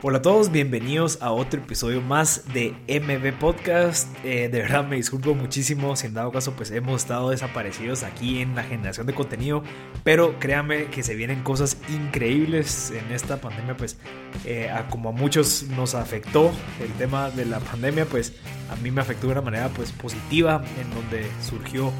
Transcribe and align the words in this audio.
Hola 0.00 0.18
a 0.18 0.22
todos, 0.22 0.52
bienvenidos 0.52 1.18
a 1.20 1.32
otro 1.32 1.60
episodio 1.60 2.00
más 2.00 2.44
de 2.54 2.72
MB 2.86 3.36
Podcast. 3.40 4.06
Eh, 4.24 4.48
de 4.48 4.60
verdad 4.60 4.86
me 4.86 4.94
disculpo 4.94 5.34
muchísimo 5.34 5.96
si 5.96 6.06
en 6.06 6.14
dado 6.14 6.30
caso 6.30 6.52
pues 6.52 6.70
hemos 6.70 7.02
estado 7.02 7.30
desaparecidos 7.30 8.04
aquí 8.04 8.38
en 8.38 8.54
la 8.54 8.62
generación 8.62 9.08
de 9.08 9.14
contenido, 9.14 9.64
pero 10.04 10.38
créanme 10.38 10.84
que 10.84 11.02
se 11.02 11.16
vienen 11.16 11.42
cosas 11.42 11.78
increíbles 11.88 12.92
en 12.92 13.12
esta 13.12 13.40
pandemia 13.40 13.76
pues 13.76 13.98
eh, 14.44 14.70
como 14.88 15.08
a 15.08 15.12
muchos 15.12 15.64
nos 15.64 15.96
afectó 15.96 16.52
el 16.80 16.92
tema 16.92 17.30
de 17.30 17.46
la 17.46 17.58
pandemia 17.58 18.04
pues 18.04 18.34
a 18.70 18.76
mí 18.76 18.92
me 18.92 19.00
afectó 19.00 19.26
de 19.26 19.32
una 19.32 19.42
manera 19.42 19.68
pues 19.70 19.90
positiva 19.90 20.62
en 20.80 20.90
donde 20.94 21.26
surgió 21.42 21.92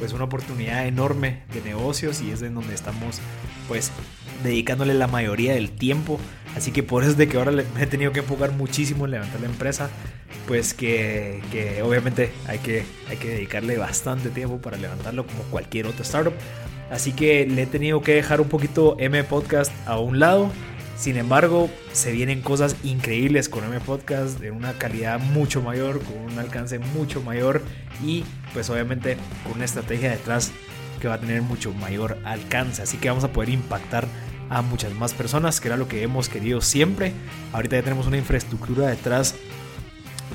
pues 0.00 0.12
una 0.12 0.24
oportunidad 0.24 0.88
enorme 0.88 1.44
de 1.54 1.60
negocios 1.60 2.20
y 2.20 2.32
es 2.32 2.42
en 2.42 2.54
donde 2.54 2.74
estamos 2.74 3.20
pues 3.68 3.92
dedicándole 4.42 4.94
la 4.94 5.06
mayoría 5.06 5.54
del 5.54 5.70
tiempo. 5.70 6.18
Así 6.56 6.70
que 6.70 6.82
por 6.82 7.02
eso 7.02 7.12
es 7.12 7.16
de 7.16 7.28
que 7.28 7.36
ahora 7.36 7.50
me 7.50 7.82
he 7.82 7.86
tenido 7.86 8.12
que 8.12 8.20
enfocar 8.20 8.52
muchísimo 8.52 9.04
en 9.06 9.12
levantar 9.12 9.40
la 9.40 9.46
empresa. 9.46 9.90
Pues 10.46 10.74
que, 10.74 11.40
que 11.50 11.82
obviamente 11.82 12.30
hay 12.46 12.58
que, 12.58 12.84
hay 13.08 13.16
que 13.16 13.28
dedicarle 13.28 13.78
bastante 13.78 14.28
tiempo 14.28 14.58
para 14.58 14.76
levantarlo 14.76 15.26
como 15.26 15.42
cualquier 15.44 15.86
otra 15.86 16.02
startup. 16.02 16.34
Así 16.90 17.12
que 17.12 17.46
le 17.46 17.62
he 17.62 17.66
tenido 17.66 18.02
que 18.02 18.14
dejar 18.14 18.40
un 18.40 18.48
poquito 18.48 18.96
M 18.98 19.22
Podcast 19.24 19.72
a 19.86 19.98
un 19.98 20.20
lado. 20.20 20.50
Sin 20.96 21.16
embargo, 21.16 21.68
se 21.92 22.12
vienen 22.12 22.40
cosas 22.40 22.76
increíbles 22.84 23.48
con 23.48 23.64
M 23.64 23.80
Podcast 23.80 24.38
de 24.38 24.50
una 24.50 24.74
calidad 24.74 25.18
mucho 25.18 25.60
mayor, 25.60 26.00
con 26.00 26.18
un 26.18 26.38
alcance 26.38 26.78
mucho 26.78 27.20
mayor 27.20 27.62
y 28.02 28.24
pues 28.52 28.70
obviamente 28.70 29.16
con 29.42 29.54
una 29.54 29.64
estrategia 29.64 30.10
detrás 30.10 30.52
que 31.00 31.08
va 31.08 31.14
a 31.14 31.20
tener 31.20 31.42
mucho 31.42 31.72
mayor 31.72 32.16
alcance. 32.24 32.82
Así 32.82 32.98
que 32.98 33.08
vamos 33.08 33.24
a 33.24 33.32
poder 33.32 33.48
impactar 33.48 34.06
a 34.50 34.62
muchas 34.62 34.92
más 34.94 35.14
personas, 35.14 35.60
que 35.60 35.68
era 35.68 35.76
lo 35.76 35.88
que 35.88 36.02
hemos 36.02 36.28
querido 36.28 36.60
siempre. 36.60 37.12
Ahorita 37.52 37.76
ya 37.76 37.82
tenemos 37.82 38.06
una 38.06 38.16
infraestructura 38.16 38.88
detrás 38.88 39.34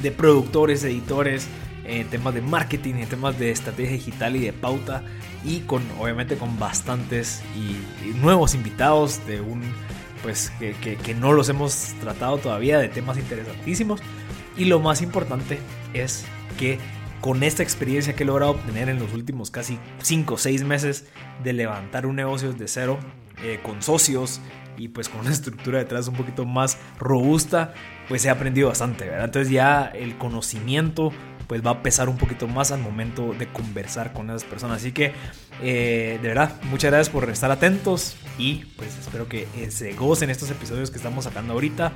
de 0.02 0.12
productores, 0.12 0.84
editores, 0.84 1.48
en 1.86 2.08
temas 2.08 2.34
de 2.34 2.42
marketing, 2.42 2.96
en 2.96 3.10
temas 3.10 3.40
de 3.40 3.52
estrategia 3.52 3.94
digital 3.94 4.36
y 4.36 4.40
de 4.42 4.54
pauta, 4.54 5.04
y 5.44 5.62
con 5.62 5.84
obviamente 6.00 6.36
con 6.38 6.60
bastantes 6.60 7.42
y, 7.56 8.10
nuevos 8.18 8.54
invitados 8.54 9.26
de 9.26 9.42
un 9.42 9.62
pues 10.22 10.52
que, 10.60 10.74
que 10.74 11.16
no 11.16 11.32
los 11.32 11.48
hemos 11.48 11.94
tratado 12.02 12.38
todavía 12.38 12.78
de 12.78 12.90
temas 12.90 13.18
interesantísimos. 13.18 14.02
Y 14.58 14.66
lo 14.66 14.80
más 14.82 15.02
importante 15.02 15.60
es 15.94 16.26
que 16.58 16.78
con 17.22 17.44
esta 17.44 17.64
experiencia 17.64 18.16
que 18.16 18.24
he 18.24 18.26
logrado 18.26 18.52
obtener 18.52 18.90
en 18.90 19.00
los 19.00 19.14
últimos 19.14 19.52
casi 19.52 19.80
5 20.02 20.34
o 20.34 20.38
6 20.38 20.64
meses 20.64 21.06
de 21.44 21.54
levantar 21.54 22.06
un 22.06 22.16
negocio 22.16 22.54
de 22.54 22.68
cero 22.68 23.00
eh, 23.44 23.60
con 23.64 23.82
socios 23.82 24.42
y 24.78 24.88
pues 24.88 25.10
con 25.10 25.22
una 25.22 25.32
estructura 25.32 25.80
detrás 25.80 26.08
un 26.08 26.16
poquito 26.16 26.46
más 26.46 26.78
robusta, 27.00 27.74
pues 28.08 28.26
he 28.26 28.30
aprendido 28.30 28.70
bastante, 28.70 29.06
¿verdad? 29.06 29.26
Entonces 29.26 29.52
ya 29.52 29.86
el 29.94 30.18
conocimiento 30.18 31.12
pues 31.50 31.66
va 31.66 31.72
a 31.72 31.82
pesar 31.82 32.10
un 32.10 32.18
poquito 32.18 32.48
más 32.48 32.72
al 32.72 32.80
momento 32.80 33.34
de 33.34 33.48
conversar 33.48 34.14
con 34.14 34.30
esas 34.30 34.44
personas. 34.44 34.78
Así 34.78 34.92
que, 34.92 35.14
eh, 35.64 36.20
de 36.22 36.28
verdad, 36.28 36.54
muchas 36.70 36.92
gracias 36.92 37.10
por 37.10 37.28
estar 37.28 37.50
atentos 37.50 38.16
y 38.38 38.66
pues 38.78 38.96
espero 39.00 39.28
que 39.28 39.48
eh, 39.58 39.72
se 39.72 39.94
gocen 39.94 40.30
estos 40.30 40.52
episodios 40.52 40.92
que 40.92 40.98
estamos 40.98 41.24
sacando 41.24 41.54
ahorita. 41.54 41.92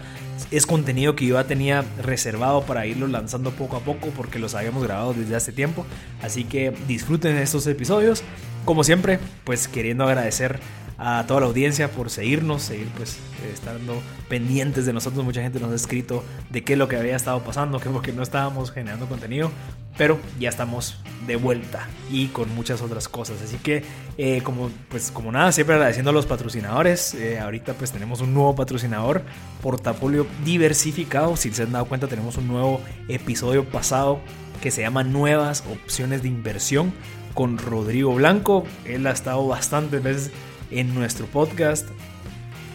Es 0.50 0.66
contenido 0.66 1.16
que 1.16 1.28
yo 1.28 1.36
ya 1.36 1.44
tenía 1.44 1.86
reservado 2.02 2.64
para 2.64 2.88
irlo 2.88 3.06
lanzando 3.06 3.52
poco 3.52 3.78
a 3.78 3.82
poco 3.82 4.08
porque 4.18 4.40
los 4.40 4.56
habíamos 4.56 4.84
grabado 4.84 5.14
desde 5.14 5.36
hace 5.36 5.52
tiempo. 5.52 5.86
Así 6.24 6.46
que 6.46 6.74
disfruten 6.88 7.38
estos 7.38 7.68
episodios. 7.68 8.24
Como 8.66 8.84
siempre, 8.84 9.20
pues 9.44 9.68
queriendo 9.68 10.06
agradecer 10.06 10.60
a 11.06 11.26
toda 11.28 11.42
la 11.42 11.48
audiencia 11.48 11.92
por 11.92 12.09
seguirnos, 12.09 12.62
seguir 12.62 12.88
pues 12.96 13.18
estando 13.54 14.02
pendientes 14.30 14.86
de 14.86 14.94
nosotros. 14.94 15.26
Mucha 15.26 15.42
gente 15.42 15.59
nos 15.59 15.72
ha 15.73 15.76
escrito 15.76 16.23
de 16.50 16.64
qué 16.64 16.73
es 16.73 16.80
lo 16.80 16.88
que 16.88 16.96
había 16.96 17.18
estado 17.18 17.44
pasando, 17.44 17.78
que 17.80 17.90
porque 17.90 18.14
no 18.14 18.23
estábamos 18.23 18.72
generando 18.72 19.08
contenido, 19.08 19.52
pero 19.98 20.18
ya 20.40 20.48
estamos 20.48 20.98
de 21.28 21.36
vuelta 21.36 21.90
y 22.09 22.28
con 22.28 22.56
muchas 22.56 22.81
otras 22.81 23.09
cosas. 23.09 23.41
Así 23.41 23.58
que 23.58 23.84
eh, 24.18 24.41
como 24.44 24.69
pues 24.88 25.12
como 25.12 25.30
nada, 25.30 25.52
siempre 25.52 25.75
agradeciendo 25.75 26.12
a 26.12 26.14
los 26.14 26.25
patrocinadores. 26.25 27.14
Eh, 27.16 27.38
ahorita 27.38 27.74
pues 27.74 27.91
tenemos 27.91 28.22
un 28.22 28.34
nuevo 28.34 28.56
patrocinador, 28.56 29.24
portafolio 29.62 30.25
diversificado. 30.46 31.35
Si 31.35 31.52
se 31.52 31.64
han 31.64 31.74
dado 31.74 31.84
cuenta 31.84 32.08
tenemos 32.08 32.38
un 32.38 32.47
nuevo 32.47 32.80
episodio 33.09 33.66
pasado 33.66 34.22
que 34.62 34.72
se 34.72 34.84
llama 34.84 35.03
Nuevas 35.03 35.66
opciones 35.70 36.22
de 36.22 36.30
inversión 36.30 36.94
con 37.34 37.58
Rodrigo 37.58 38.14
Blanco. 38.16 38.64
Él 38.85 39.06
ha 39.06 39.12
estado 39.12 39.46
bastantes 39.46 40.02
veces 40.02 40.31
en 40.79 40.94
nuestro 40.94 41.25
podcast. 41.25 41.88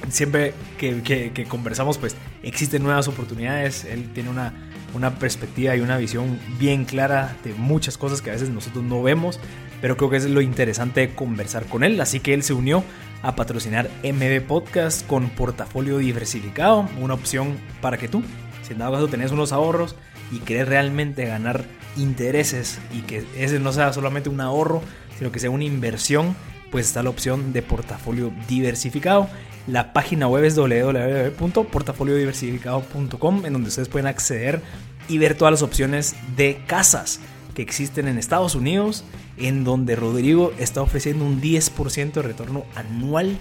Siempre 0.08 0.54
que, 0.78 1.46
conversamos, 1.48 1.98
pues 1.98 2.16
existen 2.42 2.82
nuevas 2.82 3.08
oportunidades. 3.08 3.84
Él 3.84 4.10
tiene 4.12 4.30
una, 4.30 4.54
una 4.94 5.18
perspectiva 5.18 5.76
y 5.76 5.80
una 5.80 5.98
visión 5.98 6.38
bien 6.58 6.84
clara 6.84 7.36
de 7.44 7.52
muchas 7.54 7.98
cosas 7.98 8.22
que 8.22 8.30
a 8.30 8.32
veces 8.32 8.50
nosotros 8.50 8.84
no 8.84 9.02
vemos, 9.02 9.38
pero 9.80 9.96
creo 9.96 10.10
que 10.10 10.16
es 10.16 10.24
lo 10.24 10.40
interesante 10.40 11.14
conversar 11.14 11.66
con 11.66 11.84
él. 11.84 12.00
Así 12.00 12.20
que 12.20 12.32
él 12.32 12.42
se 12.42 12.54
unió 12.54 12.84
a 13.22 13.34
patrocinar 13.34 13.90
MB 14.04 14.46
Podcast 14.46 15.06
con 15.06 15.28
portafolio 15.30 15.98
diversificado, 15.98 16.88
una 17.00 17.14
opción 17.14 17.56
para 17.80 17.98
que 17.98 18.08
tú, 18.08 18.22
si 18.62 18.72
en 18.72 18.78
dado 18.78 18.92
caso 18.92 19.08
tenés 19.08 19.32
unos 19.32 19.52
ahorros 19.52 19.96
y 20.30 20.38
querés 20.38 20.68
realmente 20.68 21.26
ganar 21.26 21.64
intereses 21.96 22.78
y 22.92 23.00
que 23.00 23.24
ese 23.36 23.58
no 23.58 23.72
sea 23.72 23.92
solamente 23.92 24.28
un 24.28 24.40
ahorro, 24.40 24.82
sino 25.18 25.32
que 25.32 25.40
sea 25.40 25.50
una 25.50 25.64
inversión 25.64 26.36
pues 26.70 26.86
está 26.86 27.02
la 27.02 27.10
opción 27.10 27.52
de 27.52 27.62
portafolio 27.62 28.32
diversificado. 28.48 29.28
La 29.66 29.92
página 29.92 30.28
web 30.28 30.44
es 30.44 30.56
www.portafoliodiversificado.com 30.56 33.46
en 33.46 33.52
donde 33.52 33.68
ustedes 33.68 33.88
pueden 33.88 34.06
acceder 34.06 34.62
y 35.08 35.18
ver 35.18 35.36
todas 35.36 35.52
las 35.52 35.62
opciones 35.62 36.16
de 36.36 36.62
casas 36.66 37.20
que 37.54 37.62
existen 37.62 38.08
en 38.08 38.18
Estados 38.18 38.54
Unidos, 38.54 39.04
en 39.36 39.64
donde 39.64 39.96
Rodrigo 39.96 40.52
está 40.58 40.80
ofreciendo 40.80 41.24
un 41.24 41.40
10% 41.40 42.12
de 42.12 42.22
retorno 42.22 42.64
anual 42.74 43.38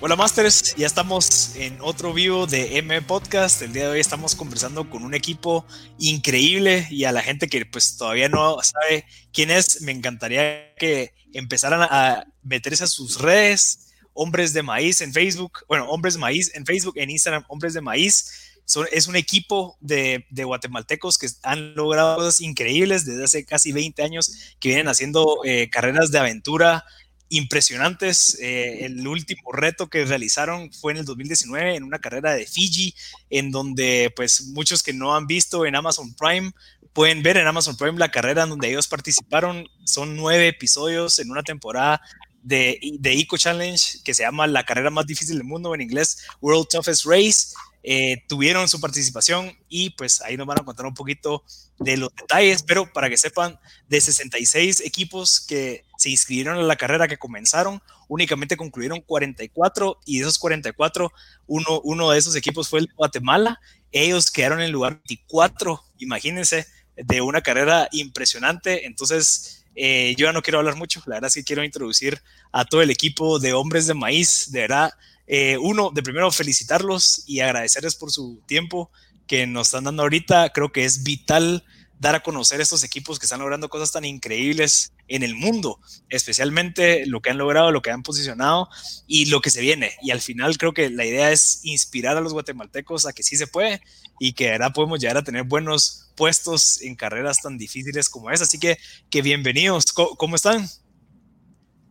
Hola 0.00 0.16
Masters, 0.16 0.74
ya 0.74 0.86
estamos 0.86 1.54
en 1.54 1.78
otro 1.80 2.12
vivo 2.12 2.46
de 2.48 2.78
M 2.78 3.02
Podcast. 3.02 3.62
El 3.62 3.72
día 3.72 3.84
de 3.84 3.90
hoy 3.90 4.00
estamos 4.00 4.34
conversando 4.34 4.90
con 4.90 5.04
un 5.04 5.14
equipo 5.14 5.64
increíble 5.98 6.88
y 6.90 7.04
a 7.04 7.12
la 7.12 7.22
gente 7.22 7.46
que 7.46 7.64
pues 7.64 7.96
todavía 7.96 8.28
no 8.28 8.60
sabe 8.62 9.06
quién 9.32 9.52
es, 9.52 9.80
me 9.82 9.92
encantaría 9.92 10.74
que 10.74 11.14
empezaran 11.32 11.82
a 11.82 12.26
meterse 12.42 12.82
a 12.82 12.88
sus 12.88 13.20
redes, 13.20 13.92
Hombres 14.12 14.52
de 14.52 14.64
Maíz 14.64 15.00
en 15.00 15.12
Facebook, 15.12 15.60
bueno, 15.68 15.88
Hombres 15.88 16.14
de 16.14 16.20
Maíz 16.20 16.50
en 16.54 16.66
Facebook, 16.66 16.94
en 16.96 17.08
Instagram, 17.08 17.44
Hombres 17.46 17.72
de 17.72 17.80
Maíz 17.80 18.41
es 18.90 19.06
un 19.06 19.16
equipo 19.16 19.76
de, 19.80 20.24
guatemaltecos 20.30 21.18
que 21.18 21.28
han 21.42 21.74
logrado 21.74 22.16
cosas 22.16 22.40
increíbles 22.40 23.04
desde 23.04 23.24
hace 23.24 23.44
casi 23.44 23.72
20 23.72 24.02
años, 24.02 24.56
que 24.58 24.68
vienen 24.68 24.88
haciendo 24.88 25.40
eh, 25.44 25.68
carreras 25.70 26.10
de 26.10 26.18
aventura 26.18 26.84
impresionantes. 27.28 28.38
Eh, 28.40 28.84
el 28.84 29.06
último 29.06 29.52
reto 29.52 29.88
que 29.88 30.04
realizaron 30.04 30.72
fue 30.72 30.92
en 30.92 30.98
el 30.98 31.04
2019 31.04 31.76
en 31.76 31.84
una 31.84 31.98
carrera 31.98 32.32
de 32.32 32.46
Fiji, 32.46 32.94
en 33.30 33.50
donde 33.50 34.12
pues 34.14 34.46
muchos 34.48 34.82
que 34.82 34.92
no 34.92 35.16
han 35.16 35.26
visto 35.26 35.64
en 35.66 35.74
Amazon 35.74 36.14
Prime 36.14 36.52
pueden 36.92 37.22
ver 37.22 37.38
en 37.38 37.46
Amazon 37.46 37.76
Prime 37.76 37.98
la 37.98 38.10
carrera 38.10 38.42
en 38.42 38.50
donde 38.50 38.68
ellos 38.68 38.86
participaron. 38.86 39.66
Son 39.84 40.14
nueve 40.16 40.48
episodios 40.48 41.18
en 41.18 41.30
una 41.30 41.42
temporada 41.42 42.02
de, 42.42 42.78
de 42.98 43.12
Eco 43.18 43.38
Challenge 43.38 43.98
que 44.04 44.14
se 44.14 44.24
llama 44.24 44.46
La 44.46 44.64
carrera 44.64 44.90
más 44.90 45.06
difícil 45.06 45.38
del 45.38 45.46
mundo, 45.46 45.74
en 45.74 45.80
inglés 45.80 46.26
World 46.40 46.68
Toughest 46.68 47.06
Race. 47.06 47.54
Eh, 47.82 48.24
tuvieron 48.28 48.68
su 48.68 48.80
participación 48.80 49.52
y 49.68 49.90
pues 49.90 50.20
ahí 50.22 50.36
nos 50.36 50.46
van 50.46 50.60
a 50.60 50.64
contar 50.64 50.86
un 50.86 50.94
poquito 50.94 51.44
de 51.78 51.96
los 51.96 52.14
detalles, 52.14 52.62
pero 52.62 52.92
para 52.92 53.08
que 53.08 53.16
sepan, 53.16 53.58
de 53.88 54.00
66 54.00 54.80
equipos 54.80 55.40
que 55.40 55.84
se 55.98 56.10
inscribieron 56.10 56.58
a 56.58 56.62
la 56.62 56.76
carrera 56.76 57.08
que 57.08 57.18
comenzaron, 57.18 57.82
únicamente 58.08 58.56
concluyeron 58.56 59.00
44 59.00 59.98
y 60.06 60.18
de 60.18 60.22
esos 60.22 60.38
44, 60.38 61.12
uno, 61.46 61.80
uno 61.82 62.10
de 62.10 62.18
esos 62.18 62.36
equipos 62.36 62.68
fue 62.68 62.80
el 62.80 62.88
Guatemala 62.94 63.58
ellos 63.92 64.30
quedaron 64.30 64.62
en 64.62 64.72
lugar 64.72 65.00
24, 65.06 65.84
imagínense, 65.98 66.66
de 66.96 67.20
una 67.20 67.42
carrera 67.42 67.88
impresionante. 67.92 68.86
Entonces, 68.86 69.64
eh, 69.74 70.14
yo 70.16 70.26
ya 70.26 70.32
no 70.32 70.42
quiero 70.42 70.58
hablar 70.58 70.76
mucho, 70.76 71.02
la 71.06 71.16
verdad 71.16 71.28
es 71.28 71.34
que 71.34 71.44
quiero 71.44 71.62
introducir 71.62 72.20
a 72.50 72.64
todo 72.64 72.82
el 72.82 72.90
equipo 72.90 73.38
de 73.38 73.52
hombres 73.52 73.86
de 73.86 73.94
maíz, 73.94 74.50
de 74.50 74.60
verdad. 74.62 74.92
Eh, 75.26 75.56
uno, 75.58 75.90
de 75.90 76.02
primero 76.02 76.30
felicitarlos 76.30 77.24
y 77.26 77.40
agradecerles 77.40 77.94
por 77.94 78.10
su 78.10 78.42
tiempo 78.46 78.90
que 79.26 79.46
nos 79.46 79.68
están 79.68 79.84
dando 79.84 80.02
ahorita. 80.02 80.50
Creo 80.50 80.72
que 80.72 80.84
es 80.84 81.02
vital 81.02 81.64
dar 82.02 82.16
a 82.16 82.20
conocer 82.20 82.60
estos 82.60 82.82
equipos 82.82 83.20
que 83.20 83.26
están 83.26 83.38
logrando 83.38 83.68
cosas 83.68 83.92
tan 83.92 84.04
increíbles 84.04 84.92
en 85.06 85.22
el 85.22 85.36
mundo, 85.36 85.78
especialmente 86.08 87.06
lo 87.06 87.20
que 87.20 87.30
han 87.30 87.38
logrado, 87.38 87.70
lo 87.70 87.80
que 87.80 87.92
han 87.92 88.02
posicionado 88.02 88.68
y 89.06 89.26
lo 89.26 89.40
que 89.40 89.50
se 89.50 89.60
viene. 89.60 89.92
Y 90.02 90.10
al 90.10 90.20
final 90.20 90.58
creo 90.58 90.72
que 90.72 90.90
la 90.90 91.04
idea 91.04 91.30
es 91.30 91.60
inspirar 91.64 92.16
a 92.16 92.20
los 92.20 92.32
guatemaltecos 92.32 93.06
a 93.06 93.12
que 93.12 93.22
sí 93.22 93.36
se 93.36 93.46
puede 93.46 93.80
y 94.18 94.32
que 94.32 94.50
ahora 94.50 94.72
podemos 94.72 94.98
llegar 94.98 95.16
a 95.18 95.22
tener 95.22 95.44
buenos 95.44 96.12
puestos 96.16 96.82
en 96.82 96.96
carreras 96.96 97.40
tan 97.40 97.56
difíciles 97.56 98.08
como 98.08 98.32
esa. 98.32 98.44
Así 98.44 98.58
que, 98.58 98.78
que 99.08 99.22
bienvenidos. 99.22 99.92
¿Cómo, 99.92 100.34
están? 100.34 100.66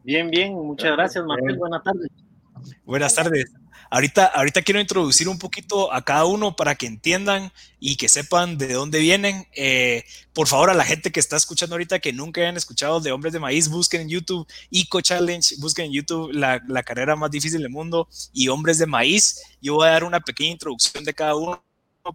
Bien, 0.03 0.29
bien. 0.29 0.53
Muchas 0.53 0.91
gracias, 0.91 1.23
Martín. 1.23 1.57
Buenas 1.57 1.83
tardes. 1.83 2.09
Buenas 2.85 3.15
tardes. 3.15 3.45
Ahorita, 3.89 4.25
ahorita 4.25 4.61
quiero 4.61 4.79
introducir 4.79 5.27
un 5.27 5.37
poquito 5.37 5.93
a 5.93 6.01
cada 6.01 6.23
uno 6.23 6.55
para 6.55 6.75
que 6.75 6.85
entiendan 6.87 7.51
y 7.77 7.97
que 7.97 8.07
sepan 8.07 8.57
de 8.57 8.71
dónde 8.73 8.99
vienen. 8.99 9.47
Eh, 9.53 10.05
por 10.33 10.47
favor, 10.47 10.69
a 10.69 10.73
la 10.73 10.85
gente 10.85 11.11
que 11.11 11.19
está 11.19 11.35
escuchando 11.35 11.75
ahorita 11.75 11.99
que 11.99 12.13
nunca 12.13 12.39
hayan 12.39 12.55
escuchado 12.55 13.01
de 13.01 13.11
Hombres 13.11 13.33
de 13.33 13.39
Maíz, 13.39 13.67
busquen 13.67 14.01
en 14.01 14.09
YouTube 14.09 14.47
Eco 14.71 15.01
Challenge, 15.01 15.55
busquen 15.59 15.87
en 15.87 15.91
YouTube 15.91 16.31
la, 16.31 16.61
la 16.67 16.83
carrera 16.83 17.17
más 17.17 17.31
difícil 17.31 17.61
del 17.61 17.69
mundo 17.69 18.07
y 18.31 18.47
Hombres 18.47 18.77
de 18.77 18.85
Maíz. 18.85 19.41
Yo 19.61 19.75
voy 19.75 19.87
a 19.87 19.91
dar 19.91 20.05
una 20.05 20.21
pequeña 20.21 20.51
introducción 20.51 21.03
de 21.03 21.13
cada 21.13 21.35
uno 21.35 21.61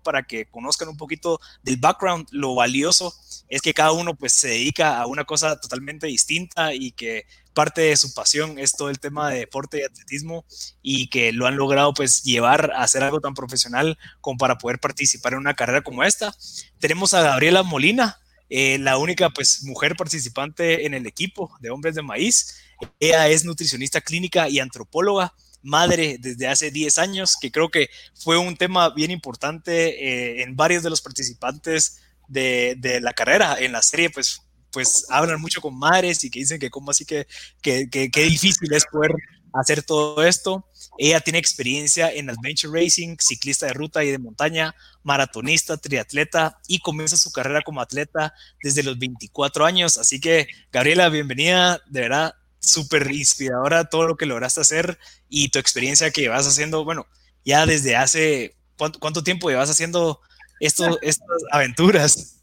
para 0.02 0.22
que 0.22 0.46
conozcan 0.46 0.88
un 0.88 0.96
poquito 0.96 1.40
del 1.62 1.76
background, 1.76 2.26
lo 2.32 2.54
valioso 2.54 3.14
es 3.48 3.62
que 3.62 3.75
cada 3.75 3.93
uno 3.93 4.14
pues 4.16 4.32
se 4.32 4.48
dedica 4.48 5.00
a 5.00 5.06
una 5.06 5.25
cosa 5.25 5.60
totalmente 5.60 6.06
distinta 6.06 6.75
y 6.75 6.93
que 6.93 7.26
parte 7.56 7.81
de 7.81 7.97
su 7.97 8.12
pasión 8.12 8.58
es 8.58 8.73
todo 8.73 8.91
el 8.91 9.00
tema 9.00 9.31
de 9.31 9.38
deporte 9.38 9.79
y 9.79 9.82
atletismo 9.82 10.44
y 10.82 11.08
que 11.08 11.32
lo 11.32 11.47
han 11.47 11.56
logrado 11.56 11.94
pues 11.94 12.23
llevar 12.23 12.70
a 12.76 12.82
hacer 12.82 13.03
algo 13.03 13.23
tan 13.23 13.32
profesional 13.32 13.97
como 14.20 14.37
para 14.37 14.58
poder 14.58 14.79
participar 14.79 15.32
en 15.32 15.38
una 15.38 15.55
carrera 15.55 15.81
como 15.81 16.05
esta. 16.05 16.37
Tenemos 16.79 17.14
a 17.14 17.23
Gabriela 17.23 17.62
Molina, 17.62 18.19
eh, 18.50 18.76
la 18.79 18.99
única 18.99 19.31
pues 19.31 19.62
mujer 19.64 19.97
participante 19.97 20.85
en 20.85 20.93
el 20.93 21.06
equipo 21.06 21.50
de 21.61 21.70
Hombres 21.70 21.94
de 21.94 22.03
Maíz. 22.03 22.58
Ella 23.00 23.26
es 23.29 23.47
nutricionista 23.47 24.03
clínica 24.03 24.50
y 24.50 24.61
antropóloga, 24.61 25.32
madre 25.62 26.19
desde 26.20 26.49
hace 26.49 26.70
10 26.70 26.99
años, 26.99 27.38
que 27.41 27.50
creo 27.50 27.70
que 27.70 27.88
fue 28.14 28.37
un 28.37 28.58
tema 28.58 28.91
bien 28.91 29.11
importante 29.11 30.08
eh, 30.08 30.43
en 30.43 30.56
varios 30.56 30.82
de 30.82 30.91
los 30.91 31.00
participantes 31.00 32.03
de, 32.29 32.75
de, 32.76 33.00
la 33.00 33.14
carrera. 33.14 33.56
En 33.58 33.73
la 33.73 33.81
serie 33.81 34.11
pues 34.11 34.43
pues 34.76 35.06
hablan 35.08 35.40
mucho 35.40 35.62
con 35.62 35.75
madres 35.75 36.23
y 36.23 36.28
que 36.28 36.40
dicen 36.40 36.61
que 36.61 36.69
como 36.69 36.90
así 36.90 37.06
que, 37.06 37.26
que, 37.62 37.88
que, 37.88 38.23
difícil 38.25 38.70
es 38.75 38.84
poder 38.84 39.11
hacer 39.55 39.82
todo 39.82 40.23
esto. 40.23 40.69
Ella 40.99 41.19
tiene 41.20 41.38
experiencia 41.38 42.12
en 42.12 42.28
adventure 42.28 42.78
racing, 42.78 43.17
ciclista 43.19 43.64
de 43.64 43.73
ruta 43.73 44.05
y 44.05 44.11
de 44.11 44.19
montaña, 44.19 44.75
maratonista, 45.02 45.78
triatleta 45.78 46.58
y 46.69 46.81
comienza 46.81 47.17
su 47.17 47.32
carrera 47.32 47.62
como 47.62 47.81
atleta 47.81 48.34
desde 48.62 48.82
los 48.82 48.99
24 48.99 49.64
años. 49.64 49.96
Así 49.96 50.20
que, 50.20 50.46
Gabriela, 50.70 51.08
bienvenida, 51.08 51.81
de 51.87 52.00
verdad, 52.02 52.34
súper 52.61 53.11
inspiradora 53.11 53.88
todo 53.88 54.06
lo 54.06 54.19
que 54.19 54.26
lograste 54.26 54.61
hacer 54.61 54.99
y 55.31 55.49
tu 55.49 55.58
experiencia 55.58 56.11
que 56.11 56.29
vas 56.29 56.46
haciendo, 56.46 56.84
bueno, 56.84 57.06
ya 57.46 57.64
desde 57.64 57.96
hace, 57.96 58.58
¿cuánto, 58.76 58.99
cuánto 58.99 59.25
tiempo 59.25 59.49
llevas 59.49 59.70
haciendo 59.70 60.20
esto, 60.61 60.99
estas 61.00 61.26
aventuras? 61.50 62.36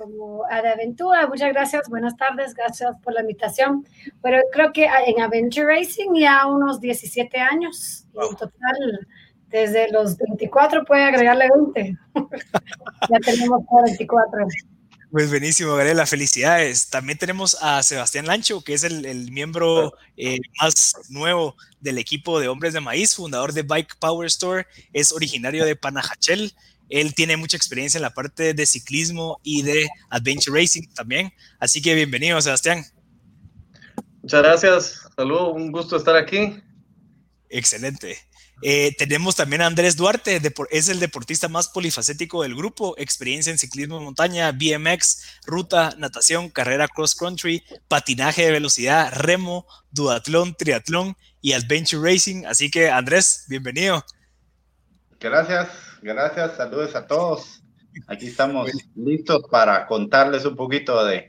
Como 0.00 0.44
aventura. 0.46 1.26
Muchas 1.26 1.52
gracias, 1.52 1.88
buenas 1.90 2.16
tardes, 2.16 2.54
gracias 2.54 2.96
por 3.04 3.12
la 3.12 3.20
invitación. 3.20 3.86
Pero 4.22 4.38
creo 4.50 4.72
que 4.72 4.88
en 5.06 5.20
Adventure 5.20 5.66
Racing 5.66 6.14
ya 6.14 6.46
unos 6.46 6.80
17 6.80 7.36
años, 7.38 8.06
en 8.14 8.36
total, 8.36 9.06
desde 9.48 9.90
los 9.92 10.16
24 10.16 10.86
puede 10.86 11.04
agregarle 11.04 11.50
20. 11.74 11.98
ya 13.10 13.18
tenemos 13.20 13.62
24. 13.84 14.46
Pues 15.10 15.28
buenísimo, 15.28 15.74
Gabriela, 15.74 16.06
felicidades. 16.06 16.88
También 16.88 17.18
tenemos 17.18 17.58
a 17.60 17.82
Sebastián 17.82 18.26
Lancho, 18.26 18.62
que 18.62 18.74
es 18.74 18.84
el, 18.84 19.04
el 19.04 19.32
miembro 19.32 19.92
eh, 20.16 20.38
más 20.62 20.94
nuevo 21.10 21.56
del 21.80 21.98
equipo 21.98 22.40
de 22.40 22.48
Hombres 22.48 22.72
de 22.72 22.80
Maíz, 22.80 23.16
fundador 23.16 23.52
de 23.52 23.64
Bike 23.64 23.96
Power 23.98 24.26
Store, 24.28 24.66
es 24.92 25.12
originario 25.12 25.64
de 25.64 25.76
Panajachel, 25.76 26.54
él 26.90 27.14
tiene 27.14 27.36
mucha 27.36 27.56
experiencia 27.56 27.98
en 27.98 28.02
la 28.02 28.12
parte 28.12 28.52
de 28.52 28.66
ciclismo 28.66 29.40
y 29.42 29.62
de 29.62 29.88
adventure 30.10 30.60
racing 30.60 30.82
también. 30.94 31.32
Así 31.58 31.80
que 31.80 31.94
bienvenido, 31.94 32.40
Sebastián. 32.42 32.84
Muchas 34.22 34.42
gracias. 34.42 35.00
Saludos, 35.16 35.52
un 35.54 35.72
gusto 35.72 35.96
estar 35.96 36.16
aquí. 36.16 36.60
Excelente. 37.48 38.18
Eh, 38.62 38.94
tenemos 38.98 39.36
también 39.36 39.62
a 39.62 39.66
Andrés 39.66 39.96
Duarte, 39.96 40.40
es 40.70 40.88
el 40.88 41.00
deportista 41.00 41.48
más 41.48 41.68
polifacético 41.68 42.42
del 42.42 42.54
grupo, 42.54 42.94
experiencia 42.98 43.50
en 43.50 43.58
ciclismo 43.58 43.98
de 43.98 44.04
montaña, 44.04 44.52
BMX, 44.52 45.40
ruta, 45.46 45.94
natación, 45.96 46.50
carrera 46.50 46.86
cross 46.86 47.14
country, 47.14 47.62
patinaje 47.88 48.44
de 48.44 48.50
velocidad, 48.50 49.12
remo, 49.14 49.66
duatlón, 49.92 50.54
triatlón 50.56 51.16
y 51.40 51.52
adventure 51.52 52.02
racing. 52.02 52.44
Así 52.44 52.70
que 52.70 52.90
Andrés, 52.90 53.46
bienvenido. 53.48 54.04
Gracias, 55.20 55.68
gracias, 56.00 56.56
saludos 56.56 56.96
a 56.96 57.06
todos. 57.06 57.62
Aquí 58.06 58.28
estamos 58.28 58.70
listos 58.94 59.42
para 59.50 59.86
contarles 59.86 60.46
un 60.46 60.56
poquito 60.56 61.04
de, 61.04 61.28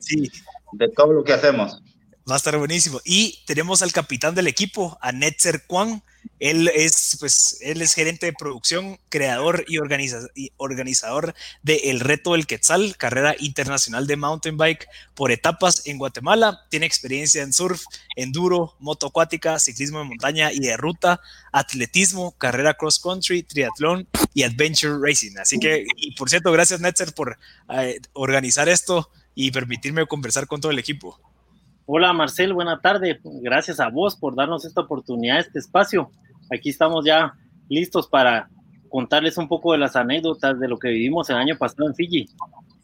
de 0.72 0.90
todo 0.90 1.12
lo 1.12 1.24
que 1.26 1.34
hacemos. 1.34 1.84
Va 2.32 2.36
a 2.36 2.38
estar 2.38 2.58
buenísimo. 2.58 3.02
Y 3.04 3.44
tenemos 3.46 3.82
al 3.82 3.92
capitán 3.92 4.34
del 4.36 4.48
equipo, 4.48 4.98
a 5.02 5.12
Netzer 5.12 5.66
Kwan. 5.68 6.02
Él 6.40 6.72
es, 6.74 7.18
pues, 7.20 7.58
él 7.60 7.82
es 7.82 7.94
gerente 7.94 8.26
de 8.26 8.32
producción, 8.32 8.98
creador 9.10 9.66
y, 9.68 9.80
organizador 9.80 11.36
de 11.62 11.76
El 11.76 12.00
Reto 12.00 12.32
del 12.32 12.48
Quetzal, 12.48 12.96
carrera 12.96 13.36
internacional 13.38 14.08
de 14.08 14.16
mountain 14.16 14.56
bike 14.56 14.88
por 15.14 15.34
etapas 15.34 15.86
en 15.88 15.98
Guatemala. 15.98 16.62
Tiene 16.70 16.86
experiencia 16.86 17.44
en 17.44 17.52
surf, 17.52 17.84
enduro, 18.16 18.78
moto 18.80 19.08
acuática, 19.08 19.60
ciclismo 19.60 20.00
de 20.00 20.06
montaña 20.06 20.54
y 20.54 20.62
de 20.62 20.78
ruta, 20.78 21.20
atletismo, 21.52 22.32
carrera 22.38 22.76
cross 22.76 22.98
country, 22.98 23.44
triatlón 23.44 24.08
y 24.34 24.44
adventure 24.44 25.00
racing. 25.02 25.38
Así 25.38 25.60
que, 25.60 25.86
y 25.98 26.16
por 26.16 26.30
cierto, 26.30 26.50
gracias 26.54 26.80
Netzer 26.80 27.14
por 27.14 27.38
eh, 27.74 28.00
organizar 28.14 28.70
esto 28.70 29.12
y 29.36 29.52
permitirme 29.52 30.08
conversar 30.08 30.48
con 30.48 30.62
todo 30.62 30.72
el 30.72 30.80
equipo. 30.80 31.20
Hola 31.94 32.14
Marcel, 32.14 32.54
buena 32.54 32.80
tarde. 32.80 33.20
Gracias 33.42 33.82
a 33.82 33.90
vos 33.90 34.16
por 34.16 34.34
darnos 34.34 34.64
esta 34.64 34.80
oportunidad, 34.80 35.42
este 35.42 35.60
espacio. 35.60 36.10
Aquí 36.50 36.70
estamos 36.70 37.04
ya 37.04 37.34
listos 37.68 38.08
para 38.08 38.50
contarles 38.88 39.38
un 39.38 39.50
poco 39.50 39.74
de 39.74 39.80
las 39.80 39.98
anécdotas 39.98 40.58
de 40.58 40.70
lo 40.70 40.80
que 40.80 40.88
vivimos 40.88 41.30
el 41.30 41.36
año 41.36 41.58
pasado 41.58 41.90
en 41.90 41.94
Fiji. 41.94 42.30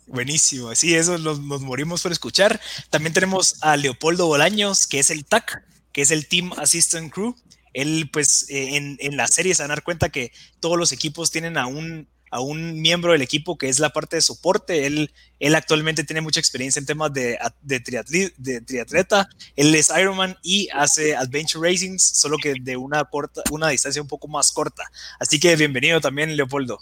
Buenísimo, 0.07 0.75
sí, 0.75 0.93
eso 0.93 1.17
nos, 1.19 1.39
morimos 1.39 2.03
por 2.03 2.11
escuchar. 2.11 2.59
También 2.89 3.13
tenemos 3.13 3.63
a 3.63 3.77
Leopoldo 3.77 4.27
Bolaños, 4.27 4.87
que 4.87 4.99
es 4.99 5.09
el 5.09 5.23
TAC, 5.23 5.63
que 5.93 6.01
es 6.01 6.11
el 6.11 6.27
Team 6.27 6.51
Assistant 6.57 7.09
Crew. 7.09 7.33
Él, 7.71 8.09
pues, 8.11 8.49
eh, 8.49 8.75
en, 8.99 9.15
la 9.15 9.27
serie 9.27 9.55
se 9.55 9.63
van 9.63 9.71
a 9.71 9.75
dar 9.75 9.83
cuenta 9.83 10.09
que 10.09 10.33
todos 10.59 10.77
los 10.77 10.91
equipos 10.91 11.31
tienen 11.31 11.57
a 11.57 11.65
un 11.65 12.09
a 12.31 12.39
un 12.39 12.81
miembro 12.81 13.11
del 13.11 13.21
equipo 13.21 13.57
que 13.57 13.69
es 13.69 13.79
la 13.79 13.89
parte 13.89 14.17
de 14.17 14.21
soporte. 14.21 14.85
Él, 14.85 15.11
él 15.39 15.55
actualmente 15.55 16.03
tiene 16.03 16.21
mucha 16.21 16.39
experiencia 16.39 16.79
en 16.79 16.85
temas 16.85 17.13
de, 17.13 17.37
de, 17.61 18.33
de 18.37 18.61
triatleta. 18.61 19.29
Él 19.55 19.73
es 19.75 19.91
Ironman 19.97 20.37
y 20.43 20.69
hace 20.73 21.15
Adventure 21.15 21.69
Racing, 21.69 21.97
solo 21.97 22.37
que 22.37 22.55
de 22.59 22.77
una, 22.77 23.03
corta, 23.05 23.41
una 23.51 23.69
distancia 23.69 24.01
un 24.01 24.07
poco 24.07 24.27
más 24.27 24.51
corta. 24.51 24.83
Así 25.19 25.39
que 25.39 25.55
bienvenido 25.55 26.01
también, 26.01 26.35
Leopoldo. 26.35 26.79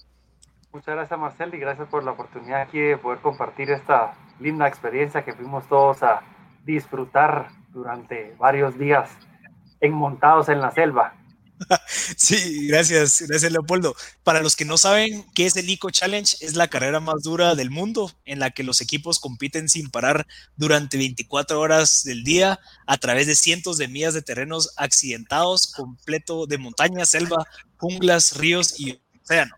Muchas 0.71 0.95
gracias, 0.95 1.17
Marcel, 1.17 1.53
y 1.53 1.57
gracias 1.57 1.87
por 1.87 2.03
la 2.03 2.11
oportunidad 2.11 2.61
aquí 2.61 2.79
de 2.79 2.97
poder 2.97 3.19
compartir 3.19 3.71
esta 3.71 4.13
linda 4.41 4.67
experiencia 4.67 5.23
que 5.23 5.33
fuimos 5.33 5.67
todos 5.69 6.03
a 6.03 6.21
disfrutar 6.65 7.47
durante 7.69 8.35
varios 8.37 8.77
días 8.77 9.09
enmontados 9.79 10.49
en 10.49 10.59
la 10.59 10.71
selva. 10.71 11.13
Sí, 12.17 12.67
gracias, 12.67 13.23
gracias 13.27 13.51
Leopoldo. 13.51 13.95
Para 14.23 14.41
los 14.41 14.55
que 14.55 14.65
no 14.65 14.77
saben 14.77 15.25
qué 15.33 15.45
es 15.45 15.55
el 15.55 15.69
Eco 15.69 15.89
Challenge, 15.89 16.37
es 16.41 16.55
la 16.55 16.67
carrera 16.67 16.99
más 16.99 17.23
dura 17.23 17.55
del 17.55 17.69
mundo 17.69 18.11
en 18.25 18.39
la 18.39 18.51
que 18.51 18.63
los 18.63 18.81
equipos 18.81 19.19
compiten 19.19 19.69
sin 19.69 19.89
parar 19.89 20.27
durante 20.55 20.97
24 20.97 21.59
horas 21.59 22.03
del 22.03 22.23
día 22.23 22.59
a 22.87 22.97
través 22.97 23.27
de 23.27 23.35
cientos 23.35 23.77
de 23.77 23.87
millas 23.87 24.13
de 24.13 24.21
terrenos 24.21 24.71
accidentados, 24.77 25.67
completo 25.67 26.45
de 26.47 26.57
montaña, 26.57 27.05
selva, 27.05 27.45
junglas, 27.77 28.37
ríos 28.37 28.79
y 28.79 28.99
océano. 29.23 29.55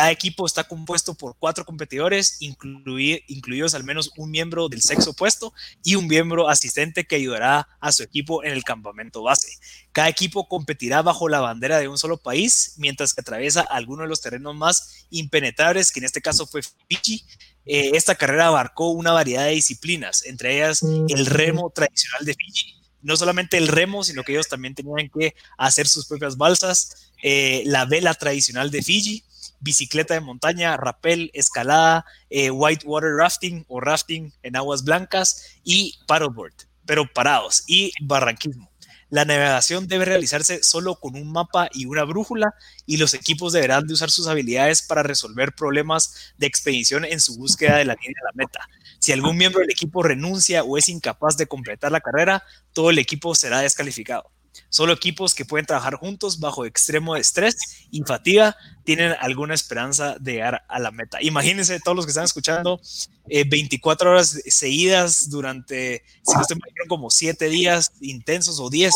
Cada 0.00 0.12
equipo 0.12 0.46
está 0.46 0.64
compuesto 0.64 1.12
por 1.12 1.36
cuatro 1.38 1.66
competidores, 1.66 2.38
incluidos 2.40 3.74
al 3.74 3.84
menos 3.84 4.10
un 4.16 4.30
miembro 4.30 4.70
del 4.70 4.80
sexo 4.80 5.10
opuesto 5.10 5.52
y 5.84 5.94
un 5.96 6.06
miembro 6.06 6.48
asistente 6.48 7.04
que 7.04 7.16
ayudará 7.16 7.68
a 7.80 7.92
su 7.92 8.02
equipo 8.02 8.42
en 8.42 8.52
el 8.52 8.64
campamento 8.64 9.22
base. 9.22 9.50
Cada 9.92 10.08
equipo 10.08 10.48
competirá 10.48 11.02
bajo 11.02 11.28
la 11.28 11.40
bandera 11.40 11.78
de 11.78 11.88
un 11.88 11.98
solo 11.98 12.16
país, 12.16 12.76
mientras 12.78 13.12
que 13.12 13.20
atraviesa 13.20 13.60
alguno 13.60 14.04
de 14.04 14.08
los 14.08 14.22
terrenos 14.22 14.56
más 14.56 15.06
impenetrables, 15.10 15.92
que 15.92 16.00
en 16.00 16.06
este 16.06 16.22
caso 16.22 16.46
fue 16.46 16.62
Fiji. 16.88 17.22
Eh, 17.66 17.90
esta 17.92 18.14
carrera 18.14 18.46
abarcó 18.46 18.92
una 18.92 19.12
variedad 19.12 19.44
de 19.44 19.50
disciplinas, 19.50 20.24
entre 20.24 20.56
ellas 20.56 20.82
el 20.82 21.26
remo 21.26 21.70
tradicional 21.74 22.24
de 22.24 22.32
Fiji. 22.32 22.74
No 23.02 23.18
solamente 23.18 23.58
el 23.58 23.68
remo, 23.68 24.02
sino 24.02 24.24
que 24.24 24.32
ellos 24.32 24.48
también 24.48 24.74
tenían 24.74 25.10
que 25.10 25.34
hacer 25.58 25.86
sus 25.86 26.06
propias 26.06 26.38
balsas, 26.38 27.12
eh, 27.22 27.64
la 27.66 27.84
vela 27.84 28.14
tradicional 28.14 28.70
de 28.70 28.80
Fiji, 28.80 29.24
bicicleta 29.60 30.14
de 30.14 30.20
montaña, 30.20 30.76
rappel, 30.76 31.30
escalada, 31.34 32.04
eh, 32.30 32.50
whitewater 32.50 33.14
rafting 33.16 33.64
o 33.68 33.80
rafting 33.80 34.32
en 34.42 34.56
aguas 34.56 34.84
blancas 34.84 35.58
y 35.62 35.98
paddleboard, 36.06 36.54
pero 36.86 37.06
parados, 37.12 37.62
y 37.66 37.92
barranquismo. 38.00 38.70
La 39.10 39.24
navegación 39.24 39.88
debe 39.88 40.04
realizarse 40.04 40.62
solo 40.62 40.94
con 40.94 41.16
un 41.16 41.32
mapa 41.32 41.68
y 41.72 41.86
una 41.86 42.04
brújula 42.04 42.54
y 42.86 42.96
los 42.96 43.12
equipos 43.12 43.52
deberán 43.52 43.86
de 43.88 43.94
usar 43.94 44.08
sus 44.08 44.28
habilidades 44.28 44.82
para 44.82 45.02
resolver 45.02 45.52
problemas 45.52 46.32
de 46.38 46.46
expedición 46.46 47.04
en 47.04 47.18
su 47.18 47.36
búsqueda 47.36 47.78
de 47.78 47.86
la 47.86 47.94
línea 47.94 48.20
de 48.20 48.24
la 48.24 48.44
meta. 48.44 48.68
Si 49.00 49.10
algún 49.10 49.36
miembro 49.36 49.60
del 49.60 49.70
equipo 49.70 50.04
renuncia 50.04 50.62
o 50.62 50.78
es 50.78 50.88
incapaz 50.88 51.36
de 51.36 51.46
completar 51.46 51.90
la 51.90 52.00
carrera, 52.00 52.44
todo 52.72 52.90
el 52.90 52.98
equipo 52.98 53.34
será 53.34 53.60
descalificado. 53.60 54.30
Solo 54.68 54.92
equipos 54.92 55.34
que 55.34 55.44
pueden 55.44 55.66
trabajar 55.66 55.94
juntos 55.94 56.38
bajo 56.38 56.64
extremo 56.64 57.16
estrés 57.16 57.56
y 57.90 58.02
fatiga 58.02 58.56
tienen 58.84 59.14
alguna 59.20 59.54
esperanza 59.54 60.16
de 60.20 60.32
llegar 60.32 60.64
a 60.68 60.78
la 60.78 60.90
meta. 60.90 61.22
Imagínense 61.22 61.80
todos 61.80 61.96
los 61.96 62.06
que 62.06 62.10
están 62.10 62.24
escuchando 62.24 62.80
24 63.26 64.08
eh, 64.08 64.12
horas 64.12 64.40
seguidas 64.46 65.30
durante, 65.30 66.04
si 66.22 66.34
no 66.34 66.40
estoy 66.40 66.58
como 66.88 67.10
7 67.10 67.48
días 67.48 67.92
intensos 68.00 68.60
o 68.60 68.70
10 68.70 68.94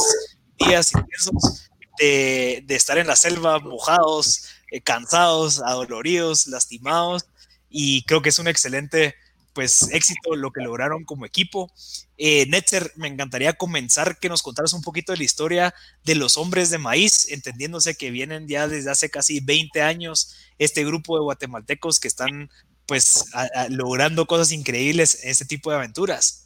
días 0.58 0.92
intensos 0.92 1.70
de, 1.98 2.64
estar 2.68 2.98
en 2.98 3.06
la 3.06 3.16
selva 3.16 3.58
mojados, 3.60 4.48
eh, 4.70 4.80
cansados, 4.80 5.60
adoloridos, 5.60 6.46
lastimados. 6.46 7.26
Y 7.70 8.04
creo 8.04 8.22
que 8.22 8.28
es 8.28 8.38
un 8.38 8.48
excelente 8.48 9.14
pues 9.52 9.88
éxito 9.92 10.34
lo 10.34 10.50
que 10.50 10.62
lograron 10.62 11.04
como 11.04 11.26
equipo. 11.26 11.72
Eh, 12.16 12.46
Netzer, 12.46 12.92
me 12.96 13.08
encantaría 13.08 13.54
comenzar 13.54 14.18
que 14.18 14.28
nos 14.28 14.42
contaras 14.42 14.72
un 14.72 14.82
poquito 14.82 15.12
de 15.12 15.18
la 15.18 15.24
historia 15.24 15.74
de 16.04 16.14
los 16.14 16.36
hombres 16.36 16.70
de 16.70 16.78
maíz, 16.78 17.30
entendiéndose 17.30 17.96
que 17.96 18.10
vienen 18.10 18.46
ya 18.46 18.68
desde 18.68 18.90
hace 18.90 19.10
casi 19.10 19.40
20 19.40 19.82
años 19.82 20.36
este 20.58 20.84
grupo 20.84 21.16
de 21.16 21.24
guatemaltecos 21.24 21.98
que 21.98 22.08
están 22.08 22.50
pues 22.86 23.24
logrando 23.70 24.26
cosas 24.26 24.52
increíbles 24.52 25.24
en 25.24 25.30
este 25.30 25.46
tipo 25.46 25.70
de 25.70 25.76
aventuras. 25.76 26.44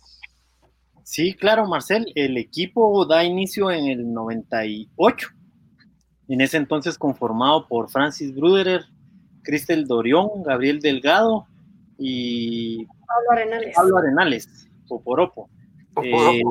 Sí, 1.02 1.34
claro, 1.34 1.66
Marcel, 1.66 2.12
el 2.14 2.37
equipo 2.37 3.06
da 3.06 3.25
inicio 3.25 3.70
en 3.70 3.87
el 3.87 4.12
98, 4.12 5.28
en 6.28 6.40
ese 6.42 6.58
entonces 6.58 6.98
conformado 6.98 7.66
por 7.66 7.90
Francis 7.90 8.34
Bruderer, 8.34 8.84
Cristel 9.42 9.87
Dorión, 9.87 10.28
Gabriel 10.44 10.80
Delgado 10.80 11.46
y 11.98 12.84
Pablo 12.84 13.30
Arenales. 13.32 13.75
Pablo 13.75 13.96
Arenales, 13.96 14.68
Poporopo. 14.87 15.48
Eh, 16.05 16.43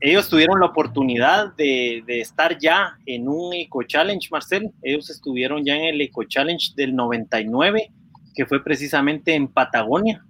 ellos 0.00 0.28
tuvieron 0.28 0.60
la 0.60 0.66
oportunidad 0.66 1.54
de, 1.56 2.02
estar 2.06 2.58
ya 2.58 2.96
en 3.06 3.28
un 3.28 3.52
Eco 3.54 3.82
Challenge, 3.82 4.28
Marcel. 4.30 4.70
Ellos 4.82 5.10
estuvieron 5.10 5.64
ya 5.64 5.74
en 5.76 5.94
el 5.94 6.00
Eco 6.00 6.24
Challenge 6.24 6.72
del 6.76 6.94
99, 6.94 7.90
que 8.34 8.46
fue 8.46 8.62
precisamente 8.62 9.34
en 9.34 9.48
Patagonia. 9.48 10.24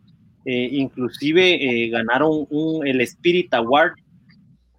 Eh, 0.45 0.69
inclusive 0.73 1.85
eh, 1.85 1.91
ganaron 1.91 2.47
un, 2.49 2.87
el 2.87 3.01
Spirit 3.03 3.53
Award, 3.53 3.93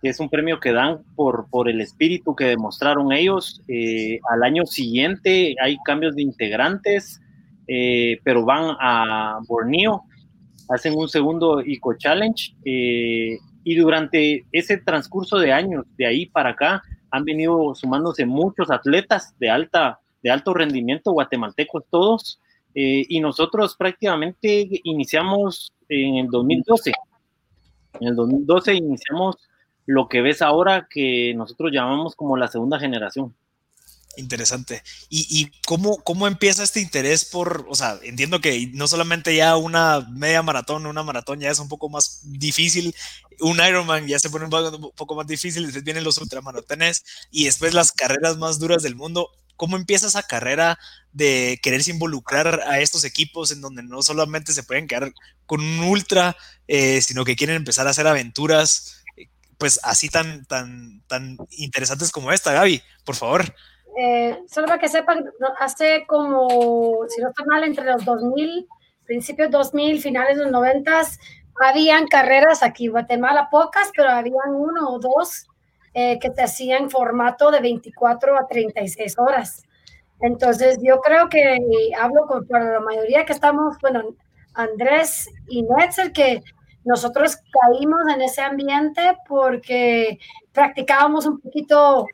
que 0.01 0.09
es 0.09 0.19
un 0.19 0.29
premio 0.29 0.59
que 0.59 0.71
dan 0.71 1.03
por, 1.15 1.47
el 1.67 1.81
espíritu 1.81 2.35
que 2.35 2.45
demostraron 2.45 3.11
ellos. 3.11 3.61
al 4.31 4.43
año 4.43 4.65
siguiente 4.65 5.55
hay 5.61 5.77
cambios 5.85 6.15
de 6.15 6.23
integrantes, 6.23 7.21
pero 8.23 8.45
van 8.45 8.75
a 8.79 9.39
Borneo 9.47 10.03
hacen 10.69 10.93
un 10.95 11.09
segundo 11.09 11.61
Eco 11.61 11.95
Challenge 11.97 12.55
eh, 12.63 13.37
y 13.69 13.75
durante 13.75 14.47
ese 14.51 14.77
transcurso 14.77 15.37
de 15.37 15.53
años, 15.53 15.85
de 15.95 16.07
ahí 16.07 16.25
para 16.25 16.49
acá, 16.49 16.81
han 17.11 17.23
venido 17.23 17.75
sumándose 17.75 18.25
muchos 18.25 18.71
atletas 18.71 19.35
de, 19.37 19.51
alta, 19.51 19.99
de 20.23 20.31
alto 20.31 20.55
rendimiento, 20.55 21.11
guatemaltecos 21.11 21.83
todos, 21.91 22.41
eh, 22.73 23.05
y 23.07 23.19
nosotros 23.19 23.75
prácticamente 23.77 24.67
iniciamos 24.83 25.71
en 25.87 26.15
el 26.15 26.29
2012. 26.29 26.93
En 27.99 28.07
el 28.07 28.15
2012 28.15 28.73
iniciamos 28.73 29.35
lo 29.85 30.07
que 30.07 30.21
ves 30.21 30.41
ahora 30.41 30.87
que 30.89 31.35
nosotros 31.35 31.71
llamamos 31.71 32.15
como 32.15 32.37
la 32.37 32.47
segunda 32.47 32.79
generación. 32.79 33.35
Interesante. 34.17 34.83
¿Y, 35.09 35.51
cómo, 35.65 35.97
cómo, 35.97 36.27
empieza 36.27 36.63
este 36.63 36.81
interés 36.81 37.25
por, 37.25 37.65
o 37.69 37.75
sea, 37.75 37.99
entiendo 38.03 38.41
que 38.41 38.69
no 38.73 38.87
solamente 38.87 39.35
ya 39.35 39.55
una 39.55 40.01
media 40.11 40.41
maratón, 40.41 40.87
una 40.87 41.03
maratón 41.03 41.39
ya 41.39 41.51
es 41.51 41.59
un 41.59 41.69
poco 41.69 41.89
más 41.89 42.19
difícil, 42.23 42.93
un 43.39 43.59
Ironman 43.65 44.07
ya 44.07 44.19
se 44.19 44.29
pone 44.29 44.45
un 44.45 44.91
poco 44.95 45.15
más 45.15 45.27
difícil, 45.27 45.63
después 45.63 45.83
vienen 45.83 46.03
los 46.03 46.17
ultramaratones 46.17 47.03
y 47.31 47.45
después 47.45 47.73
las 47.73 47.91
carreras 47.91 48.37
más 48.37 48.59
duras 48.59 48.83
del 48.83 48.95
mundo. 48.95 49.29
¿Cómo 49.55 49.77
empieza 49.77 50.07
esa 50.07 50.23
carrera 50.23 50.79
de 51.11 51.59
quererse 51.61 51.91
involucrar 51.91 52.61
a 52.67 52.79
estos 52.79 53.03
equipos 53.03 53.51
en 53.51 53.61
donde 53.61 53.83
no 53.83 54.01
solamente 54.01 54.53
se 54.53 54.63
pueden 54.63 54.87
quedar 54.87 55.13
con 55.45 55.61
un 55.61 55.79
ultra, 55.81 56.35
eh, 56.67 57.01
sino 57.01 57.25
que 57.25 57.35
quieren 57.35 57.57
empezar 57.57 57.87
a 57.87 57.91
hacer 57.91 58.07
aventuras, 58.07 59.03
eh, 59.17 59.27
pues 59.57 59.79
así 59.83 60.09
tan, 60.09 60.45
tan, 60.45 61.03
tan 61.07 61.37
interesantes 61.51 62.11
como 62.11 62.31
esta, 62.31 62.53
Gaby? 62.53 62.81
Por 63.05 63.15
favor. 63.15 63.53
Eh, 63.97 64.43
solo 64.47 64.67
para 64.67 64.79
que 64.79 64.87
sepan, 64.87 65.25
hace 65.59 66.05
como, 66.07 66.99
si 67.07 67.21
no 67.21 67.29
está 67.29 67.43
mal, 67.45 67.63
entre 67.63 67.85
los 67.85 68.05
2000, 68.05 68.67
principios 69.05 69.51
2000, 69.51 70.01
finales 70.01 70.37
de 70.37 70.43
los 70.43 70.51
90, 70.51 71.01
habían 71.61 72.07
carreras 72.07 72.63
aquí 72.63 72.85
en 72.85 72.91
Guatemala, 72.91 73.49
pocas, 73.51 73.91
pero 73.95 74.09
habían 74.09 74.53
uno 74.53 74.89
o 74.89 74.99
dos 74.99 75.47
eh, 75.93 76.19
que 76.19 76.31
se 76.31 76.43
hacían 76.43 76.89
formato 76.89 77.51
de 77.51 77.59
24 77.59 78.39
a 78.39 78.47
36 78.47 79.17
horas. 79.17 79.63
Entonces, 80.21 80.77
yo 80.81 80.99
creo 81.01 81.29
que 81.29 81.57
hablo 81.99 82.25
con 82.27 82.47
para 82.47 82.73
la 82.73 82.79
mayoría 82.79 83.25
que 83.25 83.33
estamos, 83.33 83.77
bueno, 83.81 84.15
Andrés 84.53 85.29
y 85.47 85.63
Netzel, 85.63 86.11
que 86.11 86.43
nosotros 86.83 87.37
caímos 87.37 88.01
en 88.13 88.21
ese 88.21 88.41
ambiente 88.41 89.17
porque 89.27 90.19
practicábamos 90.53 91.25
un 91.25 91.39
poquito 91.39 92.07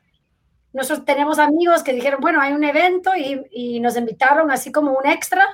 nosotros 0.76 1.06
tenemos 1.06 1.40
amigos 1.40 1.84
que 1.84 1.94
dijeron, 1.94 2.20
bueno, 2.20 2.42
hay 2.42 2.52
un 2.52 2.66
evento 2.66 3.12
y, 3.16 3.80
nos 3.80 3.96
invitaron 3.96 4.52
así 4.52 4.74
como 4.74 4.92
un 4.92 5.08
extra, 5.08 5.46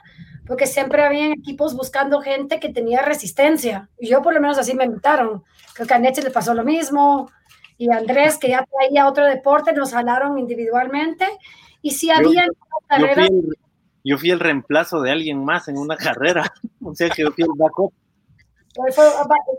porque 0.47 0.65
siempre 0.65 1.03
habían 1.03 1.31
equipos 1.33 1.75
buscando 1.75 2.21
gente 2.21 2.59
que 2.59 2.69
tenía 2.69 3.03
resistencia. 3.03 3.87
Y 3.99 4.09
yo 4.09 4.23
por 4.23 4.33
lo 4.33 4.41
menos 4.41 4.57
así 4.57 4.73
me 4.73 4.83
invitaron. 4.83 5.43
Creo 5.75 5.87
que 5.87 5.93
a 5.93 5.99
Neche 5.99 6.23
le 6.23 6.31
pasó 6.31 6.55
lo 6.55 6.63
mismo. 6.63 7.29
Y 7.77 7.91
Andrés, 7.91 8.39
que 8.39 8.49
ya 8.49 8.65
traía 8.65 9.07
otro 9.07 9.25
deporte, 9.25 9.73
nos 9.73 9.93
jalaron 9.93 10.39
individualmente. 10.39 11.27
Y 11.83 11.91
sí 11.91 12.09
había 12.09 12.47
carreras... 12.87 13.29
Yo 14.03 14.17
fui, 14.17 14.31
el, 14.31 14.39
reemplazo 14.39 15.01
de 15.01 15.11
alguien 15.11 15.45
más 15.45 15.67
en 15.67 15.77
una 15.77 15.97
carrera. 15.97 16.51
o 16.83 16.95
sea 16.95 17.11
que 17.11 17.21
yo 17.21 17.31
fui 17.31 17.43
el 17.43 17.51
backup. 17.55 17.93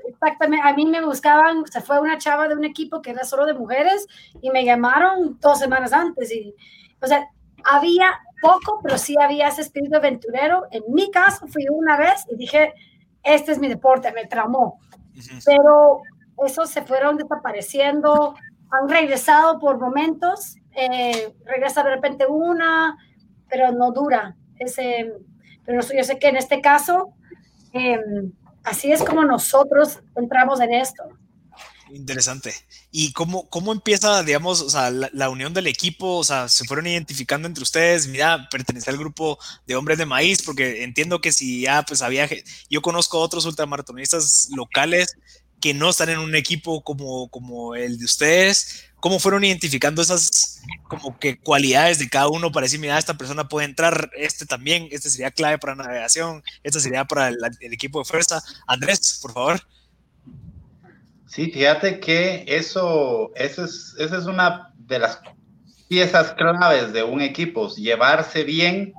Exactamente, 0.08 0.66
a 0.66 0.72
mí 0.74 0.86
me 0.86 1.04
buscaban, 1.04 1.66
se 1.66 1.80
fue 1.80 2.00
una 2.00 2.18
chava 2.18 2.48
de 2.48 2.54
un 2.54 2.64
equipo 2.64 3.02
que 3.02 3.10
era 3.10 3.24
solo 3.24 3.46
de 3.46 3.54
mujeres 3.54 4.06
y 4.40 4.50
me 4.50 4.64
llamaron 4.64 5.38
dos 5.40 5.58
semanas 5.58 5.92
antes. 5.92 6.32
Y, 6.32 6.54
o 7.00 7.06
sea, 7.06 7.28
había 7.64 8.12
poco, 8.40 8.80
pero 8.82 8.98
sí 8.98 9.16
había 9.20 9.48
ese 9.48 9.62
espíritu 9.62 9.96
aventurero. 9.96 10.66
En 10.70 10.82
mi 10.88 11.10
caso, 11.10 11.46
fui 11.46 11.66
una 11.70 11.96
vez 11.96 12.24
y 12.30 12.36
dije, 12.36 12.72
este 13.22 13.52
es 13.52 13.58
mi 13.58 13.68
deporte, 13.68 14.12
me 14.12 14.26
tramó. 14.26 14.80
Pero 15.44 16.02
esos 16.44 16.70
se 16.70 16.82
fueron 16.82 17.16
desapareciendo, 17.16 18.34
han 18.70 18.88
regresado 18.88 19.58
por 19.58 19.78
momentos, 19.78 20.56
eh, 20.74 21.34
regresa 21.44 21.82
de 21.82 21.90
repente 21.90 22.26
una, 22.26 22.96
pero 23.48 23.72
no 23.72 23.92
dura. 23.92 24.34
Ese, 24.58 25.12
pero 25.64 25.80
yo 25.82 26.04
sé 26.04 26.18
que 26.18 26.28
en 26.28 26.36
este 26.36 26.60
caso, 26.60 27.12
eh, 27.72 27.98
así 28.64 28.92
es 28.92 29.02
como 29.02 29.24
nosotros 29.24 30.00
entramos 30.16 30.60
en 30.60 30.74
esto. 30.74 31.02
Interesante. 31.94 32.54
¿Y 32.90 33.12
cómo, 33.12 33.48
cómo 33.50 33.72
empieza, 33.72 34.22
digamos, 34.22 34.62
o 34.62 34.70
sea, 34.70 34.90
la, 34.90 35.28
unión 35.28 35.52
del 35.52 35.66
equipo? 35.66 36.16
O 36.16 36.24
sea, 36.24 36.48
se 36.48 36.64
fueron 36.64 36.86
identificando 36.86 37.46
entre 37.46 37.62
ustedes, 37.62 38.06
mira, 38.08 38.48
pertenece 38.50 38.90
al 38.90 38.96
grupo 38.96 39.38
de 39.66 39.76
hombres 39.76 39.98
de 39.98 40.06
maíz, 40.06 40.42
porque 40.42 40.84
entiendo 40.84 41.20
que 41.20 41.32
si 41.32 41.62
ya, 41.62 41.82
pues 41.82 42.00
había, 42.00 42.28
yo 42.70 42.80
conozco 42.80 43.20
otros 43.20 43.44
ultramaratonistas 43.44 44.48
locales 44.56 45.16
que 45.60 45.74
no 45.74 45.90
están 45.90 46.08
en 46.08 46.18
un 46.18 46.34
equipo 46.34 46.82
como, 46.82 47.28
como 47.28 47.74
el 47.74 47.98
de 47.98 48.04
ustedes, 48.04 48.86
¿cómo 49.02 49.18
fueron 49.18 49.42
identificando 49.42 50.00
esas 50.00 50.62
como 50.86 51.18
que 51.18 51.36
cualidades 51.36 51.98
de 51.98 52.08
cada 52.08 52.28
uno 52.28 52.52
para 52.52 52.66
decir, 52.66 52.78
mira, 52.78 52.96
esta 52.96 53.18
persona 53.18 53.48
puede 53.48 53.66
entrar, 53.66 54.12
este 54.16 54.46
también, 54.46 54.86
este 54.92 55.10
sería 55.10 55.32
clave 55.32 55.58
para 55.58 55.74
navegación, 55.74 56.44
este 56.62 56.78
sería 56.78 57.04
para 57.04 57.28
el, 57.28 57.38
equipo 57.60 57.98
de 57.98 58.04
fuerza? 58.04 58.40
Andrés, 58.68 59.18
por 59.20 59.32
favor. 59.32 59.60
Sí, 61.26 61.50
fíjate 61.50 61.98
que 61.98 62.44
eso, 62.46 63.32
eso 63.34 63.64
es, 63.64 63.96
esa 63.98 64.18
es 64.18 64.26
una 64.26 64.72
de 64.76 65.00
las 65.00 65.18
piezas 65.88 66.34
claves 66.34 66.92
de 66.92 67.02
un 67.02 67.22
equipo, 67.22 67.74
llevarse 67.74 68.44
bien 68.44 68.94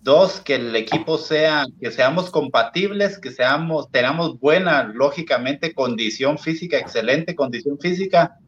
Dos, 0.00 0.40
que 0.40 0.54
el 0.54 0.76
equipo 0.76 1.18
sea, 1.18 1.66
que 1.80 1.90
seamos 1.90 2.30
compatibles, 2.30 3.18
que 3.18 3.32
seamos, 3.32 3.90
tengamos 3.90 4.38
buena, 4.38 4.84
lógicamente, 4.84 5.74
condición 5.74 6.38
física, 6.38 6.78
excelente 6.78 7.34
condición 7.34 7.80
física, 7.80 8.38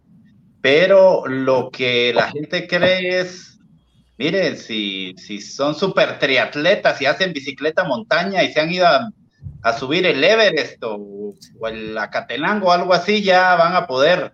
pero 0.61 1.27
lo 1.27 1.71
que 1.71 2.13
la 2.15 2.31
gente 2.31 2.67
cree 2.67 3.21
es, 3.21 3.59
miren, 4.19 4.57
si, 4.57 5.15
si 5.17 5.41
son 5.41 5.75
super 5.75 6.19
triatletas 6.19 7.01
y 7.01 7.07
hacen 7.07 7.33
bicicleta 7.33 7.85
montaña 7.85 8.43
y 8.43 8.53
se 8.53 8.61
han 8.61 8.73
ido 8.73 8.87
a, 8.87 9.13
subir 9.79 10.07
el 10.07 10.23
Everest 10.23 10.83
o, 10.83 11.35
el 11.69 11.97
Acatenango 11.97 12.69
o 12.69 12.73
algo 12.73 12.93
así, 12.93 13.23
ya 13.23 13.55
van 13.57 13.75
a 13.75 13.87
poder 13.87 14.33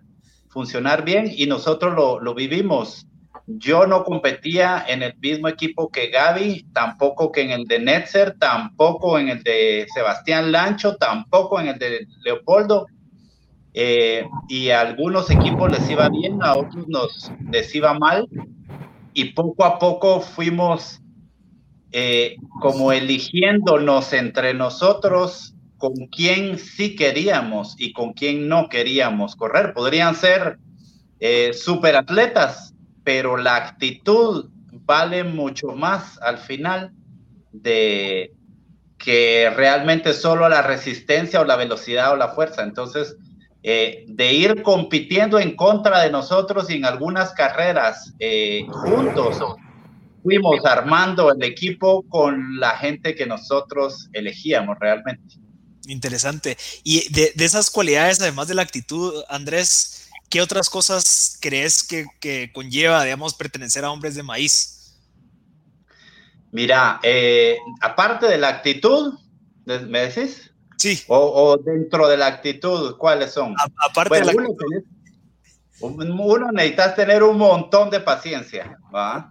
funcionar 0.49 1.03
bien 1.03 1.31
y 1.33 1.45
nosotros 1.45 1.93
lo, 1.95 2.19
lo 2.19 2.33
vivimos 2.33 3.07
yo 3.47 3.87
no 3.87 4.03
competía 4.03 4.83
en 4.87 5.01
el 5.01 5.15
mismo 5.19 5.47
equipo 5.47 5.89
que 5.89 6.09
Gaby, 6.09 6.67
tampoco 6.73 7.31
que 7.31 7.41
en 7.41 7.51
el 7.51 7.63
de 7.63 7.79
Netzer, 7.79 8.37
tampoco 8.37 9.17
en 9.17 9.29
el 9.29 9.41
de 9.41 9.87
Sebastián 9.93 10.51
Lancho, 10.51 10.97
tampoco 10.97 11.59
en 11.61 11.69
el 11.69 11.79
de 11.79 12.07
Leopoldo. 12.23 12.87
Eh, 13.73 14.27
y 14.47 14.69
a 14.69 14.81
algunos 14.81 15.29
equipos 15.29 15.71
les 15.71 15.89
iba 15.89 16.09
bien, 16.09 16.41
a 16.41 16.55
otros 16.55 16.87
nos 16.87 17.31
les 17.51 17.73
iba 17.75 17.97
mal. 17.97 18.27
Y 19.13 19.33
poco 19.33 19.65
a 19.65 19.79
poco 19.79 20.21
fuimos 20.21 21.01
eh, 21.91 22.35
como 22.61 22.91
eligiéndonos 22.91 24.13
entre 24.13 24.53
nosotros 24.53 25.55
con 25.77 25.93
quién 26.07 26.57
sí 26.57 26.95
queríamos 26.95 27.75
y 27.77 27.93
con 27.93 28.13
quién 28.13 28.47
no 28.47 28.67
queríamos 28.69 29.35
correr. 29.35 29.73
Podrían 29.73 30.15
ser 30.15 30.57
eh, 31.19 31.53
superatletas, 31.53 32.73
pero 33.03 33.37
la 33.37 33.55
actitud 33.55 34.49
vale 34.85 35.23
mucho 35.23 35.69
más 35.69 36.19
al 36.21 36.37
final 36.37 36.91
de 37.51 38.33
que 38.97 39.51
realmente 39.55 40.13
solo 40.13 40.49
la 40.49 40.61
resistencia 40.61 41.39
o 41.41 41.45
la 41.45 41.55
velocidad 41.55 42.11
o 42.11 42.17
la 42.17 42.29
fuerza. 42.29 42.63
Entonces, 42.63 43.15
eh, 43.69 44.05
de 44.07 44.31
ir 44.31 44.63
compitiendo 44.63 45.37
en 45.37 45.53
contra 45.53 45.99
de 45.99 46.09
nosotros 46.09 46.69
en 46.69 46.85
algunas 46.85 47.33
carreras 47.33 48.13
eh, 48.17 48.65
juntos, 48.69 49.39
fuimos 50.23 50.63
armando 50.63 51.33
el 51.33 51.43
equipo 51.43 52.03
con 52.07 52.61
la 52.61 52.77
gente 52.77 53.13
que 53.13 53.25
nosotros 53.25 54.07
elegíamos 54.13 54.77
realmente. 54.79 55.35
Interesante. 55.85 56.55
Y 56.85 57.11
de, 57.11 57.33
de 57.35 57.43
esas 57.43 57.69
cualidades, 57.69 58.21
además 58.21 58.47
de 58.47 58.55
la 58.55 58.61
actitud, 58.61 59.21
Andrés, 59.27 60.09
¿qué 60.29 60.41
otras 60.41 60.69
cosas 60.69 61.37
crees 61.41 61.83
que, 61.83 62.49
conlleva, 62.53 63.03
digamos, 63.03 63.33
pertenecer 63.33 63.83
a 63.83 63.91
hombres 63.91 64.15
de 64.15 64.23
maíz? 64.23 64.97
Mira, 66.53 67.01
eh, 67.03 67.57
aparte 67.81 68.27
de 68.27 68.37
la 68.37 68.47
actitud, 68.47 69.15
¿me 69.65 70.07
decís? 70.07 70.46
Sí. 70.77 71.01
O, 71.07 71.57
dentro 71.57 72.07
de 72.07 72.17
la 72.17 72.27
actitud, 72.27 72.95
¿cuáles 72.97 73.31
son? 73.31 73.55
aparte 73.89 74.19
de 74.19 74.25
la 74.25 74.33
uno, 75.79 76.23
uno 76.23 76.51
necesitas 76.51 76.95
tener 76.95 77.21
un 77.21 77.37
montón 77.37 77.89
de 77.89 77.99
paciencia, 77.99 78.79
¿va? 78.93 79.29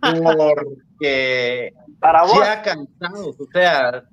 Porque 0.00 1.72
Para 2.00 2.22
vos. 2.22 2.38
ya 2.38 2.62
cansados, 2.62 3.36
o 3.40 3.46
sea, 3.52 4.04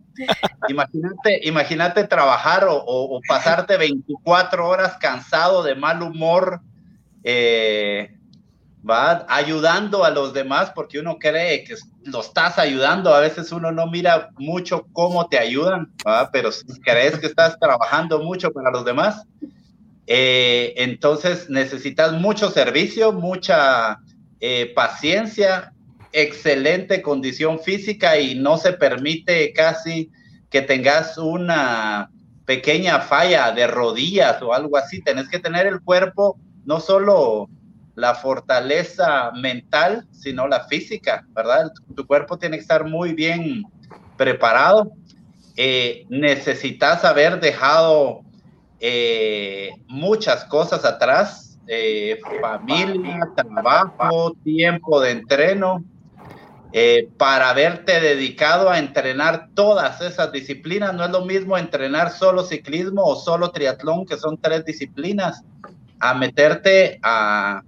Imagínate, 0.69 1.41
imagínate 1.43 2.03
trabajar 2.05 2.65
o, 2.69 3.19
pasarte 3.27 3.77
24 3.77 4.67
horas 4.67 4.97
cansado 4.97 5.63
de 5.63 5.75
mal 5.75 6.01
humor, 6.01 6.61
eh, 7.23 8.17
va 8.87 9.25
ayudando 9.29 10.03
a 10.03 10.09
los 10.09 10.33
demás 10.33 10.71
porque 10.75 10.99
uno 10.99 11.17
cree 11.17 11.63
que 11.63 11.75
lo 12.03 12.21
estás 12.21 12.59
ayudando. 12.59 13.13
A 13.13 13.19
veces 13.19 13.51
uno 13.51 13.71
no 13.71 13.87
mira 13.87 14.29
mucho 14.37 14.85
cómo 14.93 15.27
te 15.27 15.39
ayudan, 15.39 15.91
pero 16.31 16.51
si 16.51 16.65
crees 16.81 17.17
que 17.17 17.27
estás 17.27 17.57
trabajando 17.59 18.19
mucho 18.19 18.51
para 18.51 18.71
los 18.71 18.85
demás, 18.85 19.25
eh, 20.07 20.73
entonces 20.77 21.49
necesitas 21.49 22.13
mucho 22.13 22.51
servicio, 22.51 23.11
mucha 23.11 23.99
eh, 24.39 24.71
paciencia 24.75 25.73
excelente 26.11 27.01
condición 27.01 27.59
física 27.59 28.17
y 28.17 28.35
no 28.35 28.57
se 28.57 28.73
permite 28.73 29.51
casi 29.51 30.11
que 30.49 30.61
tengas 30.61 31.17
una 31.17 32.09
pequeña 32.45 33.01
falla 33.01 33.51
de 33.51 33.67
rodillas 33.67 34.41
o 34.41 34.53
algo 34.53 34.77
así. 34.77 35.01
Tenés 35.01 35.27
que 35.27 35.39
tener 35.39 35.65
el 35.65 35.81
cuerpo, 35.81 36.39
no 36.63 36.79
solo 36.79 37.49
la 37.95 38.13
fortaleza 38.13 39.31
mental, 39.31 40.05
sino 40.11 40.47
la 40.47 40.65
física, 40.65 41.25
¿verdad? 41.29 41.71
Tu 41.95 42.05
cuerpo 42.05 42.37
tiene 42.37 42.57
que 42.57 42.61
estar 42.61 42.85
muy 42.85 43.13
bien 43.13 43.63
preparado. 44.17 44.91
Eh, 45.55 46.05
necesitas 46.09 47.05
haber 47.05 47.39
dejado 47.39 48.21
eh, 48.79 49.69
muchas 49.87 50.43
cosas 50.45 50.83
atrás, 50.83 51.57
eh, 51.67 52.19
familia, 52.41 53.29
trabajo, 53.35 54.33
tiempo 54.43 54.99
de 55.01 55.11
entreno, 55.11 55.83
para 57.17 57.51
haberte 57.51 58.01
dedicado 58.01 58.69
a 58.69 58.79
entrenar 58.79 59.47
todas 59.53 60.01
esas 60.01 60.33
disciplinas. 60.33 60.93
No 60.93 61.05
es 61.05 61.09
lo 61.09 61.23
mismo 61.23 61.57
entrenar 61.57 62.11
solo 62.11 62.43
ciclismo 62.43 63.01
o 63.01 63.15
solo 63.15 63.51
triatlón, 63.51 64.05
que 64.05 64.17
son 64.17 64.37
tres 64.37 64.65
disciplinas, 64.65 65.41
a 66.01 66.13
meterte 66.15 66.99
a, 67.01 67.63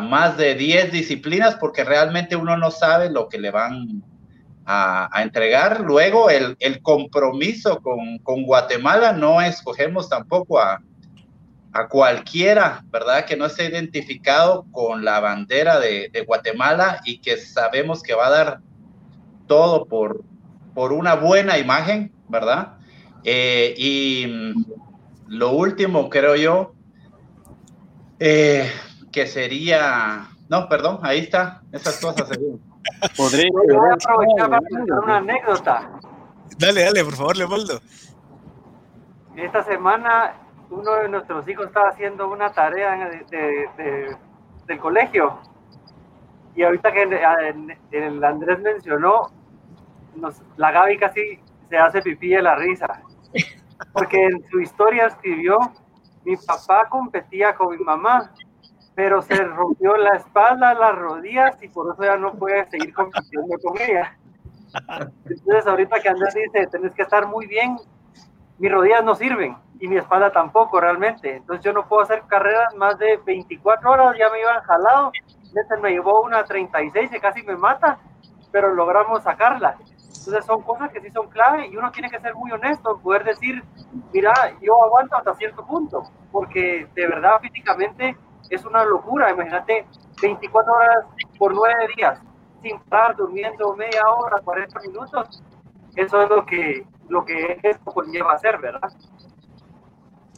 más 0.00 0.36
de 0.36 0.54
10 0.54 0.92
disciplinas 0.92 1.56
porque 1.56 1.84
realmente 1.84 2.36
uno 2.36 2.56
no 2.56 2.70
sabe 2.70 3.10
lo 3.10 3.28
que 3.28 3.38
le 3.38 3.50
van 3.50 4.02
a, 4.64 5.10
entregar. 5.22 5.80
Luego 5.80 6.30
el, 6.30 6.56
compromiso 6.82 7.80
con, 7.80 8.18
con 8.18 8.44
Guatemala, 8.44 9.12
no 9.12 9.42
escogemos 9.42 10.08
tampoco 10.08 10.60
a, 10.60 10.80
a 11.72 11.88
cualquiera, 11.88 12.84
¿verdad? 12.90 13.24
Que 13.24 13.36
no 13.36 13.46
esté 13.46 13.64
identificado 13.64 14.66
con 14.72 15.04
la 15.04 15.20
bandera 15.20 15.80
de, 15.80 16.24
Guatemala 16.26 17.00
y 17.04 17.18
que 17.18 17.36
sabemos 17.38 18.02
que 18.02 18.14
va 18.14 18.26
a 18.26 18.30
dar 18.30 18.60
todo 19.46 19.86
por, 19.86 20.22
por 20.74 20.92
una 20.92 21.14
buena 21.14 21.58
imagen, 21.58 22.12
¿verdad? 22.28 22.74
Eh, 23.24 23.74
y 23.76 24.54
lo 25.28 25.52
último, 25.52 26.10
creo 26.10 26.36
yo, 26.36 26.74
eh, 28.18 28.70
que 29.12 29.26
sería, 29.26 30.28
no, 30.48 30.68
perdón, 30.68 31.00
ahí 31.02 31.20
está, 31.20 31.62
esas 31.72 32.00
cosas 32.00 32.28
serían. 32.28 32.58
Podría 33.16 33.48
aprovechar 33.48 34.50
para 34.50 34.68
contar 34.68 34.98
una 34.98 35.16
anécdota. 35.18 35.90
Dale, 36.58 36.84
dale, 36.84 37.04
por 37.04 37.14
favor, 37.14 37.36
Leopoldo. 37.36 37.80
Esta 39.36 39.62
semana 39.64 40.34
uno 40.70 40.94
de 40.96 41.08
nuestros 41.08 41.46
hijos 41.48 41.66
estaba 41.66 41.90
haciendo 41.90 42.28
una 42.28 42.52
tarea 42.52 43.10
de, 43.30 44.16
del 44.66 44.78
colegio. 44.78 45.38
Y 46.54 46.62
ahorita 46.62 46.92
que 46.92 47.02
el, 47.92 48.24
Andrés 48.24 48.60
mencionó, 48.60 49.30
la 50.56 50.70
Gaby 50.70 50.98
casi 50.98 51.38
se 51.68 51.78
hace 51.78 52.02
pipí 52.02 52.28
de 52.28 52.42
la 52.42 52.56
risa. 52.56 53.02
Porque 53.92 54.24
en 54.24 54.44
su 54.50 54.60
historia 54.60 55.06
escribió, 55.06 55.58
mi 56.24 56.36
papá 56.36 56.88
competía 56.88 57.54
con 57.54 57.76
mi 57.76 57.82
mamá, 57.82 58.32
pero 58.94 59.22
se 59.22 59.34
rompió 59.44 59.96
la 59.96 60.16
espalda, 60.16 60.74
las 60.74 60.94
rodillas 60.96 61.62
y 61.62 61.68
por 61.68 61.92
eso 61.92 62.02
ya 62.02 62.16
no 62.16 62.32
puede 62.34 62.64
seguir 62.70 62.92
compitiendo 62.92 63.56
con 63.62 63.80
ella. 63.80 64.16
Entonces 65.28 65.66
ahorita 65.66 66.00
que 66.00 66.08
Andrés 66.08 66.34
dice, 66.34 66.66
tenés 66.68 66.94
que 66.94 67.02
estar 67.02 67.26
muy 67.26 67.46
bien, 67.46 67.76
mis 68.58 68.72
rodillas 68.72 69.04
no 69.04 69.14
sirven 69.14 69.56
y 69.80 69.88
mi 69.88 69.96
espalda 69.96 70.30
tampoco 70.30 70.80
realmente. 70.80 71.36
Entonces 71.36 71.64
yo 71.64 71.72
no 71.72 71.86
puedo 71.88 72.02
hacer 72.02 72.22
carreras 72.26 72.74
más 72.76 72.98
de 72.98 73.18
24 73.18 73.90
horas, 73.90 74.16
ya 74.18 74.30
me 74.30 74.40
iban 74.40 74.62
jalado. 74.62 75.12
Este 75.54 75.76
me 75.78 75.90
llevó 75.90 76.22
una 76.22 76.44
36 76.44 77.10
que 77.10 77.20
casi 77.20 77.42
me 77.42 77.56
mata, 77.56 77.98
pero 78.50 78.72
logramos 78.74 79.22
sacarla. 79.22 79.76
Entonces 80.24 80.44
son 80.44 80.62
cosas 80.62 80.90
que 80.92 81.00
sí 81.00 81.10
son 81.10 81.28
clave 81.28 81.66
y 81.66 81.76
uno 81.76 81.90
tiene 81.90 82.08
que 82.08 82.20
ser 82.20 82.34
muy 82.34 82.52
honesto, 82.52 82.98
poder 83.00 83.24
decir, 83.24 83.62
mira, 84.12 84.32
yo 84.60 84.82
aguanto 84.84 85.16
hasta 85.16 85.34
cierto 85.34 85.66
punto, 85.66 86.04
porque 86.30 86.86
de 86.94 87.08
verdad 87.08 87.40
físicamente 87.40 88.16
es 88.52 88.64
una 88.64 88.84
locura. 88.84 89.30
Imagínate 89.30 89.86
24 90.20 90.72
horas 90.72 91.04
por 91.38 91.54
9 91.54 91.74
días, 91.96 92.18
sin 92.62 92.78
parar, 92.80 93.16
durmiendo 93.16 93.74
media 93.74 94.02
hora, 94.08 94.40
40 94.44 94.80
minutos. 94.80 95.42
Eso 95.96 96.22
es 96.22 96.28
lo 96.28 96.44
que, 96.44 96.86
lo 97.08 97.24
que 97.24 97.58
esto 97.62 97.90
conlleva 97.90 98.34
hacer, 98.34 98.58
¿verdad? 98.60 98.90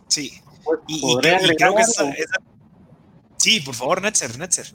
Sí. 0.08 0.40
Pues, 0.64 0.80
y, 0.86 1.16
creo 1.18 1.74
que 1.74 1.82
esa, 1.82 2.04
Sí, 3.36 3.60
por 3.60 3.74
favor, 3.74 4.00
Netzer, 4.00 4.38
Netzer. 4.38 4.66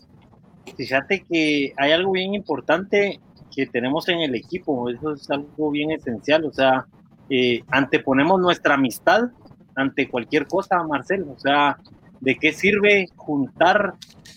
Fíjate 0.77 1.25
que 1.25 1.73
hay 1.77 1.91
algo 1.91 2.11
bien 2.11 2.35
importante 2.35 3.19
que 3.55 3.65
tenemos 3.65 4.07
en 4.09 4.19
el 4.19 4.35
equipo, 4.35 4.89
eso 4.89 5.13
es 5.13 5.29
algo 5.31 5.71
bien 5.71 5.89
esencial, 5.91 6.45
o 6.45 6.51
sea, 6.51 6.85
eh, 7.29 7.63
anteponemos 7.69 8.39
nuestra 8.39 8.75
amistad 8.75 9.29
ante 9.75 10.07
cualquier 10.07 10.45
cosa, 10.45 10.83
Marcel, 10.83 11.25
o 11.35 11.39
sea, 11.39 11.79
¿de 12.21 12.35
qué 12.35 12.51
sirve 12.51 13.07
juntar 13.15 13.93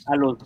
a 0.07 0.17
los 0.17 0.39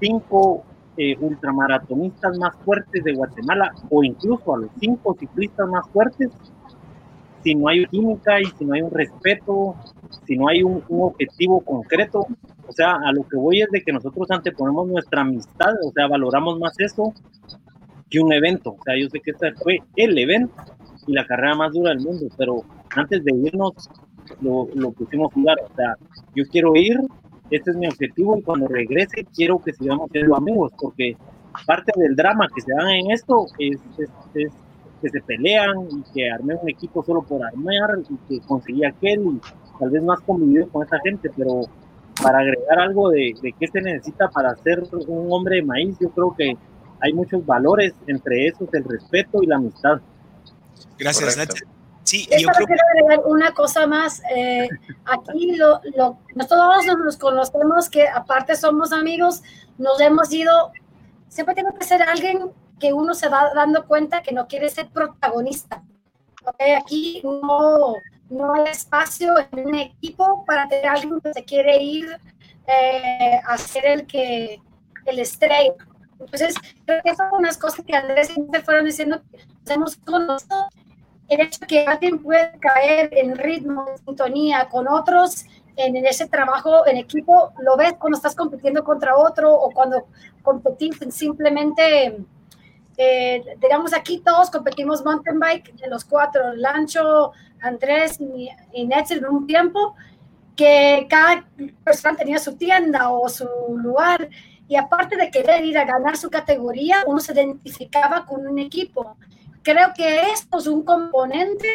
cinco 0.00 0.64
eh, 0.96 1.16
ultramaratonistas 1.20 2.38
más 2.38 2.54
fuertes 2.64 3.04
de 3.04 3.14
Guatemala 3.14 3.72
o 3.88 4.02
incluso 4.02 4.54
a 4.54 4.58
los 4.58 4.70
cinco 4.80 5.16
ciclistas 5.18 5.68
más 5.68 5.88
fuertes 5.90 6.30
si 7.42 7.54
no 7.54 7.68
hay 7.68 7.86
química 7.86 8.40
y 8.40 8.44
si 8.58 8.64
no 8.64 8.74
hay 8.74 8.82
un 8.82 8.90
respeto, 8.90 9.76
si 10.26 10.36
no 10.36 10.48
hay 10.48 10.62
un, 10.62 10.82
objetivo 10.88 11.60
concreto? 11.60 12.26
O 12.66 12.72
sea, 12.72 12.92
a 12.92 13.12
lo 13.12 13.26
que 13.26 13.36
voy 13.36 13.62
es 13.62 13.68
de 13.70 13.82
que 13.82 13.92
nosotros 13.92 14.30
anteponemos 14.30 14.88
nuestra 14.88 15.22
amistad, 15.22 15.72
o 15.84 15.90
sea, 15.92 16.06
valoramos 16.06 16.58
más 16.58 16.78
eso 16.78 17.14
que 18.10 18.20
un 18.20 18.32
evento. 18.32 18.76
O 18.78 18.82
sea, 18.84 18.94
yo 18.98 19.08
sé 19.08 19.20
que 19.20 19.30
este 19.30 19.52
fue 19.54 19.78
el 19.96 20.18
evento 20.18 20.54
y 21.06 21.12
la 21.12 21.26
carrera 21.26 21.54
más 21.54 21.72
dura 21.72 21.90
del 21.90 22.00
mundo, 22.00 22.26
pero 22.36 22.62
antes 22.94 23.24
de 23.24 23.32
irnos 23.34 23.88
lo, 24.40 24.68
lo 24.74 24.92
pusimos 24.92 25.30
a 25.30 25.34
jugar. 25.34 25.58
O 25.70 25.74
sea, 25.74 25.96
yo 26.34 26.44
quiero 26.50 26.74
ir, 26.76 26.98
este 27.50 27.70
es 27.70 27.76
mi 27.76 27.86
objetivo 27.86 28.38
y 28.38 28.42
cuando 28.42 28.68
regrese 28.68 29.26
quiero 29.34 29.60
que 29.60 29.72
sigamos 29.72 30.10
siendo 30.10 30.36
amigos, 30.36 30.72
porque 30.80 31.16
parte 31.66 31.92
del 31.96 32.14
drama 32.16 32.46
que 32.54 32.60
se 32.60 32.72
da 32.72 32.94
en 32.94 33.10
esto 33.10 33.46
es, 33.58 33.78
es, 34.34 34.52
que 35.00 35.08
se 35.08 35.20
pelean 35.22 35.88
y 35.90 36.02
que 36.12 36.30
armé 36.30 36.54
un 36.54 36.68
equipo 36.68 37.02
solo 37.02 37.22
por 37.22 37.42
armar 37.42 37.98
y 38.08 38.16
que 38.28 38.46
conseguí 38.46 38.84
aquel 38.84 39.20
y 39.20 39.40
tal 39.78 39.90
vez 39.90 40.02
más 40.02 40.20
convivido 40.20 40.68
con 40.68 40.86
esa 40.86 40.98
gente, 41.00 41.30
pero 41.34 41.62
para 42.22 42.40
agregar 42.40 42.78
algo 42.80 43.08
de, 43.08 43.34
de 43.40 43.54
qué 43.58 43.66
se 43.66 43.80
necesita 43.80 44.28
para 44.28 44.54
ser 44.56 44.82
un 45.08 45.32
hombre 45.32 45.56
de 45.56 45.62
maíz, 45.62 45.96
yo 45.98 46.10
creo 46.10 46.34
que 46.36 46.54
hay 47.00 47.12
muchos 47.14 47.44
valores, 47.46 47.94
entre 48.06 48.46
esos 48.46 48.68
el 48.74 48.84
respeto 48.84 49.42
y 49.42 49.46
la 49.46 49.56
amistad. 49.56 50.00
Gracias, 50.98 51.36
Nate. 51.36 51.60
Sí, 52.10 52.26
yo 52.28 52.48
creo 52.48 52.66
quiero 52.66 52.82
agregar 52.90 53.20
una 53.24 53.54
cosa 53.54 53.86
más. 53.86 54.20
Eh, 54.34 54.68
aquí 55.04 55.54
lo, 55.54 55.80
lo, 55.94 56.18
todos 56.48 56.84
nos 56.84 57.16
conocemos, 57.16 57.88
que 57.88 58.08
aparte 58.08 58.56
somos 58.56 58.92
amigos, 58.92 59.44
nos 59.78 60.00
hemos 60.00 60.32
ido. 60.32 60.72
Siempre 61.28 61.54
tengo 61.54 61.72
que 61.72 61.84
ser 61.84 62.02
alguien 62.02 62.50
que 62.80 62.92
uno 62.92 63.14
se 63.14 63.28
va 63.28 63.54
dando 63.54 63.86
cuenta 63.86 64.24
que 64.24 64.32
no 64.32 64.48
quiere 64.48 64.68
ser 64.70 64.88
protagonista. 64.88 65.84
Aquí 66.76 67.22
no, 67.22 67.94
no 68.28 68.54
hay 68.54 68.72
espacio 68.72 69.32
en 69.52 69.68
un 69.68 69.74
equipo 69.76 70.44
para 70.46 70.68
tener 70.68 70.88
alguien 70.88 71.20
que 71.20 71.32
se 71.32 71.44
quiere 71.44 71.80
ir 71.80 72.08
eh, 72.66 73.40
a 73.46 73.56
ser 73.56 73.86
el 73.86 74.06
que 74.08 74.60
el 75.06 75.18
estrella. 75.20 75.74
Entonces, 76.18 76.56
creo 76.84 77.00
que 77.04 77.14
son 77.14 77.28
unas 77.38 77.56
cosas 77.56 77.84
que 77.86 77.94
Andrés 77.94 78.32
y 78.36 78.40
me 78.40 78.60
fueron 78.62 78.84
diciendo 78.84 79.22
que 79.30 79.46
nos 79.46 79.70
hemos 79.70 79.96
conocido 79.98 80.68
el 81.30 81.40
hecho 81.42 81.60
que 81.66 81.86
alguien 81.86 82.18
puede 82.18 82.58
caer 82.58 83.08
en 83.12 83.36
ritmo, 83.36 83.86
en 83.88 84.04
sintonía 84.04 84.68
con 84.68 84.88
otros, 84.88 85.44
en, 85.76 85.96
ese 86.04 86.26
trabajo 86.26 86.86
en 86.86 86.96
equipo, 86.96 87.52
lo 87.60 87.76
ves 87.76 87.94
cuando 87.98 88.16
estás 88.16 88.34
compitiendo 88.34 88.82
contra 88.82 89.16
otro 89.16 89.54
o 89.54 89.70
cuando 89.70 90.08
competís 90.42 90.98
simplemente, 91.10 92.18
eh, 92.96 93.44
digamos 93.60 93.94
aquí 93.94 94.20
todos 94.24 94.50
competimos 94.50 95.04
mountain 95.04 95.38
bike 95.38 95.72
de 95.76 95.88
los 95.88 96.04
cuatro, 96.04 96.52
Lancho, 96.54 97.32
Andrés 97.62 98.20
y, 98.20 98.50
y 98.72 98.88
en 98.92 99.26
un 99.26 99.46
tiempo, 99.46 99.94
que 100.56 101.06
cada 101.08 101.46
persona 101.84 102.16
tenía 102.16 102.40
su 102.40 102.56
tienda 102.56 103.10
o 103.10 103.28
su 103.28 103.48
lugar. 103.76 104.28
Y 104.68 104.76
aparte 104.76 105.16
de 105.16 105.30
querer 105.30 105.64
ir 105.64 105.78
a 105.78 105.84
ganar 105.84 106.16
su 106.16 106.28
categoría, 106.28 106.98
uno 107.06 107.18
se 107.18 107.32
identificaba 107.32 108.26
con 108.26 108.46
un 108.46 108.58
equipo 108.58 109.16
creo 109.62 109.92
que 109.94 110.30
esto 110.32 110.58
es 110.58 110.66
un 110.66 110.84
componente 110.84 111.68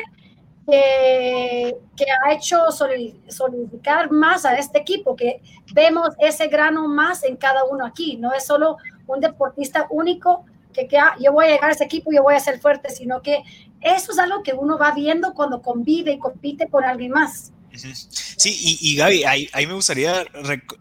que, 0.65 1.75
que 1.95 2.05
ha 2.23 2.33
hecho 2.33 2.57
solidificar 2.71 4.11
más 4.11 4.45
a 4.45 4.57
este 4.57 4.79
equipo, 4.79 5.15
que 5.15 5.41
vemos 5.73 6.09
ese 6.19 6.47
grano 6.47 6.87
más 6.87 7.23
en 7.23 7.35
cada 7.35 7.63
uno 7.65 7.85
aquí, 7.85 8.17
no 8.17 8.33
es 8.33 8.45
solo 8.45 8.77
un 9.07 9.19
deportista 9.19 9.87
único 9.89 10.45
que, 10.73 10.87
que 10.87 10.97
ah, 10.97 11.15
yo 11.19 11.31
voy 11.31 11.45
a 11.45 11.49
llegar 11.49 11.69
a 11.69 11.73
ese 11.73 11.85
equipo, 11.85 12.11
yo 12.11 12.23
voy 12.23 12.35
a 12.35 12.39
ser 12.39 12.59
fuerte, 12.59 12.89
sino 12.89 13.21
que 13.21 13.43
eso 13.81 14.11
es 14.11 14.19
algo 14.19 14.43
que 14.43 14.53
uno 14.53 14.77
va 14.77 14.93
viendo 14.93 15.33
cuando 15.33 15.61
convive 15.61 16.13
y 16.13 16.19
compite 16.19 16.67
con 16.69 16.83
alguien 16.83 17.11
más. 17.11 17.51
Sí, 17.75 18.57
y, 18.59 18.77
y 18.81 18.95
Gaby, 18.95 19.23
ahí, 19.25 19.49
ahí, 19.51 19.67
me 19.67 19.73
gustaría 19.73 20.25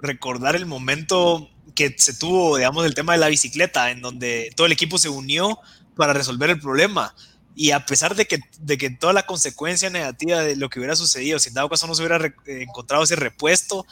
recordar 0.00 0.54
el 0.54 0.64
momento 0.64 1.50
que 1.74 1.94
se 1.98 2.14
tuvo, 2.14 2.56
digamos, 2.56 2.86
el 2.86 2.94
tema 2.94 3.14
de 3.14 3.18
la 3.18 3.28
bicicleta, 3.28 3.90
en 3.90 4.00
donde 4.00 4.52
todo 4.54 4.66
el 4.66 4.72
equipo 4.72 4.96
se 4.96 5.08
unió 5.08 5.58
para 5.96 6.12
resolver 6.12 6.50
el 6.50 6.60
problema. 6.60 7.14
Y 7.56 7.70
a 7.70 7.86
pesar 7.86 8.16
de 8.16 8.26
que, 8.26 8.40
de 8.60 8.78
que 8.78 8.90
toda 8.90 9.12
la 9.12 9.26
consecuencia 9.26 9.88
negativa 9.88 10.40
de 10.40 10.56
lo 10.56 10.68
que 10.68 10.80
hubiera 10.80 10.96
sucedido, 10.96 11.38
si 11.38 11.48
en 11.48 11.54
dado 11.54 11.68
caso 11.68 11.86
no 11.86 11.94
se 11.94 12.02
hubiera 12.02 12.24
eh, 12.26 12.62
encontrado 12.62 13.04
ese 13.04 13.16
repuesto, 13.16 13.86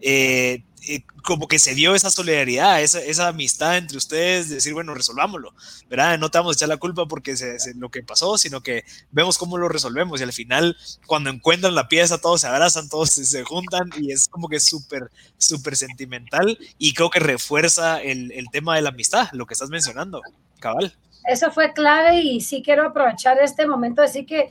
eh, 0.00 0.62
eh, 0.86 1.02
como 1.24 1.48
que 1.48 1.58
se 1.58 1.74
dio 1.74 1.94
esa 1.94 2.10
solidaridad, 2.10 2.80
esa, 2.80 3.00
esa, 3.00 3.28
amistad 3.28 3.76
entre 3.76 3.98
ustedes, 3.98 4.48
de 4.48 4.54
decir, 4.56 4.72
bueno, 4.72 4.94
resolvámoslo, 4.94 5.52
¿verdad? 5.90 6.18
No 6.18 6.30
te 6.30 6.38
vamos 6.38 6.54
a 6.54 6.56
echar 6.56 6.68
la 6.68 6.76
culpa 6.76 7.06
porque 7.06 7.36
se, 7.36 7.58
lo 7.74 7.90
que 7.90 8.02
pasó, 8.02 8.38
sino 8.38 8.62
que 8.62 8.84
vemos 9.10 9.36
cómo 9.36 9.58
lo 9.58 9.68
resolvemos 9.68 10.20
y 10.20 10.22
al 10.22 10.32
final, 10.32 10.76
cuando 11.06 11.30
encuentran 11.30 11.74
la 11.74 11.88
pieza, 11.88 12.18
todos 12.18 12.42
se 12.42 12.46
abrazan, 12.46 12.88
todos 12.88 13.10
se, 13.10 13.26
se 13.26 13.42
juntan 13.44 13.90
y 13.98 14.12
es 14.12 14.28
como 14.28 14.48
que 14.48 14.60
súper, 14.60 15.10
súper 15.36 15.76
sentimental 15.76 16.58
y 16.78 16.94
creo 16.94 17.10
que 17.10 17.20
refuerza 17.20 18.00
el, 18.00 18.30
el 18.32 18.46
tema 18.50 18.76
de 18.76 18.82
la 18.82 18.90
amistad, 18.90 19.28
lo 19.32 19.46
que 19.46 19.54
estás 19.54 19.70
mencionando, 19.70 20.22
cabal 20.60 20.96
eso 21.28 21.50
fue 21.50 21.72
clave 21.72 22.20
y 22.20 22.40
sí 22.40 22.62
quiero 22.62 22.86
aprovechar 22.86 23.38
este 23.38 23.66
momento, 23.66 24.02
decir 24.02 24.26
que 24.26 24.50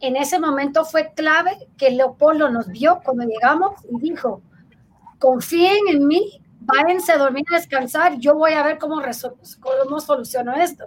en 0.00 0.14
ese 0.14 0.38
momento 0.38 0.84
fue 0.84 1.12
clave 1.14 1.56
que 1.76 1.90
Leopoldo 1.90 2.50
nos 2.50 2.68
vio 2.68 3.00
cuando 3.02 3.24
llegamos 3.24 3.80
y 3.90 3.98
dijo, 3.98 4.42
confíen 5.18 5.88
en 5.88 6.06
mí, 6.06 6.40
váyanse 6.60 7.12
a 7.12 7.18
dormir 7.18 7.44
a 7.50 7.56
descansar, 7.56 8.18
yo 8.18 8.34
voy 8.34 8.52
a 8.52 8.62
ver 8.62 8.78
cómo, 8.78 9.00
cómo 9.60 10.00
soluciono 10.00 10.54
esto. 10.54 10.84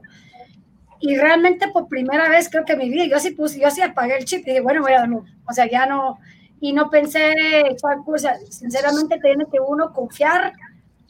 Y 0.99 1.17
realmente 1.17 1.67
por 1.69 1.88
primera 1.88 2.30
vez 2.30 2.47
creo 2.47 2.63
que 2.63 2.73
en 2.73 2.80
mi 2.80 2.89
vida, 2.89 3.06
yo 3.06 3.19
sí 3.19 3.32
puse, 3.32 3.60
yo 3.60 3.71
sí 3.71 3.82
apagué 3.82 4.17
el 4.17 4.25
chip 4.25 4.41
y 4.41 4.51
dije, 4.51 4.62
bueno, 4.62 4.82
voy 4.82 4.93
a 4.93 4.99
dormir. 4.99 5.21
O 5.49 5.54
sea, 5.54 5.67
ya 5.67 5.88
no, 5.88 6.19
y 6.60 6.71
no 6.71 6.91
pensé, 6.91 7.34
o 8.06 8.17
sea, 8.19 8.38
sinceramente 8.47 9.19
tiene 9.19 9.45
que 9.51 9.60
uno 9.60 9.91
confiar 9.91 10.54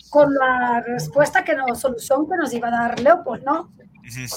con 0.09 0.33
la 0.33 0.81
respuesta 0.81 1.43
que 1.43 1.55
nos, 1.55 1.79
solución 1.79 2.27
que 2.29 2.37
nos 2.37 2.53
iba 2.53 2.69
a 2.69 2.71
dar 2.71 2.99
Leopold, 2.99 3.43
¿no? 3.43 3.69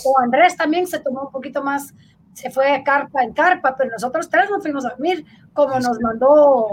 O 0.04 0.18
Andrés 0.20 0.56
también 0.56 0.86
se 0.86 1.00
tomó 1.00 1.22
un 1.22 1.30
poquito 1.30 1.62
más, 1.62 1.94
se 2.32 2.50
fue 2.50 2.82
carpa 2.84 3.22
en 3.22 3.32
carpa, 3.32 3.74
pero 3.76 3.90
nosotros 3.90 4.28
tres 4.28 4.50
nos 4.50 4.62
fuimos 4.62 4.84
a 4.84 4.90
dormir, 4.90 5.24
como 5.52 5.78
nos 5.80 6.00
mandó 6.00 6.68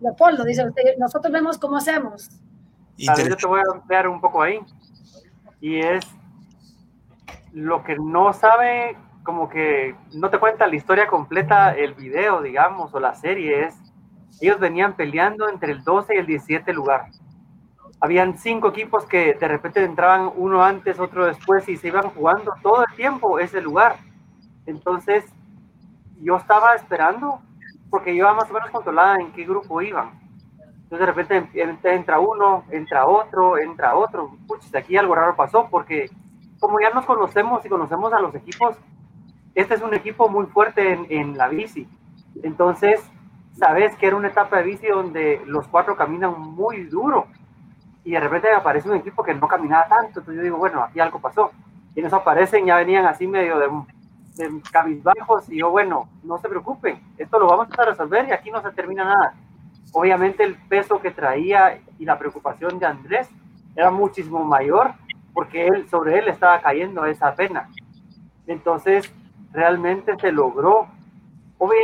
Leopoldo. 0.00 0.44
Dice 0.44 0.64
nosotros 0.98 1.32
vemos 1.32 1.58
cómo 1.58 1.76
hacemos. 1.76 2.30
yo 2.96 3.36
te 3.36 3.46
voy 3.46 3.60
a 3.60 3.72
ampliar 3.72 4.08
un 4.08 4.20
poco 4.20 4.42
ahí. 4.42 4.60
Y 5.60 5.80
es 5.80 6.06
lo 7.52 7.82
que 7.82 7.96
no 7.96 8.32
sabe, 8.32 8.96
como 9.24 9.48
que 9.48 9.96
no 10.12 10.30
te 10.30 10.38
cuenta 10.38 10.66
la 10.66 10.76
historia 10.76 11.06
completa, 11.06 11.74
el 11.74 11.94
video, 11.94 12.42
digamos, 12.42 12.94
o 12.94 13.00
la 13.00 13.14
serie 13.14 13.64
es, 13.66 13.74
ellos 14.40 14.60
venían 14.60 14.94
peleando 14.94 15.48
entre 15.48 15.72
el 15.72 15.82
12 15.82 16.14
y 16.14 16.18
el 16.18 16.26
17 16.26 16.72
lugar 16.72 17.06
habían 18.00 18.38
cinco 18.38 18.68
equipos 18.68 19.04
que 19.06 19.34
de 19.34 19.48
repente 19.48 19.82
entraban 19.82 20.30
uno 20.36 20.62
antes, 20.62 21.00
otro 21.00 21.26
después 21.26 21.68
y 21.68 21.76
se 21.76 21.88
iban 21.88 22.10
jugando 22.10 22.52
todo 22.62 22.84
el 22.88 22.96
tiempo 22.96 23.38
ese 23.38 23.60
lugar. 23.60 23.96
Entonces, 24.66 25.24
yo 26.20 26.36
estaba 26.36 26.74
esperando 26.74 27.40
porque 27.90 28.14
yo 28.14 28.32
más 28.34 28.50
o 28.50 28.54
menos 28.54 28.70
controlada 28.70 29.16
en 29.16 29.32
qué 29.32 29.44
grupo 29.44 29.80
iban. 29.82 30.10
Entonces, 30.82 31.00
de 31.00 31.06
repente 31.06 31.48
entra 31.84 32.20
uno, 32.20 32.64
entra 32.70 33.06
otro, 33.06 33.58
entra 33.58 33.96
otro. 33.96 34.36
Puchis, 34.46 34.74
aquí 34.74 34.96
algo 34.96 35.14
raro 35.14 35.34
pasó 35.34 35.68
porque 35.70 36.10
como 36.60 36.80
ya 36.80 36.90
nos 36.90 37.04
conocemos 37.04 37.64
y 37.64 37.68
conocemos 37.68 38.12
a 38.12 38.20
los 38.20 38.34
equipos, 38.34 38.76
este 39.54 39.74
es 39.74 39.82
un 39.82 39.94
equipo 39.94 40.28
muy 40.28 40.46
fuerte 40.46 40.92
en, 40.92 41.06
en 41.10 41.36
la 41.36 41.48
bici. 41.48 41.88
Entonces, 42.42 43.00
sabes 43.52 43.96
que 43.96 44.06
era 44.06 44.16
una 44.16 44.28
etapa 44.28 44.58
de 44.58 44.62
bici 44.62 44.86
donde 44.86 45.42
los 45.46 45.66
cuatro 45.66 45.96
caminan 45.96 46.38
muy 46.38 46.84
duro 46.84 47.26
y 48.08 48.12
de 48.12 48.20
repente 48.20 48.50
aparece 48.50 48.88
un 48.88 48.96
equipo 48.96 49.22
que 49.22 49.34
no 49.34 49.46
caminaba 49.46 49.86
tanto, 49.86 50.20
entonces 50.20 50.36
yo 50.36 50.42
digo, 50.42 50.56
bueno, 50.56 50.82
aquí 50.82 50.98
algo 50.98 51.18
pasó. 51.18 51.50
Eso 51.94 52.16
aparecen, 52.16 52.64
ya 52.64 52.76
venían 52.76 53.04
así 53.04 53.26
medio 53.26 53.58
de, 53.58 53.68
de 54.36 54.62
cabizbajos, 54.72 55.50
y 55.50 55.58
yo, 55.58 55.70
bueno, 55.70 56.08
no 56.22 56.38
se 56.38 56.48
preocupen, 56.48 56.98
esto 57.18 57.38
lo 57.38 57.48
vamos 57.48 57.68
a 57.78 57.84
resolver 57.84 58.26
y 58.26 58.32
aquí 58.32 58.50
no 58.50 58.62
se 58.62 58.70
termina 58.70 59.04
nada. 59.04 59.34
Obviamente 59.92 60.42
el 60.42 60.54
peso 60.54 61.02
que 61.02 61.10
traía 61.10 61.82
y 61.98 62.06
la 62.06 62.18
preocupación 62.18 62.78
de 62.78 62.86
Andrés 62.86 63.28
era 63.76 63.90
muchísimo 63.90 64.42
mayor 64.42 64.94
porque 65.34 65.66
él, 65.66 65.86
sobre 65.90 66.18
él 66.18 66.28
estaba 66.28 66.62
cayendo 66.62 67.04
esa 67.04 67.34
pena. 67.34 67.68
Entonces, 68.46 69.12
realmente 69.52 70.16
se 70.18 70.32
logró. 70.32 70.86
Obvio, 71.58 71.78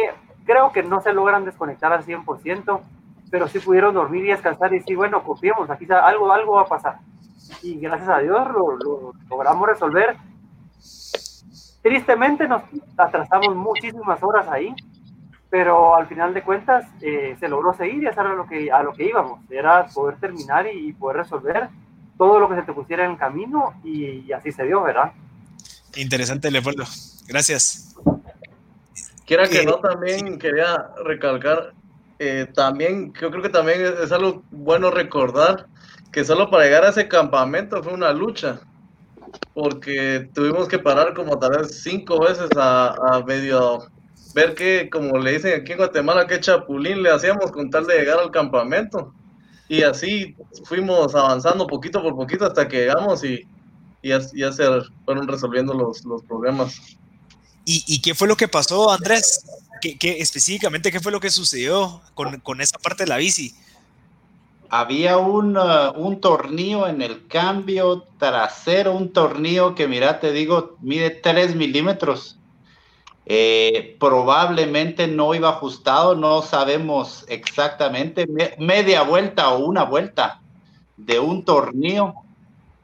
creo 0.47 0.73
que 0.73 0.83
no 0.83 1.03
se 1.03 1.13
logran 1.13 1.45
desconectar 1.45 1.93
al 1.93 2.03
100%, 2.03 2.81
pero 3.35 3.49
sí 3.49 3.59
pudieron 3.59 3.93
dormir 3.93 4.27
y 4.27 4.29
descansar 4.29 4.73
y 4.73 4.79
decir, 4.79 4.97
bueno, 4.97 5.25
confiemos, 5.25 5.69
aquí 5.69 5.89
algo, 5.91 6.33
algo 6.33 6.53
va 6.53 6.63
a 6.63 6.67
pasar. 6.69 6.99
Y 7.65 7.81
gracias 7.81 8.09
a 8.09 8.19
Dios 8.19 8.47
lo, 8.53 9.13
logramos 9.29 9.69
resolver. 9.69 10.17
Tristemente 11.83 12.47
nos 12.47 12.63
atrasamos 12.97 13.57
muchísimas 13.57 14.23
horas 14.23 14.47
ahí, 14.47 14.73
pero 15.51 15.97
al 15.97 16.07
final 16.07 16.33
de 16.33 16.45
cuentas 16.45 16.87
eh, 17.01 17.37
se 17.41 17.49
logró 17.49 17.75
seguir 17.75 18.05
y 18.05 18.07
eso 18.07 18.21
era 18.21 18.35
lo 18.35 18.47
que, 18.47 18.71
a 18.71 18.85
lo 18.85 18.93
que 18.93 19.09
íbamos, 19.09 19.41
era 19.51 19.85
poder 19.87 20.17
terminar 20.21 20.69
y, 20.73 20.93
poder 20.93 21.17
resolver 21.17 21.71
todo 22.17 22.39
lo 22.39 22.49
que 22.49 22.55
se 22.55 22.63
te 22.63 22.73
pusiera 22.73 23.05
en 23.05 23.11
el 23.11 23.19
camino 23.19 23.75
y, 23.83 24.31
así 24.31 24.53
se 24.53 24.63
dio, 24.63 24.81
¿verdad? 24.85 25.11
Interesante, 25.97 26.53
Leopoldo. 26.53 26.85
Gracias. 27.27 27.97
Quiera 29.27 29.49
que 29.49 29.65
no, 29.65 29.81
también 29.81 30.39
quería 30.39 30.89
recalcar, 31.05 31.75
eh, 32.19 32.47
también, 32.55 33.13
yo 33.21 33.31
creo 33.31 33.43
que 33.43 33.49
también 33.49 33.81
es, 34.03 34.13
algo 34.13 34.43
bueno 34.51 34.91
recordar 34.91 35.67
que 36.13 36.25
solo 36.25 36.51
para 36.51 36.65
llegar 36.65 36.85
a 36.85 36.91
ese 36.91 37.09
campamento 37.09 37.83
fue 37.83 37.93
una 37.93 38.13
lucha, 38.13 38.61
porque 39.53 40.29
tuvimos 40.33 40.69
que 40.69 40.79
parar 40.79 41.15
como 41.15 41.39
tal 41.39 41.59
vez 41.59 41.83
cinco 41.83 42.21
veces 42.21 42.49
a, 42.57 43.23
medio 43.27 43.89
ver 44.35 44.55
que, 44.55 44.89
como 44.91 45.19
le 45.19 45.33
dicen 45.33 45.61
aquí 45.61 45.73
en 45.73 45.79
Guatemala, 45.79 46.27
qué 46.27 46.41
chapulín 46.41 47.03
le 47.03 47.11
hacíamos 47.11 47.51
con 47.53 47.71
tal 47.71 47.87
de 47.87 47.99
llegar 47.99 48.19
al 48.19 48.31
campamento. 48.31 49.13
Y 49.69 49.83
así 49.83 50.37
fuimos 50.65 51.15
avanzando 51.15 51.67
poquito 51.67 52.03
por 52.03 52.15
poquito 52.15 52.45
hasta 52.47 52.69
que 52.69 52.79
llegamos 52.79 53.25
y, 53.25 53.47
y 54.03 54.11
ya, 54.11 54.53
se 54.53 54.65
fueron 55.05 55.27
resolviendo 55.27 55.73
los, 55.73 56.05
los 56.05 56.23
problemas. 56.25 56.81
¿Y, 57.67 58.01
qué 58.03 58.15
fue 58.15 58.29
lo 58.29 58.37
que 58.37 58.47
pasó, 58.47 58.91
Andrés? 58.91 59.43
¿Qué, 59.81 59.97
específicamente 60.21 60.91
qué 60.91 61.01
fue 61.01 61.13
lo 61.13 61.21
que 61.21 61.31
sucedió 61.31 62.01
con, 62.15 62.41
con 62.41 62.61
esa 62.61 62.79
parte 62.79 63.05
de 63.05 63.09
la 63.09 63.17
bici? 63.17 63.55
Había 64.71 65.19
un, 65.19 65.57
uh, 65.57 65.93
un, 65.95 66.21
tornillo 66.21 66.89
en 66.89 67.03
el 67.03 67.27
cambio 67.27 68.07
trasero, 68.19 68.95
un 68.95 69.13
tornillo 69.13 69.75
que, 69.75 69.87
mira, 69.87 70.21
te 70.21 70.33
digo, 70.33 70.77
mide 70.81 71.11
3 71.11 71.55
milímetros. 71.55 72.39
Eh, 73.27 73.97
probablemente 74.01 75.07
no 75.07 75.35
iba 75.35 75.51
ajustado, 75.51 76.15
no 76.15 76.43
sabemos 76.43 77.25
exactamente, 77.29 78.27
media 78.59 79.03
vuelta 79.03 79.51
o 79.51 79.65
una 79.65 79.85
vuelta 79.85 80.41
de 80.97 81.19
un 81.19 81.45
tornillo 81.45 82.15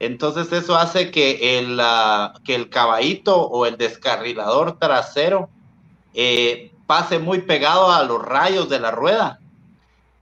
entonces 0.00 0.50
eso 0.50 0.76
hace 0.76 1.11
que 1.11 1.59
el, 1.59 1.79
ah, 1.79 2.33
que 2.42 2.55
el 2.55 2.70
caballito 2.70 3.38
o 3.38 3.66
el 3.66 3.76
descarrilador 3.76 4.79
trasero 4.79 5.50
eh, 6.14 6.72
pase 6.90 7.20
muy 7.20 7.42
pegado 7.42 7.92
a 7.92 8.03
los 8.03 8.20
rayos 8.20 8.68
de 8.68 8.81
la 8.81 8.90
rueda. 8.90 9.38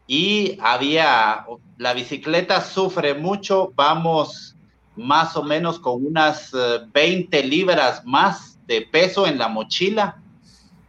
Y 0.07 0.59
había, 0.61 1.47
la 1.79 1.95
bicicleta 1.95 2.61
sufre 2.61 3.15
mucho, 3.15 3.73
vamos 3.75 4.55
más 4.95 5.35
o 5.35 5.43
menos 5.43 5.79
con 5.79 6.05
unas 6.05 6.53
20 6.93 7.39
eh, 7.39 7.43
libras 7.43 8.05
más 8.05 8.59
de 8.67 8.83
peso 8.83 9.27
en 9.27 9.39
la 9.39 9.49
mochila. 9.49 10.21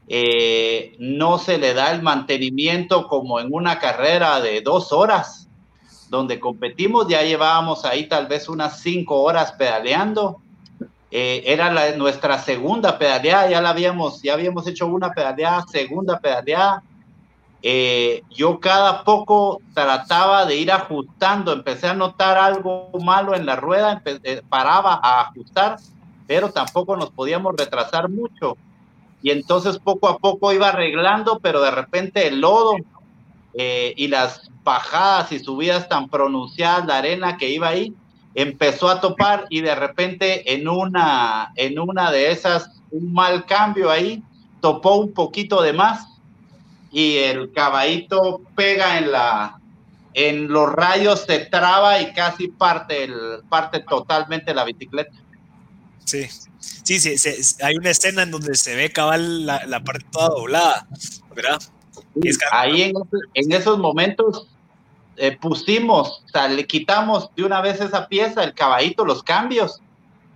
Eh, 0.09 0.97
no 0.99 1.37
se 1.39 1.57
le 1.57 1.73
da 1.73 1.93
el 1.93 2.01
mantenimiento 2.01 3.07
como 3.07 3.39
en 3.39 3.47
una 3.49 3.79
carrera 3.79 4.41
de 4.41 4.59
dos 4.59 4.91
horas 4.91 5.47
donde 6.09 6.41
competimos, 6.41 7.07
ya 7.07 7.21
llevábamos 7.21 7.85
ahí 7.85 8.09
tal 8.09 8.27
vez 8.27 8.49
unas 8.49 8.81
cinco 8.81 9.21
horas 9.21 9.53
pedaleando. 9.53 10.41
Eh, 11.11 11.43
era 11.47 11.71
la, 11.73 11.95
nuestra 11.95 12.37
segunda 12.37 12.99
pedaleada, 12.99 13.49
ya 13.49 13.61
la 13.61 13.71
habíamos, 13.71 14.21
ya 14.21 14.33
habíamos 14.33 14.67
hecho 14.67 14.85
una 14.87 15.11
pedaleada, 15.11 15.65
segunda 15.67 16.19
pedaleada. 16.19 16.83
Eh, 17.61 18.21
yo 18.29 18.59
cada 18.59 19.03
poco 19.03 19.59
trataba 19.73 20.45
de 20.45 20.55
ir 20.55 20.71
ajustando, 20.71 21.51
empecé 21.51 21.87
a 21.87 21.93
notar 21.93 22.37
algo 22.37 22.91
malo 23.01 23.35
en 23.35 23.45
la 23.45 23.55
rueda, 23.55 24.01
eh, 24.05 24.41
paraba 24.47 24.99
a 25.01 25.21
ajustar, 25.21 25.77
pero 26.27 26.51
tampoco 26.51 26.95
nos 26.95 27.09
podíamos 27.09 27.55
retrasar 27.57 28.07
mucho. 28.07 28.55
Y 29.21 29.31
entonces 29.31 29.79
poco 29.79 30.07
a 30.07 30.19
poco 30.19 30.53
iba 30.53 30.69
arreglando, 30.69 31.39
pero 31.39 31.59
de 31.61 31.71
repente 31.71 32.27
el 32.27 32.39
lodo 32.39 32.75
y 33.51 34.07
las 34.07 34.49
bajadas 34.63 35.33
y 35.33 35.39
subidas 35.39 35.89
tan 35.89 36.07
pronunciadas, 36.07 36.85
la 36.85 36.99
arena 36.99 37.35
que 37.35 37.49
iba 37.49 37.67
ahí, 37.67 37.93
empezó 38.35 38.89
a 38.89 39.01
topar 39.01 39.45
y 39.49 39.61
de 39.61 39.75
repente 39.75 40.53
en 40.53 40.67
una, 40.67 41.51
en 41.55 41.79
una 41.79 42.11
de 42.11 42.31
esas, 42.31 42.71
un 42.91 43.13
mal 43.13 43.45
cambio 43.45 43.89
ahí, 43.89 44.23
topó 44.61 44.95
un 44.95 45.13
poquito 45.13 45.61
de 45.61 45.73
más 45.73 46.07
y 46.91 47.17
el 47.17 47.51
caballito 47.51 48.41
pega 48.55 48.97
en 48.97 49.11
la, 49.11 49.59
en 50.13 50.47
los 50.47 50.71
rayos 50.71 51.21
se 51.21 51.39
traba 51.45 52.01
y 52.01 52.13
casi 52.13 52.47
parte, 52.47 53.03
el, 53.03 53.41
parte 53.49 53.79
totalmente 53.81 54.53
la 54.53 54.65
bicicleta. 54.65 55.11
Sí, 56.03 56.27
sí, 56.83 56.99
sí, 56.99 57.31
hay 57.63 57.75
una 57.75 57.91
escena 57.91 58.23
en 58.23 58.31
donde 58.31 58.55
se 58.55 58.75
ve 58.75 58.91
cabal 58.91 59.45
la, 59.45 59.65
la 59.67 59.83
parte 59.83 60.05
toda 60.11 60.29
doblada, 60.29 60.87
¿verdad? 61.35 61.59
ahí 62.51 62.81
en, 62.81 62.93
en, 63.35 63.51
esos 63.51 63.77
momentos 63.77 64.47
eh, 65.21 65.37
pusimos, 65.37 66.23
o 66.25 66.29
sea, 66.29 66.47
le 66.47 66.65
quitamos 66.65 67.29
de 67.35 67.43
una 67.43 67.59
vez 67.59 67.81
esa 67.81 68.07
pieza, 68.07 68.41
el 68.41 68.53
caballito, 68.53 69.03
los 69.03 69.21
cambios, 69.21 69.81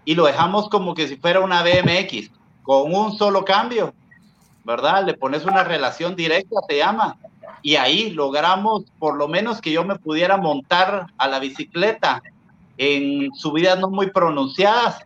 y 0.04 0.14
lo 0.14 0.26
dejamos 0.26 0.68
como 0.68 0.94
que 0.94 1.08
si 1.08 1.16
fuera 1.16 1.40
una 1.40 1.64
BMX, 1.64 2.30
con 2.64 2.94
un 2.94 3.18
solo 3.18 3.46
cambio, 3.46 3.94
¿verdad? 4.66 5.06
Le 5.06 5.14
pones 5.14 5.46
una 5.46 5.64
relación 5.64 6.18
directa, 6.18 6.58
te 6.68 6.80
llama, 6.80 7.18
y 7.62 7.78
ahí 7.78 8.10
logramos 8.10 8.84
por 9.00 9.16
lo 9.16 9.30
menos 9.30 9.62
que 9.62 9.72
yo 9.72 9.86
me 9.86 9.96
pudiera 9.96 10.36
montar 10.36 11.08
a 11.18 11.28
la 11.30 11.40
bicicleta 11.40 12.22
en 12.78 13.34
subidas 13.36 13.80
no 13.80 13.90
muy 13.90 14.12
pronunciadas, 14.12 15.02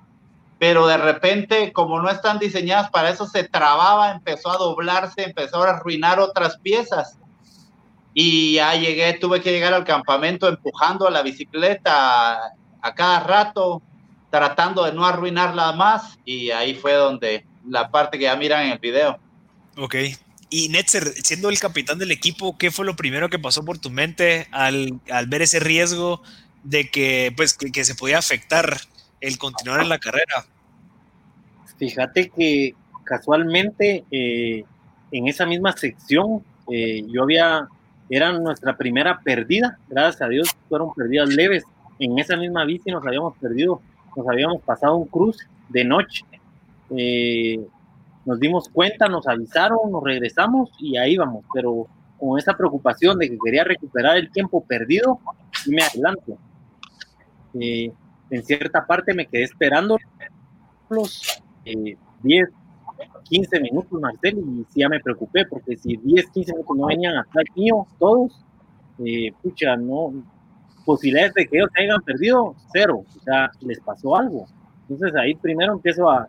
pero 0.57 0.87
de 0.87 0.97
repente, 0.97 1.71
como 1.71 2.01
no 2.01 2.09
están 2.09 2.39
diseñadas 2.39 2.89
para 2.89 3.11
eso, 3.11 3.27
se 3.27 3.43
trababa, 3.43 4.11
empezó 4.11 4.49
a 4.49 4.57
doblarse, 4.57 5.23
empezó 5.23 5.61
a 5.61 5.69
arruinar 5.69 6.19
otras 6.19 6.57
piezas 6.57 7.19
y 8.19 8.53
ya 8.53 8.73
llegué, 8.73 9.13
tuve 9.13 9.41
que 9.41 9.51
llegar 9.51 9.75
al 9.75 9.84
campamento 9.84 10.47
empujando 10.47 11.08
a 11.08 11.12
la 11.12 11.21
bicicleta 11.21 12.51
a 12.82 12.95
cada 12.95 13.19
rato, 13.19 13.84
tratando 14.32 14.84
de 14.86 14.91
no 14.91 15.06
arruinarla 15.06 15.73
más 15.73 16.17
y 16.25 16.49
ahí 16.49 16.73
fue 16.73 16.93
donde 16.93 17.45
la 17.69 17.91
parte 17.91 18.17
que 18.17 18.23
ya 18.23 18.36
miran 18.36 18.65
en 18.65 18.71
el 18.71 18.80
video. 18.80 19.19
Ok. 19.77 19.97
Y 20.49 20.69
Netzer, 20.69 21.13
siendo 21.23 21.49
el 21.49 21.60
capitán 21.60 21.99
del 21.99 22.10
equipo, 22.10 22.58
¿qué 22.58 22.71
fue 22.71 22.88
lo 22.88 22.95
primero 22.95 23.30
que 23.30 23.38
pasó 23.38 23.63
por 23.63 23.77
tu 23.77 23.91
mente 23.91 24.47
al, 24.49 24.99
ver 25.27 25.43
ese 25.43 25.60
riesgo 25.60 26.23
de 26.63 26.89
que, 26.89 27.32
pues, 27.38 27.53
que, 27.53 27.86
se 27.86 27.93
podía 27.93 28.17
afectar 28.17 28.80
el 29.21 29.38
continuar 29.38 29.82
en 29.82 29.89
la 29.89 29.99
carrera? 29.99 30.47
Fíjate 31.77 32.32
que 32.36 32.73
casualmente 33.03 34.06
eh, 34.10 34.63
en 35.12 35.27
esa 35.27 35.45
misma 35.45 35.73
sección 35.73 36.43
eh, 36.67 37.03
yo 37.13 37.21
había 37.21 37.69
era 38.09 38.31
nuestra 38.31 38.77
primera 38.77 39.19
perdida, 39.19 39.77
gracias 39.89 40.21
a 40.21 40.29
Dios 40.29 40.55
fueron 40.69 40.93
perdidas 40.93 41.29
leves. 41.29 41.63
En 41.99 42.17
esa 42.19 42.37
misma 42.37 42.63
bici 42.63 42.91
nos 42.91 43.05
habíamos 43.05 43.35
perdido, 43.37 43.81
nos 44.15 44.27
habíamos 44.27 44.61
pasado 44.61 44.95
un 44.95 45.07
cruce 45.07 45.45
de 45.69 45.83
noche. 45.83 46.23
Eh, 46.95 47.59
nos 48.25 48.39
dimos 48.39 48.69
cuenta, 48.69 49.07
nos 49.07 49.27
avisaron, 49.27 49.91
nos 49.91 50.03
regresamos 50.03 50.69
y 50.79 50.97
ahí 50.97 51.17
vamos, 51.17 51.45
pero 51.53 51.87
con 52.19 52.37
esa 52.37 52.55
preocupación 52.55 53.17
de 53.19 53.29
que 53.29 53.37
quería 53.43 53.63
recuperar 53.63 54.17
el 54.17 54.31
tiempo 54.31 54.63
perdido, 54.63 55.19
me 55.67 55.83
adelanto. 55.83 56.37
Eh, 57.59 57.91
en 58.29 58.43
cierta 58.43 58.85
parte 58.85 59.13
me 59.13 59.25
quedé 59.25 59.43
esperando 59.43 59.97
los 60.89 61.41
10, 61.63 61.97
eh, 62.25 62.51
15 63.23 63.60
minutos, 63.60 63.99
Marcel, 63.99 64.38
y 64.38 64.65
sí 64.71 64.81
ya 64.81 64.89
me 64.89 64.99
preocupé, 64.99 65.45
porque 65.45 65.75
si 65.75 65.97
10, 65.97 66.29
15 66.31 66.53
minutos 66.53 66.77
no 66.77 66.88
venían 66.88 67.17
hasta 67.17 67.41
aquí 67.41 67.69
todos, 67.99 68.43
eh, 69.05 69.31
pucha, 69.41 69.75
no, 69.75 70.13
posibilidades 70.86 71.33
de 71.33 71.47
que 71.47 71.57
ellos 71.57 71.69
hayan 71.77 72.01
perdido, 72.01 72.55
cero, 72.71 73.03
o 73.05 73.23
sea, 73.23 73.51
les 73.62 73.79
pasó 73.81 74.15
algo. 74.15 74.45
Entonces 74.89 75.13
ahí 75.19 75.36
primero 75.36 75.73
empiezo 75.73 76.10
a 76.10 76.27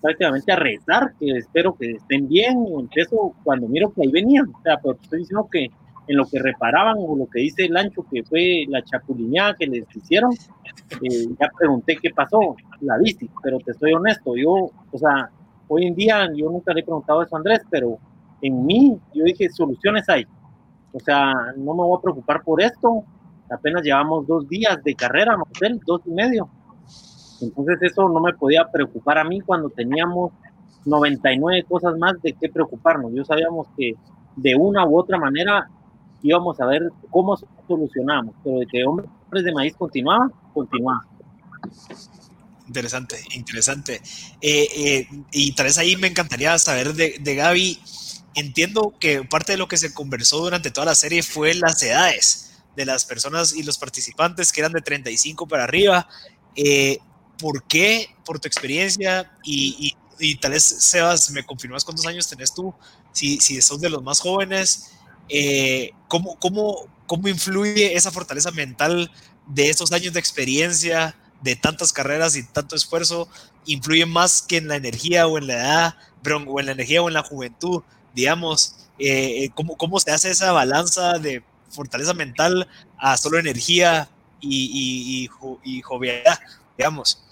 prácticamente 0.00 0.52
a 0.52 0.56
rezar, 0.56 1.12
que 1.18 1.30
espero 1.32 1.74
que 1.74 1.92
estén 1.92 2.28
bien, 2.28 2.66
y 2.66 2.80
empiezo 2.80 3.34
cuando 3.44 3.68
miro 3.68 3.92
que 3.92 4.02
ahí 4.02 4.10
venían, 4.10 4.48
o 4.48 4.62
sea, 4.62 4.78
pero 4.82 4.96
estoy 5.00 5.20
diciendo 5.20 5.48
que 5.50 5.68
en 6.08 6.16
lo 6.16 6.24
que 6.26 6.38
reparaban 6.38 6.96
o 6.98 7.16
lo 7.16 7.26
que 7.26 7.40
dice 7.40 7.66
el 7.66 7.76
ancho 7.76 8.04
que 8.10 8.22
fue 8.24 8.64
la 8.68 8.82
chapulineada 8.82 9.54
que 9.54 9.66
les 9.66 9.84
hicieron, 9.94 10.32
eh, 10.32 11.26
ya 11.38 11.50
pregunté 11.58 11.98
qué 12.00 12.10
pasó, 12.10 12.56
la 12.80 12.96
bici, 12.98 13.28
pero 13.42 13.58
te 13.58 13.72
estoy 13.72 13.92
honesto, 13.92 14.34
yo, 14.36 14.70
o 14.90 14.98
sea, 14.98 15.30
Hoy 15.68 15.86
en 15.86 15.94
día, 15.94 16.28
yo 16.34 16.50
nunca 16.50 16.72
le 16.72 16.80
he 16.80 16.84
preguntado 16.84 17.22
eso 17.22 17.36
a 17.36 17.38
Andrés, 17.38 17.60
pero 17.70 17.98
en 18.40 18.64
mí, 18.64 18.98
yo 19.14 19.24
dije, 19.24 19.48
soluciones 19.50 20.08
hay. 20.08 20.26
O 20.92 21.00
sea, 21.00 21.32
no 21.56 21.74
me 21.74 21.82
voy 21.82 21.98
a 21.98 22.02
preocupar 22.02 22.42
por 22.42 22.62
esto. 22.62 23.04
Apenas 23.50 23.82
llevamos 23.82 24.26
dos 24.26 24.48
días 24.48 24.82
de 24.82 24.94
carrera, 24.94 25.36
dos 25.86 26.00
y 26.06 26.10
medio. 26.10 26.48
Entonces 27.40 27.78
eso 27.82 28.08
no 28.08 28.20
me 28.20 28.32
podía 28.34 28.66
preocupar 28.70 29.18
a 29.18 29.24
mí 29.24 29.40
cuando 29.40 29.70
teníamos 29.70 30.32
99 30.84 31.64
cosas 31.68 31.96
más 31.98 32.20
de 32.22 32.32
qué 32.32 32.48
preocuparnos. 32.48 33.12
Yo 33.14 33.24
sabíamos 33.24 33.68
que 33.76 33.92
de 34.36 34.54
una 34.54 34.86
u 34.86 34.98
otra 34.98 35.18
manera 35.18 35.68
íbamos 36.22 36.60
a 36.60 36.66
ver 36.66 36.90
cómo 37.10 37.36
solucionamos, 37.66 38.34
pero 38.42 38.58
de 38.60 38.66
que 38.66 38.84
hombres 38.84 39.44
de 39.44 39.52
maíz 39.52 39.76
continuaba, 39.76 40.30
continuaba. 40.52 41.04
Interesante, 42.68 43.24
interesante. 43.34 44.02
Eh, 44.42 44.68
eh, 44.76 45.08
y 45.32 45.52
tal 45.52 45.66
vez 45.66 45.78
ahí 45.78 45.96
me 45.96 46.06
encantaría 46.06 46.56
saber 46.58 46.92
de, 46.92 47.16
de 47.18 47.34
Gaby. 47.34 47.80
Entiendo 48.34 48.94
que 49.00 49.24
parte 49.24 49.52
de 49.52 49.58
lo 49.58 49.68
que 49.68 49.78
se 49.78 49.94
conversó 49.94 50.38
durante 50.38 50.70
toda 50.70 50.84
la 50.84 50.94
serie 50.94 51.22
fue 51.22 51.54
las 51.54 51.82
edades 51.82 52.60
de 52.76 52.84
las 52.84 53.06
personas 53.06 53.54
y 53.54 53.62
los 53.62 53.78
participantes 53.78 54.52
que 54.52 54.60
eran 54.60 54.72
de 54.72 54.82
35 54.82 55.48
para 55.48 55.64
arriba. 55.64 56.06
Eh, 56.54 56.98
¿Por 57.38 57.64
qué, 57.64 58.14
por 58.24 58.38
tu 58.38 58.48
experiencia 58.48 59.32
y, 59.42 59.94
y, 60.18 60.34
tal 60.36 60.52
vez, 60.52 60.64
Sebas, 60.64 61.30
me 61.30 61.46
confirmas 61.46 61.84
cuántos 61.84 62.06
años 62.06 62.28
tenés 62.28 62.52
tú, 62.52 62.74
si, 63.12 63.40
si 63.40 63.62
sos 63.62 63.80
de 63.80 63.88
los 63.88 64.02
más 64.02 64.20
jóvenes, 64.20 64.90
¿cómo, 66.08 66.36
cómo, 66.38 66.86
¿cómo 67.06 67.28
influye 67.28 67.96
esa 67.96 68.10
fortaleza 68.10 68.50
mental 68.50 69.10
de 69.46 69.70
esos 69.70 69.92
años 69.92 70.12
de 70.12 70.20
experiencia? 70.20 71.16
De 71.40 71.56
tantas 71.56 71.92
carreras 71.92 72.36
y 72.36 72.42
tanto 72.42 72.74
esfuerzo 72.74 73.28
influye 73.64 74.06
más 74.06 74.42
que 74.42 74.56
en 74.56 74.68
la 74.68 74.76
energía 74.76 75.26
o 75.26 75.38
en 75.38 75.46
la 75.46 75.54
edad, 75.54 75.94
o 76.46 76.60
en 76.60 76.66
la 76.66 76.72
energía 76.72 77.02
o 77.02 77.08
en 77.08 77.14
la 77.14 77.22
juventud, 77.22 77.82
digamos, 78.14 78.88
eh, 78.98 79.44
eh, 79.44 79.50
¿cómo, 79.54 79.76
¿cómo, 79.76 80.00
se 80.00 80.10
hace 80.10 80.30
esa 80.30 80.52
balanza 80.52 81.18
de 81.18 81.42
fortaleza 81.70 82.14
mental 82.14 82.66
a 82.96 83.16
solo 83.16 83.38
energía 83.38 84.08
y, 84.40 85.28
y, 85.62 85.80
jovialidad, 85.82 86.38
digamos? 86.76 87.22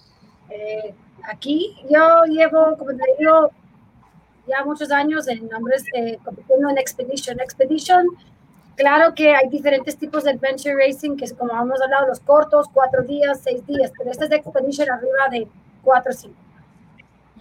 Eh, 0.51 0.95
aquí 1.25 1.77
yo 1.90 2.25
llevo, 2.29 2.77
como 2.79 2.90
te 2.90 3.03
digo, 3.19 3.51
ya 4.47 4.64
muchos 4.64 4.90
años 4.92 5.27
en 5.27 5.49
nombres 5.49 5.85
compitiendo 6.25 6.71
en 6.71 6.79
Expedition. 6.79 7.40
Expedition 7.40 8.07
Claro 8.77 9.15
que 9.15 9.35
hay 9.35 9.49
diferentes 9.49 9.97
tipos 9.97 10.25
de 10.25 10.33
adventure 10.33 10.75
racing, 10.77 11.17
que 11.17 11.25
es 11.25 11.33
como 11.33 11.53
hemos 11.53 11.81
hablado, 11.81 12.09
los 12.09 12.21
cortos, 12.21 12.67
cuatro 12.73 13.03
días, 13.03 13.41
seis 13.43 13.67
días, 13.67 13.91
pero 13.97 14.11
este 14.11 14.25
es 14.25 14.31
de 14.31 14.37
expedition 14.37 14.91
arriba 14.91 15.29
de 15.31 15.49
cuatro 15.83 16.12
o 16.12 16.15
cinco. 16.15 16.37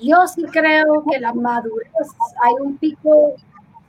Yo 0.02 0.28
sí 0.28 0.44
creo 0.44 1.04
que 1.10 1.20
la 1.20 1.34
madurez, 1.34 1.92
hay 2.42 2.54
un 2.62 2.78
pico, 2.78 3.36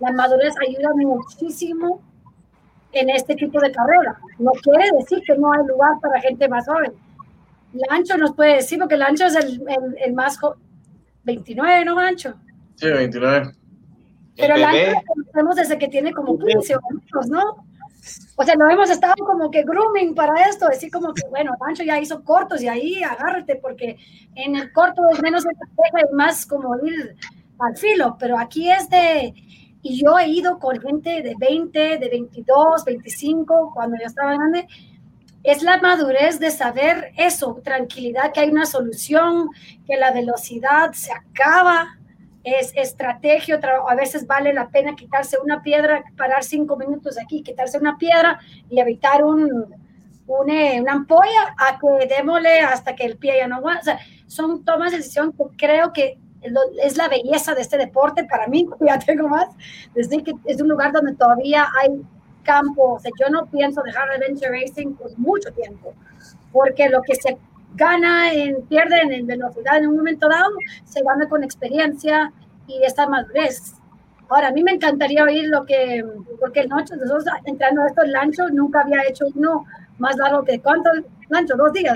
la 0.01 0.13
madurez 0.13 0.55
ayuda 0.67 0.91
muchísimo 0.95 2.01
en 2.93 3.11
este 3.11 3.37
tipo 3.37 3.61
de 3.61 3.71
carrera. 3.71 4.19
No 4.39 4.51
quiere 4.53 4.91
decir 4.99 5.23
que 5.25 5.37
no 5.37 5.53
hay 5.53 5.67
lugar 5.67 6.01
para 6.01 6.21
gente 6.21 6.49
más 6.49 6.67
joven. 6.67 6.93
Lancho 7.91 8.17
nos 8.17 8.35
puede 8.35 8.57
decir, 8.57 8.79
porque 8.79 8.97
Lancho 8.97 9.27
es 9.27 9.37
el, 9.37 9.63
el, 10.05 10.15
más 10.15 10.39
joven. 10.39 10.59
29, 11.25 11.85
¿no, 11.85 11.95
Lancho? 11.95 12.35
Sí, 12.77 12.91
29. 12.91 13.53
Pero 14.37 14.55
el 14.55 14.64
año 14.64 14.92
lo 14.92 15.03
conocemos 15.07 15.57
desde 15.57 15.79
que 15.79 15.88
tiene 15.88 16.12
como 16.12 16.38
15 16.38 16.75
años, 16.75 17.29
¿no? 17.29 17.66
O 18.37 18.44
sea, 18.44 18.55
no 18.55 18.70
hemos 18.70 18.90
estado 18.90 19.14
como 19.25 19.51
que 19.51 19.62
grooming 19.62 20.14
para 20.14 20.49
esto, 20.49 20.68
decir 20.68 20.90
como 20.90 21.12
que, 21.12 21.22
bueno, 21.29 21.55
Pancho 21.59 21.83
ya 21.83 21.99
hizo 21.99 22.22
cortos 22.22 22.62
y 22.62 22.68
ahí 22.68 23.03
agárrate, 23.03 23.57
porque 23.57 23.96
en 24.35 24.57
el 24.57 24.72
corto 24.72 25.03
es 25.11 25.20
menos 25.22 25.44
estrategia 25.44 26.09
y 26.11 26.14
más 26.14 26.46
como 26.46 26.77
ir 26.85 27.16
al 27.59 27.77
filo, 27.77 28.16
pero 28.18 28.38
aquí 28.38 28.70
es 28.70 28.88
de, 28.90 29.35
y 29.83 30.03
yo 30.03 30.18
he 30.18 30.29
ido 30.29 30.59
con 30.59 30.81
gente 30.81 31.22
de 31.22 31.35
20, 31.38 31.99
de 31.99 32.09
22, 32.09 32.85
25, 32.85 33.72
cuando 33.75 33.96
yo 33.99 34.07
estaba 34.07 34.35
grande, 34.35 34.68
es 35.42 35.62
la 35.62 35.79
madurez 35.79 36.38
de 36.38 36.51
saber 36.51 37.12
eso, 37.16 37.61
tranquilidad, 37.62 38.33
que 38.33 38.40
hay 38.40 38.51
una 38.51 38.66
solución, 38.66 39.49
que 39.87 39.96
la 39.96 40.11
velocidad 40.11 40.92
se 40.92 41.12
acaba, 41.12 41.99
es 42.47 42.73
estrategia, 42.77 43.61
a 43.89 43.95
veces 43.97 44.25
vale 44.25 44.55
la 44.55 44.69
pena 44.69 44.95
quitarse 44.95 45.37
una 45.43 45.65
piedra, 45.65 46.05
parar 46.17 46.45
cinco 46.45 46.77
minutos 46.77 47.19
aquí, 47.19 47.43
quitarse 47.43 47.77
una 47.77 47.99
piedra 47.99 48.39
y 48.71 48.79
evitar 48.79 49.25
un, 49.25 49.75
eh, 50.49 50.81
una 50.81 50.93
ampolla 50.93 51.57
a 51.59 51.77
que 51.77 52.07
démosle 52.07 52.61
hasta 52.61 52.95
que 52.95 53.05
el 53.05 53.17
pie 53.17 53.39
ya 53.39 53.49
no 53.49 53.57
aguanta. 53.57 53.81
O 53.81 53.85
sea, 53.85 53.99
son 54.29 54.65
tomas 54.65 54.93
de 54.93 54.99
decisión 54.99 55.33
que 55.33 55.45
creo 55.57 55.93
que 55.93 56.19
es 56.81 56.97
la 56.97 57.09
belleza 57.09 57.53
de 57.57 57.63
este 57.63 57.79
deporte 57.79 58.23
para 58.23 58.47
mí, 58.47 58.69
ya 58.81 59.01
tengo 59.01 59.27
más, 59.27 59.49
desde 59.93 60.23
que 60.23 60.33
es 60.45 60.61
un 60.61 60.69
lugar 60.69 60.93
donde 60.93 61.17
todavía 61.17 61.67
hay 61.83 62.01
campo, 62.45 62.93
o 62.95 63.01
sea, 63.01 63.11
yo 63.19 63.29
no 63.29 63.47
pienso 63.47 63.83
dejar 63.83 64.09
adventure 64.09 64.61
racing 64.61 64.95
por 64.95 65.19
mucho 65.19 65.51
tiempo, 65.53 65.95
porque 66.53 66.89
lo 66.89 67.03
que 67.03 67.17
se 67.17 67.37
gana, 67.77 68.33
en, 68.33 68.62
pierde 68.67 69.01
en 69.03 69.27
velocidad 69.27 69.79
en 69.79 69.89
un 69.89 69.97
momento 69.97 70.29
dado, 70.29 70.51
se 70.85 71.03
gana 71.03 71.29
con 71.29 71.45
experiencia 71.45 72.33
y 72.67 72.83
esta 72.83 73.09
madurez. 73.09 73.75
Ahora, 74.29 74.49
a 74.49 74.51
mí 74.51 74.62
me 74.62 74.73
encantaría 74.73 75.23
oír 75.23 75.49
lo 75.49 75.65
que, 75.65 76.05
porque 76.41 76.61
el 76.61 76.69
noche, 76.69 76.97
nosotros 76.97 77.27
entrando 77.45 77.83
a 77.83 77.87
estos 77.87 78.09
lanchos, 78.09 78.51
nunca 78.53 78.81
había 78.81 79.03
hecho 79.09 79.27
uno 79.35 79.65
más 79.99 80.17
largo 80.17 80.43
que 80.43 80.61
cuánto 80.61 80.91
lancho, 81.29 81.57
dos 81.57 81.73
días. 81.73 81.95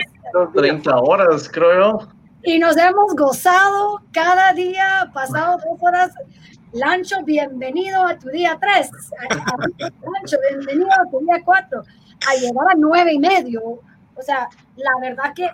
30 0.55 0.97
horas, 0.97 1.49
creo. 1.49 2.09
Y 2.45 2.59
nos 2.59 2.77
hemos 2.77 3.15
gozado 3.17 4.01
cada 4.13 4.53
día, 4.53 5.11
pasado 5.13 5.59
dos 5.59 5.79
horas. 5.81 6.13
Lancho, 6.73 7.17
bienvenido 7.25 8.07
a 8.07 8.17
tu 8.17 8.29
día 8.29 8.57
tres. 8.61 8.91
Lancho, 9.69 10.37
bienvenido 10.49 10.89
a 10.93 11.11
tu 11.11 11.19
día 11.19 11.43
cuatro. 11.45 11.83
A 12.31 12.35
llegar 12.37 12.67
a 12.71 12.75
nueve 12.77 13.13
y 13.13 13.19
medio. 13.19 13.61
O 13.63 14.23
sea, 14.23 14.49
la 14.77 14.93
verdad 15.01 15.33
que 15.35 15.51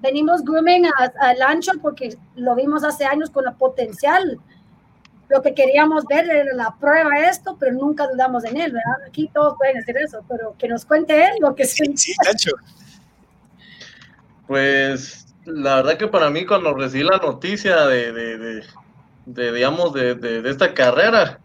venimos 0.00 0.42
grooming 0.42 0.86
al 1.20 1.42
ancho 1.42 1.72
porque 1.80 2.16
lo 2.36 2.54
vimos 2.54 2.84
hace 2.84 3.04
años 3.04 3.30
con 3.30 3.46
el 3.46 3.54
potencial. 3.54 4.38
Lo 5.28 5.42
que 5.42 5.54
queríamos 5.54 6.04
ver 6.06 6.28
era 6.28 6.54
la 6.54 6.74
prueba 6.80 7.10
de 7.20 7.26
esto, 7.26 7.56
pero 7.60 7.72
nunca 7.72 8.06
dudamos 8.06 8.44
en 8.44 8.56
él, 8.56 8.72
¿verdad? 8.72 9.06
Aquí 9.06 9.30
todos 9.32 9.56
pueden 9.58 9.76
decir 9.76 9.96
eso, 9.98 10.24
pero 10.28 10.54
que 10.58 10.68
nos 10.68 10.84
cuente 10.84 11.22
él 11.22 11.32
lo 11.40 11.54
que 11.54 11.66
sí, 11.66 11.84
sí, 11.96 12.14
Ancho. 12.26 12.52
Pues 14.46 15.26
la 15.44 15.76
verdad 15.76 15.98
que 15.98 16.08
para 16.08 16.30
mí 16.30 16.46
cuando 16.46 16.74
recibí 16.74 17.04
la 17.04 17.18
noticia 17.18 17.86
de, 17.86 18.12
de, 18.12 18.64
de, 19.26 19.52
digamos, 19.52 19.92
de, 19.92 20.14
de, 20.14 20.48
esta 20.48 20.72
carrera, 20.72 21.40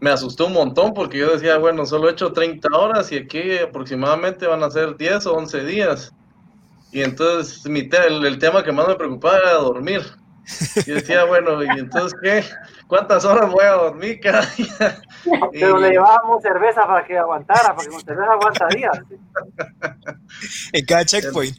me 0.00 0.10
asustó 0.10 0.46
un 0.46 0.54
montón 0.54 0.92
porque 0.92 1.18
yo 1.18 1.32
decía, 1.32 1.56
bueno, 1.58 1.86
solo 1.86 2.08
he 2.08 2.12
hecho 2.12 2.32
30 2.32 2.68
horas 2.76 3.10
y 3.12 3.16
aquí 3.16 3.58
aproximadamente 3.58 4.46
van 4.46 4.62
a 4.62 4.70
ser 4.70 4.96
10 4.96 5.26
o 5.26 5.34
11 5.34 5.64
días. 5.64 6.12
Y 6.92 7.02
entonces 7.02 7.66
mi 7.68 7.88
el, 8.08 8.38
tema 8.38 8.64
que 8.64 8.72
más 8.72 8.88
me 8.88 8.96
preocupaba 8.96 9.38
era 9.38 9.52
dormir. 9.54 10.02
Y 10.86 10.90
decía, 10.90 11.24
bueno, 11.26 11.62
¿y 11.62 11.78
entonces 11.78 12.18
qué? 12.22 12.44
¿Cuántas 12.88 13.24
horas 13.24 13.50
voy 13.50 13.64
a 13.64 13.72
dormir 13.72 14.18
cada 14.20 14.46
día? 14.56 15.00
Pero 15.52 15.78
le 15.78 15.90
llevábamos 15.90 16.42
cerveza 16.42 16.86
para 16.86 17.06
que 17.06 17.16
aguantara, 17.16 17.74
porque 17.74 17.90
con 17.90 18.00
cerveza 18.00 18.32
aguantaría. 18.32 18.90
en 20.72 20.84
cada 20.84 21.04
checkpoint. 21.04 21.56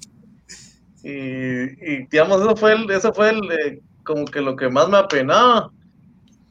Y, 1.04 1.10
y, 1.10 2.08
digamos, 2.12 2.42
eso 2.42 2.56
fue, 2.56 2.74
el, 2.74 2.92
eso 2.92 3.14
fue 3.14 3.30
el, 3.30 3.52
eh, 3.52 3.82
como 4.04 4.26
que 4.26 4.42
lo 4.42 4.56
que 4.56 4.70
más 4.70 4.90
me 4.90 4.98
apenaba. 4.98 5.72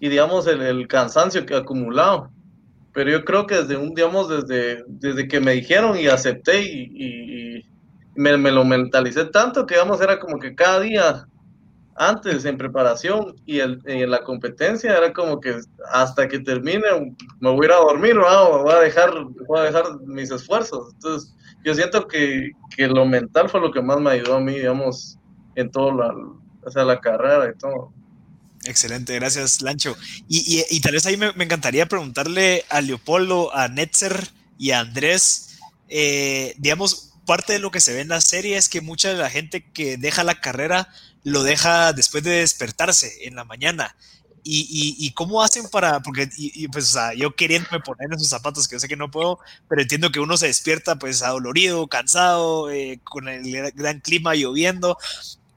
Y 0.00 0.08
digamos, 0.08 0.46
el, 0.46 0.62
el 0.62 0.88
cansancio 0.88 1.44
que 1.44 1.52
he 1.52 1.58
acumulado. 1.58 2.30
Pero 2.94 3.10
yo 3.10 3.24
creo 3.24 3.46
que 3.46 3.56
desde 3.56 3.76
un, 3.76 3.94
digamos, 3.94 4.28
desde, 4.28 4.82
desde 4.88 5.28
que 5.28 5.38
me 5.38 5.52
dijeron 5.52 5.96
y 5.96 6.08
acepté 6.08 6.62
y 6.62 7.69
me, 8.20 8.50
lo 8.50 8.64
mentalicé 8.64 9.24
tanto 9.26 9.66
que, 9.66 9.76
vamos, 9.76 10.00
era 10.00 10.18
como 10.18 10.38
que 10.38 10.54
cada 10.54 10.80
día 10.80 11.26
antes 11.96 12.44
en 12.44 12.56
preparación 12.56 13.34
y 13.44 13.60
en 13.60 14.10
la 14.10 14.22
competencia 14.22 14.96
era 14.96 15.12
como 15.12 15.38
que 15.38 15.60
hasta 15.92 16.28
que 16.28 16.38
termine 16.38 16.86
me 17.40 17.50
voy 17.50 17.66
a 17.66 17.68
ir 17.68 17.72
a 17.72 17.76
dormir 17.76 18.16
o 18.16 18.62
voy 18.62 18.72
a 18.72 18.78
dejar 18.78 19.10
voy 19.46 19.58
a 19.58 19.64
dejar 19.64 19.84
mis 20.06 20.30
esfuerzos. 20.30 20.94
Entonces 20.94 21.34
yo 21.62 21.74
siento 21.74 22.08
que, 22.08 22.52
que, 22.74 22.86
lo 22.86 23.04
mental 23.04 23.50
fue 23.50 23.60
lo 23.60 23.70
que 23.70 23.82
más 23.82 24.00
me 24.00 24.12
ayudó 24.12 24.36
a 24.36 24.40
mí 24.40 24.54
digamos 24.54 25.18
en 25.56 25.70
toda 25.70 25.94
la, 25.94 26.14
o 26.62 26.70
sea, 26.70 26.84
la 26.84 27.00
carrera 27.00 27.52
y 27.54 27.58
todo. 27.58 27.92
Excelente, 28.64 29.14
gracias 29.16 29.60
Lancho. 29.60 29.94
Y, 30.26 30.38
y, 30.38 30.76
y 30.76 30.80
tal 30.80 30.92
vez 30.92 31.04
ahí 31.04 31.18
me, 31.18 31.32
me, 31.34 31.44
encantaría 31.44 31.86
preguntarle 31.86 32.64
a 32.70 32.80
Leopoldo, 32.80 33.54
a 33.54 33.68
Netzer 33.68 34.28
y 34.58 34.70
a 34.70 34.80
Andrés, 34.80 35.58
eh, 35.88 36.54
digamos, 36.58 37.09
parte 37.26 37.52
de 37.54 37.58
lo 37.58 37.70
que 37.70 37.80
se 37.80 37.92
ve 37.92 38.00
en 38.00 38.08
la 38.08 38.20
serie 38.20 38.56
es 38.56 38.68
que 38.68 38.80
mucha 38.80 39.10
de 39.10 39.18
la 39.18 39.30
gente 39.30 39.64
que 39.72 39.96
deja 39.96 40.24
la 40.24 40.40
carrera 40.40 40.88
lo 41.24 41.42
deja 41.42 41.92
después 41.92 42.24
de 42.24 42.30
despertarse 42.30 43.26
en 43.26 43.36
la 43.36 43.44
mañana. 43.44 43.96
Y, 44.42 45.12
cómo 45.14 45.42
hacen 45.42 45.68
para, 45.68 46.00
porque 46.00 46.28
y, 46.36 46.66
pues, 46.68 46.88
o 46.88 46.92
sea, 46.92 47.14
yo 47.14 47.36
queriéndome 47.36 47.80
poner 47.80 48.08
en 48.10 48.18
sus 48.18 48.30
zapatos, 48.30 48.66
que 48.66 48.76
yo 48.76 48.80
sé 48.80 48.88
que 48.88 48.96
no 48.96 49.10
puedo, 49.10 49.38
pero 49.68 49.82
entiendo 49.82 50.10
que 50.10 50.18
uno 50.18 50.36
se 50.36 50.46
despierta 50.46 50.96
pues 50.96 51.22
adolorido, 51.22 51.86
cansado, 51.88 52.70
eh, 52.70 53.00
con 53.04 53.28
el 53.28 53.70
gran 53.72 54.00
clima 54.00 54.34
lloviendo. 54.34 54.98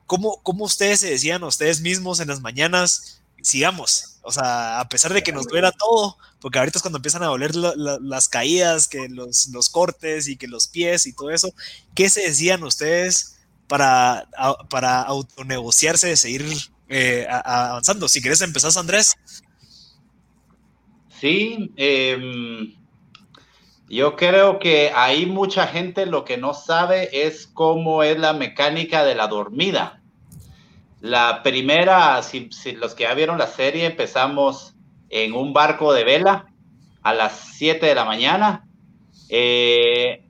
¿Cómo, 0.05 0.39
¿Cómo 0.43 0.65
ustedes 0.65 0.99
se 0.99 1.09
decían 1.09 1.43
ustedes 1.43 1.81
mismos 1.81 2.19
en 2.19 2.27
las 2.27 2.41
mañanas? 2.41 3.21
Sigamos, 3.41 4.12
o 4.23 4.31
sea, 4.31 4.79
a 4.79 4.87
pesar 4.87 5.13
de 5.13 5.21
que 5.21 5.33
nos 5.33 5.47
duela 5.47 5.71
todo, 5.71 6.17
porque 6.39 6.57
ahorita 6.57 6.77
es 6.77 6.81
cuando 6.81 6.97
empiezan 6.97 7.23
a 7.23 7.27
doler 7.27 7.53
las 7.55 8.29
caídas, 8.29 8.87
que 8.87 9.09
los, 9.09 9.49
los, 9.49 9.69
cortes 9.69 10.29
y 10.29 10.37
que 10.37 10.47
los 10.47 10.67
pies 10.67 11.05
y 11.05 11.13
todo 11.13 11.29
eso. 11.29 11.53
¿Qué 11.93 12.09
se 12.09 12.21
decían 12.21 12.63
ustedes 12.63 13.37
para, 13.67 14.27
para 14.69 15.01
autonegociarse 15.01 16.07
de 16.07 16.17
seguir 16.17 16.45
eh, 16.87 17.27
avanzando? 17.29 18.07
Si 18.07 18.21
quieres 18.21 18.41
empezar, 18.41 18.71
Andrés. 18.77 19.15
Sí, 21.19 21.71
em, 21.75 22.75
Yo 23.89 24.15
creo 24.15 24.59
que 24.59 24.91
ahí 24.95 25.25
mucha 25.25 25.67
gente 25.67 26.05
lo 26.05 26.23
que 26.23 26.37
no 26.37 26.53
sabe 26.53 27.27
es 27.27 27.47
cómo 27.47 28.03
es 28.03 28.17
la 28.17 28.33
mecánica 28.33 29.03
de 29.03 29.15
la 29.15 29.27
dormida. 29.27 30.02
La 31.03 31.43
primera, 31.43 32.23
si, 32.23 32.49
los 32.77 32.95
que 32.95 33.03
ya 33.03 33.13
vieron 33.13 33.37
la 33.37 33.47
serie, 33.47 33.87
empezamos 33.87 34.73
en 35.09 35.33
un 35.33 35.51
barco 35.51 35.91
de 35.91 36.05
vela 36.05 36.45
a 37.01 37.13
las 37.13 37.33
7 37.57 37.85
de 37.85 37.93
la 37.93 38.05
mañana. 38.05 38.65
Eh, 39.27 40.25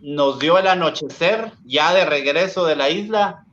nos 0.00 0.40
dio 0.40 0.58
el 0.58 0.66
anochecer 0.66 1.52
ya 1.64 1.94
de 1.94 2.04
regreso 2.04 2.66
de 2.66 2.74
la 2.74 2.90
isla. 2.90 3.44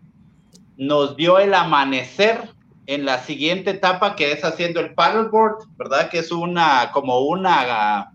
Nos 0.76 1.16
dio 1.18 1.38
el 1.38 1.54
amanecer 1.54 2.50
en 2.88 3.06
la 3.06 3.20
siguiente 3.20 3.70
etapa 3.70 4.16
que 4.16 4.32
es 4.32 4.44
haciendo 4.44 4.80
el 4.80 4.96
paddleboard, 4.96 5.68
¿verdad? 5.78 6.10
Que 6.10 6.18
es 6.18 6.32
una 6.32 6.90
como 6.94 7.20
una 7.20 8.12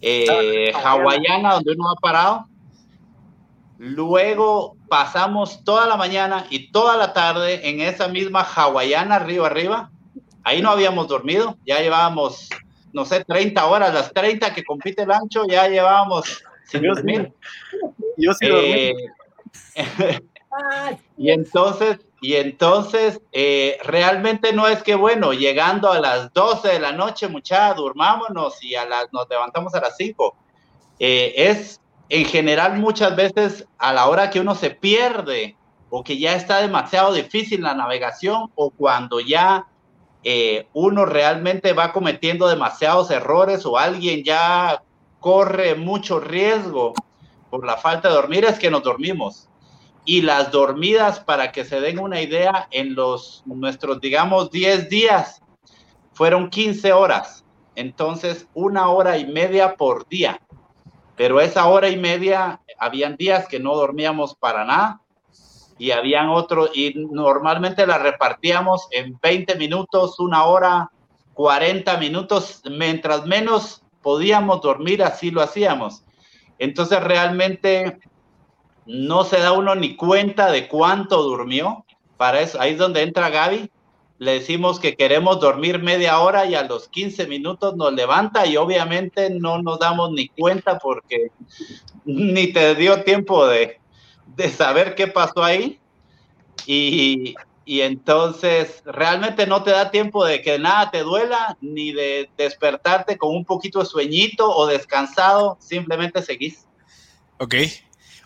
eh, 0.00 0.72
hawaiana 0.82 1.56
donde 1.56 1.72
uno 1.72 1.90
ha 1.90 1.96
parado. 1.96 2.48
Luego 3.78 4.76
pasamos 4.88 5.64
toda 5.64 5.86
la 5.86 5.96
mañana 5.96 6.46
y 6.50 6.70
toda 6.70 6.96
la 6.96 7.12
tarde 7.12 7.68
en 7.68 7.80
esa 7.80 8.08
misma 8.08 8.42
hawaiana 8.42 9.18
río 9.18 9.44
arriba. 9.44 9.90
Ahí 10.44 10.62
no 10.62 10.70
habíamos 10.70 11.08
dormido, 11.08 11.56
ya 11.66 11.80
llevábamos, 11.80 12.50
no 12.92 13.04
sé, 13.04 13.24
30 13.24 13.64
horas, 13.66 13.94
las 13.94 14.12
30 14.12 14.54
que 14.54 14.62
compite 14.62 15.02
el 15.02 15.10
ancho, 15.10 15.44
ya 15.48 15.66
llevábamos 15.68 16.42
sin 16.64 16.82
dormir. 16.82 17.32
Yo 18.16 18.32
sí 18.34 18.46
eh, 18.50 18.94
y 21.16 21.30
entonces, 21.30 21.98
y 22.20 22.34
entonces, 22.34 23.20
eh, 23.32 23.78
realmente 23.84 24.52
no 24.52 24.68
es 24.68 24.82
que, 24.82 24.94
bueno, 24.94 25.32
llegando 25.32 25.90
a 25.90 25.98
las 25.98 26.32
12 26.32 26.68
de 26.68 26.80
la 26.80 26.92
noche, 26.92 27.28
muchachos, 27.28 27.76
durmámonos 27.76 28.62
y 28.62 28.74
a 28.74 28.86
las, 28.86 29.12
nos 29.12 29.28
levantamos 29.28 29.74
a 29.74 29.80
las 29.80 29.96
5. 29.96 30.34
Eh, 31.00 31.34
es 31.36 31.80
en 32.14 32.26
general 32.26 32.78
muchas 32.78 33.16
veces 33.16 33.66
a 33.76 33.92
la 33.92 34.06
hora 34.06 34.30
que 34.30 34.38
uno 34.38 34.54
se 34.54 34.70
pierde 34.70 35.56
o 35.90 36.04
que 36.04 36.16
ya 36.16 36.36
está 36.36 36.58
demasiado 36.58 37.12
difícil 37.12 37.62
la 37.62 37.74
navegación 37.74 38.52
o 38.54 38.70
cuando 38.70 39.18
ya 39.18 39.66
eh, 40.22 40.68
uno 40.74 41.06
realmente 41.06 41.72
va 41.72 41.92
cometiendo 41.92 42.46
demasiados 42.46 43.10
errores 43.10 43.66
o 43.66 43.78
alguien 43.78 44.22
ya 44.22 44.80
corre 45.18 45.74
mucho 45.74 46.20
riesgo 46.20 46.94
por 47.50 47.66
la 47.66 47.78
falta 47.78 48.08
de 48.08 48.14
dormir, 48.14 48.44
es 48.44 48.60
que 48.60 48.70
nos 48.70 48.84
dormimos 48.84 49.48
y 50.04 50.22
las 50.22 50.52
dormidas, 50.52 51.18
para 51.18 51.50
que 51.50 51.64
se 51.64 51.80
den 51.80 51.98
una 51.98 52.20
idea, 52.20 52.68
en 52.70 52.94
los 52.94 53.42
nuestros, 53.44 54.00
digamos, 54.00 54.52
10 54.52 54.88
días 54.88 55.42
fueron 56.12 56.48
15 56.48 56.92
horas. 56.92 57.44
Entonces, 57.74 58.46
una 58.54 58.88
hora 58.88 59.18
y 59.18 59.26
media 59.26 59.74
por 59.74 60.06
día. 60.06 60.40
Pero 61.16 61.40
esa 61.40 61.66
hora 61.66 61.88
y 61.88 61.96
media, 61.96 62.60
habían 62.78 63.16
días 63.16 63.46
que 63.48 63.60
no 63.60 63.74
dormíamos 63.74 64.34
para 64.34 64.64
nada 64.64 65.00
y 65.78 65.90
habían 65.90 66.28
otros, 66.28 66.70
y 66.74 66.94
normalmente 67.10 67.86
la 67.86 67.98
repartíamos 67.98 68.86
en 68.90 69.18
20 69.20 69.56
minutos, 69.56 70.18
una 70.20 70.44
hora, 70.44 70.90
40 71.34 71.96
minutos, 71.98 72.62
mientras 72.70 73.26
menos 73.26 73.82
podíamos 74.02 74.60
dormir, 74.60 75.02
así 75.02 75.30
lo 75.30 75.42
hacíamos. 75.42 76.04
Entonces, 76.58 77.02
realmente 77.02 77.98
no 78.86 79.24
se 79.24 79.40
da 79.40 79.52
uno 79.52 79.74
ni 79.74 79.96
cuenta 79.96 80.50
de 80.50 80.68
cuánto 80.68 81.22
durmió. 81.22 81.84
Para 82.16 82.40
eso, 82.40 82.60
ahí 82.60 82.72
es 82.72 82.78
donde 82.78 83.02
entra 83.02 83.30
Gaby. 83.30 83.70
Le 84.18 84.32
decimos 84.34 84.78
que 84.78 84.96
queremos 84.96 85.40
dormir 85.40 85.82
media 85.82 86.20
hora 86.20 86.46
y 86.46 86.54
a 86.54 86.62
los 86.62 86.88
15 86.88 87.26
minutos 87.26 87.76
nos 87.76 87.92
levanta 87.92 88.46
y 88.46 88.56
obviamente 88.56 89.28
no 89.30 89.60
nos 89.60 89.78
damos 89.80 90.12
ni 90.12 90.28
cuenta 90.28 90.78
porque 90.78 91.30
ni 92.04 92.52
te 92.52 92.74
dio 92.76 93.02
tiempo 93.02 93.46
de, 93.46 93.80
saber 94.56 94.94
qué 94.94 95.08
pasó 95.08 95.42
ahí. 95.42 95.80
Y, 96.66 97.34
y 97.64 97.80
entonces 97.80 98.82
realmente 98.84 99.46
no 99.46 99.62
te 99.62 99.72
da 99.72 99.90
tiempo 99.90 100.24
de 100.24 100.42
que 100.42 100.58
nada 100.58 100.90
te 100.90 101.00
duela, 101.00 101.56
ni 101.60 101.92
de 101.92 102.30
despertarte 102.36 103.18
con 103.18 103.34
un 103.34 103.44
poquito 103.44 103.80
de 103.80 103.86
sueñito 103.86 104.48
o 104.48 104.66
descansado, 104.66 105.58
simplemente 105.60 106.22
seguís. 106.22 106.66
Ok, 107.38 107.54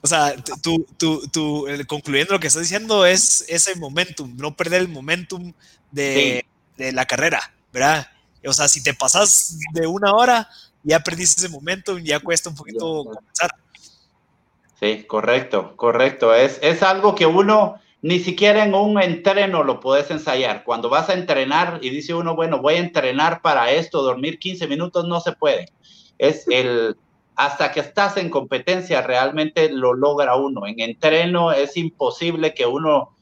o 0.00 0.06
sea, 0.06 0.34
tú, 0.62 0.86
tú, 0.96 1.22
tú, 1.32 1.66
concluyendo 1.86 2.34
lo 2.34 2.40
que 2.40 2.46
estás 2.46 2.62
diciendo 2.62 3.04
es 3.04 3.44
ese 3.48 3.74
momentum, 3.76 4.36
no 4.36 4.54
perder 4.54 4.82
el 4.82 4.88
momentum 4.88 5.52
de, 5.90 6.44
de, 6.76 6.92
la 6.92 7.06
carrera, 7.06 7.52
¿verdad? 7.72 8.08
O 8.46 8.52
sea, 8.52 8.68
si 8.68 8.82
te 8.82 8.94
pasas 8.94 9.58
de 9.72 9.86
una 9.86 10.12
hora, 10.12 10.48
ya 10.82 11.00
perdiste 11.00 11.44
ese 11.44 11.48
momentum, 11.48 11.98
ya 12.02 12.20
cuesta 12.20 12.50
un 12.50 12.56
poquito 12.56 13.04
comenzar. 13.04 13.50
Sí, 14.80 15.04
correcto, 15.06 15.76
correcto. 15.76 16.34
Es, 16.34 16.58
es 16.62 16.82
algo 16.82 17.14
que 17.14 17.26
uno 17.26 17.80
ni 18.00 18.20
siquiera 18.20 18.64
en 18.64 18.74
un 18.74 19.00
entreno 19.02 19.64
lo 19.64 19.80
puedes 19.80 20.10
ensayar. 20.10 20.62
Cuando 20.62 20.88
vas 20.88 21.08
a 21.08 21.14
entrenar 21.14 21.80
y 21.82 21.90
dice 21.90 22.14
uno, 22.14 22.36
bueno, 22.36 22.60
voy 22.60 22.74
a 22.74 22.78
entrenar 22.78 23.42
para 23.42 23.72
esto, 23.72 24.02
dormir 24.02 24.38
15 24.38 24.68
minutos, 24.68 25.06
no 25.06 25.20
se 25.20 25.32
puede. 25.32 25.66
Es 26.18 26.46
el 26.48 26.96
hasta 27.34 27.70
que 27.70 27.78
estás 27.78 28.16
en 28.16 28.30
competencia 28.30 29.00
realmente 29.00 29.70
lo 29.70 29.94
logra 29.94 30.34
uno. 30.34 30.66
En 30.66 30.80
entreno 30.80 31.52
es 31.52 31.76
imposible 31.76 32.52
que 32.52 32.66
uno 32.66 33.14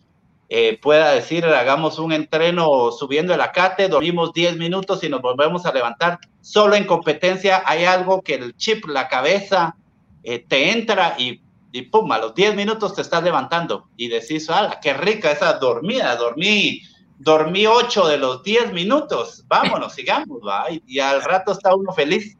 eh, 0.48 0.78
pueda 0.80 1.12
decir, 1.12 1.44
hagamos 1.44 1.98
un 1.98 2.12
entreno 2.12 2.92
subiendo 2.92 3.34
el 3.34 3.40
acate, 3.40 3.88
dormimos 3.88 4.32
10 4.32 4.56
minutos 4.56 5.02
y 5.02 5.08
nos 5.08 5.22
volvemos 5.22 5.66
a 5.66 5.72
levantar. 5.72 6.18
Solo 6.40 6.76
en 6.76 6.84
competencia 6.84 7.62
hay 7.66 7.84
algo 7.84 8.22
que 8.22 8.34
el 8.34 8.56
chip, 8.56 8.86
la 8.86 9.08
cabeza, 9.08 9.76
eh, 10.22 10.44
te 10.46 10.70
entra 10.70 11.16
y, 11.18 11.40
y 11.72 11.82
pum, 11.82 12.10
a 12.12 12.18
los 12.18 12.34
10 12.34 12.54
minutos 12.54 12.94
te 12.94 13.02
estás 13.02 13.22
levantando 13.22 13.88
y 13.96 14.08
decís, 14.08 14.48
¡ah, 14.50 14.78
qué 14.80 14.94
rica 14.94 15.32
esa 15.32 15.54
dormida! 15.54 16.14
Dormí, 16.16 16.82
dormí 17.18 17.66
8 17.66 18.06
de 18.06 18.18
los 18.18 18.42
10 18.42 18.72
minutos, 18.72 19.44
vámonos, 19.48 19.92
sigamos, 19.96 20.40
¿va? 20.46 20.66
y 20.70 20.98
al 20.98 21.22
rato 21.22 21.52
está 21.52 21.74
uno 21.74 21.92
feliz. 21.92 22.36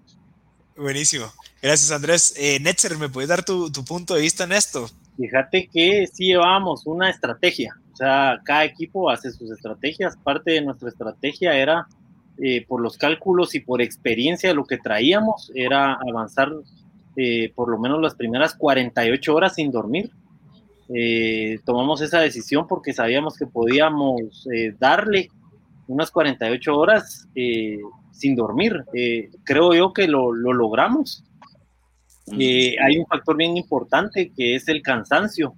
Buenísimo. 0.77 1.33
Gracias, 1.63 1.91
Andrés. 1.91 2.35
Eh, 2.37 2.61
Netzer, 2.61 2.97
¿me 2.99 3.09
puedes 3.09 3.29
dar 3.29 3.45
tu, 3.45 3.73
punto 3.87 4.15
de 4.15 4.21
vista 4.21 4.45
en 4.45 4.53
esto? 4.53 4.89
Fíjate 5.17 5.69
que 5.73 6.07
sí 6.13 6.27
llevábamos 6.27 6.83
una 6.87 7.11
estrategia. 7.11 7.75
O 7.97 7.99
sea, 7.99 8.43
cada 8.45 8.67
equipo 8.67 9.09
hace 9.09 9.31
sus 9.31 9.51
estrategias. 9.51 10.19
Parte 10.19 10.51
de 10.51 10.61
nuestra 10.61 10.91
estrategia 10.91 11.57
era, 11.57 11.87
eh, 12.37 12.63
por 12.67 12.83
los 12.83 12.99
cálculos 12.99 13.55
y 13.55 13.61
por 13.61 13.81
experiencia, 13.81 14.53
lo 14.53 14.67
que 14.67 14.77
traíamos 14.77 15.51
era 15.55 15.95
avanzar 15.95 16.53
eh, 17.17 17.51
por 17.55 17.71
lo 17.71 17.79
menos 17.79 18.03
las 18.03 18.15
primeras 18.15 18.55
48 18.55 19.35
horas 19.35 19.55
sin 19.55 19.71
dormir. 19.71 20.11
Eh, 20.95 21.59
tomamos 21.65 22.03
esa 22.03 22.21
decisión 22.21 22.67
porque 22.69 22.93
sabíamos 22.93 23.39
que 23.39 23.47
podíamos 23.47 24.47
darle 24.79 25.31
unas 25.89 26.11
48 26.11 26.77
horas 26.77 27.27
sin 28.13 28.37
dormir. 28.37 28.85
creo 29.43 29.73
yo 29.73 29.95
que 29.95 30.07
lo, 30.07 30.33
lo 30.33 30.53
logramos. 30.53 31.25
Eh, 32.33 32.75
hay 32.85 32.99
un 32.99 33.07
factor 33.07 33.37
bien 33.37 33.57
importante 33.57 34.33
que 34.37 34.57
es 34.57 34.69
el 34.69 34.83
cansancio. 34.83 35.55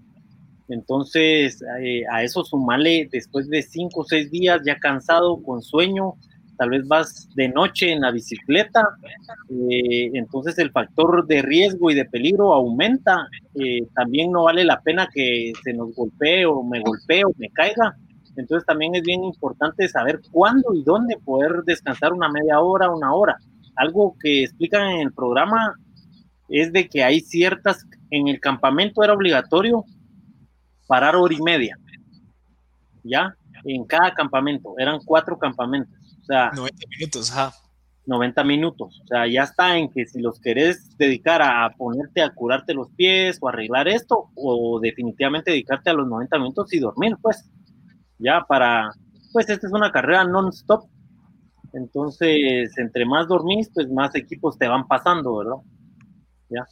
Entonces, 0.68 1.62
eh, 1.82 2.02
a 2.10 2.22
eso 2.22 2.44
sumarle 2.44 3.08
después 3.10 3.48
de 3.48 3.62
cinco 3.62 4.02
o 4.02 4.04
seis 4.04 4.30
días 4.30 4.60
ya 4.64 4.78
cansado, 4.78 5.42
con 5.42 5.62
sueño, 5.62 6.14
tal 6.58 6.70
vez 6.70 6.86
vas 6.86 7.28
de 7.34 7.48
noche 7.48 7.92
en 7.92 8.00
la 8.00 8.10
bicicleta, 8.10 8.82
eh, 9.48 10.10
entonces 10.14 10.58
el 10.58 10.72
factor 10.72 11.26
de 11.26 11.40
riesgo 11.40 11.90
y 11.90 11.94
de 11.94 12.04
peligro 12.04 12.52
aumenta. 12.52 13.28
también 13.94 14.30
no 14.30 14.44
vale 14.44 14.64
la 14.64 14.80
pena 14.80 15.08
que 15.12 15.52
se 15.64 15.72
nos 15.72 15.94
golpee 15.94 16.44
o 16.46 16.62
me 16.62 16.80
golpee 16.80 17.24
o 17.24 17.32
me 17.38 17.48
caiga. 17.50 17.96
Entonces 18.36 18.66
también 18.66 18.94
es 18.94 19.02
bien 19.02 19.24
importante 19.24 19.88
saber 19.88 20.20
cuándo 20.30 20.74
y 20.74 20.84
dónde 20.84 21.16
poder 21.24 21.62
descansar 21.64 22.12
una 22.12 22.28
media 22.28 22.60
hora, 22.60 22.90
una 22.90 23.12
hora. 23.12 23.36
Algo 23.74 24.16
que 24.20 24.44
explican 24.44 24.88
en 24.90 25.00
el 25.00 25.12
programa 25.12 25.74
es 26.48 26.72
de 26.72 26.88
que 26.88 27.02
hay 27.02 27.20
ciertas, 27.20 27.84
en 28.10 28.28
el 28.28 28.40
campamento 28.40 29.02
era 29.02 29.14
obligatorio 29.14 29.84
parar 30.88 31.14
hora 31.14 31.32
y 31.32 31.40
media, 31.40 31.78
¿ya? 33.04 33.36
En 33.64 33.84
cada 33.84 34.12
campamento, 34.12 34.74
eran 34.78 34.98
cuatro 35.04 35.38
campamentos, 35.38 35.94
o 36.22 36.24
sea... 36.24 36.50
90 36.56 36.86
minutos, 36.98 37.30
ajá. 37.30 37.52
90 38.06 38.42
minutos, 38.44 39.00
o 39.04 39.06
sea, 39.06 39.26
ya 39.28 39.42
está 39.42 39.76
en 39.76 39.90
que 39.92 40.06
si 40.06 40.20
los 40.20 40.40
querés 40.40 40.96
dedicar 40.96 41.42
a 41.42 41.70
ponerte 41.76 42.22
a 42.22 42.30
curarte 42.30 42.74
los 42.74 42.88
pies 42.96 43.38
o 43.40 43.48
arreglar 43.48 43.86
esto, 43.86 44.30
o 44.34 44.80
definitivamente 44.80 45.50
dedicarte 45.50 45.90
a 45.90 45.92
los 45.92 46.08
90 46.08 46.38
minutos 46.38 46.72
y 46.72 46.80
dormir, 46.80 47.16
pues, 47.22 47.48
ya 48.18 48.44
para, 48.48 48.90
pues 49.32 49.48
esta 49.48 49.66
es 49.66 49.72
una 49.72 49.92
carrera 49.92 50.24
non-stop, 50.24 50.88
entonces, 51.74 52.76
entre 52.78 53.04
más 53.04 53.28
dormís, 53.28 53.70
pues 53.74 53.88
más 53.90 54.14
equipos 54.14 54.56
te 54.58 54.66
van 54.66 54.88
pasando, 54.88 55.36
¿verdad? 55.36 55.56
¿ya? 56.48 56.66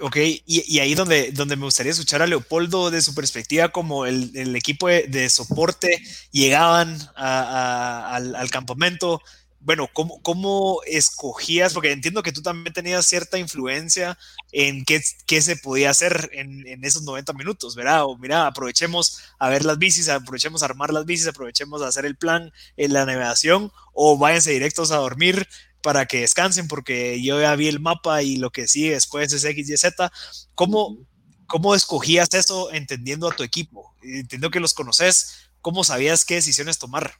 Ok, 0.00 0.16
y, 0.46 0.78
ahí 0.78 0.94
donde, 0.94 1.30
donde 1.32 1.56
me 1.56 1.64
gustaría 1.64 1.92
escuchar 1.92 2.22
a 2.22 2.26
Leopoldo 2.26 2.90
de 2.90 3.02
su 3.02 3.14
perspectiva 3.14 3.68
como 3.68 4.06
el, 4.06 4.30
el 4.34 4.56
equipo 4.56 4.88
de, 4.88 5.30
soporte 5.30 6.02
llegaban 6.32 6.98
al, 7.16 8.50
campamento, 8.50 9.20
bueno, 9.60 9.88
¿cómo, 9.92 10.22
¿cómo, 10.22 10.80
escogías? 10.86 11.74
Porque 11.74 11.92
entiendo 11.92 12.22
que 12.22 12.32
tú 12.32 12.40
también 12.40 12.72
tenías 12.72 13.06
cierta 13.06 13.38
influencia 13.38 14.16
en 14.52 14.84
qué, 14.86 15.02
qué 15.26 15.42
se 15.42 15.56
podía 15.56 15.90
hacer 15.90 16.30
en, 16.32 16.66
en, 16.66 16.84
esos 16.84 17.02
90 17.02 17.34
minutos, 17.34 17.74
¿verdad? 17.74 18.04
O 18.04 18.16
mira, 18.16 18.46
aprovechemos 18.46 19.20
a 19.38 19.50
ver 19.50 19.64
las 19.64 19.78
bicis, 19.78 20.08
aprovechemos 20.08 20.62
a 20.62 20.66
armar 20.66 20.92
las 20.92 21.04
bicis, 21.04 21.26
aprovechemos 21.26 21.82
a 21.82 21.88
hacer 21.88 22.06
el 22.06 22.16
plan 22.16 22.52
en 22.76 22.92
la 22.94 23.04
navegación, 23.04 23.70
o 23.92 24.16
váyanse 24.16 24.52
directos 24.52 24.92
a 24.92 24.96
dormir 24.96 25.46
para 25.82 26.06
que 26.06 26.20
descansen, 26.20 26.68
porque 26.68 27.22
yo 27.22 27.40
ya 27.40 27.54
vi 27.56 27.68
el 27.68 27.80
mapa 27.80 28.22
y 28.22 28.36
lo 28.36 28.50
que 28.50 28.68
sigue 28.68 28.92
después 28.92 29.32
es 29.32 29.44
X, 29.44 29.68
Y, 29.68 29.76
Z. 29.76 30.10
¿Cómo, 30.54 30.98
¿Cómo 31.46 31.74
escogías 31.74 32.32
eso 32.34 32.72
entendiendo 32.72 33.28
a 33.28 33.32
tu 33.32 33.42
equipo? 33.42 33.94
Entiendo 34.02 34.50
que 34.50 34.60
los 34.60 34.74
conoces, 34.74 35.50
¿cómo 35.60 35.84
sabías 35.84 36.24
qué 36.24 36.34
decisiones 36.34 36.78
tomar? 36.78 37.12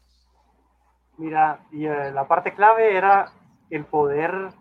Mira, 1.19 1.61
y 1.73 1.87
eh, 1.87 2.13
la 2.13 2.27
parte 2.29 2.55
clave 2.55 2.97
era 2.97 3.33
el 3.71 3.85
poder 3.85 4.53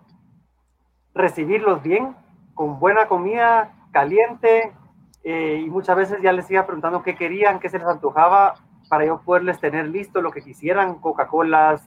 recibirlos 1.13 1.81
bien, 1.81 2.15
con 2.53 2.79
buena 2.79 3.07
comida, 3.07 3.73
caliente, 3.91 4.73
eh, 5.23 5.61
y 5.65 5.69
muchas 5.69 5.95
veces 5.95 6.17
ya 6.21 6.31
les 6.31 6.49
iba 6.51 6.65
preguntando 6.65 7.03
qué 7.03 7.15
querían, 7.15 7.59
qué 7.59 7.69
se 7.69 7.79
les 7.79 7.87
antojaba, 7.87 8.55
para 8.89 9.05
yo 9.05 9.21
poderles 9.21 9.59
tener 9.59 9.87
listo 9.87 10.21
lo 10.21 10.31
que 10.31 10.41
quisieran, 10.41 10.95
Coca-Colas, 10.95 11.81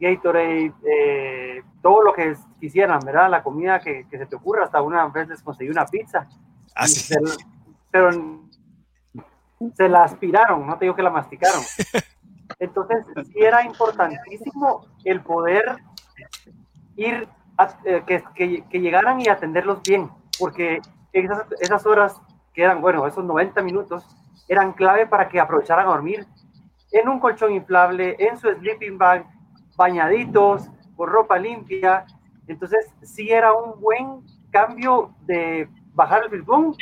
Gatorade, 0.00 0.72
eh, 0.84 1.62
todo 1.82 2.02
lo 2.02 2.12
que 2.14 2.34
quisieran, 2.58 3.00
¿verdad? 3.04 3.30
La 3.30 3.42
comida 3.42 3.80
que, 3.80 4.06
que, 4.08 4.18
se 4.18 4.26
te 4.26 4.36
ocurra, 4.36 4.64
hasta 4.64 4.80
una 4.80 5.06
vez 5.08 5.28
les 5.28 5.42
conseguí 5.42 5.70
una 5.70 5.86
pizza. 5.86 6.26
Así. 6.74 7.14
Ah, 7.14 7.20
pero 7.90 8.10
se 9.74 9.88
la 9.88 10.04
aspiraron, 10.04 10.66
no 10.66 10.78
te 10.78 10.86
digo 10.86 10.96
que 10.96 11.02
la 11.02 11.10
masticaron. 11.10 11.60
Entonces, 12.58 13.04
sí 13.26 13.40
era 13.40 13.64
importantísimo 13.64 14.86
el 15.04 15.20
poder 15.20 15.76
ir, 16.96 17.28
eh, 17.84 18.02
que, 18.06 18.64
que, 18.70 18.80
llegaran 18.80 19.20
y 19.20 19.28
atenderlos 19.28 19.82
bien, 19.82 20.10
porque 20.38 20.80
esas, 21.12 21.44
esas 21.60 21.86
horas 21.86 22.20
que 22.52 22.62
eran, 22.62 22.80
bueno, 22.80 23.06
esos 23.06 23.24
90 23.24 23.62
minutos, 23.62 24.04
eran 24.48 24.72
clave 24.72 25.06
para 25.06 25.28
que 25.28 25.38
aprovecharan 25.38 25.86
a 25.86 25.90
dormir 25.90 26.26
en 26.92 27.08
un 27.08 27.20
colchón 27.20 27.52
inflable, 27.52 28.16
en 28.18 28.36
su 28.36 28.50
sleeping 28.50 28.98
bag, 28.98 29.24
bañaditos, 29.76 30.70
con 30.96 31.08
ropa 31.08 31.38
limpia. 31.38 32.04
Entonces, 32.46 32.92
sí 33.02 33.30
era 33.30 33.52
un 33.52 33.80
buen 33.80 34.22
cambio 34.50 35.14
de 35.22 35.68
bajar 35.94 36.24
el 36.24 36.30
bilbón 36.30 36.74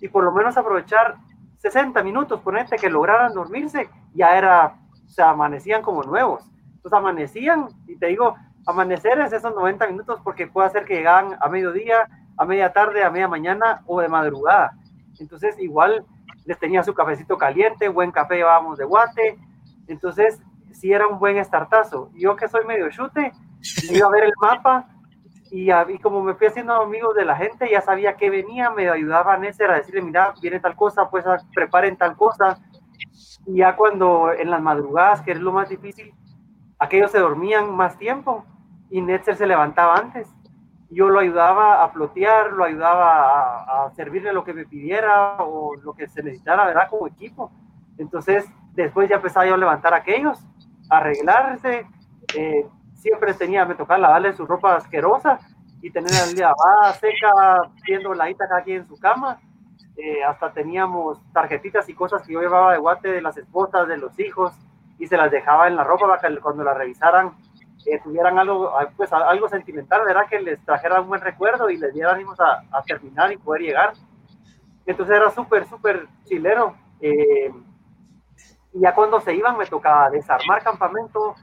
y 0.00 0.08
por 0.08 0.24
lo 0.24 0.32
menos 0.32 0.56
aprovechar 0.56 1.16
60 1.58 2.02
minutos, 2.02 2.40
ponerte 2.40 2.76
que 2.76 2.88
lograran 2.88 3.34
dormirse, 3.34 3.90
ya 4.14 4.36
era 4.36 4.76
se 5.06 5.22
amanecían 5.22 5.82
como 5.82 6.02
nuevos. 6.02 6.48
Entonces 6.76 6.98
amanecían, 6.98 7.68
y 7.86 7.96
te 7.96 8.06
digo, 8.06 8.36
amanecer 8.66 9.18
es 9.20 9.32
esos 9.32 9.54
90 9.54 9.86
minutos 9.88 10.20
porque 10.24 10.46
puede 10.46 10.70
ser 10.70 10.84
que 10.84 10.94
llegaban 10.94 11.36
a 11.40 11.48
mediodía, 11.48 12.08
a 12.38 12.44
media 12.46 12.72
tarde, 12.72 13.04
a 13.04 13.10
media 13.10 13.28
mañana 13.28 13.82
o 13.86 14.00
de 14.00 14.08
madrugada. 14.08 14.72
Entonces 15.18 15.58
igual 15.58 16.06
les 16.46 16.58
tenía 16.58 16.82
su 16.82 16.94
cafecito 16.94 17.36
caliente, 17.36 17.88
buen 17.88 18.10
café 18.10 18.36
llevábamos 18.36 18.78
de 18.78 18.84
guate. 18.84 19.38
Entonces 19.88 20.40
sí 20.72 20.92
era 20.92 21.06
un 21.06 21.18
buen 21.18 21.36
estartazo. 21.36 22.10
Yo 22.14 22.36
que 22.36 22.48
soy 22.48 22.64
medio 22.64 22.90
chute, 22.90 23.32
iba 23.90 24.06
a 24.06 24.10
ver 24.10 24.24
el 24.24 24.32
mapa 24.40 24.88
y, 25.50 25.70
y, 25.72 25.98
como 25.98 26.22
me 26.22 26.34
fui 26.34 26.46
haciendo 26.46 26.74
amigos 26.74 27.14
de 27.14 27.24
la 27.24 27.36
gente, 27.36 27.68
ya 27.70 27.80
sabía 27.80 28.16
que 28.16 28.30
venía, 28.30 28.70
me 28.70 28.88
ayudaba 28.88 29.34
a 29.34 29.36
a 29.36 29.38
decirle, 29.38 30.02
mira, 30.02 30.32
viene 30.40 30.60
tal 30.60 30.76
cosa, 30.76 31.10
pues 31.10 31.24
preparen 31.54 31.96
tal 31.96 32.16
cosa, 32.16 32.58
y 33.46 33.58
ya 33.58 33.74
cuando 33.76 34.32
en 34.32 34.50
las 34.50 34.62
madrugadas, 34.62 35.22
que 35.22 35.32
es 35.32 35.40
lo 35.40 35.52
más 35.52 35.68
difícil, 35.68 36.14
aquellos 36.78 37.10
se 37.10 37.18
dormían 37.18 37.74
más 37.74 37.98
tiempo 37.98 38.44
y 38.90 39.00
Netzer 39.00 39.36
se 39.36 39.46
levantaba 39.46 39.96
antes. 39.96 40.28
Yo 40.90 41.08
lo 41.08 41.20
ayudaba 41.20 41.84
a 41.84 41.92
plotear, 41.92 42.52
lo 42.52 42.64
ayudaba 42.64 43.84
a, 43.84 43.90
servirle 43.92 44.32
lo 44.32 44.44
que 44.44 44.52
me 44.52 44.66
pidiera 44.66 45.36
o 45.38 45.76
lo 45.76 45.92
que 45.94 46.08
se 46.08 46.22
necesitara, 46.22 46.66
¿verdad? 46.66 46.88
Como 46.90 47.06
equipo. 47.06 47.52
Entonces, 47.96 48.44
después 48.72 49.08
ya 49.08 49.16
empezaba 49.16 49.46
yo 49.46 49.54
a 49.54 49.58
levantar 49.58 49.94
a 49.94 49.98
aquellos, 49.98 50.38
a 50.40 50.59
arreglarse. 50.90 51.86
Eh, 52.36 52.66
siempre 52.94 53.34
tenía, 53.34 53.64
me 53.64 53.74
tocaba 53.74 53.98
lavarle 53.98 54.32
su 54.34 54.46
ropa 54.46 54.76
asquerosa 54.76 55.38
y 55.80 55.90
tener 55.90 56.10
la 56.10 56.48
lavada 56.48 56.92
seca, 56.94 57.32
viendo 57.84 58.12
la 58.12 58.32
cada 58.34 58.58
aquí 58.58 58.72
en 58.72 58.86
su 58.86 58.98
cama 58.98 59.40
eh, 59.96 60.24
hasta 60.24 60.50
teníamos 60.52 61.20
tarjetitas 61.32 61.88
y 61.88 61.94
cosas 61.94 62.22
que 62.22 62.32
yo 62.32 62.40
llevaba 62.40 62.72
de 62.72 62.78
guate 62.78 63.08
de 63.08 63.20
las 63.20 63.36
esposas, 63.36 63.86
de 63.86 63.98
los 63.98 64.18
hijos, 64.18 64.52
y 64.98 65.06
se 65.06 65.16
las 65.16 65.30
dejaba 65.30 65.68
en 65.68 65.76
la 65.76 65.84
ropa 65.84 66.06
para 66.06 66.28
que 66.28 66.40
cuando 66.40 66.64
la 66.64 66.72
revisaran 66.72 67.32
eh, 67.86 68.00
tuvieran 68.02 68.38
algo, 68.38 68.78
ah, 68.78 68.88
pues, 68.96 69.12
algo 69.12 69.48
sentimental, 69.48 70.02
¿verdad? 70.06 70.26
Que 70.28 70.40
les 70.40 70.64
trajera 70.64 71.00
un 71.00 71.08
buen 71.08 71.20
recuerdo 71.20 71.68
y 71.68 71.76
les 71.76 71.92
diéramos 71.92 72.38
a, 72.40 72.62
a 72.70 72.82
terminar 72.82 73.32
y 73.32 73.36
poder 73.36 73.62
llegar. 73.62 73.92
Entonces 74.86 75.16
era 75.16 75.30
súper, 75.30 75.66
súper 75.66 76.06
chilero. 76.24 76.74
Eh, 77.00 77.52
y 78.72 78.80
ya 78.80 78.94
cuando 78.94 79.20
se 79.20 79.34
iban 79.34 79.56
me 79.56 79.66
tocaba 79.66 80.10
desarmar 80.10 80.62
campamento 80.62 81.34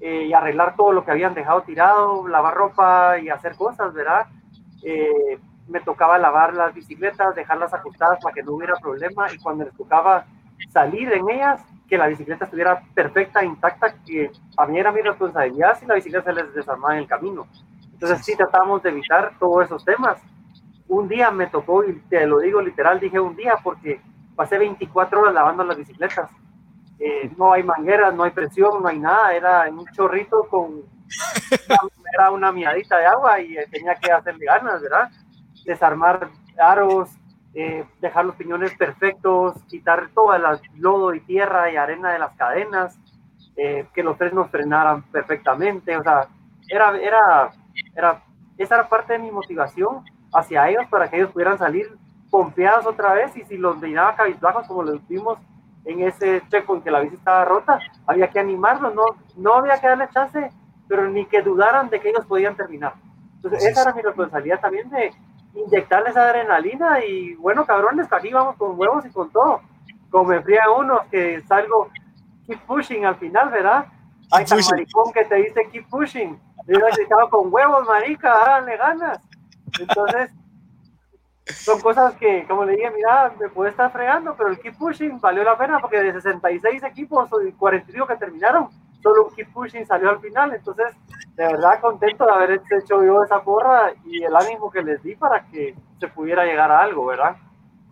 y 0.00 0.32
arreglar 0.32 0.76
todo 0.76 0.92
lo 0.92 1.04
que 1.04 1.10
habían 1.10 1.34
dejado 1.34 1.62
tirado, 1.62 2.26
lavar 2.26 2.54
ropa 2.54 3.18
y 3.18 3.28
hacer 3.28 3.54
cosas, 3.54 3.92
¿verdad? 3.92 4.26
me 5.68 5.80
tocaba 5.80 6.18
lavar 6.18 6.54
las 6.54 6.74
bicicletas, 6.74 7.34
dejarlas 7.34 7.72
ajustadas 7.72 8.18
para 8.22 8.34
que 8.34 8.42
no 8.42 8.52
hubiera 8.52 8.74
problema 8.76 9.32
y 9.32 9.38
cuando 9.38 9.64
les 9.64 9.76
tocaba 9.76 10.24
salir 10.70 11.12
en 11.12 11.28
ellas, 11.30 11.62
que 11.88 11.98
la 11.98 12.06
bicicleta 12.06 12.44
estuviera 12.44 12.82
perfecta, 12.94 13.44
intacta, 13.44 13.94
que 14.04 14.30
mí 14.68 14.78
era 14.78 14.92
mi 14.92 15.00
responsabilidad 15.00 15.78
si 15.78 15.86
la 15.86 15.94
bicicleta 15.94 16.32
se 16.32 16.42
les 16.42 16.54
desarmaba 16.54 16.94
en 16.94 17.00
el 17.00 17.08
camino. 17.08 17.46
Entonces 17.92 18.24
sí 18.24 18.36
tratábamos 18.36 18.82
de 18.82 18.90
evitar 18.90 19.32
todos 19.38 19.64
esos 19.64 19.84
temas. 19.84 20.20
Un 20.88 21.08
día 21.08 21.30
me 21.30 21.46
tocó, 21.46 21.84
y 21.84 21.94
te 22.08 22.26
lo 22.26 22.38
digo 22.40 22.60
literal, 22.60 23.00
dije 23.00 23.18
un 23.18 23.36
día 23.36 23.56
porque 23.62 24.00
pasé 24.36 24.58
24 24.58 25.20
horas 25.20 25.34
lavando 25.34 25.64
las 25.64 25.76
bicicletas. 25.76 26.30
Eh, 27.00 27.30
no 27.36 27.52
hay 27.52 27.62
mangueras, 27.62 28.14
no 28.14 28.24
hay 28.24 28.30
presión, 28.30 28.82
no 28.82 28.88
hay 28.88 28.98
nada, 28.98 29.34
era 29.34 29.68
un 29.70 29.86
chorrito 29.86 30.46
con 30.48 30.82
era 32.12 32.30
una 32.30 32.52
miadita 32.52 32.98
de 32.98 33.06
agua 33.06 33.40
y 33.40 33.56
tenía 33.70 33.94
que 33.94 34.12
hacerle 34.12 34.46
ganas, 34.46 34.80
¿verdad? 34.82 35.10
desarmar 35.64 36.28
aros, 36.58 37.10
eh, 37.54 37.84
dejar 38.00 38.24
los 38.24 38.36
piñones 38.36 38.74
perfectos, 38.76 39.54
quitar 39.68 40.10
todo 40.14 40.34
el 40.34 40.42
lodo 40.76 41.14
y 41.14 41.20
tierra 41.20 41.70
y 41.70 41.76
arena 41.76 42.12
de 42.12 42.18
las 42.18 42.34
cadenas, 42.36 42.98
eh, 43.56 43.86
que 43.94 44.02
los 44.02 44.16
frenos 44.16 44.50
frenaran 44.50 45.02
perfectamente, 45.10 45.96
o 45.96 46.02
sea, 46.02 46.28
era, 46.68 46.96
era, 46.98 47.50
era, 47.94 48.22
esa 48.56 48.74
era 48.76 48.88
parte 48.88 49.14
de 49.14 49.18
mi 49.18 49.30
motivación 49.30 50.04
hacia 50.32 50.68
ellos 50.68 50.84
para 50.88 51.10
que 51.10 51.16
ellos 51.16 51.32
pudieran 51.32 51.58
salir 51.58 51.88
confiados 52.30 52.86
otra 52.86 53.14
vez 53.14 53.36
y 53.36 53.44
si 53.44 53.56
los 53.56 53.78
miraba 53.78 54.14
cabizbajos 54.14 54.66
como 54.68 54.84
lo 54.84 54.98
vimos 55.08 55.38
en 55.84 56.02
ese 56.02 56.42
checo 56.48 56.76
en 56.76 56.82
que 56.82 56.90
la 56.90 57.00
bici 57.00 57.16
estaba 57.16 57.44
rota, 57.44 57.78
había 58.06 58.28
que 58.28 58.40
animarlos, 58.40 58.94
no, 58.94 59.04
no 59.36 59.54
había 59.54 59.80
que 59.80 59.88
darle 59.88 60.08
chance, 60.12 60.50
pero 60.88 61.08
ni 61.08 61.24
que 61.26 61.42
dudaran 61.42 61.88
de 61.88 62.00
que 62.00 62.10
ellos 62.10 62.26
podían 62.26 62.56
terminar. 62.56 62.94
Entonces, 63.36 63.64
esa 63.64 63.82
era 63.82 63.94
mi 63.94 64.02
responsabilidad 64.02 64.60
también 64.60 64.90
de 64.90 65.12
inyectarles 65.54 66.16
adrenalina 66.16 67.04
y 67.04 67.34
bueno, 67.34 67.64
cabrones, 67.64 68.08
que 68.08 68.16
aquí 68.16 68.32
vamos 68.32 68.56
con 68.56 68.78
huevos 68.78 69.04
y 69.06 69.10
con 69.10 69.30
todo. 69.30 69.60
Como 70.10 70.24
me 70.24 70.42
fría 70.42 70.64
uno, 70.76 71.00
que 71.10 71.42
salgo 71.42 71.88
keep 72.46 72.60
pushing 72.66 73.04
al 73.06 73.16
final, 73.16 73.50
¿verdad? 73.50 73.86
Hay 74.32 74.44
tan 74.44 74.58
maricón 74.70 75.12
que 75.12 75.24
te 75.24 75.36
dice 75.36 75.68
keep 75.72 75.88
pushing. 75.88 76.38
Yo 76.66 76.76
he 76.76 77.30
con 77.30 77.52
huevos, 77.52 77.86
marica, 77.86 78.28
dale 78.28 78.76
ganas. 78.76 79.18
Entonces, 79.78 80.30
son 81.52 81.80
cosas 81.80 82.14
que, 82.14 82.44
como 82.46 82.64
le 82.64 82.72
dije, 82.72 82.90
mira, 82.90 83.32
me 83.38 83.48
puede 83.48 83.70
estar 83.70 83.92
fregando, 83.92 84.34
pero 84.36 84.50
el 84.50 84.58
keep 84.58 84.76
pushing 84.76 85.20
valió 85.20 85.44
la 85.44 85.56
pena 85.56 85.78
porque 85.80 86.00
de 86.00 86.12
66 86.12 86.82
equipos 86.84 87.28
y 87.46 87.52
42 87.52 88.08
que 88.08 88.16
terminaron, 88.16 88.68
solo 89.02 89.26
un 89.26 89.34
keep 89.34 89.52
pushing 89.52 89.86
salió 89.86 90.10
al 90.10 90.20
final. 90.20 90.54
Entonces, 90.54 90.94
de 91.36 91.44
verdad 91.44 91.80
contento 91.80 92.24
de 92.24 92.32
haber 92.32 92.50
hecho 92.52 93.04
yo 93.04 93.22
esa 93.24 93.42
porra 93.42 93.92
y 94.04 94.22
el 94.22 94.34
ánimo 94.34 94.70
que 94.70 94.82
les 94.82 95.02
di 95.02 95.14
para 95.14 95.46
que 95.46 95.74
se 95.98 96.08
pudiera 96.08 96.44
llegar 96.44 96.70
a 96.70 96.80
algo, 96.80 97.06
¿verdad? 97.06 97.36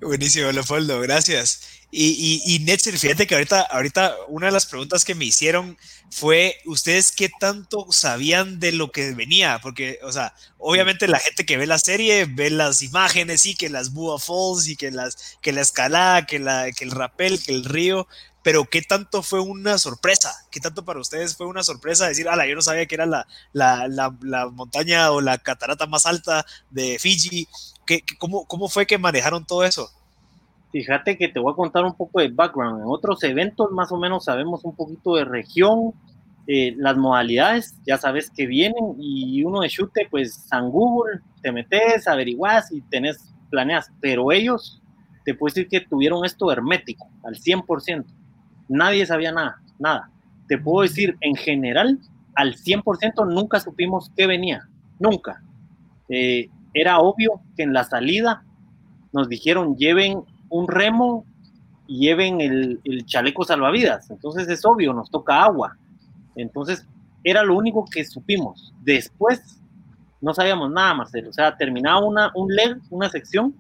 Buenísimo, 0.01 0.51
Leopoldo, 0.53 1.01
gracias. 1.01 1.78
Y, 1.91 2.43
y, 2.45 2.57
y 2.57 2.99
fíjate 2.99 3.27
que 3.27 3.35
ahorita, 3.35 3.63
ahorita 3.63 4.15
una 4.29 4.47
de 4.47 4.53
las 4.53 4.67
preguntas 4.67 5.07
que 5.07 5.15
me 5.15 5.25
hicieron 5.25 5.79
fue, 6.11 6.59
¿ustedes 6.67 7.13
qué 7.13 7.31
tanto 7.41 7.87
sabían 7.91 8.61
de 8.61 8.73
lo 8.73 8.93
que 8.93 9.13
venía? 9.15 9.59
Porque, 9.63 9.99
o 10.03 10.13
sea, 10.13 10.35
obviamente 10.59 11.09
la 11.09 11.19
gente 11.19 11.47
que 11.47 11.57
ve 11.57 11.67
la 11.67 11.79
serie 11.79 12.27
ve 12.27 12.51
las 12.51 12.83
imágenes 12.83 13.47
y 13.47 13.55
que 13.55 13.71
las 13.71 13.93
Bua 13.93 14.19
Falls 14.19 14.69
y 14.69 14.77
que, 14.77 14.91
las, 14.91 15.39
que 15.41 15.53
la 15.53 15.63
escalada, 15.63 16.27
que, 16.27 16.39
la, 16.39 16.71
que 16.73 16.85
el 16.85 16.91
rapel, 16.91 17.43
que 17.43 17.53
el 17.53 17.65
río, 17.65 18.07
pero 18.43 18.65
¿qué 18.67 18.83
tanto 18.83 19.23
fue 19.23 19.41
una 19.41 19.79
sorpresa? 19.79 20.35
¿Qué 20.51 20.61
tanto 20.61 20.85
para 20.85 21.01
ustedes 21.01 21.37
fue 21.37 21.47
una 21.47 21.63
sorpresa 21.63 22.09
decir, 22.09 22.29
ala, 22.29 22.47
yo 22.47 22.55
no 22.55 22.63
sabía 22.63 22.87
que 22.87 22.95
era 22.95 23.07
la, 23.07 23.27
la, 23.53 23.89
la, 24.23 24.47
montaña 24.49 25.11
o 25.11 25.21
la 25.21 25.39
catarata 25.39 25.87
más 25.87 26.07
alta 26.07 26.45
de 26.71 26.99
Fiji? 26.99 27.49
¿Qué, 27.87 28.05
cómo, 28.19 28.47
¿Cómo 28.47 28.69
fue 28.69 28.87
que 28.87 28.99
manejaron 28.99 29.47
todo 29.47 29.65
eso? 29.65 29.93
Fíjate 30.71 31.17
que 31.17 31.29
te 31.29 31.41
voy 31.41 31.53
a 31.53 31.57
contar 31.57 31.85
un 31.85 31.95
poco 31.95 32.21
de 32.21 32.29
background. 32.29 32.83
En 32.83 32.89
otros 32.89 33.23
eventos 33.25 33.71
más 33.71 33.91
o 33.91 33.99
menos 33.99 34.25
sabemos 34.25 34.65
un 34.65 34.77
poquito 34.77 35.15
de 35.15 35.25
región 35.25 35.95
eh, 36.51 36.75
las 36.79 36.97
modalidades, 36.97 37.77
ya 37.87 37.99
sabes 37.99 38.31
que 38.31 38.47
vienen 38.47 38.95
y 38.99 39.45
uno 39.45 39.61
de 39.61 39.69
chute, 39.69 40.09
pues 40.11 40.33
San 40.49 40.71
Google, 40.71 41.21
te 41.43 41.53
metes, 41.53 42.09
averiguas 42.09 42.73
y 42.73 42.81
tenés, 42.81 43.35
planeas, 43.51 43.93
pero 44.01 44.33
ellos, 44.33 44.81
te 45.27 45.35
puedo 45.35 45.53
decir 45.53 45.69
que 45.69 45.83
tuvieron 45.83 46.25
esto 46.25 46.51
hermético, 46.51 47.07
al 47.23 47.35
100%. 47.35 48.03
Nadie 48.67 49.05
sabía 49.05 49.31
nada, 49.31 49.61
nada. 49.79 50.11
Te 50.47 50.57
puedo 50.57 50.81
decir, 50.89 51.19
en 51.21 51.37
general, 51.37 51.99
al 52.35 52.55
100% 52.55 53.31
nunca 53.31 53.61
supimos 53.61 54.11
qué 54.17 54.27
venía, 54.27 54.67
nunca. 54.99 55.43
Eh, 56.09 56.49
era 56.73 57.01
obvio 57.01 57.43
que 57.59 57.65
en 57.65 57.75
la 57.75 57.85
salida 57.85 58.43
nos 59.13 59.29
dijeron 59.29 59.77
lleven 59.77 60.23
un 60.51 60.69
remo 60.69 61.25
y 61.87 62.01
lleven 62.01 62.41
el, 62.41 62.81
el 62.85 63.07
chaleco 63.07 63.45
salvavidas. 63.45 64.11
Entonces 64.11 64.49
es 64.49 64.65
obvio, 64.65 64.93
nos 64.93 65.11
toca 65.11 65.43
agua 65.43 65.77
entonces, 66.43 66.87
era 67.25 67.43
lo 67.43 67.57
único 67.57 67.85
que 67.85 68.05
supimos. 68.05 68.73
Después, 68.83 69.61
no 70.21 70.33
sabíamos 70.33 70.71
nada, 70.71 70.95
Marcelo. 70.95 71.31
O 71.31 71.33
sea, 71.33 71.57
terminaba 71.57 72.05
una, 72.05 72.33
un 72.35 72.55
leg, 72.55 72.79
una 72.91 73.09
sección, 73.09 73.55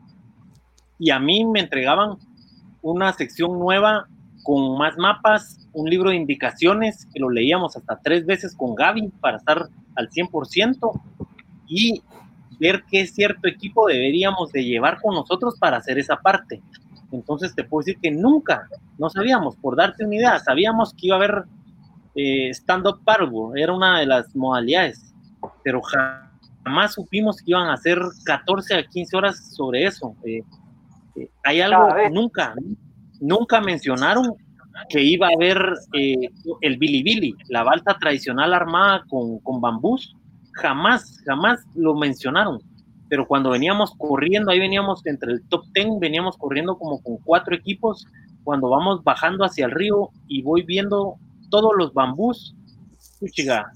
y 0.98 1.10
a 1.10 1.18
mí 1.18 1.44
me 1.44 1.60
entregaban 1.60 2.16
una 2.82 3.12
sección 3.12 3.58
nueva 3.58 4.06
con 4.42 4.78
más 4.78 4.96
mapas, 4.96 5.68
un 5.72 5.90
libro 5.90 6.10
de 6.10 6.16
indicaciones 6.16 7.06
que 7.12 7.20
lo 7.20 7.28
leíamos 7.28 7.76
hasta 7.76 8.00
tres 8.02 8.24
veces 8.24 8.54
con 8.56 8.74
Gaby 8.74 9.08
para 9.20 9.36
estar 9.36 9.68
al 9.94 10.08
100% 10.08 11.00
y 11.66 12.02
ver 12.58 12.84
qué 12.90 13.06
cierto 13.06 13.48
equipo 13.48 13.86
deberíamos 13.86 14.50
de 14.52 14.64
llevar 14.64 15.00
con 15.00 15.14
nosotros 15.14 15.56
para 15.58 15.78
hacer 15.78 15.98
esa 15.98 16.16
parte. 16.16 16.60
Entonces 17.12 17.54
te 17.54 17.64
puedo 17.64 17.84
decir 17.84 18.00
que 18.00 18.10
nunca, 18.10 18.68
no 18.98 19.08
sabíamos, 19.08 19.56
por 19.56 19.76
darte 19.76 20.04
una 20.04 20.16
idea, 20.16 20.38
sabíamos 20.38 20.92
que 20.92 21.06
iba 21.06 21.16
a 21.16 21.18
haber 21.18 21.44
eh, 22.14 22.50
stand-up 22.50 23.00
paddleboard, 23.04 23.56
era 23.56 23.72
una 23.72 24.00
de 24.00 24.06
las 24.06 24.34
modalidades, 24.34 25.14
pero 25.62 25.80
jamás 25.82 26.94
supimos 26.94 27.38
que 27.38 27.52
iban 27.52 27.68
a 27.68 27.74
hacer 27.74 27.98
14 28.24 28.74
a 28.74 28.82
15 28.84 29.16
horas 29.16 29.54
sobre 29.54 29.84
eso. 29.84 30.14
Eh, 30.24 30.42
eh, 31.16 31.30
hay 31.44 31.60
algo, 31.60 31.88
nunca, 32.10 32.54
nunca 33.20 33.60
mencionaron 33.60 34.34
que 34.88 35.02
iba 35.02 35.28
a 35.28 35.30
haber 35.34 35.74
el 35.92 36.78
bilibili, 36.78 37.34
la 37.48 37.64
balsa 37.64 37.96
tradicional 37.98 38.52
armada 38.52 39.04
con, 39.08 39.38
con 39.38 39.60
bambús, 39.60 40.14
jamás, 40.58 41.20
jamás 41.24 41.64
lo 41.74 41.94
mencionaron. 41.94 42.60
Pero 43.08 43.26
cuando 43.26 43.50
veníamos 43.50 43.94
corriendo, 43.96 44.50
ahí 44.50 44.58
veníamos 44.58 45.04
entre 45.06 45.32
el 45.32 45.48
top 45.48 45.64
10, 45.74 45.98
veníamos 46.00 46.36
corriendo 46.36 46.76
como 46.76 47.02
con 47.02 47.16
cuatro 47.18 47.54
equipos. 47.54 48.06
Cuando 48.44 48.68
vamos 48.68 49.02
bajando 49.02 49.44
hacia 49.44 49.66
el 49.66 49.72
río 49.72 50.10
y 50.26 50.42
voy 50.42 50.62
viendo 50.62 51.16
todos 51.50 51.72
los 51.76 51.94
bambús, 51.94 52.54
chica, 53.32 53.72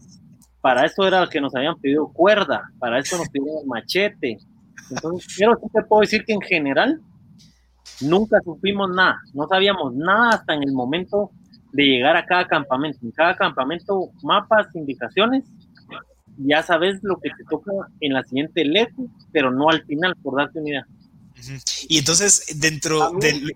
para 0.60 0.84
eso 0.84 1.06
era 1.06 1.26
que 1.26 1.40
nos 1.40 1.54
habían 1.54 1.76
pedido 1.80 2.08
cuerda, 2.08 2.70
para 2.78 2.98
eso 2.98 3.16
nos 3.16 3.28
pidieron 3.28 3.66
machete. 3.66 4.38
Entonces, 4.90 5.34
pero 5.38 5.56
sí 5.56 5.66
te 5.72 5.82
puedo 5.82 6.00
decir 6.02 6.24
que 6.24 6.34
en 6.34 6.40
general 6.40 7.00
nunca 8.00 8.38
supimos 8.44 8.90
nada, 8.90 9.18
no 9.34 9.46
sabíamos 9.48 9.94
nada 9.94 10.30
hasta 10.30 10.54
en 10.54 10.62
el 10.62 10.72
momento 10.72 11.30
de 11.72 11.84
llegar 11.84 12.16
a 12.16 12.26
cada 12.26 12.46
campamento. 12.46 12.98
En 13.02 13.10
cada 13.12 13.34
campamento, 13.34 14.10
mapas, 14.22 14.68
indicaciones, 14.74 15.44
ya 16.44 16.62
sabes 16.62 17.00
lo 17.02 17.16
que 17.16 17.30
te 17.30 17.44
toca 17.44 17.70
en 18.00 18.12
la 18.12 18.22
siguiente 18.24 18.64
letra, 18.64 19.04
pero 19.32 19.50
no 19.50 19.68
al 19.68 19.84
final, 19.84 20.14
por 20.22 20.36
darte 20.36 20.58
una 20.58 20.68
idea. 20.68 20.86
Y 21.88 21.98
entonces, 21.98 22.60
dentro 22.60 23.10
del 23.12 23.52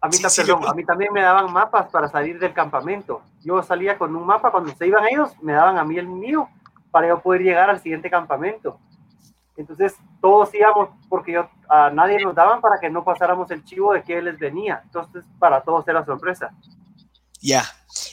a 0.00 0.08
mí, 0.08 0.16
a 0.68 0.74
mí 0.74 0.84
también 0.84 1.12
me 1.12 1.22
daban 1.22 1.52
mapas 1.52 1.88
para 1.90 2.08
salir 2.08 2.38
del 2.38 2.52
campamento. 2.52 3.22
Yo 3.42 3.62
salía 3.62 3.98
con 3.98 4.14
un 4.14 4.26
mapa, 4.26 4.52
cuando 4.52 4.72
se 4.74 4.86
iban 4.86 5.04
ellos, 5.08 5.32
me 5.42 5.52
daban 5.52 5.78
a 5.78 5.84
mí 5.84 5.98
el 5.98 6.06
mío 6.06 6.48
para 6.90 7.08
yo 7.08 7.20
poder 7.20 7.42
llegar 7.42 7.70
al 7.70 7.80
siguiente 7.80 8.10
campamento. 8.10 8.78
Entonces, 9.56 9.96
todos 10.20 10.54
íbamos, 10.54 10.90
porque 11.08 11.32
yo, 11.32 11.48
a 11.68 11.90
nadie 11.90 12.18
nos 12.22 12.34
daban 12.34 12.60
para 12.60 12.78
que 12.78 12.90
no 12.90 13.04
pasáramos 13.04 13.50
el 13.50 13.64
chivo 13.64 13.94
de 13.94 14.02
que 14.02 14.20
les 14.20 14.38
venía. 14.38 14.80
Entonces, 14.84 15.24
para 15.38 15.62
todos 15.62 15.88
era 15.88 16.04
sorpresa. 16.04 16.52
Ya. 17.46 17.64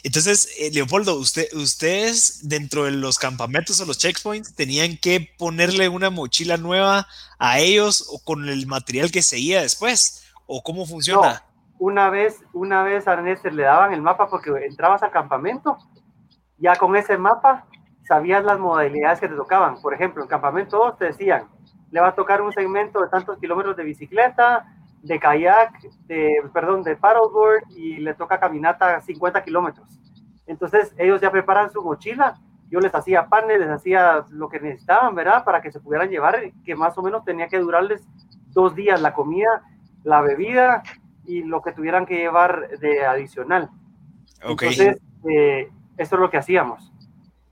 Entonces, 0.04 0.48
eh, 0.60 0.70
Leopoldo, 0.72 1.16
usted, 1.16 1.48
ustedes 1.54 2.48
dentro 2.48 2.84
de 2.84 2.92
los 2.92 3.18
campamentos 3.18 3.82
o 3.82 3.86
los 3.86 3.98
checkpoints 3.98 4.54
tenían 4.54 4.96
que 4.96 5.28
ponerle 5.40 5.90
una 5.90 6.12
mochila 6.12 6.58
nueva 6.58 7.08
a 7.40 7.60
ellos 7.60 8.08
o 8.12 8.24
con 8.24 8.48
el 8.48 8.68
material 8.68 9.12
que 9.12 9.24
seguía 9.24 9.64
después. 9.64 10.24
¿O 10.46 10.62
cómo 10.62 10.86
funciona? 10.86 11.44
una 11.80 12.12
vez, 12.12 12.42
una 12.54 12.84
vez 12.84 13.08
a 13.08 13.20
le 13.20 13.64
daban 13.64 13.92
el 13.92 14.02
mapa 14.02 14.30
porque 14.30 14.52
entrabas 14.66 15.02
al 15.02 15.12
campamento, 15.12 15.80
ya 16.58 16.76
con 16.76 16.96
ese 16.96 17.18
mapa 17.18 17.66
sabías 18.08 18.44
las 18.46 18.60
modalidades 18.60 19.20
que 19.20 19.28
te 19.28 19.36
tocaban. 19.36 19.82
Por 19.82 19.96
ejemplo, 19.96 20.22
en 20.22 20.30
campamento 20.30 20.78
2 20.78 20.98
te 21.00 21.06
decían, 21.06 21.48
le 21.92 22.00
va 22.00 22.10
a 22.10 22.16
tocar 22.16 22.42
un 22.42 22.54
segmento 22.54 23.02
de 23.02 23.10
tantos 23.10 23.40
kilómetros 23.40 23.76
de 23.76 23.84
bicicleta, 23.84 24.66
de 25.04 25.20
kayak, 25.20 25.82
de, 26.08 26.34
perdón, 26.54 26.82
de 26.82 26.96
paddleboard 26.96 27.64
y 27.76 27.98
le 27.98 28.14
toca 28.14 28.40
caminata 28.40 29.02
50 29.02 29.44
kilómetros. 29.44 29.88
Entonces 30.48 30.96
ellos 30.98 31.22
ya 31.22 31.30
preparan 31.30 31.72
su 31.72 31.84
mochila, 31.84 32.40
yo 32.70 32.80
les 32.80 32.96
hacía 32.96 33.28
panes, 33.28 33.60
les 33.60 33.70
hacía 33.70 34.26
lo 34.30 34.50
que 34.50 34.62
necesitaban, 34.62 35.14
¿verdad? 35.14 35.44
Para 35.44 35.62
que 35.62 35.72
se 35.72 35.82
pudieran 35.82 36.10
llevar, 36.10 36.40
que 36.66 36.76
más 36.76 36.98
o 36.98 37.04
menos 37.04 37.26
tenía 37.26 37.48
que 37.48 37.60
durarles 37.60 38.02
dos 38.48 38.76
días 38.76 39.02
la 39.02 39.14
comida, 39.14 39.62
la 40.04 40.22
bebida 40.22 40.84
y 41.26 41.44
lo 41.44 41.62
que 41.62 41.74
tuvieran 41.74 42.06
que 42.06 42.18
llevar 42.18 42.70
de 42.80 43.06
adicional. 43.06 43.70
Entonces, 44.42 45.02
eh, 45.30 45.70
eso 45.98 46.16
es 46.16 46.22
lo 46.22 46.30
que 46.30 46.38
hacíamos. 46.38 46.92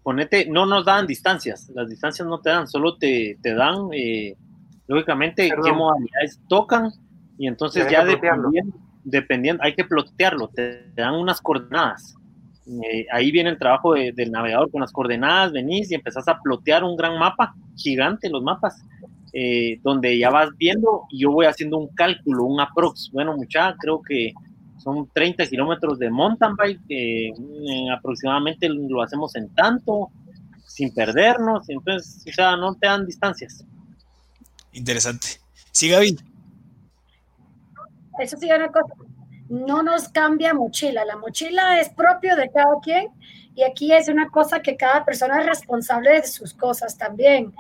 Ponete, 0.04 0.48
no 0.50 0.66
nos 0.66 0.86
dan 0.86 1.06
distancias, 1.06 1.70
las 1.76 1.88
distancias 1.88 2.28
no 2.28 2.40
te 2.40 2.50
dan, 2.50 2.68
solo 2.68 2.98
te, 2.98 3.38
te 3.42 3.54
dan, 3.54 3.90
eh, 3.94 4.36
lógicamente, 4.88 5.50
qué 5.50 5.72
modalidades 5.72 6.42
tocan 6.48 6.92
y 7.42 7.48
entonces 7.48 7.88
ya 7.90 8.06
dependiendo, 8.06 8.78
dependiendo, 9.04 9.64
hay 9.64 9.74
que 9.74 9.84
plotearlo, 9.84 10.50
te, 10.50 10.92
dan 10.96 11.16
unas 11.16 11.42
coordenadas. 11.42 12.14
Eh, 12.68 13.08
ahí 13.12 13.32
viene 13.32 13.50
el 13.50 13.58
trabajo 13.58 13.96
del 13.96 14.32
navegador 14.32 14.70
con 14.70 14.82
las 14.82 14.92
coordenadas, 14.92 15.52
venís 15.52 15.90
y 15.90 15.96
empezás 15.96 16.28
a 16.28 16.40
plotear 16.40 16.84
un 16.84 16.96
gran 16.96 17.18
mapa, 17.18 17.56
gigante 17.76 18.30
los 18.30 18.44
mapas, 18.44 18.86
eh, 19.34 19.80
donde 19.82 20.20
ya 20.20 20.30
vas 20.30 20.56
viendo 20.56 21.06
y 21.10 21.22
yo 21.22 21.32
voy 21.32 21.48
haciendo 21.48 21.80
un 21.80 21.88
cálculo, 21.96 22.44
un 22.44 22.60
aprox. 22.60 23.10
Bueno, 23.12 23.36
mucha, 23.36 23.76
creo 23.80 24.04
que 24.04 24.34
son 24.78 25.10
30 25.12 25.48
kilómetros 25.48 25.98
de 25.98 26.12
mountain 26.12 26.56
bike, 26.56 26.80
que 26.88 27.32
aproximadamente 27.92 28.70
lo 28.70 29.02
hacemos 29.02 29.36
en 29.36 29.50
tanto, 29.56 30.12
sin 30.68 30.94
perdernos, 30.94 31.68
entonces, 31.70 32.24
o 32.30 32.34
sea, 32.34 32.56
no 32.56 32.76
te 32.76 32.86
dan 32.86 33.08
distancias. 33.08 33.66
Interesante. 34.74 35.40
Sí, 35.72 35.90
Gaby. 35.90 36.31
Eso 38.22 38.38
sí, 38.38 38.50
una 38.52 38.72
cosa, 38.72 38.94
no 39.50 39.84
nos 39.84 40.08
cambia 40.10 40.54
mochila, 40.54 41.04
la 41.04 41.18
mochila 41.18 41.80
es 41.80 41.90
propio 41.90 42.36
de 42.36 42.50
cada 42.50 42.80
quien 42.82 43.08
y 43.54 43.64
aquí 43.64 43.92
es 43.92 44.08
una 44.08 44.30
cosa 44.30 44.62
que 44.62 44.78
cada 44.78 45.04
persona 45.04 45.42
es 45.42 45.46
responsable 45.46 46.12
de 46.12 46.24
sus 46.24 46.54
cosas 46.54 46.98
también 46.98 47.54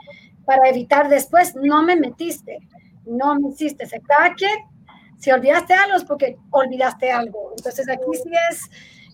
para 0.45 0.70
evitar 0.70 1.09
después, 1.09 1.55
no 1.55 1.84
me 1.84 1.95
metiste, 1.95 2.59
no 3.05 3.36
me 3.39 3.49
hiciste. 3.49 3.86
Cada 4.07 4.34
quien, 4.34 4.57
si 5.18 5.32
olvidaste 5.32 5.74
algo 5.74 5.97
es 5.97 6.03
porque 6.03 6.38
olvidaste 6.49 7.12
algo. 7.12 7.53
Entonces 7.57 7.88
aquí 7.89 8.05
sí 8.24 8.32
es, 8.51 8.70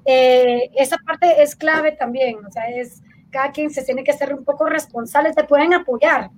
eh, 0.05 0.69
esa 0.75 0.97
parte 0.97 1.41
es 1.41 1.55
clave 1.55 1.93
también, 1.93 2.37
o 2.45 2.51
sea, 2.51 2.69
es, 2.69 3.01
cada 3.29 3.51
quien 3.51 3.69
se 3.71 3.83
tiene 3.83 4.03
que 4.03 4.13
ser 4.13 4.33
un 4.33 4.45
poco 4.45 4.65
responsable, 4.65 5.33
te 5.33 5.43
pueden 5.43 5.73
apoyar, 5.73 6.29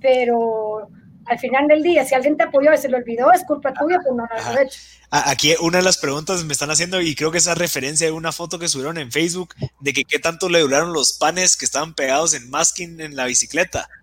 pero 0.00 0.88
al 1.26 1.38
final 1.38 1.68
del 1.68 1.82
día, 1.82 2.04
si 2.04 2.14
alguien 2.14 2.36
te 2.36 2.44
apoyó 2.44 2.72
y 2.72 2.76
se 2.76 2.88
lo 2.88 2.96
olvidó, 2.96 3.32
es 3.32 3.44
culpa 3.44 3.72
tuya 3.72 3.98
por 4.00 4.16
no 4.16 4.24
haberlo 4.24 4.62
hecho. 4.62 4.80
Aquí 5.10 5.54
una 5.60 5.78
de 5.78 5.84
las 5.84 5.98
preguntas 5.98 6.44
me 6.44 6.52
están 6.52 6.70
haciendo, 6.70 7.00
y 7.00 7.14
creo 7.14 7.30
que 7.30 7.38
esa 7.38 7.54
referencia 7.54 8.06
de 8.06 8.12
una 8.12 8.32
foto 8.32 8.58
que 8.58 8.68
subieron 8.68 8.98
en 8.98 9.12
Facebook, 9.12 9.54
de 9.80 9.92
que 9.92 10.04
qué 10.04 10.18
tanto 10.18 10.48
le 10.48 10.60
duraron 10.60 10.92
los 10.92 11.18
panes 11.18 11.56
que 11.56 11.64
estaban 11.64 11.94
pegados 11.94 12.34
en 12.34 12.50
masking 12.50 13.00
en 13.00 13.16
la 13.16 13.26
bicicleta. 13.26 13.88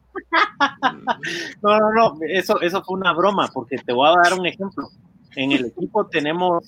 No, 1.61 1.79
no, 1.79 1.91
no, 1.93 2.17
eso, 2.27 2.59
eso 2.61 2.83
fue 2.83 2.97
una 2.97 3.13
broma, 3.13 3.49
porque 3.53 3.77
te 3.77 3.93
voy 3.93 4.09
a 4.09 4.21
dar 4.21 4.39
un 4.39 4.45
ejemplo. 4.45 4.89
En 5.35 5.51
el 5.51 5.65
equipo 5.65 6.07
tenemos 6.07 6.65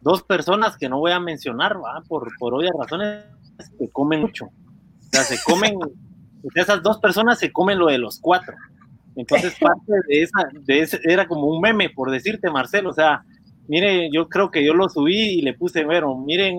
dos 0.00 0.22
personas 0.22 0.76
que 0.76 0.88
no 0.88 0.98
voy 0.98 1.12
a 1.12 1.20
mencionar, 1.20 1.76
por, 2.08 2.28
por 2.38 2.54
obvias 2.54 2.72
razones, 2.78 3.24
que 3.78 3.88
comen 3.90 4.20
mucho. 4.20 4.46
O 4.46 5.10
sea, 5.10 5.24
se 5.24 5.42
comen, 5.42 5.74
esas 6.54 6.82
dos 6.82 6.98
personas 6.98 7.38
se 7.38 7.52
comen 7.52 7.78
lo 7.78 7.86
de 7.86 7.98
los 7.98 8.18
cuatro. 8.20 8.54
Entonces, 9.16 9.54
parte 9.60 9.92
de 10.08 10.22
esa, 10.22 10.48
de 10.52 10.80
ese, 10.80 11.00
era 11.04 11.26
como 11.26 11.46
un 11.46 11.60
meme, 11.60 11.90
por 11.90 12.10
decirte, 12.10 12.50
Marcelo. 12.50 12.90
O 12.90 12.94
sea, 12.94 13.24
mire, 13.68 14.10
yo 14.12 14.28
creo 14.28 14.50
que 14.50 14.64
yo 14.64 14.74
lo 14.74 14.88
subí 14.88 15.38
y 15.38 15.42
le 15.42 15.54
puse, 15.54 15.84
bueno, 15.84 16.16
miren, 16.16 16.56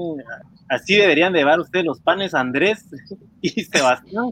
así 0.69 0.95
deberían 0.95 1.33
de 1.33 1.39
llevar 1.39 1.59
ustedes 1.59 1.85
los 1.85 1.99
panes 1.99 2.33
Andrés 2.33 2.85
y 3.41 3.49
Sebastián, 3.63 4.31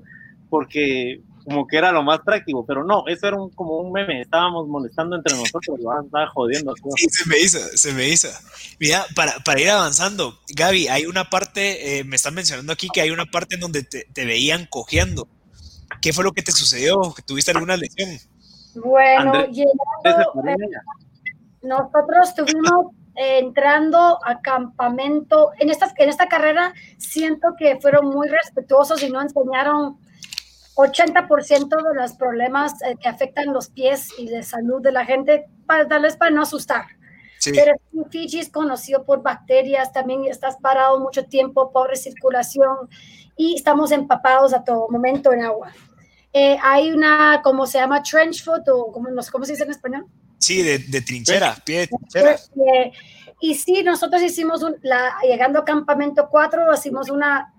porque 0.49 1.21
como 1.43 1.67
que 1.67 1.77
era 1.77 1.91
lo 1.91 2.03
más 2.03 2.19
práctico, 2.19 2.65
pero 2.65 2.83
no, 2.83 3.03
eso 3.07 3.27
era 3.27 3.37
un, 3.37 3.49
como 3.51 3.77
un 3.77 3.91
meme, 3.91 4.21
estábamos 4.21 4.67
molestando 4.67 5.15
entre 5.15 5.35
nosotros, 5.35 5.79
lo 5.79 6.01
estaba 6.01 6.27
jodiendo. 6.27 6.73
Sí, 6.95 7.07
se 7.09 7.27
me 7.27 7.39
hizo, 7.39 7.59
se 7.75 7.93
me 7.93 8.07
hizo. 8.07 8.27
Mira, 8.79 9.05
para, 9.15 9.33
para 9.39 9.59
ir 9.59 9.69
avanzando, 9.69 10.39
Gaby, 10.55 10.87
hay 10.87 11.05
una 11.05 11.29
parte, 11.29 11.99
eh, 11.99 12.03
me 12.03 12.15
están 12.15 12.35
mencionando 12.35 12.71
aquí 12.71 12.89
que 12.93 13.01
hay 13.01 13.11
una 13.11 13.25
parte 13.25 13.55
en 13.55 13.61
donde 13.61 13.83
te, 13.83 14.05
te, 14.13 14.25
veían 14.25 14.67
cojeando. 14.69 15.27
¿Qué 16.01 16.13
fue 16.13 16.23
lo 16.23 16.31
que 16.31 16.41
te 16.41 16.51
sucedió? 16.51 16.99
¿Tuviste 17.25 17.51
alguna 17.51 17.77
lesión? 17.77 18.09
Bueno, 18.75 19.45
llegando, 19.47 19.83
eh, 20.05 20.55
nosotros 21.61 22.29
estuvimos 22.29 22.87
entrando 23.15 24.19
a 24.25 24.41
campamento, 24.41 25.51
en, 25.59 25.69
estas, 25.69 25.93
en 25.97 26.09
esta 26.09 26.27
carrera 26.27 26.73
siento 26.97 27.55
que 27.57 27.79
fueron 27.79 28.07
muy 28.07 28.27
respetuosos 28.29 29.03
y 29.03 29.09
no 29.09 29.21
enseñaron 29.21 29.97
80% 30.75 31.67
de 31.67 32.01
los 32.01 32.13
problemas 32.13 32.81
eh, 32.81 32.95
que 32.99 33.09
afectan 33.09 33.53
los 33.53 33.69
pies 33.69 34.09
y 34.17 34.27
de 34.27 34.43
salud 34.43 34.81
de 34.81 34.91
la 34.91 35.05
gente, 35.05 35.45
para, 35.65 35.87
tal 35.87 36.03
vez 36.03 36.15
para 36.15 36.31
no 36.31 36.41
asustar. 36.41 36.85
Sí. 37.37 37.51
Pero 37.53 37.73
Fiji 38.09 38.39
es 38.39 38.49
conocido 38.49 39.03
por 39.03 39.21
bacterias, 39.21 39.91
también 39.91 40.25
estás 40.25 40.57
parado 40.57 40.99
mucho 40.99 41.25
tiempo, 41.25 41.71
pobre 41.71 41.95
circulación 41.95 42.89
y 43.35 43.55
estamos 43.55 43.91
empapados 43.91 44.53
a 44.53 44.63
todo 44.63 44.87
momento 44.89 45.33
en 45.33 45.43
agua. 45.43 45.73
Eh, 46.33 46.57
hay 46.61 46.91
una, 46.91 47.41
¿cómo 47.43 47.65
se 47.67 47.79
llama? 47.79 48.01
Trench 48.03 48.43
foot 48.43 48.67
o 48.69 48.91
¿cómo, 48.91 49.09
¿cómo 49.31 49.45
se 49.45 49.53
dice 49.53 49.63
en 49.63 49.71
español? 49.71 50.05
Sí, 50.37 50.61
de, 50.61 50.79
de 50.79 51.01
trinchera, 51.01 51.55
pie 51.63 51.79
de 51.79 51.87
trinchera. 51.87 52.31
Eh, 52.33 52.91
y 53.39 53.55
sí, 53.55 53.83
nosotros 53.83 54.21
hicimos, 54.21 54.63
un, 54.63 54.75
la, 54.81 55.13
llegando 55.23 55.59
a 55.59 55.65
campamento 55.65 56.27
4, 56.29 56.73
hicimos 56.73 57.09
una 57.09 57.53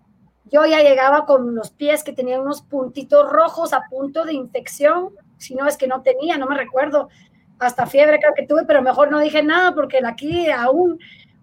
yo 0.53 0.67
ya 0.67 0.81
llegaba 0.81 1.25
con 1.25 1.55
los 1.55 1.71
pies 1.71 2.05
que 2.05 2.13
tenían 2.13 2.43
unos 2.43 2.61
puntitos 2.61 3.31
rojos 3.31 3.73
a 3.73 3.85
punto 3.89 4.25
de 4.25 4.35
infección, 4.35 5.09
si 5.39 5.55
no 5.55 5.67
es 5.67 5.79
que 5.79 5.87
no 5.87 6.03
tenía, 6.03 6.37
no 6.37 6.47
me 6.47 6.57
recuerdo, 6.57 7.09
hasta 7.59 7.87
fiebre 7.87 8.19
creo 8.19 8.35
que 8.35 8.47
tuve, 8.47 8.65
pero 8.67 8.83
mejor 8.83 9.11
no 9.11 9.19
dije 9.19 9.43
nada 9.43 9.75
porque 9.75 10.01
aquí 10.05 10.51
aún 10.51 10.99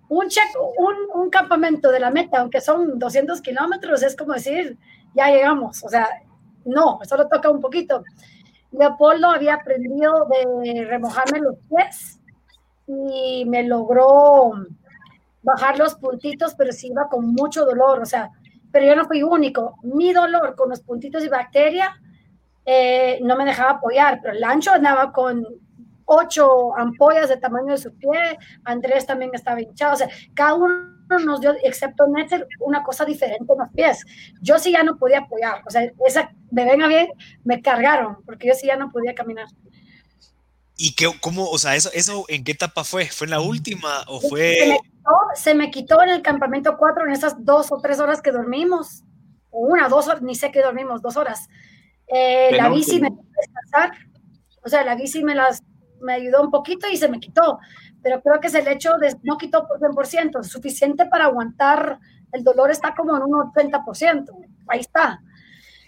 un, 0.10 0.28
check, 0.28 0.46
un, 0.78 0.96
un 1.22 1.30
campamento 1.32 1.92
de 1.92 2.00
la 2.00 2.12
meta, 2.12 2.40
aunque 2.40 2.62
son 2.62 3.00
200 3.00 3.42
kilómetros, 3.42 4.04
es 4.04 4.16
como 4.16 4.34
decir, 4.34 4.78
ya 5.16 5.28
llegamos, 5.30 5.84
o 5.84 5.90
sea, 5.90 6.08
no, 6.66 7.00
solo 7.04 7.28
toca 7.28 7.50
un 7.50 7.60
poquito. 7.60 8.04
Leopoldo 8.72 9.28
había 9.28 9.56
aprendido 9.56 10.28
de 10.28 10.86
remojarme 10.86 11.40
los 11.40 11.56
pies 11.70 12.20
y 12.88 13.46
me 13.46 13.64
logró 13.64 14.54
bajar 15.42 15.78
los 15.78 15.96
puntitos, 15.96 16.56
pero 16.56 16.72
sí 16.72 16.88
iba 16.88 17.08
con 17.08 17.34
mucho 17.34 17.66
dolor, 17.66 18.02
o 18.02 18.06
sea, 18.06 18.30
pero 18.72 18.86
yo 18.86 18.96
no 18.96 19.06
fui 19.06 19.24
único. 19.24 19.76
Mi 19.84 20.14
dolor 20.14 20.56
con 20.56 20.70
los 20.70 20.82
puntitos 20.82 21.24
y 21.24 21.30
bacteria 21.30 22.00
eh, 22.66 23.20
no 23.24 23.36
me 23.36 23.46
dejaba 23.46 23.72
apoyar, 23.72 24.20
pero 24.22 24.36
el 24.36 24.44
ancho 24.44 24.72
andaba 24.72 25.12
con 25.12 25.46
ocho 26.06 26.76
ampollas 26.76 27.30
de 27.30 27.38
tamaño 27.38 27.72
de 27.72 27.78
su 27.78 27.96
pie, 27.96 28.38
Andrés 28.64 29.06
también 29.06 29.32
estaba 29.34 29.62
hinchado, 29.62 29.94
o 29.94 29.98
sea, 29.98 30.10
cada 30.34 30.56
uno 30.56 30.99
nos 31.18 31.42
dio, 31.42 31.56
excepto 31.64 32.08
Netzer, 32.08 32.48
una 32.60 32.84
cosa 32.84 33.06
diferente 33.06 33.52
en 33.52 33.60
los 33.60 33.70
pies. 33.70 34.06
Yo 34.42 34.60
sí 34.60 34.72
ya 34.72 34.84
no 34.84 34.98
podía 34.98 35.20
apoyar, 35.20 35.64
o 35.66 35.72
sea, 35.72 35.92
esa, 36.06 36.32
me 36.52 36.66
venga 36.66 36.88
bien, 36.88 37.08
me 37.44 37.62
cargaron, 37.62 38.18
porque 38.26 38.48
yo 38.48 38.54
sí 38.54 38.68
ya 38.68 38.76
no 38.76 38.92
podía 38.92 39.16
caminar. 39.16 39.48
¿Y 40.78 40.94
qué, 40.94 41.12
cómo, 41.20 41.50
o 41.50 41.58
sea, 41.58 41.76
eso, 41.76 41.90
eso 41.94 42.26
en 42.28 42.44
qué 42.44 42.52
etapa 42.52 42.84
fue? 42.84 43.08
¿Fue 43.08 43.26
en 43.26 43.32
la 43.32 43.42
última 43.42 44.04
o 44.08 44.22
fue...? 44.22 44.56
Se 44.56 44.68
me, 44.68 44.80
quitó, 44.80 45.12
se 45.36 45.56
me 45.56 45.72
quitó 45.72 46.04
en 46.04 46.10
el 46.10 46.22
campamento 46.22 46.78
4 46.78 47.06
en 47.06 47.12
esas 47.12 47.44
dos 47.44 47.72
o 47.72 47.82
tres 47.82 48.00
horas 48.00 48.22
que 48.22 48.32
dormimos, 48.32 49.04
o 49.50 49.60
una, 49.60 49.90
dos 49.90 50.08
horas, 50.08 50.22
ni 50.22 50.36
sé 50.36 50.52
qué 50.52 50.62
dormimos, 50.62 51.02
dos 51.02 51.18
horas. 51.18 51.48
Eh, 52.08 52.56
la 52.56 52.70
bici 52.70 53.00
me 53.00 53.10
descansar, 53.10 53.92
o 54.64 54.70
sea, 54.70 54.84
la 54.84 54.96
bici 54.96 55.24
me, 55.24 55.36
las, 55.36 55.64
me 56.02 56.14
ayudó 56.14 56.42
un 56.42 56.52
poquito 56.52 56.88
y 56.90 56.98
se 56.98 57.08
me 57.08 57.20
quitó, 57.20 57.60
pero 58.02 58.22
creo 58.22 58.40
que 58.40 58.48
es 58.48 58.56
el 58.56 58.68
hecho 58.68 58.98
de, 58.98 59.16
no 59.24 59.38
quitó 59.38 59.68
por 59.68 59.80
100%, 59.80 60.44
suficiente 60.44 61.06
para 61.06 61.26
aguantar, 61.26 62.00
el 62.32 62.44
dolor 62.44 62.72
está 62.72 62.94
como 62.96 63.18
en 63.18 63.24
un 63.24 63.52
80%, 63.52 64.30
ahí 64.68 64.80
está. 64.80 65.22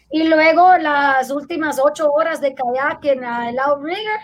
Y 0.09 0.27
luego 0.27 0.77
las 0.77 1.31
últimas 1.31 1.79
ocho 1.81 2.11
horas 2.11 2.41
de 2.41 2.53
kayak 2.53 3.05
en 3.05 3.23
el 3.23 3.59
outrigger, 3.59 4.19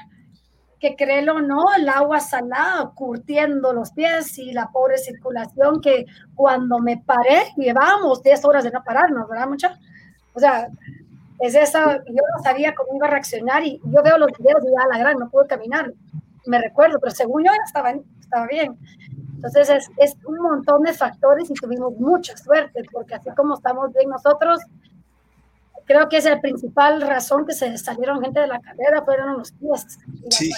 que 0.80 0.96
créelo 0.96 1.36
o 1.36 1.42
no, 1.42 1.66
el 1.76 1.88
agua 1.90 2.20
salada 2.20 2.92
curtiendo 2.94 3.74
los 3.74 3.92
pies 3.92 4.38
y 4.38 4.52
la 4.52 4.70
pobre 4.70 4.98
circulación 4.98 5.82
que 5.82 6.06
cuando 6.36 6.80
me 6.80 6.98
paré, 6.98 7.54
llevábamos 7.56 8.22
10 8.22 8.46
horas 8.46 8.64
de 8.64 8.72
no 8.72 8.84
pararnos, 8.84 9.28
¿verdad, 9.28 9.48
mucha? 9.48 9.80
O 10.34 10.40
sea, 10.40 10.68
es 11.40 11.56
esa, 11.56 11.98
yo 11.98 12.22
no 12.36 12.44
sabía 12.44 12.76
cómo 12.76 12.96
iba 12.96 13.08
a 13.08 13.12
reaccionar 13.12 13.64
y 13.64 13.80
yo 13.84 14.04
veo 14.04 14.18
los 14.18 14.30
videos 14.38 14.64
y 14.64 14.72
ya 14.72 14.88
la 14.92 15.00
gran, 15.00 15.18
no 15.18 15.30
puedo 15.30 15.48
caminar, 15.48 15.94
me 16.48 16.60
recuerdo, 16.60 17.00
pero 17.00 17.14
según 17.14 17.46
yo 17.46 17.52
estaba, 17.66 17.94
estaba 18.20 18.48
bien. 18.48 18.78
Entonces 19.36 19.70
es, 19.70 19.90
es 19.98 20.16
un 20.26 20.38
montón 20.40 20.84
de 20.84 20.94
factores 20.94 21.50
y 21.50 21.54
tuvimos 21.54 21.94
mucha 21.98 22.36
suerte, 22.38 22.84
porque 22.92 23.16
así 23.16 23.30
como 23.36 23.56
estamos 23.56 23.94
bien 23.94 24.10
nosotros, 24.10 24.62
creo 25.86 26.10
que 26.10 26.18
es 26.18 26.26
la 26.26 26.42
principal 26.42 27.02
razón 27.02 27.46
que 27.46 27.54
se 27.54 27.78
salieron 27.78 28.22
gente 28.22 28.40
de 28.40 28.48
la 28.48 28.60
carrera, 28.60 29.04
fueron 29.06 29.38
los 29.38 29.52
pies. 29.52 30.00
Sí. 30.30 30.52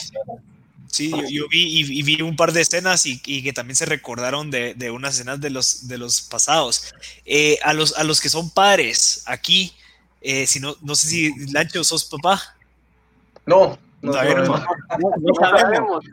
Sí, 0.92 1.12
yo, 1.30 1.48
vi 1.50 1.82
y, 1.82 2.02
vi 2.02 2.20
un 2.24 2.36
par 2.36 2.52
de 2.52 2.62
escenas 2.62 3.06
y, 3.06 3.20
que 3.20 3.54
también 3.54 3.76
se 3.76 3.86
recordaron 3.86 4.50
de, 4.50 4.74
de, 4.74 4.90
unas 4.90 5.14
escenas 5.14 5.40
de 5.40 5.52
los, 5.52 5.88
de 5.88 6.00
los 6.00 6.22
pasados. 6.24 6.92
Eh, 7.26 7.60
a, 7.64 7.76
los, 7.76 7.96
a 7.96 8.04
los 8.04 8.20
que 8.20 8.28
son 8.28 8.50
padres 8.50 9.22
aquí, 9.28 9.72
eh, 10.20 10.48
si 10.48 10.60
no, 10.60 10.76
no 10.82 10.96
sé 10.96 11.08
si 11.08 11.52
Lancho 11.52 11.84
sos 11.84 12.06
papá. 12.06 12.42
No, 13.46 13.78
no, 14.02 14.12
no 14.12 15.34
sabemos. 15.39 16.06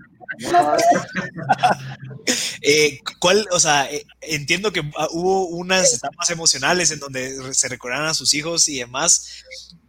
eh, 2.62 2.99
¿Cuál, 3.20 3.47
o 3.53 3.61
sea, 3.61 3.91
eh, 3.91 4.05
entiendo 4.20 4.72
que 4.72 4.80
ah, 4.97 5.09
hubo 5.12 5.47
unas 5.49 5.95
etapas 5.95 6.30
emocionales 6.30 6.91
en 6.91 6.99
donde 6.99 7.55
se 7.55 7.68
recordaron 7.68 8.09
a 8.09 8.14
sus 8.14 8.34
hijos 8.34 8.68
y 8.68 8.78
demás. 8.78 9.45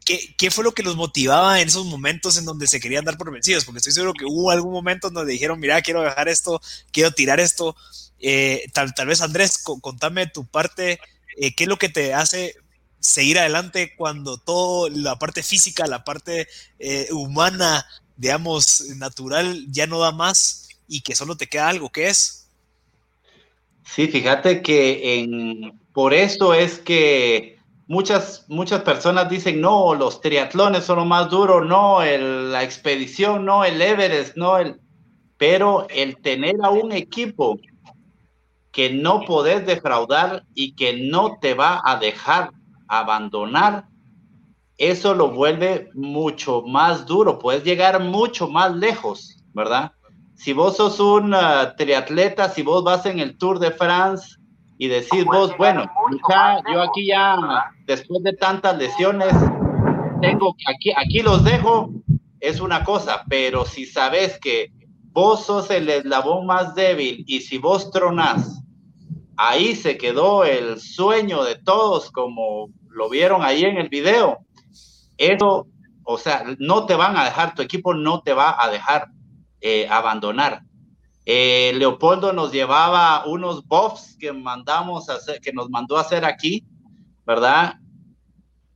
¿Qué, 0.05 0.35
¿Qué, 0.37 0.51
fue 0.51 0.63
lo 0.63 0.73
que 0.73 0.83
los 0.83 0.95
motivaba 0.95 1.59
en 1.59 1.67
esos 1.67 1.85
momentos 1.85 2.37
en 2.37 2.45
donde 2.45 2.67
se 2.67 2.79
querían 2.79 3.03
dar 3.03 3.17
por 3.17 3.31
vencidos? 3.31 3.65
Porque 3.65 3.79
estoy 3.79 3.91
seguro 3.91 4.13
que 4.13 4.25
hubo 4.25 4.51
algún 4.51 4.71
momento 4.71 5.09
en 5.09 5.15
donde 5.15 5.33
dijeron, 5.33 5.59
mira, 5.59 5.81
quiero 5.81 6.01
dejar 6.01 6.29
esto, 6.29 6.61
quiero 6.91 7.11
tirar 7.11 7.39
esto. 7.39 7.75
Eh, 8.19 8.65
tal, 8.73 8.93
tal, 8.93 9.07
vez, 9.07 9.21
Andrés, 9.21 9.57
contame 9.57 10.27
tu 10.27 10.45
parte, 10.45 10.99
eh, 11.35 11.53
¿qué 11.55 11.65
es 11.65 11.67
lo 11.67 11.77
que 11.77 11.89
te 11.89 12.13
hace 12.13 12.55
seguir 12.99 13.39
adelante 13.39 13.93
cuando 13.95 14.37
todo, 14.37 14.89
la 14.89 15.17
parte 15.17 15.43
física, 15.43 15.87
la 15.87 16.03
parte 16.03 16.47
eh, 16.79 17.07
humana, 17.11 17.85
digamos, 18.15 18.81
natural, 18.97 19.65
ya 19.69 19.87
no 19.87 19.99
da 19.99 20.11
más 20.11 20.69
y 20.87 21.01
que 21.01 21.15
solo 21.15 21.35
te 21.35 21.47
queda 21.47 21.69
algo, 21.69 21.89
¿qué 21.89 22.07
es? 22.07 22.47
Sí, 23.83 24.07
fíjate 24.07 24.61
que 24.61 25.19
en, 25.19 25.79
por 25.93 26.13
eso 26.13 26.53
es 26.53 26.79
que 26.79 27.57
muchas, 27.87 28.45
muchas 28.47 28.81
personas 28.81 29.29
dicen, 29.29 29.61
no, 29.61 29.95
los 29.95 30.21
triatlones 30.21 30.83
son 30.83 30.97
lo 30.97 31.05
más 31.05 31.29
duro, 31.29 31.63
no, 31.63 32.01
el, 32.01 32.51
la 32.51 32.63
expedición, 32.63 33.45
no, 33.45 33.65
el 33.65 33.81
Everest, 33.81 34.35
no, 34.35 34.57
el... 34.57 34.79
Pero 35.37 35.87
el 35.89 36.17
tener 36.17 36.55
a 36.63 36.71
un 36.71 36.91
equipo 36.91 37.59
que 38.71 38.91
no 38.91 39.21
podés 39.21 39.65
defraudar 39.67 40.43
y 40.55 40.73
que 40.73 40.93
no 40.93 41.37
te 41.39 41.53
va 41.53 41.79
a 41.85 41.97
dejar 41.97 42.51
abandonar, 42.87 43.87
eso 44.77 45.15
lo 45.15 45.31
vuelve 45.31 45.89
mucho 45.93 46.61
más 46.61 47.05
duro, 47.05 47.39
puedes 47.39 47.63
llegar 47.63 47.99
mucho 47.99 48.47
más 48.47 48.75
lejos, 48.75 49.43
¿verdad? 49.53 49.91
Si 50.35 50.53
vos 50.53 50.77
sos 50.77 50.99
un 50.99 51.33
uh, 51.33 51.75
triatleta, 51.75 52.49
si 52.49 52.61
vos 52.61 52.83
vas 52.83 53.05
en 53.07 53.19
el 53.19 53.37
Tour 53.37 53.57
de 53.57 53.71
France 53.71 54.37
y 54.77 54.87
decís 54.87 55.25
vos, 55.25 55.51
bueno, 55.57 55.89
yo 56.71 56.81
aquí 56.83 57.07
ya, 57.07 57.35
después 57.87 58.21
de 58.21 58.33
tantas 58.33 58.77
lesiones, 58.77 59.33
tengo, 60.21 60.55
aquí, 60.67 60.91
aquí 60.95 61.19
los 61.21 61.43
dejo, 61.43 61.89
es 62.39 62.61
una 62.61 62.83
cosa, 62.83 63.23
pero 63.27 63.65
si 63.65 63.87
sabes 63.87 64.39
que 64.39 64.71
vos 65.11 65.45
sos 65.45 65.71
el 65.71 65.89
eslabón 65.89 66.45
más 66.45 66.75
débil 66.75 67.23
y 67.25 67.39
si 67.39 67.57
vos 67.57 67.89
tronás, 67.89 68.61
ahí 69.37 69.75
se 69.75 69.97
quedó 69.97 70.43
el 70.43 70.79
sueño 70.79 71.43
de 71.43 71.55
todos, 71.55 72.11
como 72.11 72.69
lo 72.97 73.09
vieron 73.09 73.43
ahí 73.43 73.63
en 73.63 73.77
el 73.77 73.87
video 73.89 74.39
eso, 75.17 75.67
o 76.03 76.17
sea, 76.17 76.43
no 76.59 76.85
te 76.85 76.95
van 76.95 77.17
a 77.17 77.25
dejar, 77.25 77.55
tu 77.55 77.61
equipo 77.61 77.93
no 77.93 78.21
te 78.21 78.33
va 78.33 78.55
a 78.63 78.69
dejar 78.69 79.07
eh, 79.61 79.87
abandonar. 79.89 80.61
Eh, 81.25 81.73
Leopoldo 81.75 82.31
nos 82.31 82.53
llevaba 82.53 83.25
unos 83.25 83.67
buffs 83.67 84.15
que 84.17 84.31
mandamos 84.31 85.09
hacer, 85.09 85.41
que 85.41 85.51
nos 85.51 85.69
mandó 85.69 85.97
a 85.97 86.01
hacer 86.01 86.23
aquí, 86.23 86.65
¿verdad? 87.25 87.75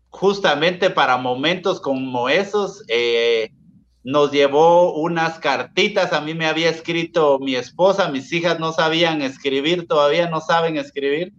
Justamente 0.10 0.90
para 0.90 1.16
momentos 1.16 1.80
como 1.80 2.28
esos, 2.28 2.84
eh, 2.90 3.52
nos 4.04 4.32
llevó 4.32 4.96
unas 4.96 5.40
cartitas, 5.40 6.12
a 6.12 6.22
mí 6.22 6.34
me 6.34 6.48
había 6.48 6.70
escrito 6.70 7.40
mi 7.40 7.56
esposa, 7.56 8.10
mis 8.10 8.34
hijas 8.34 8.60
no 8.60 8.74
sabían 8.74 9.22
escribir, 9.22 9.88
todavía 9.88 10.28
no 10.28 10.42
saben 10.42 10.76
escribir, 10.76 11.32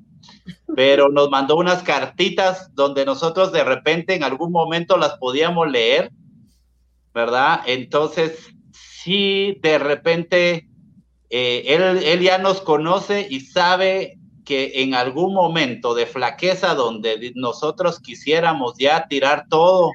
pero 0.75 1.09
nos 1.09 1.31
mandó 1.31 1.57
unas 1.57 1.83
cartitas 1.83 2.75
donde 2.75 3.05
nosotros 3.05 3.53
de 3.53 3.65
repente 3.65 4.15
en 4.15 4.25
algún 4.25 4.53
momento 4.53 4.97
las 4.97 5.19
podíamos 5.19 5.71
leer, 5.71 6.11
¿verdad? 7.15 7.61
Entonces, 7.67 8.39
sí, 8.73 9.59
de 9.63 9.79
repente, 9.79 10.69
eh, 11.31 11.65
él, 11.67 12.03
él 12.05 12.21
ya 12.21 12.39
nos 12.39 12.61
conoce 12.61 13.27
y 13.29 13.41
sabe 13.41 14.19
que 14.45 14.83
en 14.83 14.95
algún 14.95 15.35
momento 15.35 15.95
de 15.95 16.07
flaqueza 16.07 16.75
donde 16.75 17.33
nosotros 17.35 18.01
quisiéramos 18.01 18.75
ya 18.79 19.07
tirar 19.09 19.47
todo, 19.49 19.93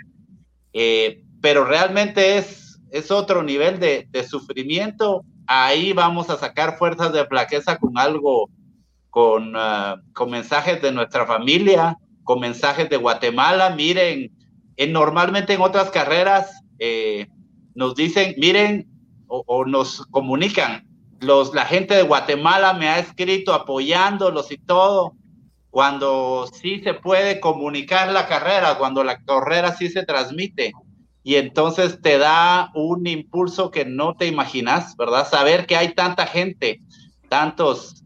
eh, 0.74 1.24
pero 1.42 1.66
realmente 1.66 2.38
es, 2.38 2.80
es 2.92 3.12
otro 3.12 3.44
nivel 3.44 3.80
de, 3.80 4.08
de, 4.10 4.28
sufrimiento, 4.28 5.24
ahí 5.48 5.94
vamos 5.94 6.30
a 6.30 6.38
sacar 6.38 6.78
fuerzas 6.78 7.14
de 7.14 7.26
flaqueza 7.26 7.78
con 7.78 7.98
algo, 7.98 8.50
con, 9.18 9.56
uh, 9.56 10.00
con 10.14 10.30
mensajes 10.30 10.80
de 10.80 10.92
nuestra 10.92 11.26
familia, 11.26 11.98
con 12.24 12.40
mensajes 12.40 12.88
de 12.88 12.98
Guatemala. 12.98 13.72
Miren, 13.72 14.32
en, 14.76 14.94
normalmente 14.94 15.54
en 15.54 15.62
otras 15.62 15.90
carreras 15.90 16.62
eh, 16.78 17.26
nos 17.74 17.96
dicen, 17.96 18.36
miren, 18.38 18.88
o, 19.26 19.44
o 19.48 19.66
nos 19.66 20.06
comunican, 20.12 20.88
los, 21.20 21.52
la 21.56 21.66
gente 21.66 21.96
de 21.96 22.04
Guatemala 22.04 22.74
me 22.74 22.90
ha 22.90 23.00
escrito 23.00 23.56
apoyándolos 23.56 24.52
y 24.52 24.60
todo, 24.60 25.14
cuando 25.72 26.48
sí 26.54 26.82
se 26.84 26.94
puede 26.94 27.40
comunicar 27.40 28.12
la 28.12 28.28
carrera, 28.28 28.78
cuando 28.78 29.04
la 29.04 29.20
carrera 29.24 29.76
sí 29.76 29.90
se 29.90 30.04
transmite. 30.04 30.74
Y 31.24 31.38
entonces 31.38 32.00
te 32.04 32.20
da 32.20 32.70
un 32.76 33.08
impulso 33.08 33.72
que 33.72 33.84
no 33.84 34.14
te 34.14 34.28
imaginas, 34.28 34.96
¿verdad? 34.96 35.28
Saber 35.28 35.66
que 35.66 35.76
hay 35.76 35.96
tanta 35.96 36.28
gente, 36.28 36.82
tantos, 37.30 38.04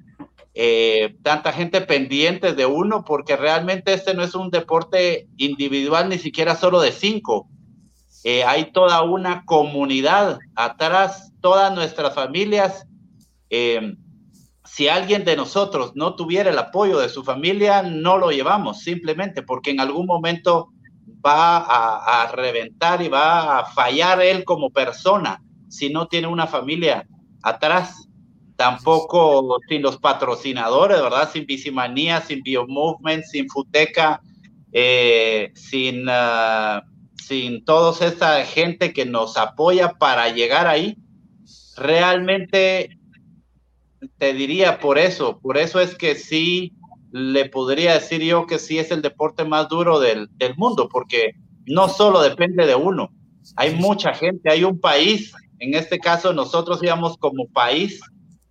eh, 0.54 1.16
tanta 1.24 1.54
gente 1.54 1.82
pendiente 1.82 2.54
de 2.54 2.66
uno, 2.66 3.04
porque 3.06 3.36
realmente 3.36 3.94
este 3.94 4.14
no 4.14 4.24
es 4.24 4.36
un 4.36 4.50
deporte 4.50 5.28
individual, 5.38 6.10
ni 6.10 6.18
siquiera 6.18 6.56
solo 6.56 6.82
de 6.82 6.92
cinco. 6.92 7.48
Eh, 8.24 8.44
hay 8.44 8.72
toda 8.72 9.02
una 9.02 9.46
comunidad 9.46 10.40
atrás, 10.56 11.34
todas 11.42 11.74
nuestras 11.74 12.14
familias 12.14 12.86
eh, 13.52 13.96
si 14.64 14.88
alguien 14.88 15.26
de 15.26 15.36
nosotros 15.36 15.92
no 15.96 16.16
tuviera 16.16 16.50
el 16.50 16.58
apoyo 16.58 17.00
de 17.00 17.10
su 17.10 17.24
familia, 17.24 17.84
no 17.84 18.18
lo 18.18 18.32
llevamos, 18.32 18.80
simplemente 18.80 19.44
porque 19.44 19.72
en 19.72 19.82
algún 19.82 20.06
momento 20.06 20.70
va 21.24 21.58
a, 21.58 22.24
a, 22.24 22.32
reventar 22.32 23.02
y 23.02 23.10
va 23.10 23.60
a 23.60 23.66
fallar 23.66 24.22
él 24.22 24.46
como 24.46 24.70
persona 24.70 25.44
si 25.68 25.90
no 25.90 26.08
tiene 26.08 26.28
una 26.28 26.48
familia 26.48 27.06
atrás. 27.44 28.08
Tampoco 28.62 29.58
sin 29.68 29.82
los 29.82 29.98
patrocinadores, 29.98 31.02
¿verdad? 31.02 31.32
Sin 31.34 31.48
Bicimanía, 31.48 32.22
sin 32.22 32.44
Biomovement, 32.44 33.24
sin 33.24 33.50
Futeca, 33.50 34.22
eh, 34.72 35.52
sin, 35.56 36.08
uh, 36.08 36.80
sin 37.16 37.66
toda 37.66 38.06
esa 38.06 38.46
gente 38.46 38.94
que 38.94 39.04
nos 39.04 39.36
apoya 39.36 39.94
para 39.94 40.30
llegar 40.30 40.68
ahí. 40.68 40.96
Realmente 41.76 43.00
te 44.20 44.34
diría 44.34 44.80
por 44.80 45.00
eso, 45.00 45.40
por 45.40 45.58
eso 45.58 45.80
es 45.80 45.96
que 45.96 46.14
sí 46.14 46.76
le 47.12 47.50
podría 47.50 47.96
decir 47.96 48.22
yo 48.22 48.46
que 48.46 48.60
sí 48.60 48.78
es 48.78 48.92
el 48.92 49.02
deporte 49.02 49.44
más 49.44 49.70
duro 49.70 50.00
del, 50.00 50.30
del, 50.38 50.56
mundo, 50.56 50.88
porque 50.88 51.32
no 51.66 51.90
solo 51.90 52.22
depende 52.22 52.68
de 52.68 52.76
uno, 52.76 53.10
hay 53.56 53.74
mucha 53.74 54.14
gente, 54.14 54.52
hay 54.52 54.64
un 54.64 54.80
país, 54.80 55.34
en 55.58 55.74
este 55.74 55.98
caso 55.98 56.32
nosotros 56.32 56.84
íbamos 56.84 57.18
como 57.18 57.48
país, 57.48 58.00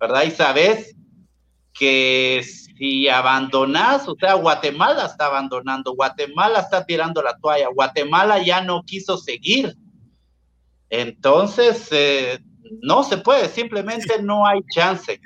¿verdad? 0.01 0.23
Y 0.23 0.31
sabes 0.31 0.95
que 1.73 2.43
si 2.43 3.07
abandonas, 3.07 4.07
o 4.07 4.15
sea, 4.19 4.33
Guatemala 4.33 5.05
está 5.05 5.27
abandonando, 5.27 5.93
Guatemala 5.95 6.59
está 6.59 6.83
tirando 6.83 7.21
la 7.21 7.37
toalla, 7.37 7.69
Guatemala 7.69 8.43
ya 8.43 8.61
no 8.61 8.81
quiso 8.83 9.19
seguir. 9.19 9.77
Entonces, 10.89 11.87
eh, 11.91 12.39
no 12.81 13.03
se 13.03 13.19
puede, 13.19 13.47
simplemente 13.47 14.21
no 14.21 14.45
hay 14.45 14.61
chance. 14.73 15.21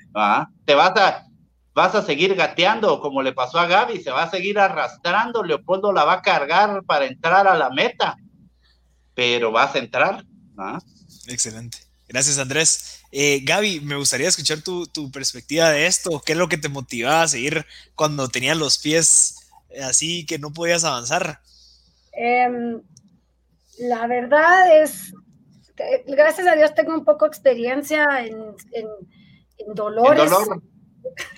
Te 0.65 0.76
vas 0.76 0.97
a, 0.97 1.26
vas 1.73 1.95
a 1.95 2.03
seguir 2.03 2.36
gateando 2.36 2.99
como 2.99 3.23
le 3.23 3.32
pasó 3.32 3.57
a 3.59 3.67
Gaby, 3.67 4.03
se 4.03 4.11
va 4.11 4.23
a 4.23 4.30
seguir 4.30 4.59
arrastrando, 4.59 5.41
Leopoldo 5.41 5.93
la 5.93 6.03
va 6.03 6.13
a 6.15 6.21
cargar 6.21 6.84
para 6.84 7.05
entrar 7.05 7.47
a 7.47 7.55
la 7.55 7.69
meta, 7.69 8.17
pero 9.13 9.53
vas 9.53 9.73
a 9.76 9.80
entrar. 9.80 10.26
Excelente. 11.28 11.78
Gracias, 12.07 12.38
Andrés. 12.38 13.05
Eh, 13.18 13.39
Gaby, 13.45 13.80
me 13.80 13.95
gustaría 13.95 14.28
escuchar 14.28 14.59
tu, 14.59 14.88
tu, 14.88 15.09
perspectiva 15.09 15.70
de 15.70 15.86
esto. 15.86 16.22
¿Qué 16.26 16.34
es 16.34 16.38
lo 16.38 16.49
que 16.49 16.57
te 16.57 16.68
motivaba 16.68 17.22
a 17.22 17.28
seguir 17.30 17.66
cuando 17.95 18.28
tenías 18.28 18.57
los 18.57 18.78
pies 18.78 19.53
así 19.82 20.26
que 20.26 20.38
no 20.38 20.51
podías 20.51 20.84
avanzar? 20.84 21.39
Eh, 22.11 22.78
la 23.80 24.05
verdad 24.07 24.82
es, 24.82 25.13
gracias 26.05 26.45
a 26.45 26.55
Dios 26.57 26.76
tengo 26.76 26.93
un 26.93 27.05
poco 27.05 27.24
de 27.24 27.30
experiencia 27.30 28.05
en, 28.20 28.36
en, 28.74 28.88
en 29.59 29.74
dolores, 29.74 30.24
¿En 30.26 30.30
dolor? 30.30 30.63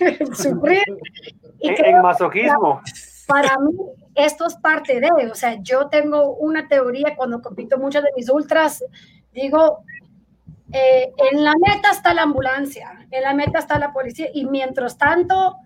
en 0.00 0.34
sufrir. 0.34 0.82
Y 1.60 1.68
en, 1.68 1.84
en 1.84 2.02
masoquismo. 2.02 2.82
Para, 3.28 3.50
para, 3.50 3.60
mí 3.60 3.76
esto 4.16 4.48
es 4.48 4.56
parte 4.56 5.00
de, 5.00 5.10
o 5.30 5.34
sea, 5.36 5.56
yo 5.62 5.88
tengo 5.88 6.34
una 6.38 6.66
teoría 6.66 7.14
cuando 7.14 7.40
compito 7.40 7.78
muchas 7.78 8.02
de 8.02 8.10
mis 8.16 8.28
ultras, 8.28 8.82
digo, 9.32 9.84
eh, 10.72 11.12
en 11.32 11.44
la 11.44 11.54
meta 11.54 11.90
está 11.90 12.14
la 12.14 12.22
ambulancia, 12.22 13.06
en 13.10 13.22
la 13.22 13.34
meta 13.34 13.58
está 13.58 13.78
la 13.78 13.92
policía 13.92 14.28
y 14.32 14.46
mientras 14.46 14.98
tanto, 14.98 15.56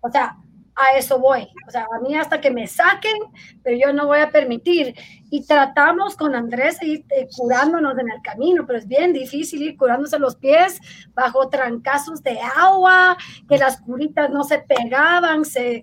o 0.00 0.10
sea, 0.10 0.36
a 0.74 0.96
eso 0.96 1.18
voy. 1.18 1.48
O 1.66 1.70
sea, 1.70 1.86
a 1.94 2.00
mí 2.00 2.14
hasta 2.14 2.40
que 2.40 2.50
me 2.50 2.66
saquen, 2.66 3.16
pero 3.62 3.76
yo 3.76 3.92
no 3.92 4.06
voy 4.06 4.20
a 4.20 4.30
permitir. 4.30 4.94
Y 5.30 5.46
tratamos 5.46 6.16
con 6.16 6.34
Andrés 6.34 6.78
de 6.80 6.86
ir 6.86 7.04
eh, 7.10 7.28
curándonos 7.36 7.98
en 7.98 8.10
el 8.10 8.22
camino, 8.22 8.66
pero 8.66 8.78
es 8.78 8.86
bien 8.86 9.12
difícil 9.12 9.62
ir 9.62 9.76
curándose 9.76 10.18
los 10.18 10.36
pies 10.36 10.80
bajo 11.14 11.48
trancazos 11.48 12.22
de 12.22 12.38
agua, 12.40 13.16
que 13.48 13.58
las 13.58 13.80
curitas 13.80 14.30
no 14.30 14.44
se 14.44 14.58
pegaban, 14.58 15.44
se, 15.44 15.82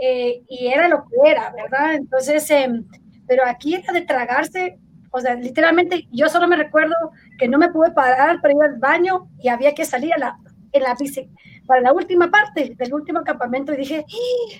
eh, 0.00 0.42
y 0.48 0.68
era 0.68 0.88
lo 0.88 1.04
que 1.04 1.30
era, 1.30 1.52
¿verdad? 1.52 1.94
Entonces, 1.94 2.48
eh, 2.50 2.68
pero 3.26 3.44
aquí 3.44 3.74
era 3.74 3.92
de 3.92 4.02
tragarse. 4.02 4.78
O 5.10 5.20
sea, 5.20 5.34
literalmente 5.34 6.06
yo 6.12 6.28
solo 6.28 6.46
me 6.48 6.56
recuerdo 6.56 6.94
que 7.38 7.48
no 7.48 7.58
me 7.58 7.70
pude 7.70 7.90
parar 7.92 8.40
para 8.40 8.54
ir 8.54 8.62
al 8.62 8.78
baño 8.78 9.28
y 9.38 9.48
había 9.48 9.74
que 9.74 9.84
salir 9.84 10.12
a 10.14 10.18
la, 10.18 10.38
en 10.72 10.82
la 10.82 10.94
bici 10.94 11.30
para 11.68 11.82
la 11.82 11.92
última 11.92 12.30
parte 12.30 12.74
del 12.76 12.94
último 12.94 13.22
campamento 13.22 13.74
y 13.74 13.76
dije, 13.76 14.06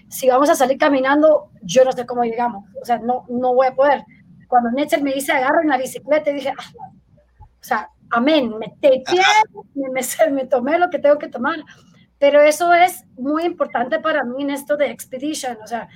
si 0.09 0.29
vamos 0.29 0.51
a 0.51 0.55
salir 0.55 0.77
caminando, 0.77 1.51
yo 1.63 1.83
no 1.83 1.91
sé 1.91 2.05
cómo 2.05 2.23
llegamos, 2.23 2.67
o 2.81 2.85
sea, 2.85 2.99
no, 2.99 3.25
no 3.31 3.55
voy 3.55 3.67
a 3.67 3.75
poder. 3.75 4.05
Cuando 4.47 4.71
Netzer 4.71 5.03
me 5.03 5.15
dice, 5.15 5.33
agarro 5.33 5.63
en 5.63 5.69
la 5.69 5.79
bicicleta, 5.79 6.31
dije, 6.31 6.53
ah, 6.57 6.71
o 7.39 7.65
sea, 7.65 7.91
amén, 8.11 8.53
me 8.59 8.75
tepié, 8.79 9.23
me, 9.75 9.89
me, 9.89 10.31
me, 10.33 10.45
tomé 10.47 10.79
lo 10.79 10.91
que 10.91 10.99
tengo 10.99 11.19
que 11.19 11.29
tomar. 11.29 11.57
Pero 12.19 12.43
eso 12.43 12.75
es 12.75 13.05
muy 13.17 13.45
importante 13.45 14.01
para 14.01 14.23
mí 14.25 14.43
en 14.43 14.51
esto 14.51 14.77
de 14.77 14.91
Expedition, 14.91 15.57
o 15.63 15.67
sea, 15.67 15.89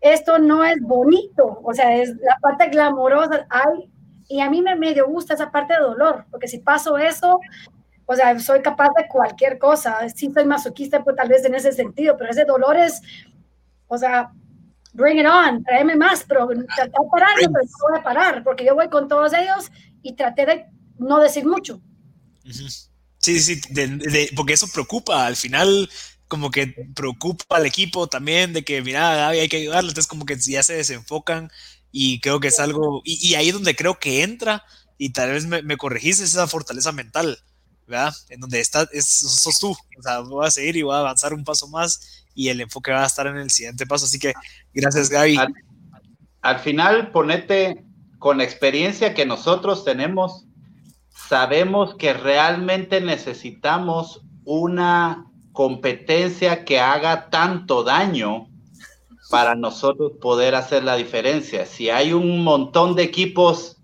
esto 0.00 0.38
no 0.38 0.64
es 0.64 0.80
bonito, 0.80 1.60
o 1.62 1.74
sea, 1.74 1.96
es 1.96 2.10
la 2.16 2.36
parte 2.40 2.68
glamorosa, 2.68 3.46
hay, 3.50 3.90
y 4.28 4.40
a 4.40 4.48
mí 4.48 4.62
me 4.62 4.74
medio 4.76 5.06
gusta 5.08 5.34
esa 5.34 5.50
parte 5.50 5.74
de 5.74 5.80
dolor, 5.80 6.24
porque 6.30 6.48
si 6.48 6.58
paso 6.58 6.96
eso, 6.98 7.40
o 8.06 8.16
sea, 8.16 8.38
soy 8.40 8.60
capaz 8.60 8.88
de 8.96 9.06
cualquier 9.06 9.56
cosa. 9.58 10.08
Sí 10.08 10.32
soy 10.34 10.44
masoquista, 10.44 11.04
pues 11.04 11.14
tal 11.14 11.28
vez 11.28 11.44
en 11.44 11.54
ese 11.54 11.70
sentido, 11.72 12.16
pero 12.18 12.30
ese 12.30 12.44
dolor 12.44 12.76
es, 12.76 13.00
o 13.86 13.96
sea, 13.96 14.32
bring 14.92 15.18
it 15.18 15.26
on, 15.26 15.62
tráeme 15.62 15.94
más, 15.94 16.24
pero 16.26 16.48
traté 16.74 16.90
de 16.90 17.08
pararlo, 17.10 17.50
pero 17.52 17.64
no 17.64 17.88
voy 17.88 17.98
a 17.98 18.02
parar, 18.02 18.42
porque 18.42 18.64
yo 18.64 18.74
voy 18.74 18.88
con 18.88 19.06
todos 19.06 19.32
ellos 19.32 19.70
y 20.02 20.14
traté 20.14 20.44
de 20.44 20.66
no 20.98 21.20
decir 21.20 21.46
mucho. 21.46 21.76
Uh 22.44 22.48
-huh. 22.48 22.88
Sí, 23.18 23.38
sí, 23.38 23.60
de, 23.70 23.86
de, 23.86 24.30
porque 24.34 24.54
eso 24.54 24.66
preocupa, 24.72 25.26
al 25.26 25.36
final 25.36 25.88
como 26.30 26.52
que 26.52 26.68
preocupa 26.94 27.56
al 27.56 27.66
equipo 27.66 28.06
también 28.06 28.52
de 28.52 28.64
que, 28.64 28.80
mira, 28.82 29.16
Gaby, 29.16 29.40
hay 29.40 29.48
que 29.48 29.56
ayudarlo, 29.56 29.90
entonces 29.90 30.08
como 30.08 30.24
que 30.24 30.38
ya 30.38 30.62
se 30.62 30.74
desenfocan 30.74 31.50
y 31.90 32.20
creo 32.20 32.38
que 32.38 32.48
es 32.48 32.60
algo, 32.60 33.02
y, 33.04 33.28
y 33.28 33.34
ahí 33.34 33.48
es 33.48 33.54
donde 33.54 33.74
creo 33.74 33.98
que 33.98 34.22
entra, 34.22 34.64
y 34.96 35.10
tal 35.10 35.32
vez 35.32 35.44
me, 35.44 35.60
me 35.62 35.76
corregiste, 35.76 36.22
esa 36.22 36.46
fortaleza 36.46 36.92
mental, 36.92 37.36
¿verdad? 37.88 38.14
En 38.28 38.38
donde 38.40 38.60
está, 38.60 38.88
es, 38.92 39.06
sos 39.08 39.58
tú, 39.58 39.72
o 39.72 40.02
sea, 40.02 40.20
voy 40.20 40.46
a 40.46 40.52
seguir 40.52 40.76
y 40.76 40.82
voy 40.82 40.94
a 40.94 41.00
avanzar 41.00 41.34
un 41.34 41.42
paso 41.42 41.66
más 41.66 42.24
y 42.32 42.48
el 42.48 42.60
enfoque 42.60 42.92
va 42.92 43.02
a 43.02 43.06
estar 43.06 43.26
en 43.26 43.36
el 43.36 43.50
siguiente 43.50 43.84
paso, 43.84 44.04
así 44.04 44.20
que 44.20 44.32
gracias 44.72 45.10
Gaby. 45.10 45.36
Al, 45.36 45.52
al 46.42 46.58
final, 46.60 47.10
ponete 47.10 47.84
con 48.20 48.38
la 48.38 48.44
experiencia 48.44 49.14
que 49.14 49.26
nosotros 49.26 49.84
tenemos, 49.84 50.44
sabemos 51.28 51.96
que 51.96 52.12
realmente 52.12 53.00
necesitamos 53.00 54.22
una 54.44 55.29
competencia 55.52 56.64
que 56.64 56.80
haga 56.80 57.28
tanto 57.30 57.82
daño 57.82 58.48
para 59.30 59.54
nosotros 59.54 60.12
poder 60.20 60.54
hacer 60.54 60.84
la 60.84 60.96
diferencia. 60.96 61.66
Si 61.66 61.88
hay 61.90 62.12
un 62.12 62.42
montón 62.42 62.96
de 62.96 63.04
equipos 63.04 63.76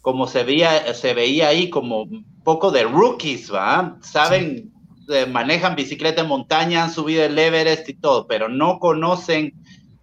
como 0.00 0.26
se 0.26 0.44
veía, 0.44 0.92
se 0.94 1.14
veía 1.14 1.48
ahí 1.48 1.70
como 1.70 2.06
poco 2.42 2.70
de 2.70 2.84
rookies, 2.84 3.52
¿va? 3.52 3.96
Saben, 4.02 4.70
sí. 5.08 5.14
manejan 5.30 5.76
bicicleta 5.76 6.22
en 6.22 6.28
montaña, 6.28 6.84
han 6.84 6.92
subido 6.92 7.24
el 7.24 7.38
Everest 7.38 7.88
y 7.88 7.94
todo, 7.94 8.26
pero 8.26 8.48
no 8.48 8.78
conocen 8.78 9.54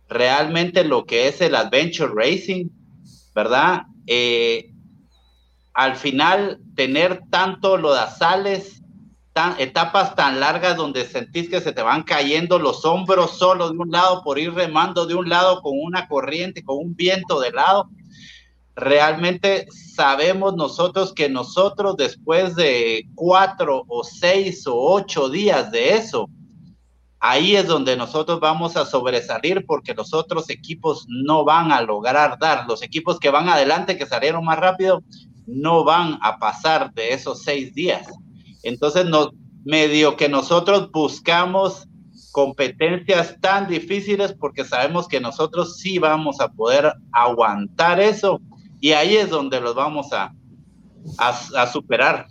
realmente 0.10 0.84
lo 0.84 1.06
que 1.06 1.28
es 1.28 1.40
el 1.42 1.56
adventure 1.56 2.12
racing, 2.16 2.70
¿verdad? 3.36 3.84
Eh, 4.08 4.72
al 5.74 5.96
final, 5.96 6.60
tener 6.76 7.22
tanto 7.30 7.78
lodazales, 7.78 8.81
tan, 9.34 9.56
etapas 9.60 10.16
tan 10.16 10.40
largas 10.40 10.76
donde 10.76 11.06
sentís 11.06 11.50
que 11.50 11.62
se 11.62 11.72
te 11.72 11.82
van 11.82 12.04
cayendo 12.04 12.60
los 12.60 12.84
hombros 12.86 13.38
solo 13.38 13.70
de 13.70 13.78
un 13.78 13.92
lado 13.92 14.24
por 14.24 14.38
ir 14.38 14.54
remando 14.54 15.06
de 15.06 15.16
un 15.16 15.30
lado 15.30 15.62
con 15.62 15.74
una 15.82 16.08
corriente, 16.08 16.64
con 16.64 16.78
un 16.78 16.96
viento 16.96 17.40
de 17.40 17.52
lado, 17.52 17.90
realmente 18.76 19.68
sabemos 19.72 20.56
nosotros 20.56 21.14
que 21.14 21.30
nosotros 21.30 21.96
después 21.98 22.56
de 22.56 23.08
cuatro 23.16 23.84
o 23.88 24.04
seis 24.04 24.66
o 24.68 24.76
ocho 24.76 25.30
días 25.30 25.72
de 25.72 25.96
eso, 25.96 26.30
ahí 27.20 27.56
es 27.56 27.68
donde 27.68 27.96
nosotros 27.96 28.40
vamos 28.40 28.76
a 28.76 28.86
sobresalir 28.86 29.66
porque 29.66 29.94
los 29.94 30.14
otros 30.14 30.50
equipos 30.50 31.06
no 31.08 31.46
van 31.46 31.72
a 31.72 31.82
lograr 31.82 32.38
dar. 32.40 32.68
Los 32.68 32.82
equipos 32.82 33.20
que 33.20 33.30
van 33.30 33.48
adelante, 33.48 33.98
que 33.98 34.06
salieron 34.06 34.44
más 34.44 34.60
rápido, 34.60 35.04
no 35.46 35.84
van 35.84 36.18
a 36.22 36.38
pasar 36.40 36.94
de 36.94 37.14
esos 37.14 37.44
seis 37.44 37.74
días. 37.74 38.08
Entonces, 38.64 39.06
no, 39.06 39.32
medio 39.64 40.18
que 40.18 40.30
nosotros 40.30 40.92
buscamos 40.92 41.88
competencias 42.32 43.36
tan 43.42 43.68
difíciles 43.68 44.34
porque 44.34 44.64
sabemos 44.64 45.08
que 45.08 45.20
nosotros 45.20 45.78
sí 45.78 46.00
vamos 46.00 46.40
a 46.40 46.50
poder 46.50 46.94
aguantar 47.12 48.00
eso 48.00 48.40
y 48.80 48.94
ahí 48.94 49.18
es 49.18 49.30
donde 49.30 49.60
los 49.60 49.76
vamos 49.76 50.12
a, 50.14 50.34
a, 51.18 51.72
superar. 51.72 52.28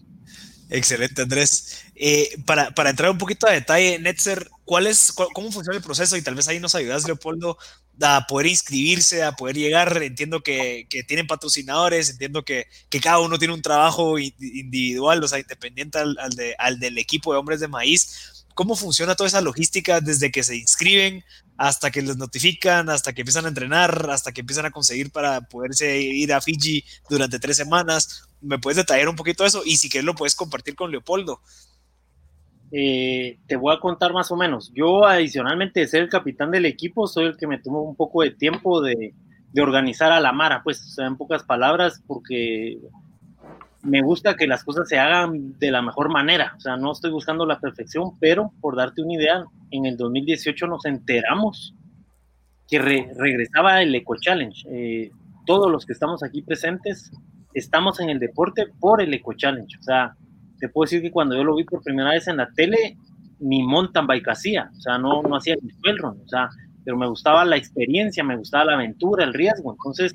Excelente, 0.70 1.22
Andrés. 1.22 1.84
Eh, 1.94 2.28
para, 2.46 2.70
para, 2.70 2.90
entrar 2.90 3.10
un 3.10 3.18
poquito 3.18 3.46
a 3.46 3.52
detalle, 3.52 3.98
Netzer, 3.98 4.48
¿cuál 4.64 4.86
es, 4.86 5.12
¿cómo 5.12 5.52
funciona 5.52 5.76
el 5.76 5.82
proceso? 5.82 6.16
Y 6.16 6.22
tal 6.22 6.34
vez 6.34 6.48
ahí 6.48 6.58
nos 6.58 6.74
ayudas, 6.74 7.06
Leopoldo, 7.06 7.58
a 8.02 8.26
poder 8.26 8.46
inscribirse, 8.46 9.22
a 9.22 9.32
poder 9.32 9.56
llegar. 9.56 10.02
Entiendo 10.02 10.42
que, 10.42 10.86
que 10.88 11.02
tienen 11.02 11.26
patrocinadores, 11.26 12.10
entiendo 12.10 12.44
que, 12.44 12.66
que, 12.88 13.00
cada 13.00 13.20
uno 13.20 13.38
tiene 13.38 13.54
un 13.54 13.62
trabajo 13.62 14.18
individual, 14.18 15.22
o 15.22 15.28
sea, 15.28 15.38
independiente 15.38 15.98
al, 15.98 16.16
al, 16.18 16.32
al 16.58 16.78
del 16.80 16.98
equipo 16.98 17.32
de 17.32 17.38
hombres 17.38 17.60
de 17.60 17.68
maíz. 17.68 18.44
¿Cómo 18.54 18.76
funciona 18.76 19.14
toda 19.14 19.28
esa 19.28 19.40
logística 19.40 20.00
desde 20.00 20.30
que 20.30 20.42
se 20.42 20.56
inscriben 20.56 21.24
hasta 21.56 21.90
que 21.90 22.00
les 22.00 22.16
notifican, 22.16 22.88
hasta 22.88 23.12
que 23.12 23.20
empiezan 23.20 23.44
a 23.44 23.48
entrenar, 23.48 24.08
hasta 24.10 24.32
que 24.32 24.40
empiezan 24.40 24.64
a 24.64 24.70
conseguir 24.70 25.10
para 25.10 25.42
poderse 25.42 26.00
ir 26.00 26.32
a 26.32 26.40
Fiji 26.40 26.82
durante 27.08 27.38
tres 27.38 27.58
semanas. 27.58 28.22
¿Me 28.40 28.58
puedes 28.58 28.78
detallar 28.78 29.10
un 29.10 29.16
poquito 29.16 29.44
eso? 29.44 29.62
Y 29.64 29.76
si 29.76 29.90
quieres 29.90 30.06
lo 30.06 30.14
puedes 30.14 30.34
compartir 30.34 30.74
con 30.74 30.90
Leopoldo. 30.90 31.40
Eh, 32.72 33.38
te 33.46 33.56
voy 33.56 33.74
a 33.74 33.80
contar 33.80 34.12
más 34.12 34.30
o 34.30 34.36
menos. 34.36 34.72
Yo, 34.74 35.04
adicionalmente 35.04 35.80
de 35.80 35.88
ser 35.88 36.02
el 36.02 36.08
capitán 36.08 36.50
del 36.50 36.66
equipo, 36.66 37.06
soy 37.06 37.26
el 37.26 37.36
que 37.36 37.46
me 37.46 37.58
tomó 37.58 37.82
un 37.82 37.96
poco 37.96 38.22
de 38.22 38.30
tiempo 38.30 38.80
de, 38.80 39.14
organizar 39.60 40.12
a 40.12 40.20
la 40.20 40.32
Mara, 40.32 40.62
pues, 40.62 40.96
en 40.98 41.16
pocas 41.16 41.42
palabras, 41.42 42.02
porque 42.06 42.78
me 43.82 44.02
gusta 44.02 44.36
que 44.36 44.46
las 44.46 44.62
cosas 44.62 44.88
se 44.88 44.98
hagan 44.98 45.58
de 45.58 45.72
la 45.72 45.82
mejor 45.82 46.08
manera. 46.08 46.54
O 46.56 46.60
sea, 46.60 46.76
no 46.76 46.92
estoy 46.92 47.10
buscando 47.10 47.44
la 47.46 47.58
perfección, 47.58 48.18
pero 48.20 48.52
por 48.60 48.76
darte 48.76 49.02
una 49.02 49.14
idea, 49.14 49.44
en 49.72 49.86
el 49.86 49.96
2018 49.96 50.66
nos 50.66 50.84
enteramos 50.84 51.74
que 52.68 52.78
regresaba 52.78 53.82
el 53.82 53.92
Eco 53.94 54.14
Challenge. 54.20 54.68
Eh, 54.70 55.10
todos 55.44 55.70
los 55.70 55.84
que 55.84 55.92
estamos 55.92 56.22
aquí 56.22 56.42
presentes 56.42 57.10
estamos 57.52 57.98
en 57.98 58.10
el 58.10 58.20
deporte 58.20 58.66
por 58.78 59.02
el 59.02 59.12
Eco 59.12 59.32
Challenge. 59.34 59.76
O 59.78 59.82
sea, 59.82 60.14
te 60.60 60.68
puedo 60.68 60.84
decir 60.84 61.02
que 61.02 61.10
cuando 61.10 61.34
yo 61.34 61.42
lo 61.42 61.56
vi 61.56 61.64
por 61.64 61.82
primera 61.82 62.10
vez 62.10 62.28
en 62.28 62.36
la 62.36 62.48
tele, 62.54 62.96
ni 63.40 63.62
mountain 63.62 64.06
bike 64.06 64.28
hacía. 64.28 64.70
O 64.76 64.80
sea, 64.80 64.98
no, 64.98 65.22
no 65.22 65.36
hacía 65.36 65.56
ni 65.60 65.92
run. 65.96 66.20
O 66.24 66.28
sea, 66.28 66.50
pero 66.84 66.96
me 66.96 67.08
gustaba 67.08 67.44
la 67.44 67.56
experiencia, 67.56 68.22
me 68.22 68.36
gustaba 68.36 68.66
la 68.66 68.74
aventura, 68.74 69.24
el 69.24 69.34
riesgo. 69.34 69.72
Entonces, 69.72 70.14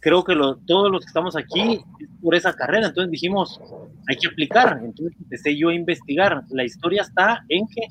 creo 0.00 0.24
que 0.24 0.34
todos 0.66 0.90
los 0.90 1.00
que 1.00 1.08
estamos 1.08 1.36
aquí 1.36 1.80
por 2.22 2.34
esa 2.34 2.52
carrera, 2.54 2.86
entonces 2.86 3.10
dijimos, 3.10 3.60
hay 4.08 4.16
que 4.16 4.28
aplicar, 4.28 4.80
entonces 4.84 5.16
empecé 5.20 5.56
yo 5.56 5.70
a 5.70 5.74
investigar, 5.74 6.42
la 6.50 6.64
historia 6.64 7.02
está 7.02 7.44
en 7.48 7.66
que 7.66 7.82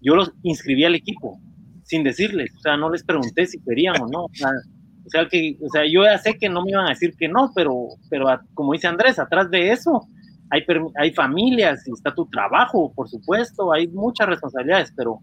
yo 0.00 0.14
los 0.14 0.32
inscribí 0.42 0.84
al 0.84 0.94
equipo, 0.94 1.40
sin 1.82 2.04
decirles, 2.04 2.54
o 2.56 2.60
sea, 2.60 2.76
no 2.76 2.90
les 2.90 3.02
pregunté 3.02 3.46
si 3.46 3.60
querían 3.60 4.00
o 4.00 4.06
no, 4.06 4.24
o 4.24 5.08
sea, 5.10 5.26
que, 5.28 5.56
o 5.60 5.68
sea, 5.68 5.82
yo 5.84 6.04
ya 6.04 6.16
sé 6.18 6.38
que 6.38 6.48
no 6.48 6.62
me 6.62 6.70
iban 6.70 6.86
a 6.86 6.90
decir 6.90 7.14
que 7.18 7.28
no, 7.28 7.50
pero, 7.54 7.88
pero 8.08 8.26
como 8.54 8.72
dice 8.72 8.86
Andrés, 8.86 9.18
atrás 9.18 9.50
de 9.50 9.72
eso 9.72 10.06
hay, 10.50 10.64
hay 10.96 11.12
familias 11.12 11.86
y 11.86 11.92
está 11.92 12.14
tu 12.14 12.26
trabajo, 12.26 12.92
por 12.94 13.08
supuesto, 13.08 13.72
hay 13.72 13.88
muchas 13.88 14.28
responsabilidades, 14.28 14.92
pero 14.96 15.20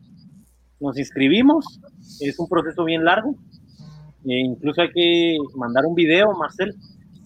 nos 0.79 0.97
inscribimos, 0.97 1.79
es 2.21 2.39
un 2.39 2.47
proceso 2.47 2.85
bien 2.85 3.03
largo, 3.03 3.35
e 4.25 4.39
incluso 4.39 4.81
hay 4.81 4.91
que 4.91 5.37
mandar 5.55 5.85
un 5.85 5.95
video, 5.95 6.33
Marcel, 6.33 6.75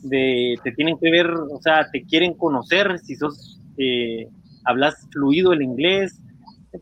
de 0.04 0.56
te 0.64 0.72
tienen 0.72 0.98
que 0.98 1.12
ver, 1.12 1.30
o 1.30 1.62
sea, 1.62 1.88
te 1.92 2.04
quieren 2.04 2.34
conocer, 2.34 3.00
si 3.00 3.16
sos, 3.16 3.60
eh, 3.78 4.28
hablas 4.66 5.08
fluido 5.12 5.54
el 5.54 5.62
inglés, 5.62 6.20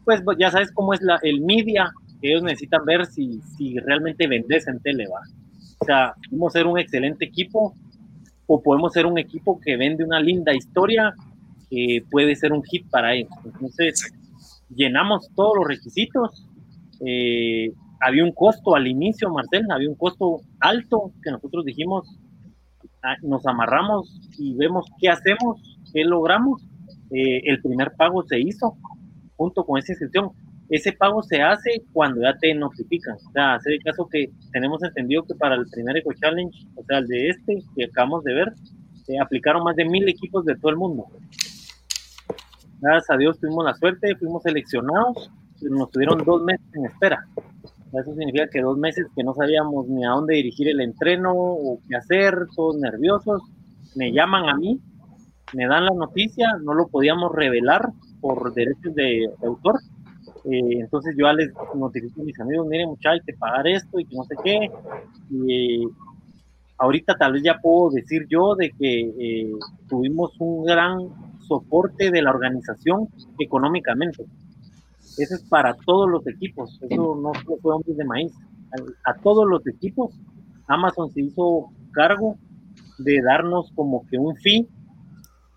pues 0.05 0.21
ya 0.37 0.51
sabes 0.51 0.71
cómo 0.71 0.93
es 0.93 1.01
la, 1.01 1.19
el 1.23 1.41
media, 1.41 1.91
que 2.21 2.29
ellos 2.29 2.43
necesitan 2.43 2.85
ver 2.85 3.05
si, 3.05 3.41
si 3.57 3.77
realmente 3.79 4.27
vendes 4.27 4.67
en 4.67 4.79
tele, 4.81 5.05
¿va? 5.07 5.21
O 5.79 5.85
sea, 5.85 6.13
podemos 6.29 6.53
ser 6.53 6.67
un 6.67 6.77
excelente 6.77 7.25
equipo 7.25 7.73
o 8.51 8.63
podemos 8.63 8.91
ser 8.93 9.05
un 9.05 9.19
equipo 9.19 9.59
que 9.63 9.77
vende 9.77 10.03
una 10.03 10.19
linda 10.19 10.55
historia 10.55 11.13
que 11.69 12.03
puede 12.09 12.35
ser 12.35 12.51
un 12.51 12.63
hit 12.63 12.89
para 12.89 13.13
ellos. 13.13 13.29
Entonces, 13.45 14.11
llenamos 14.75 15.29
todos 15.35 15.55
los 15.57 15.67
requisitos. 15.67 16.47
Eh, 17.05 17.71
había 18.01 18.23
un 18.23 18.31
costo 18.31 18.75
al 18.75 18.87
inicio, 18.87 19.29
Marcel, 19.29 19.67
había 19.69 19.87
un 19.87 19.95
costo 19.95 20.41
alto 20.59 21.11
que 21.23 21.29
nosotros 21.29 21.63
dijimos, 21.63 22.07
ah, 23.03 23.17
nos 23.21 23.45
amarramos 23.45 24.19
y 24.39 24.55
vemos 24.55 24.87
qué 24.99 25.09
hacemos, 25.09 25.61
qué 25.93 26.03
logramos. 26.03 26.63
Eh, 27.11 27.41
el 27.45 27.61
primer 27.61 27.91
pago 27.95 28.23
se 28.23 28.39
hizo 28.39 28.77
junto 29.37 29.63
con 29.63 29.77
esa 29.77 29.91
inscripción. 29.91 30.31
Ese 30.69 30.93
pago 30.93 31.23
se 31.23 31.41
hace 31.41 31.81
cuando 31.93 32.21
ya 32.21 32.37
te 32.37 32.53
notifican. 32.53 33.15
O 33.15 33.31
sea, 33.31 33.55
hace 33.55 33.73
el 33.73 33.83
caso 33.83 34.07
que 34.07 34.29
tenemos 34.51 34.83
entendido 34.83 35.23
que 35.23 35.35
para 35.35 35.55
el 35.55 35.65
primer 35.67 35.97
Eco 35.97 36.13
Challenge, 36.13 36.55
o 36.75 36.83
sea, 36.83 36.99
el 36.99 37.07
de 37.07 37.29
este 37.29 37.63
que 37.75 37.85
acabamos 37.85 38.23
de 38.23 38.33
ver, 38.33 38.53
se 39.05 39.19
aplicaron 39.19 39.63
más 39.63 39.75
de 39.75 39.85
mil 39.85 40.07
equipos 40.07 40.45
de 40.45 40.55
todo 40.55 40.71
el 40.71 40.77
mundo. 40.77 41.07
Gracias 42.81 43.09
a 43.09 43.17
Dios 43.17 43.39
tuvimos 43.39 43.65
la 43.65 43.73
suerte, 43.73 44.15
fuimos 44.15 44.43
seleccionados, 44.43 45.31
nos 45.61 45.91
tuvieron 45.91 46.23
dos 46.23 46.43
meses 46.43 46.65
en 46.73 46.85
espera. 46.85 47.25
Eso 47.91 48.13
significa 48.13 48.47
que 48.47 48.61
dos 48.61 48.77
meses 48.77 49.07
que 49.15 49.23
no 49.23 49.33
sabíamos 49.33 49.87
ni 49.87 50.05
a 50.05 50.11
dónde 50.11 50.35
dirigir 50.35 50.67
el 50.69 50.79
entreno 50.79 51.33
o 51.33 51.79
qué 51.89 51.95
hacer, 51.95 52.35
todos 52.55 52.77
nerviosos. 52.77 53.41
Me 53.95 54.11
llaman 54.11 54.47
a 54.47 54.55
mí, 54.55 54.79
me 55.53 55.65
dan 55.65 55.85
la 55.85 55.91
noticia, 55.91 56.53
no 56.61 56.75
lo 56.75 56.87
podíamos 56.87 57.31
revelar 57.33 57.89
por 58.21 58.53
derechos 58.53 58.93
de, 58.93 59.29
autor. 59.43 59.79
Eh, 60.45 60.79
entonces 60.79 61.15
yo 61.17 61.25
ya 61.25 61.33
les 61.33 61.51
notifico 61.75 62.21
a 62.21 62.23
mis 62.23 62.39
amigos, 62.39 62.67
miren 62.67 62.89
muchachos, 62.89 63.19
hay 63.19 63.33
que 63.33 63.37
pagar 63.37 63.67
esto 63.67 63.99
y 63.99 64.05
que 64.05 64.15
no 64.15 64.23
sé 64.23 64.35
qué. 64.43 64.71
Y 65.29 65.87
ahorita 66.77 67.15
tal 67.17 67.33
vez 67.33 67.43
ya 67.43 67.59
puedo 67.61 67.91
decir 67.91 68.25
yo 68.29 68.55
de 68.55 68.71
que 68.71 69.01
eh, 69.01 69.51
tuvimos 69.87 70.39
un 70.39 70.63
gran 70.63 70.97
soporte 71.47 72.11
de 72.11 72.21
la 72.21 72.31
organización 72.31 73.09
económicamente. 73.39 74.25
Eso 75.17 75.35
es 75.35 75.43
para 75.43 75.73
todos 75.85 76.09
los 76.09 76.25
equipos. 76.27 76.79
Eso 76.81 77.19
no 77.21 77.31
fue 77.61 77.73
hombres 77.73 77.97
de 77.97 78.05
maíz. 78.05 78.31
A, 79.03 79.15
todos 79.15 79.47
los 79.49 79.65
equipos, 79.67 80.13
Amazon 80.67 81.11
se 81.11 81.21
hizo 81.21 81.71
cargo 81.91 82.37
de 82.99 83.21
darnos 83.21 83.71
como 83.75 84.05
que 84.07 84.17
un 84.17 84.35
fee. 84.37 84.67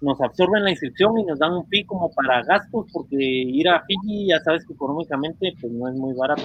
Nos 0.03 0.21
absorben 0.21 0.65
la 0.65 0.71
inscripción 0.71 1.19
y 1.19 1.25
nos 1.25 1.39
dan 1.39 1.53
un 1.53 1.67
fee 1.69 1.85
como 1.85 2.11
para 2.11 2.43
gastos, 2.43 2.87
porque 2.93 3.17
ir 3.17 3.69
a 3.69 3.83
Fiji, 3.85 4.29
ya 4.29 4.39
sabes 4.41 4.67
que 4.67 4.75
económicamente 4.75 5.55
pues 5.61 5.73
no 5.73 5.89
es 5.89 5.95
muy 5.95 6.15
barato. 6.15 6.43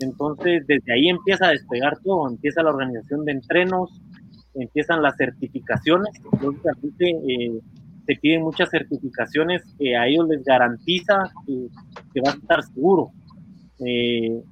Entonces, 0.00 0.66
desde 0.66 0.92
ahí 0.92 1.08
empieza 1.08 1.46
a 1.46 1.50
despegar 1.50 1.98
todo. 2.02 2.28
Empieza 2.28 2.62
la 2.62 2.70
organización 2.70 3.24
de 3.24 3.32
entrenos, 3.32 4.02
empiezan 4.54 5.02
las 5.02 5.16
certificaciones. 5.16 6.10
Lógicamente, 6.42 7.10
eh, 7.28 7.60
piden 8.20 8.42
muchas 8.42 8.70
certificaciones 8.70 9.62
que 9.78 9.96
a 9.96 10.06
ellos 10.06 10.28
les 10.28 10.44
garantiza 10.44 11.30
que, 11.46 11.68
que 12.14 12.20
vas 12.20 12.34
a 12.34 12.38
estar 12.38 12.62
seguro. 12.62 13.10
Eh, 13.84 14.42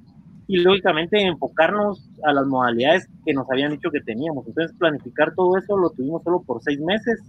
y 0.46 0.58
lógicamente 0.58 1.20
enfocarnos 1.22 2.10
a 2.22 2.32
las 2.32 2.46
modalidades 2.46 3.08
que 3.24 3.32
nos 3.32 3.50
habían 3.50 3.72
dicho 3.72 3.90
que 3.90 4.00
teníamos. 4.00 4.46
Entonces 4.46 4.76
planificar 4.78 5.34
todo 5.34 5.56
eso 5.56 5.76
lo 5.76 5.90
tuvimos 5.90 6.22
solo 6.22 6.42
por 6.42 6.62
seis 6.62 6.80
meses. 6.80 7.20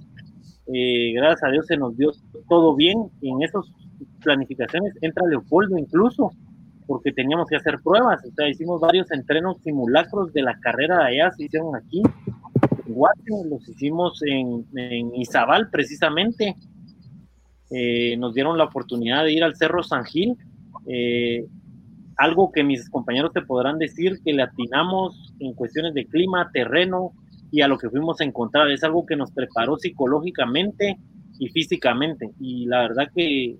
Eh, 0.73 1.13
gracias 1.13 1.43
a 1.43 1.51
Dios 1.51 1.65
se 1.67 1.77
nos 1.77 1.97
dio 1.97 2.11
todo 2.49 2.75
bien. 2.75 2.97
En 3.21 3.41
esas 3.43 3.65
planificaciones 4.23 4.93
entra 5.01 5.27
Leopoldo 5.27 5.77
incluso, 5.77 6.31
porque 6.87 7.11
teníamos 7.11 7.47
que 7.47 7.55
hacer 7.55 7.79
pruebas. 7.83 8.23
O 8.25 8.31
sea, 8.35 8.49
hicimos 8.49 8.81
varios 8.81 9.11
entrenos 9.11 9.61
simulacros 9.63 10.33
de 10.33 10.41
la 10.41 10.59
carrera 10.59 10.99
de 10.99 11.05
allá, 11.05 11.31
se 11.31 11.45
hicieron 11.45 11.75
aquí 11.75 12.01
los 13.49 13.67
hicimos 13.67 14.21
en, 14.23 14.65
en 14.75 15.15
Izabal 15.15 15.69
precisamente. 15.69 16.55
eh, 17.71 18.15
nos 18.17 18.33
dieron 18.33 18.57
la 18.57 18.65
oportunidad 18.65 19.23
de 19.23 19.33
ir 19.33 19.43
al 19.43 19.55
Cerro 19.55 19.83
San 19.83 20.05
Gil. 20.05 20.35
Eh, 20.87 21.45
algo 22.17 22.51
que 22.51 22.63
mis 22.63 22.89
compañeros 22.89 23.33
te 23.33 23.41
podrán 23.41 23.77
decir 23.77 24.19
que 24.23 24.33
le 24.33 24.43
atinamos 24.43 25.33
en 25.39 25.53
cuestiones 25.53 25.93
de 25.93 26.05
clima, 26.05 26.49
terreno 26.53 27.11
y 27.55 27.61
a 27.61 27.69
lo 27.69 27.77
que 27.77 27.89
fuimos 27.89 28.19
a 28.19 28.25
encontrar. 28.25 28.69
Es 28.69 28.83
algo 28.83 29.05
que 29.05 29.15
nos 29.15 29.31
preparó 29.31 29.77
psicológicamente 29.77 30.97
y 31.39 31.47
físicamente. 31.47 32.29
Y 32.37 32.65
la 32.65 32.81
verdad 32.81 33.07
que, 33.15 33.55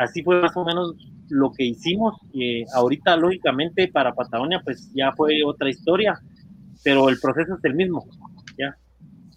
así 0.00 0.22
fue 0.22 0.40
más 0.40 0.56
o 0.56 0.64
menos 0.64 0.94
lo 1.28 1.52
que 1.52 1.66
hicimos. 1.66 2.14
Eh, 2.32 2.64
ahorita, 2.74 3.18
lógicamente, 3.18 3.88
para 3.88 4.14
Patagonia, 4.14 4.62
pues 4.64 4.90
ya 4.94 5.12
fue 5.12 5.44
otra 5.44 5.68
historia, 5.68 6.18
pero 6.82 7.10
el 7.10 7.20
proceso 7.20 7.54
es 7.54 7.64
el 7.64 7.74
mismo. 7.74 8.06
¿ya? 8.56 8.74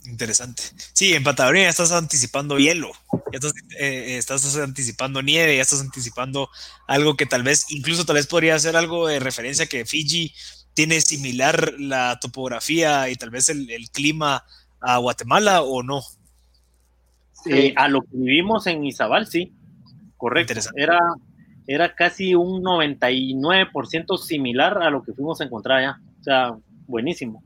Interesante. 0.10 0.64
Sí, 0.94 1.14
en 1.14 1.26
Patagonia 1.26 1.64
ya 1.64 1.70
estás 1.70 1.92
anticipando 1.92 2.58
hielo, 2.58 2.94
ya 3.12 3.40
estás, 3.40 3.54
eh, 3.78 4.18
estás, 4.18 4.56
anticipando 4.56 5.22
nieve, 5.22 5.58
ya 5.58 5.64
estás 5.64 5.82
anticipando 5.82 6.50
algo 6.88 7.18
que 7.18 7.26
tal 7.26 7.44
vez, 7.44 7.66
incluso 7.72 8.06
tal 8.06 8.16
vez 8.16 8.28
podría 8.28 8.58
ser 8.58 8.78
algo 8.78 9.08
de 9.08 9.20
referencia 9.20 9.66
que 9.66 9.86
Fiji 9.86 10.34
tiene 10.78 11.02
similar 11.02 11.74
la 11.80 12.20
topografía 12.22 13.10
y 13.10 13.16
tal 13.16 13.32
vez 13.32 13.50
el, 13.50 13.68
clima 13.92 14.46
a 14.80 14.98
Guatemala 14.98 15.64
o 15.64 15.82
no. 15.82 16.04
Sí, 17.44 17.74
a 17.76 17.88
lo 17.88 18.04
que 18.04 18.10
vivimos 18.12 18.68
en 18.68 18.86
Izabal, 18.86 19.26
sí, 19.26 19.54
correcto. 20.18 20.54
Era, 20.76 21.00
era 21.66 21.96
casi 21.96 22.36
un 22.36 22.62
99% 22.62 24.20
similar 24.20 24.78
a 24.84 24.92
lo 24.92 25.02
que 25.02 25.14
fuimos 25.14 25.42
a 25.42 25.46
encontrar 25.46 25.80
allá. 25.80 26.00
O 26.20 26.24
sea, 26.24 26.56
buenísimo. 26.86 27.42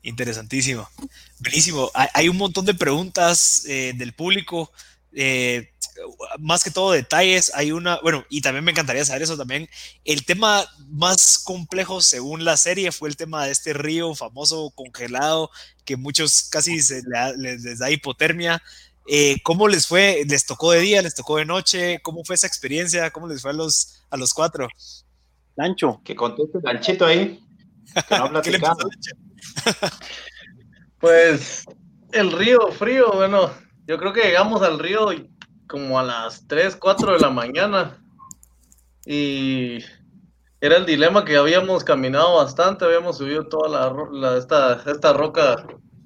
Interesantísimo. 0.00 0.88
Buenísimo. 1.38 1.90
Hay 2.14 2.30
un 2.30 2.38
montón 2.38 2.64
de 2.64 2.72
preguntas 2.72 3.66
eh, 3.68 3.92
del 3.94 4.14
público. 4.14 4.72
Eh, 5.12 5.68
más 6.38 6.64
que 6.64 6.70
todo 6.70 6.92
detalles, 6.92 7.52
hay 7.54 7.72
una, 7.72 8.00
bueno, 8.00 8.24
y 8.28 8.40
también 8.40 8.64
me 8.64 8.70
encantaría 8.70 9.04
saber 9.04 9.22
eso 9.22 9.36
también. 9.36 9.68
El 10.04 10.24
tema 10.24 10.64
más 10.88 11.38
complejo 11.38 12.00
según 12.00 12.44
la 12.44 12.56
serie 12.56 12.92
fue 12.92 13.08
el 13.08 13.16
tema 13.16 13.44
de 13.44 13.52
este 13.52 13.72
río 13.72 14.14
famoso 14.14 14.70
congelado 14.74 15.50
que 15.84 15.96
muchos 15.96 16.44
casi 16.44 16.80
se 16.80 17.02
les, 17.36 17.78
da 17.78 17.90
hipotermia. 17.90 18.62
Eh, 19.06 19.36
¿Cómo 19.42 19.66
les 19.68 19.86
fue? 19.86 20.24
¿Les 20.28 20.46
tocó 20.46 20.72
de 20.72 20.80
día? 20.80 21.02
¿Les 21.02 21.14
tocó 21.14 21.38
de 21.38 21.44
noche? 21.44 22.00
¿Cómo 22.02 22.24
fue 22.24 22.36
esa 22.36 22.46
experiencia? 22.46 23.10
¿Cómo 23.10 23.26
les 23.26 23.42
fue 23.42 23.50
a 23.50 23.54
los, 23.54 24.02
a 24.10 24.16
los 24.16 24.32
cuatro? 24.32 24.68
Lancho. 25.56 26.00
Que 26.04 26.14
conteste 26.14 26.58
Lanchito 26.62 27.06
ahí. 27.06 27.40
Que 28.08 28.18
no 28.18 28.40
¿Qué 28.42 28.52
le 28.52 28.60
pasó, 28.60 28.88
pues 31.00 31.64
el 32.12 32.32
río 32.32 32.70
frío, 32.72 33.10
bueno, 33.14 33.50
yo 33.86 33.98
creo 33.98 34.12
que 34.12 34.22
llegamos 34.22 34.62
al 34.62 34.78
río 34.78 35.10
como 35.70 36.00
a 36.00 36.02
las 36.02 36.48
3, 36.48 36.76
4 36.76 37.12
de 37.12 37.18
la 37.20 37.30
mañana. 37.30 37.96
Y 39.06 39.78
era 40.60 40.76
el 40.76 40.84
dilema 40.84 41.24
que 41.24 41.36
habíamos 41.36 41.84
caminado 41.84 42.36
bastante, 42.36 42.84
habíamos 42.84 43.18
subido 43.18 43.46
toda 43.46 43.94
la, 44.10 44.36
esta, 44.36 44.82
esta 44.90 45.12
roca 45.12 45.64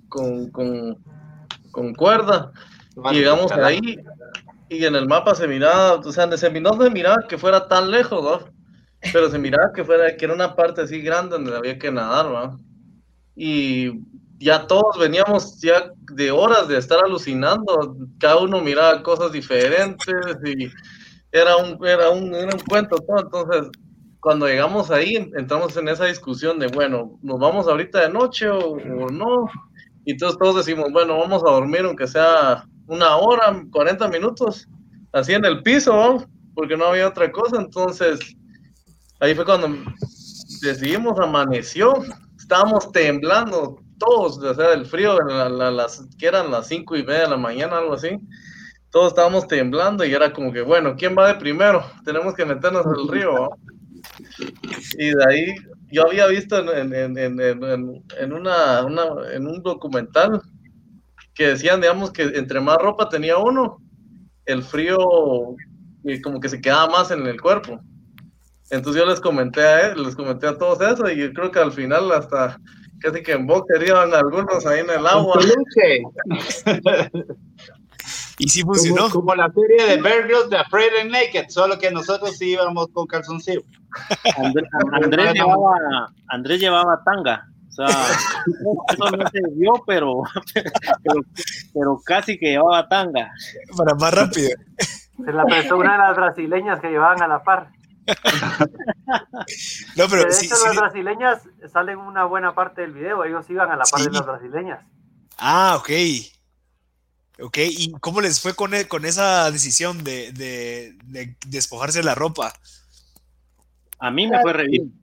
con, 0.09 0.51
con, 0.51 1.95
cuerda. 1.95 2.53
Y 3.11 3.15
llegamos 3.15 3.51
ahí 3.53 3.99
y 4.69 4.85
en 4.85 4.95
el 4.95 5.09
mapa 5.09 5.35
se 5.35 5.49
miraba, 5.49 5.95
o 5.95 6.13
sea, 6.13 6.31
se, 6.37 6.61
no 6.61 6.81
se 6.81 6.91
miraba 6.91 7.27
que 7.27 7.39
fuera 7.39 7.67
tan 7.67 7.91
lejos, 7.91 8.23
¿no? 8.23 8.55
Pero 9.13 9.31
se 9.31 9.39
miraba 9.39 9.73
que 9.73 9.83
fuera, 9.83 10.15
que 10.17 10.25
era 10.27 10.35
una 10.35 10.55
parte 10.55 10.83
así 10.83 11.01
grande 11.01 11.37
donde 11.37 11.57
había 11.57 11.79
que 11.79 11.91
nadar, 11.91 12.27
¿no? 12.27 12.61
Y 13.35 13.91
ya 14.39 14.67
todos 14.67 14.99
veníamos 14.99 15.61
ya 15.61 15.91
de 16.13 16.31
horas 16.31 16.69
de 16.69 16.79
estar 16.79 16.99
alucinando, 17.05 17.97
cada 18.19 18.39
uno 18.39 18.61
miraba 18.61 19.03
cosas 19.03 19.33
diferentes 19.33 20.15
y 20.45 20.71
era 21.33 21.57
un, 21.57 21.85
era 21.87 22.11
un, 22.11 22.35
era 22.35 22.55
un 22.55 22.61
cuento 22.69 22.97
todo. 22.97 23.21
Entonces, 23.21 23.71
cuando 24.21 24.47
llegamos 24.47 24.91
ahí, 24.91 25.17
entramos 25.37 25.77
en 25.77 25.89
esa 25.89 26.07
discusión 26.07 26.59
de, 26.59 26.69
bueno, 26.69 27.19
¿nos 27.23 27.39
vamos 27.39 27.67
ahorita 27.67 28.01
de 28.01 28.09
noche 28.09 28.49
o, 28.49 28.77
no? 29.11 29.47
Y 30.07 30.13
entonces 30.13 30.39
todos 30.39 30.65
decimos, 30.65 30.93
bueno, 30.93 31.19
vamos 31.19 31.43
a 31.43 31.51
dormir 31.51 31.83
aunque 31.85 32.07
sea 32.07 32.65
una 32.87 33.17
hora, 33.17 33.63
40 33.71 34.09
minutos, 34.09 34.69
así 35.13 35.33
en 35.33 35.45
el 35.45 35.63
piso, 35.63 36.27
porque 36.55 36.77
no 36.77 36.87
había 36.87 37.09
otra 37.09 37.31
cosa. 37.33 37.61
Entonces, 37.61 38.19
ahí 39.21 39.35
fue 39.35 39.45
cuando 39.45 39.69
decidimos, 40.63 41.19
amaneció, 41.19 42.03
estábamos 42.39 42.93
temblando, 42.93 43.79
todos, 43.99 44.39
o 44.39 44.55
sea, 44.55 44.73
el 44.73 44.87
frío, 44.87 45.19
las, 45.21 46.07
que 46.19 46.27
eran 46.27 46.51
las 46.51 46.69
cinco 46.69 46.97
y 46.97 47.05
media 47.05 47.23
de 47.23 47.29
la 47.31 47.37
mañana, 47.37 47.79
algo 47.79 47.95
así, 47.95 48.19
todos 48.91 49.09
estábamos 49.09 49.49
temblando 49.49 50.05
y 50.05 50.15
era 50.15 50.33
como 50.33 50.53
que, 50.53 50.63
bueno, 50.63 50.95
¿quién 50.97 51.17
va 51.19 51.29
de 51.29 51.35
primero? 51.35 51.85
Tenemos 52.05 52.35
que 52.35 52.45
meternos 52.45 52.87
el 52.87 53.09
río. 53.09 53.51
Y 54.99 55.09
de 55.09 55.25
ahí, 55.29 55.55
yo 55.91 56.07
había 56.07 56.27
visto 56.27 56.59
en, 56.59 56.93
un 59.47 59.63
documental 59.63 60.41
que 61.35 61.49
decían, 61.49 61.81
digamos, 61.81 62.13
que 62.13 62.23
entre 62.23 62.61
más 62.61 62.77
ropa 62.79 63.09
tenía 63.09 63.37
uno, 63.37 63.79
el 64.47 64.63
frío 64.63 64.97
como 66.23 66.39
que 66.41 66.49
se 66.49 66.61
quedaba 66.61 66.89
más 66.89 67.11
en 67.11 67.27
el 67.27 67.41
cuerpo. 67.41 67.81
Entonces 68.71 69.03
yo 69.03 69.09
les 69.09 69.21
comenté 69.21 69.61
a 69.61 69.89
él, 69.89 70.03
les 70.03 70.15
comenté 70.15 70.47
a 70.47 70.57
todos 70.57 70.81
eso 70.81 71.09
y 71.09 71.33
creo 71.33 71.51
que 71.51 71.59
al 71.59 71.73
final 71.73 72.13
hasta 72.13 72.59
casi 73.05 73.23
que 73.23 73.33
en 73.33 73.47
boxer 73.47 73.87
iban 73.87 74.15
algunos 74.15 74.65
ahí 74.67 74.81
en 74.81 74.89
el 74.91 75.07
agua. 75.07 75.39
y 78.39 78.49
sí 78.49 78.63
funcionó. 78.63 79.11
Como, 79.11 79.35
la 79.35 79.53
serie 79.53 79.97
de 79.97 80.03
Bear 80.03 80.27
de 80.49 80.57
Afraid 80.57 80.93
and 81.03 81.11
Naked, 81.11 81.49
solo 81.49 81.79
que 81.79 81.91
nosotros 81.91 82.39
sí 82.39 82.53
íbamos 82.53 82.87
con 82.93 83.07
calzoncillo. 83.07 83.61
Andrés, 84.93 85.35
llevaba, 85.35 86.09
Andrés 86.29 86.61
llevaba 86.61 87.03
tanga. 87.05 87.47
O 87.69 87.73
sea, 87.73 87.87
eso 87.87 89.11
no 89.11 89.29
se 89.29 89.41
vio, 89.53 89.75
pero, 89.87 90.23
pero, 91.75 92.01
casi 92.05 92.39
que 92.39 92.53
llevaba 92.53 92.89
tanga. 92.89 93.31
Para 93.77 93.95
más 93.97 94.15
rápido. 94.15 94.49
Se 94.79 95.33
la 95.33 95.45
prestó 95.45 95.77
una 95.77 95.93
de 95.93 95.99
las 95.99 96.17
brasileñas 96.17 96.81
que 96.81 96.89
llevaban 96.89 97.21
a 97.23 97.29
la 97.29 97.43
par. 97.43 97.69
no, 99.97 100.09
pero 100.09 100.25
de 100.25 100.37
hecho, 100.37 100.55
las 100.67 100.77
brasileñas 100.77 101.43
salen 101.73 101.99
una 101.99 102.25
buena 102.25 102.55
parte 102.55 102.83
del 102.83 102.93
video, 102.93 103.25
ellos 103.25 103.49
iban 103.49 103.71
a 103.71 103.77
la 103.77 103.85
par 103.85 104.03
de 104.03 104.11
las 104.11 104.27
brasileñas. 104.27 104.85
Ah, 105.39 105.77
ok. 105.79 105.91
Ok, 107.41 107.59
¿y 107.59 107.91
cómo 108.01 108.21
les 108.21 108.41
fue 108.41 108.55
con, 108.55 108.75
e, 108.75 108.87
con 108.87 109.05
esa 109.05 109.51
decisión 109.51 110.05
de, 110.05 110.31
de, 110.33 111.37
despojarse 111.47 111.99
de 111.99 112.05
la 112.05 112.15
ropa? 112.15 112.53
A 113.99 114.11
mí 114.11 114.29
me 114.29 114.41
fue 114.41 114.53
re 114.53 114.69
bien. 114.69 114.95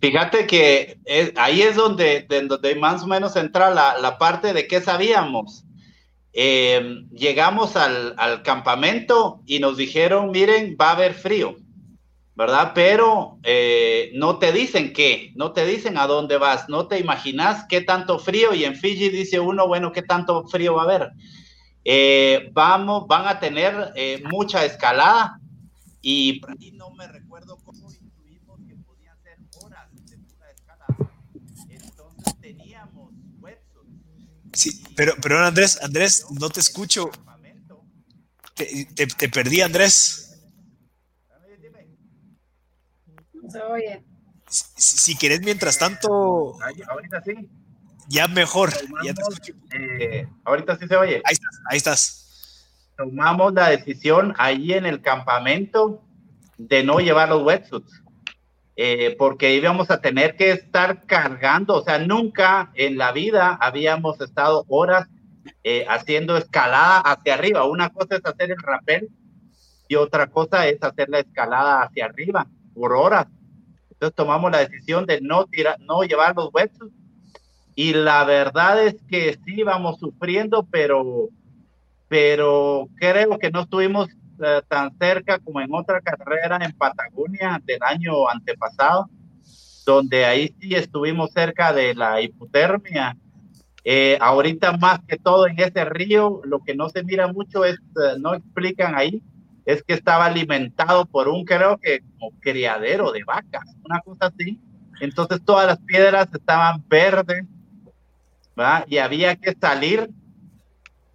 Fíjate 0.00 0.46
que 0.46 1.00
ahí 1.36 1.62
es 1.62 1.76
donde, 1.76 2.26
donde 2.46 2.74
más 2.74 3.02
o 3.02 3.06
menos 3.06 3.36
entra 3.36 3.70
la, 3.70 3.96
la 3.98 4.18
parte 4.18 4.52
de 4.52 4.66
qué 4.68 4.82
sabíamos. 4.82 5.64
Eh, 6.40 7.04
llegamos 7.10 7.74
al, 7.74 8.14
campamento 8.44 9.42
y 9.44 9.58
nos 9.58 9.76
dijeron, 9.76 10.30
miren, 10.30 10.76
va 10.80 10.90
a 10.90 10.92
haber 10.92 11.14
frío, 11.14 11.56
¿verdad? 12.36 12.70
Pero 12.76 13.40
eh, 13.42 14.12
no 14.14 14.38
te 14.38 14.52
dicen 14.52 14.92
qué, 14.92 15.32
no 15.34 15.50
te 15.50 15.66
dicen 15.66 15.98
a 15.98 16.06
dónde 16.06 16.38
vas, 16.38 16.68
no 16.68 16.86
te 16.86 17.00
imaginas 17.00 17.64
qué 17.68 17.80
tanto 17.80 18.20
frío 18.20 18.54
y 18.54 18.62
en 18.62 18.76
Fiji 18.76 19.08
dice 19.08 19.40
uno, 19.40 19.66
bueno, 19.66 19.90
qué 19.90 20.02
tanto 20.02 20.46
frío 20.46 20.74
va 20.74 20.82
a 20.82 20.84
haber. 20.84 21.10
Eh, 21.84 22.50
vamos, 22.52 23.08
van 23.08 23.26
a 23.26 23.40
tener 23.40 23.92
mucha 24.30 24.64
escalada 24.64 25.40
y, 26.00 26.40
y 26.60 26.70
no 26.70 26.92
me 26.92 27.08
recuerdo 27.08 27.58
cómo 27.64 27.88
Sí, 34.58 34.82
pero, 34.96 35.14
pero 35.22 35.38
Andrés, 35.38 35.78
Andrés, 35.80 36.26
no 36.32 36.50
te 36.50 36.58
escucho. 36.58 37.12
Te, 38.56 39.28
perdí, 39.28 39.60
Andrés. 39.60 40.36
se 43.48 43.62
oye. 43.62 44.04
Si, 44.48 45.16
querés, 45.16 45.42
mientras 45.42 45.78
tanto. 45.78 46.56
Ahorita 46.88 47.22
sí. 47.22 47.48
Ya 48.08 48.26
mejor. 48.26 48.70
Eh, 49.72 50.26
ahorita 50.42 50.76
sí 50.76 50.88
se 50.88 50.96
oye. 50.96 51.22
Ahí 51.24 51.34
estás, 51.34 51.60
ahí 51.70 51.76
estás. 51.76 52.84
Tomamos 52.96 53.54
la 53.54 53.68
decisión 53.68 54.34
ahí 54.38 54.72
en 54.72 54.86
el 54.86 55.00
campamento 55.02 56.02
de 56.56 56.82
no 56.82 56.98
llevar 56.98 57.28
los 57.28 57.44
wetsuits. 57.44 58.02
Eh, 58.80 59.16
porque 59.18 59.56
íbamos 59.56 59.90
a 59.90 60.00
tener 60.00 60.36
que 60.36 60.52
estar 60.52 61.04
cargando, 61.04 61.74
o 61.74 61.82
sea, 61.82 61.98
nunca 61.98 62.70
en 62.74 62.96
la 62.96 63.10
vida 63.10 63.58
habíamos 63.60 64.20
estado 64.20 64.64
horas 64.68 65.08
eh, 65.64 65.84
haciendo 65.88 66.36
escalada 66.36 67.00
hacia 67.00 67.34
arriba. 67.34 67.64
Una 67.64 67.90
cosa 67.90 68.14
es 68.14 68.24
hacer 68.24 68.52
el 68.52 68.62
rappel 68.62 69.08
y 69.88 69.96
otra 69.96 70.28
cosa 70.28 70.68
es 70.68 70.80
hacer 70.80 71.08
la 71.08 71.18
escalada 71.18 71.82
hacia 71.82 72.04
arriba 72.04 72.46
por 72.72 72.92
horas. 72.92 73.26
Entonces 73.90 74.14
tomamos 74.14 74.52
la 74.52 74.58
decisión 74.58 75.06
de 75.06 75.20
no, 75.22 75.46
tirar, 75.46 75.80
no 75.80 76.04
llevar 76.04 76.36
los 76.36 76.50
huesos 76.54 76.92
y 77.74 77.94
la 77.94 78.22
verdad 78.22 78.86
es 78.86 78.94
que 79.08 79.40
sí 79.44 79.54
íbamos 79.56 79.98
sufriendo, 79.98 80.64
pero 80.70 81.30
pero 82.06 82.88
creo 82.96 83.38
que 83.40 83.50
no 83.50 83.62
estuvimos 83.62 84.08
eh, 84.42 84.62
tan 84.68 84.96
cerca 84.98 85.38
como 85.38 85.60
en 85.60 85.72
otra 85.72 86.00
carrera 86.00 86.58
en 86.62 86.72
Patagonia 86.72 87.60
del 87.64 87.82
año 87.82 88.28
antepasado, 88.28 89.08
donde 89.84 90.24
ahí 90.24 90.54
sí 90.60 90.74
estuvimos 90.74 91.30
cerca 91.32 91.72
de 91.72 91.94
la 91.94 92.20
hipotermia. 92.20 93.16
Eh, 93.84 94.18
ahorita 94.20 94.76
más 94.76 95.00
que 95.06 95.16
todo 95.16 95.46
en 95.46 95.58
ese 95.58 95.84
río, 95.84 96.40
lo 96.44 96.60
que 96.60 96.74
no 96.74 96.88
se 96.88 97.02
mira 97.02 97.26
mucho 97.32 97.64
es, 97.64 97.76
eh, 97.76 98.18
no 98.18 98.34
explican 98.34 98.94
ahí, 98.94 99.22
es 99.64 99.82
que 99.82 99.94
estaba 99.94 100.26
alimentado 100.26 101.04
por 101.06 101.28
un, 101.28 101.44
creo 101.44 101.78
que 101.78 102.00
como 102.18 102.32
criadero 102.40 103.12
de 103.12 103.24
vacas, 103.24 103.64
una 103.84 104.00
cosa 104.00 104.26
así. 104.26 104.60
Entonces 105.00 105.40
todas 105.44 105.66
las 105.66 105.78
piedras 105.78 106.28
estaban 106.32 106.82
verdes, 106.88 107.44
¿va? 108.58 108.84
Y 108.88 108.98
había 108.98 109.36
que 109.36 109.54
salir 109.60 110.10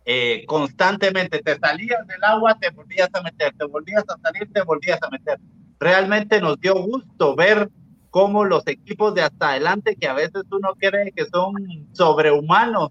eh, 0.06 0.44
constantemente. 0.48 1.42
Te 1.42 1.58
salías 1.58 2.06
del 2.08 2.24
agua, 2.24 2.58
te 2.60 2.70
volvías 2.70 3.10
a 3.14 3.22
meter, 3.22 3.54
te 3.58 3.66
volvías 3.66 4.04
a 4.08 4.18
salir, 4.22 4.52
te 4.52 4.62
volvías 4.62 5.00
a 5.02 5.10
meter. 5.10 5.40
Realmente 5.80 6.42
nos 6.42 6.60
dio 6.60 6.76
gusto 6.76 7.36
ver 7.36 7.70
cómo 8.10 8.46
los 8.46 8.66
equipos 8.68 9.16
de 9.16 9.24
hasta 9.24 9.52
adelante, 9.52 9.96
que 9.96 10.08
a 10.08 10.14
veces 10.14 10.44
uno 10.52 10.76
cree 10.78 11.12
que 11.12 11.26
son 11.26 11.56
sobrehumanos, 11.94 12.90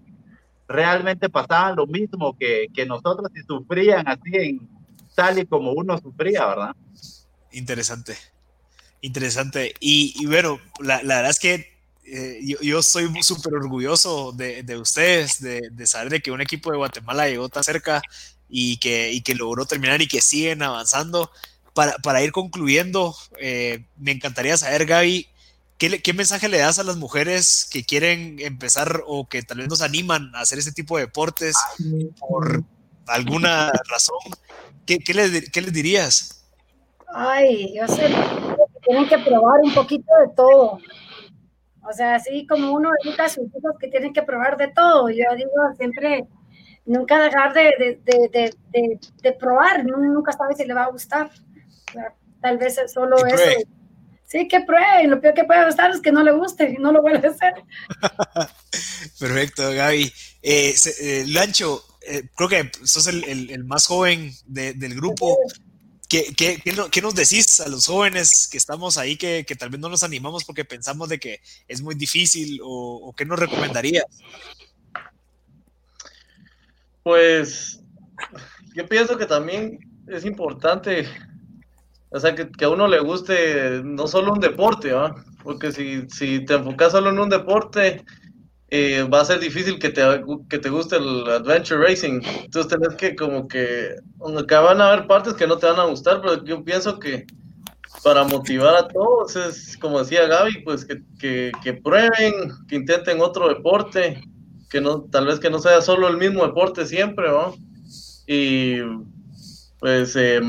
realmente 0.67 1.29
pasaban 1.29 1.75
lo 1.75 1.87
mismo 1.87 2.37
que, 2.37 2.67
que 2.73 2.85
nosotros 2.85 3.29
y 3.35 3.41
sufrían 3.41 4.07
así 4.07 4.31
en 4.33 4.69
tal 5.15 5.39
y 5.39 5.45
como 5.45 5.71
uno 5.71 5.97
sufría, 5.97 6.45
¿verdad? 6.45 6.75
Interesante, 7.51 8.15
interesante. 9.01 9.73
Y, 9.79 10.13
y 10.19 10.25
la, 10.25 11.03
la 11.03 11.15
verdad 11.15 11.29
es 11.29 11.39
que 11.39 11.72
eh, 12.05 12.39
yo, 12.43 12.57
yo, 12.61 12.83
soy 12.83 13.09
súper 13.23 13.53
orgulloso 13.53 14.33
de, 14.33 14.63
de 14.63 14.77
ustedes, 14.77 15.41
de, 15.41 15.69
de, 15.71 15.87
saber 15.87 16.09
de 16.09 16.21
que 16.21 16.31
un 16.31 16.41
equipo 16.41 16.69
de 16.69 16.77
Guatemala 16.77 17.29
llegó 17.29 17.47
tan 17.47 17.63
cerca 17.63 18.01
y 18.49 18.77
que, 18.77 19.11
y 19.11 19.21
que 19.21 19.35
logró 19.35 19.65
terminar 19.65 20.01
y 20.01 20.07
que 20.07 20.21
siguen 20.21 20.63
avanzando. 20.63 21.31
Para, 21.73 21.93
para 21.97 22.21
ir 22.21 22.31
concluyendo, 22.31 23.15
eh, 23.39 23.85
me 23.97 24.11
encantaría 24.11 24.55
saber, 24.57 24.85
Gaby, 24.85 25.27
¿qué, 25.79 26.01
¿qué, 26.01 26.13
mensaje 26.13 26.49
le 26.49 26.59
das 26.59 26.77
a 26.77 26.83
las 26.83 26.97
mujeres 26.97 27.67
que 27.71 27.83
quieren 27.83 28.37
empezar 28.39 29.01
o 29.07 29.27
que 29.27 29.41
tal 29.41 29.57
vez 29.57 29.69
nos 29.69 29.81
animan 29.81 30.35
a 30.35 30.41
hacer 30.41 30.59
este 30.59 30.71
tipo 30.71 30.97
de 30.97 31.05
deportes 31.05 31.55
por 32.19 32.63
alguna 33.07 33.71
razón? 33.89 34.19
¿Qué, 34.85 34.99
qué, 34.99 35.13
les, 35.15 35.49
qué 35.49 35.61
les 35.61 35.73
dirías? 35.73 36.43
Ay, 37.15 37.73
yo 37.75 37.87
sé, 37.87 38.13
tienen 38.85 39.07
que 39.07 39.17
probar 39.19 39.61
un 39.63 39.73
poquito 39.73 40.11
de 40.21 40.35
todo 40.35 40.79
o 41.89 41.93
sea, 41.93 42.15
así 42.15 42.45
como 42.47 42.73
uno 42.73 42.89
educa 43.03 43.25
a 43.25 43.29
sus 43.29 43.45
hijos 43.45 43.75
que 43.79 43.87
tienen 43.87 44.13
que 44.13 44.23
probar 44.23 44.57
de 44.57 44.69
todo, 44.69 45.09
yo 45.09 45.25
digo 45.35 45.51
siempre, 45.77 46.25
nunca 46.85 47.21
dejar 47.21 47.53
de, 47.53 47.99
de, 48.03 48.29
de, 48.71 48.99
de 49.21 49.31
probar, 49.33 49.85
nunca 49.85 50.31
sabe 50.31 50.55
si 50.55 50.65
le 50.65 50.73
va 50.73 50.85
a 50.85 50.91
gustar. 50.91 51.29
O 51.89 51.91
sea, 51.93 52.13
tal 52.41 52.57
vez 52.57 52.79
solo 52.93 53.17
eso. 53.25 53.35
Pruebe. 53.35 53.67
Sí, 54.25 54.47
que 54.47 54.61
pruebe. 54.61 55.07
Lo 55.07 55.21
peor 55.21 55.33
que 55.35 55.43
puede 55.43 55.65
gustar 55.65 55.91
es 55.91 56.01
que 56.01 56.11
no 56.11 56.23
le 56.23 56.31
guste 56.31 56.71
y 56.71 56.81
no 56.81 56.91
lo 56.91 57.01
vuelve 57.01 57.27
a 57.27 57.31
hacer. 57.31 57.53
Perfecto, 59.19 59.71
Gaby. 59.71 60.11
Eh, 60.41 60.73
eh, 61.01 61.23
Lancho, 61.27 61.83
eh, 62.01 62.23
creo 62.35 62.49
que 62.49 62.71
sos 62.83 63.07
el, 63.07 63.23
el, 63.25 63.51
el 63.51 63.63
más 63.63 63.85
joven 63.85 64.31
del 64.47 64.95
grupo. 64.95 65.37
Sí. 65.53 65.61
¿Qué, 66.13 66.31
qué, 66.37 66.61
qué, 66.91 67.01
nos 67.01 67.15
decís 67.15 67.59
a 67.59 67.67
los 67.67 67.87
jóvenes 67.87 68.47
que 68.47 68.59
estamos 68.59 68.99
ahí 68.99 69.17
que, 69.17 69.45
que, 69.47 69.55
tal 69.55 69.71
vez 69.71 69.81
no 69.81 69.89
nos 69.89 70.03
animamos 70.03 70.43
porque 70.43 70.63
pensamos 70.63 71.09
de 71.09 71.17
que 71.17 71.41
es 71.67 71.81
muy 71.81 71.95
difícil 71.95 72.59
o, 72.63 73.11
qué 73.17 73.25
nos 73.25 73.39
recomendarías? 73.39 74.05
Pues 77.01 77.81
yo 78.75 78.85
pienso 78.85 79.17
que 79.17 79.25
también 79.25 79.79
es 80.07 80.23
importante, 80.23 81.07
o 82.11 82.19
sea, 82.19 82.35
que, 82.35 82.47
que 82.51 82.65
a 82.65 82.69
uno 82.69 82.87
le 82.87 82.99
guste 82.99 83.81
no 83.83 84.05
solo 84.05 84.33
un 84.33 84.39
deporte, 84.39 84.91
¿va? 84.91 85.15
porque 85.41 85.71
si, 85.71 86.07
si 86.09 86.45
te 86.45 86.53
enfocas 86.53 86.91
solo 86.91 87.09
en 87.09 87.17
un 87.17 87.29
deporte, 87.29 88.05
eh, 88.75 89.03
va 89.03 89.21
a 89.21 89.25
ser 89.25 89.39
difícil 89.39 89.77
que 89.77 89.89
te, 89.89 90.01
que 90.49 90.57
te 90.57 90.67
guste 90.67 90.95
el 90.95 91.29
adventure 91.29 91.79
racing. 91.79 92.21
Entonces 92.43 92.71
tenés 92.71 92.95
que 92.95 93.15
como 93.15 93.47
que, 93.47 93.97
aunque 94.19 94.55
van 94.55 94.81
a 94.81 94.91
haber 94.91 95.05
partes 95.05 95.35
que 95.35 95.45
no 95.45 95.59
te 95.59 95.67
van 95.67 95.79
a 95.79 95.85
gustar, 95.85 96.21
pero 96.21 96.43
yo 96.43 96.63
pienso 96.63 96.97
que 96.97 97.27
para 98.03 98.23
motivar 98.23 98.75
a 98.75 98.87
todos 98.87 99.35
es, 99.35 99.77
como 99.77 99.99
decía 99.99 100.25
Gaby, 100.25 100.63
pues 100.63 100.85
que, 100.85 101.51
que, 101.61 101.73
prueben, 101.83 102.33
que 102.67 102.77
intenten 102.77 103.21
otro 103.21 103.47
deporte, 103.47 104.19
que 104.71 104.81
no, 104.81 105.03
tal 105.03 105.27
vez 105.27 105.39
que 105.39 105.51
no 105.51 105.59
sea 105.59 105.79
solo 105.83 106.07
el 106.07 106.17
mismo 106.17 106.43
deporte 106.43 106.87
siempre, 106.87 107.29
¿no? 107.29 107.53
Y 108.25 108.77
pues 109.79 110.15
eh, 110.15 110.41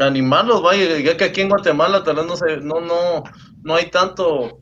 animarlos, 0.00 0.62
vaya, 0.62 0.98
ya 0.98 1.16
que 1.16 1.24
aquí 1.26 1.42
en 1.42 1.50
Guatemala 1.50 2.02
tal 2.02 2.16
vez 2.16 2.26
no, 2.26 2.36
se, 2.36 2.56
no, 2.56 2.80
no, 2.80 3.22
no 3.62 3.74
hay 3.76 3.88
tanto, 3.88 4.58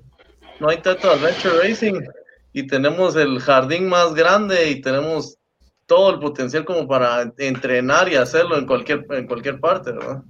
no 0.60 0.68
hay 0.68 0.82
tanto 0.82 1.10
adventure 1.10 1.62
racing 1.62 1.98
y 2.52 2.66
tenemos 2.66 3.16
el 3.16 3.40
jardín 3.40 3.88
más 3.88 4.14
grande 4.14 4.70
y 4.70 4.80
tenemos 4.80 5.38
todo 5.86 6.10
el 6.10 6.18
potencial 6.18 6.64
como 6.64 6.86
para 6.86 7.32
entrenar 7.38 8.12
y 8.12 8.16
hacerlo 8.16 8.58
en 8.58 8.66
cualquier, 8.66 9.06
en 9.10 9.26
cualquier 9.26 9.58
parte, 9.58 9.92
¿verdad? 9.92 10.22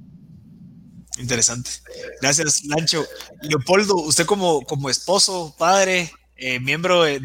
Interesante. 1.19 1.71
Gracias, 2.23 2.65
Lancho. 2.65 3.05
Leopoldo, 3.43 3.97
usted 3.97 4.25
como, 4.25 4.63
como 4.63 4.89
esposo, 4.89 5.55
padre, 5.59 6.13
eh, 6.37 6.61
miembro 6.61 7.03
de... 7.03 7.21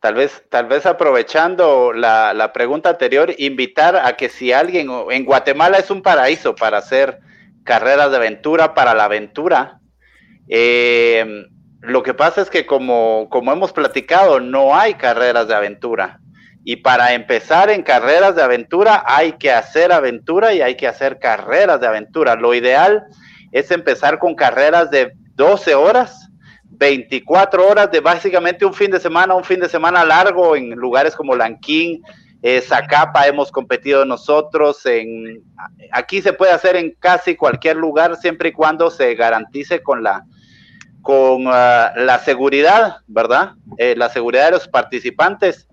Tal 0.00 0.14
vez, 0.14 0.44
tal 0.48 0.66
vez 0.66 0.86
aprovechando 0.86 1.92
la, 1.92 2.32
la, 2.32 2.52
pregunta 2.52 2.90
anterior, 2.90 3.34
invitar 3.38 3.96
a 3.96 4.16
que 4.16 4.28
si 4.28 4.52
alguien, 4.52 4.88
en 5.10 5.24
Guatemala 5.24 5.78
es 5.78 5.90
un 5.90 6.02
paraíso 6.02 6.54
para 6.54 6.78
hacer 6.78 7.18
carreras 7.64 8.10
de 8.10 8.18
aventura, 8.18 8.74
para 8.74 8.94
la 8.94 9.06
aventura. 9.06 9.80
Eh, 10.48 11.46
lo 11.80 12.02
que 12.02 12.14
pasa 12.14 12.40
es 12.40 12.50
que 12.50 12.66
como, 12.66 13.28
como 13.30 13.52
hemos 13.52 13.72
platicado, 13.72 14.40
no 14.40 14.74
hay 14.74 14.94
carreras 14.94 15.46
de 15.48 15.54
aventura. 15.54 16.20
Y 16.64 16.76
para 16.76 17.14
empezar 17.14 17.70
en 17.70 17.82
carreras 17.82 18.34
de 18.34 18.42
aventura 18.42 19.04
hay 19.06 19.32
que 19.32 19.52
hacer 19.52 19.92
aventura 19.92 20.52
y 20.52 20.60
hay 20.60 20.76
que 20.76 20.88
hacer 20.88 21.18
carreras 21.18 21.80
de 21.80 21.86
aventura. 21.86 22.34
Lo 22.34 22.52
ideal 22.52 23.04
es 23.52 23.70
empezar 23.70 24.18
con 24.18 24.34
carreras 24.34 24.90
de 24.90 25.12
12 25.34 25.74
horas, 25.76 26.28
24 26.64 27.66
horas 27.66 27.90
de 27.90 28.00
básicamente 28.00 28.66
un 28.66 28.74
fin 28.74 28.90
de 28.90 29.00
semana, 29.00 29.34
un 29.34 29.44
fin 29.44 29.60
de 29.60 29.68
semana 29.68 30.04
largo 30.04 30.56
en 30.56 30.70
lugares 30.70 31.14
como 31.14 31.34
Lanquín, 31.34 32.02
eh, 32.42 32.60
Zacapa 32.60 33.26
hemos 33.26 33.50
competido 33.50 34.04
nosotros. 34.04 34.84
En, 34.84 35.42
aquí 35.92 36.20
se 36.20 36.32
puede 36.32 36.52
hacer 36.52 36.76
en 36.76 36.94
casi 36.98 37.36
cualquier 37.36 37.76
lugar 37.76 38.16
siempre 38.16 38.50
y 38.50 38.52
cuando 38.52 38.90
se 38.90 39.14
garantice 39.14 39.82
con 39.82 40.02
la, 40.02 40.24
con 41.02 41.46
uh, 41.46 41.50
la 41.50 42.20
seguridad, 42.24 42.98
¿verdad? 43.06 43.52
Eh, 43.76 43.94
la 43.96 44.08
seguridad 44.08 44.46
de 44.46 44.52
los 44.52 44.68
participantes. 44.68 45.68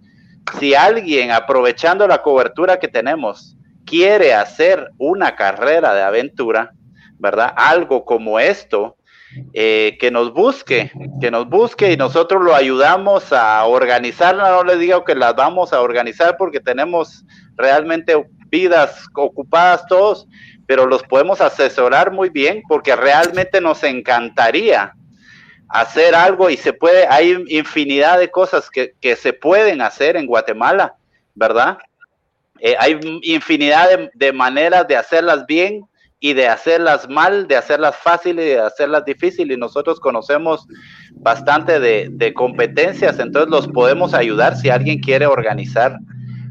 Si 0.60 0.76
alguien, 0.76 1.32
aprovechando 1.32 2.08
la 2.08 2.22
cobertura 2.22 2.80
que 2.80 2.88
tenemos, 2.88 3.58
quiere 3.86 4.34
hacer 4.34 4.90
una 4.98 5.36
carrera 5.36 5.94
de 5.94 6.04
aventura, 6.04 6.72
¿verdad? 7.18 7.54
Algo 7.56 8.06
como 8.06 8.40
esto, 8.40 8.98
eh, 9.54 9.98
que 10.00 10.12
nos 10.12 10.32
busque, 10.32 10.92
que 11.20 11.30
nos 11.30 11.50
busque 11.50 11.92
y 11.92 11.98
nosotros 11.98 12.44
lo 12.44 12.56
ayudamos 12.56 13.34
a 13.34 13.66
organizarla. 13.66 14.50
No 14.50 14.64
les 14.64 14.80
digo 14.80 15.04
que 15.04 15.16
las 15.16 15.36
vamos 15.36 15.74
a 15.74 15.82
organizar 15.82 16.38
porque 16.38 16.60
tenemos 16.60 17.26
realmente 17.58 18.26
vidas 18.50 19.06
ocupadas 19.14 19.86
todos, 19.88 20.28
pero 20.68 20.86
los 20.86 21.04
podemos 21.04 21.42
asesorar 21.42 22.12
muy 22.12 22.30
bien 22.30 22.62
porque 22.70 22.96
realmente 22.96 23.60
nos 23.60 23.84
encantaría 23.84 24.94
hacer 25.70 26.16
algo 26.16 26.50
y 26.50 26.58
se 26.58 26.74
puede, 26.74 27.08
hay 27.08 27.44
infinidad 27.48 28.20
de 28.20 28.30
cosas 28.30 28.70
que, 28.70 28.94
que 29.00 29.16
se 29.16 29.34
pueden 29.34 29.82
hacer 29.82 30.16
en 30.16 30.28
Guatemala, 30.28 30.96
¿verdad? 31.34 31.78
Eh, 32.60 32.76
hay 32.80 33.00
infinidad 33.24 33.90
de, 33.90 34.10
de, 34.14 34.32
maneras 34.32 34.88
de 34.88 34.96
hacerlas 34.96 35.46
bien 35.46 35.86
y 36.20 36.34
de 36.34 36.48
hacerlas 36.48 37.10
mal, 37.10 37.48
de 37.48 37.58
hacerlas 37.58 37.96
fáciles 37.98 38.46
y 38.46 38.50
de 38.50 38.60
hacerlas 38.60 39.04
difíciles. 39.06 39.58
Y 39.58 39.60
nosotros 39.60 40.00
conocemos 40.00 40.66
bastante 41.12 41.80
de, 41.80 42.08
de 42.12 42.34
competencias, 42.34 43.20
entonces 43.20 43.50
los 43.50 43.68
podemos 43.68 44.14
ayudar 44.14 44.56
si 44.56 44.70
alguien 44.70 45.00
quiere 45.00 45.26
organizar 45.26 45.98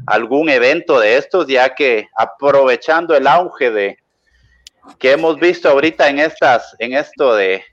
algún 0.05 0.49
evento 0.49 0.99
de 0.99 1.17
estos, 1.17 1.47
ya 1.47 1.73
que 1.73 2.07
aprovechando 2.15 3.15
el 3.15 3.25
auge 3.25 3.71
de 3.71 3.97
que 4.99 5.13
hemos 5.13 5.39
visto 5.39 5.67
ahorita 5.67 6.09
en 6.09 6.19
estas, 6.19 6.75
en 6.77 6.93
esto 6.93 7.35
de, 7.35 7.63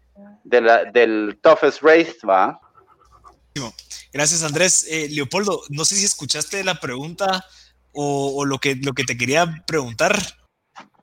de 0.44 0.60
la, 0.60 0.85
del 0.85 1.39
toughest 1.43 1.82
race, 1.82 2.16
¿va? 2.28 2.60
Gracias, 4.12 4.43
Andrés. 4.43 4.86
Eh, 4.90 5.09
Leopoldo, 5.10 5.62
no 5.70 5.85
sé 5.85 5.97
si 5.97 6.05
escuchaste 6.05 6.62
la 6.64 6.74
pregunta 6.74 7.44
o, 7.93 8.35
o, 8.36 8.44
lo, 8.44 8.59
que, 8.59 8.77
lo 8.77 8.93
que 8.93 9.05
te 9.05 9.16
quería 9.16 9.47
preguntar. 9.66 10.16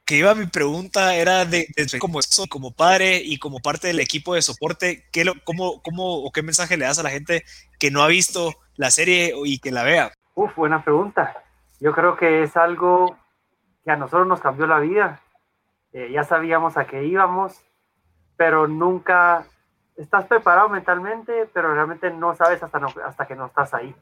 Que 0.05 0.17
iba 0.17 0.33
mi 0.33 0.47
pregunta 0.47 1.15
era 1.15 1.45
de, 1.45 1.67
de 1.75 1.99
como, 1.99 2.19
como 2.49 2.71
padre 2.71 3.21
y 3.23 3.37
como 3.37 3.59
parte 3.59 3.87
del 3.87 3.99
equipo 3.99 4.33
de 4.33 4.41
soporte, 4.41 5.07
¿qué 5.11 5.23
lo, 5.23 5.33
cómo, 5.43 5.83
cómo, 5.83 6.23
o 6.23 6.31
qué 6.31 6.41
mensaje 6.41 6.77
le 6.77 6.85
das 6.85 6.97
a 6.97 7.03
la 7.03 7.11
gente 7.11 7.43
que 7.79 7.91
no 7.91 8.01
ha 8.01 8.07
visto 8.07 8.55
la 8.75 8.89
serie 8.89 9.35
y 9.45 9.59
que 9.59 9.71
la 9.71 9.83
vea? 9.83 10.11
Uf, 10.33 10.55
buena 10.55 10.83
pregunta. 10.83 11.43
yo 11.79 11.93
creo 11.93 12.17
que 12.17 12.41
es 12.41 12.57
algo 12.57 13.17
que 13.83 13.91
a 13.91 13.97
nosotros 13.97 14.27
nos 14.27 14.39
cambió 14.39 14.65
la 14.65 14.79
vida. 14.79 15.21
Eh, 15.93 16.09
ya 16.11 16.23
sabíamos 16.23 16.77
a 16.77 16.87
qué 16.87 17.05
íbamos, 17.05 17.61
pero 18.39 18.69
nunca 18.69 19.45
estás 19.97 20.25
preparado 20.25 20.69
mentalmente, 20.69 21.49
pero 21.53 21.73
realmente 21.73 22.09
no 22.09 22.33
sabes 22.35 22.63
hasta, 22.63 22.79
hasta 23.05 23.27
que 23.27 23.35
no 23.35 23.47
estás 23.47 23.73
ahí. 23.73 23.93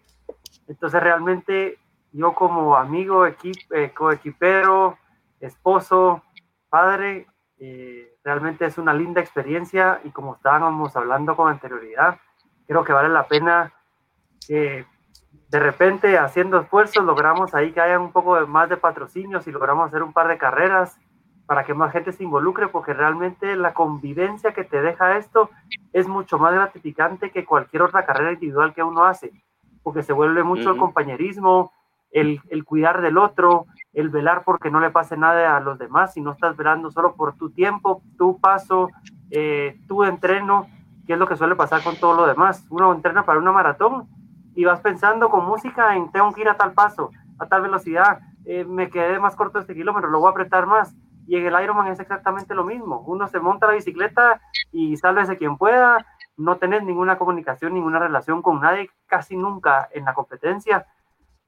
Entonces 0.67 1.01
realmente 1.01 1.79
yo 2.11 2.35
como 2.35 2.75
amigo, 2.75 3.25
equip, 3.25 3.55
eh, 3.71 3.91
coequipero, 3.95 4.95
esposo, 5.39 6.21
padre, 6.69 7.25
eh, 7.57 8.15
realmente 8.23 8.67
es 8.67 8.77
una 8.77 8.93
linda 8.93 9.21
experiencia 9.21 10.01
y 10.03 10.11
como 10.11 10.35
estábamos 10.35 10.95
hablando 10.95 11.35
con 11.35 11.49
anterioridad, 11.49 12.19
creo 12.67 12.83
que 12.83 12.93
vale 12.93 13.09
la 13.09 13.25
pena 13.25 13.73
que 14.47 14.85
de 15.49 15.59
repente 15.59 16.15
haciendo 16.19 16.59
esfuerzos 16.59 17.03
logramos 17.03 17.55
ahí 17.55 17.71
que 17.71 17.81
haya 17.81 17.99
un 17.99 18.11
poco 18.11 18.45
más 18.45 18.69
de 18.69 18.77
patrocinios 18.77 19.47
y 19.47 19.51
logramos 19.51 19.87
hacer 19.87 20.03
un 20.03 20.13
par 20.13 20.27
de 20.27 20.37
carreras 20.37 20.99
para 21.47 21.63
que 21.63 21.73
más 21.73 21.93
gente 21.93 22.11
se 22.11 22.23
involucre, 22.23 22.67
porque 22.67 22.93
realmente 22.93 23.55
la 23.55 23.73
convivencia 23.73 24.53
que 24.53 24.65
te 24.65 24.81
deja 24.81 25.17
esto 25.17 25.49
es 25.93 26.07
mucho 26.07 26.37
más 26.37 26.53
gratificante 26.53 27.31
que 27.31 27.45
cualquier 27.45 27.83
otra 27.83 28.05
carrera 28.05 28.33
individual 28.33 28.73
que 28.73 28.83
uno 28.83 29.05
hace, 29.05 29.31
porque 29.81 30.03
se 30.03 30.13
vuelve 30.13 30.43
mucho 30.43 30.71
el 30.71 30.77
compañerismo, 30.77 31.71
el, 32.11 32.41
el, 32.49 32.65
cuidar 32.65 33.01
del 33.01 33.17
otro, 33.17 33.65
el 33.93 34.09
velar 34.09 34.43
porque 34.43 34.69
no 34.69 34.81
le 34.81 34.91
pase 34.91 35.15
nada 35.15 35.55
a 35.55 35.61
los 35.61 35.79
demás, 35.79 36.17
y 36.17 36.21
no 36.21 36.33
estás 36.33 36.55
velando 36.57 36.91
solo 36.91 37.15
por 37.15 37.37
tu 37.37 37.49
tiempo, 37.49 38.01
tu 38.17 38.39
paso, 38.39 38.89
eh, 39.31 39.79
tu 39.87 40.03
entreno, 40.03 40.67
que 41.05 41.13
es 41.13 41.19
lo 41.19 41.27
que 41.27 41.37
suele 41.37 41.55
pasar 41.55 41.81
con 41.81 41.95
todo 41.95 42.13
lo 42.13 42.27
demás. 42.27 42.65
Uno 42.69 42.93
entrena 42.93 43.25
para 43.25 43.39
una 43.39 43.53
maratón 43.53 44.07
y 44.53 44.65
vas 44.65 44.81
pensando 44.81 45.29
con 45.29 45.45
música 45.45 45.95
en 45.95 46.11
tengo 46.11 46.33
que 46.33 46.41
ir 46.41 46.49
a 46.49 46.57
tal 46.57 46.73
paso, 46.73 47.11
a 47.39 47.45
tal 47.45 47.61
velocidad, 47.61 48.19
eh, 48.45 48.65
me 48.65 48.89
quedé 48.89 49.19
más 49.19 49.35
corto 49.35 49.59
este 49.59 49.73
kilómetro, 49.73 50.09
lo 50.09 50.19
voy 50.19 50.27
a 50.27 50.31
apretar 50.31 50.65
más. 50.65 50.93
Y 51.27 51.35
en 51.35 51.45
el 51.45 51.63
Ironman 51.63 51.87
es 51.87 51.99
exactamente 51.99 52.55
lo 52.55 52.63
mismo. 52.63 53.03
Uno 53.05 53.27
se 53.27 53.39
monta 53.39 53.67
la 53.67 53.73
bicicleta 53.73 54.39
y 54.71 54.95
sálvese 54.95 55.37
quien 55.37 55.57
pueda, 55.57 56.05
no 56.37 56.57
tenés 56.57 56.83
ninguna 56.83 57.17
comunicación, 57.17 57.73
ninguna 57.73 57.99
relación 57.99 58.41
con 58.41 58.61
nadie, 58.61 58.89
casi 59.07 59.35
nunca 59.35 59.89
en 59.91 60.05
la 60.05 60.13
competencia. 60.13 60.85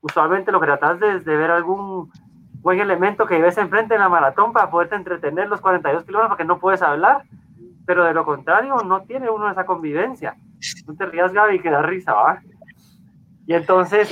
Usualmente 0.02 0.52
lo 0.52 0.60
que 0.60 0.66
tratás 0.66 1.02
es 1.02 1.26
de 1.26 1.38
ver 1.38 1.52
algún 1.52 2.12
buen 2.62 2.80
elemento 2.80 3.26
que 3.26 3.40
ves 3.40 3.58
enfrente 3.58 3.96
en 3.96 4.02
la 4.02 4.10
maratón 4.10 4.52
para 4.52 4.70
poderte 4.70 4.96
entretener 4.96 5.48
los 5.48 5.62
42 5.62 6.04
kilómetros 6.04 6.30
porque 6.30 6.46
no 6.46 6.60
puedes 6.60 6.82
hablar, 6.82 7.24
pero 7.86 8.04
de 8.04 8.14
lo 8.14 8.26
contrario 8.26 8.76
no 8.86 9.04
tiene 9.04 9.30
uno 9.30 9.50
esa 9.50 9.66
convivencia. 9.66 10.36
No 10.88 10.96
te 10.96 11.06
rías, 11.06 11.32
Gaby, 11.32 11.60
que 11.60 11.70
da 11.70 11.82
risa, 11.82 12.14
¿va? 12.14 12.42
Y 13.48 13.54
entonces, 13.54 14.10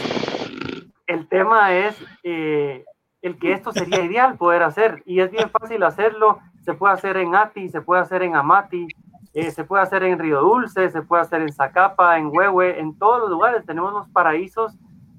el 1.05 1.27
tema 1.27 1.73
es 1.73 2.01
eh, 2.23 2.85
el 3.21 3.37
que 3.37 3.53
esto 3.53 3.71
sería 3.71 4.03
ideal 4.03 4.37
poder 4.37 4.63
hacer, 4.63 5.03
y 5.05 5.19
es 5.19 5.31
bien 5.31 5.49
fácil 5.49 5.83
hacerlo, 5.83 6.39
se 6.61 6.73
puede 6.73 6.93
hacer 6.93 7.17
en 7.17 7.35
ATI, 7.35 7.69
se 7.69 7.81
puede 7.81 8.01
hacer 8.01 8.23
en 8.23 8.35
Amati, 8.35 8.87
eh, 9.33 9.51
se 9.51 9.63
puede 9.63 9.83
hacer 9.83 10.03
en 10.03 10.19
Río 10.19 10.41
Dulce, 10.41 10.89
se 10.89 11.01
puede 11.01 11.21
hacer 11.21 11.41
en 11.41 11.53
Zacapa, 11.53 12.17
en 12.17 12.27
Huehue, 12.27 12.79
en 12.79 12.97
todos 12.97 13.21
los 13.21 13.29
lugares. 13.29 13.65
Tenemos 13.65 13.93
los 13.93 14.09
paraísos 14.09 14.75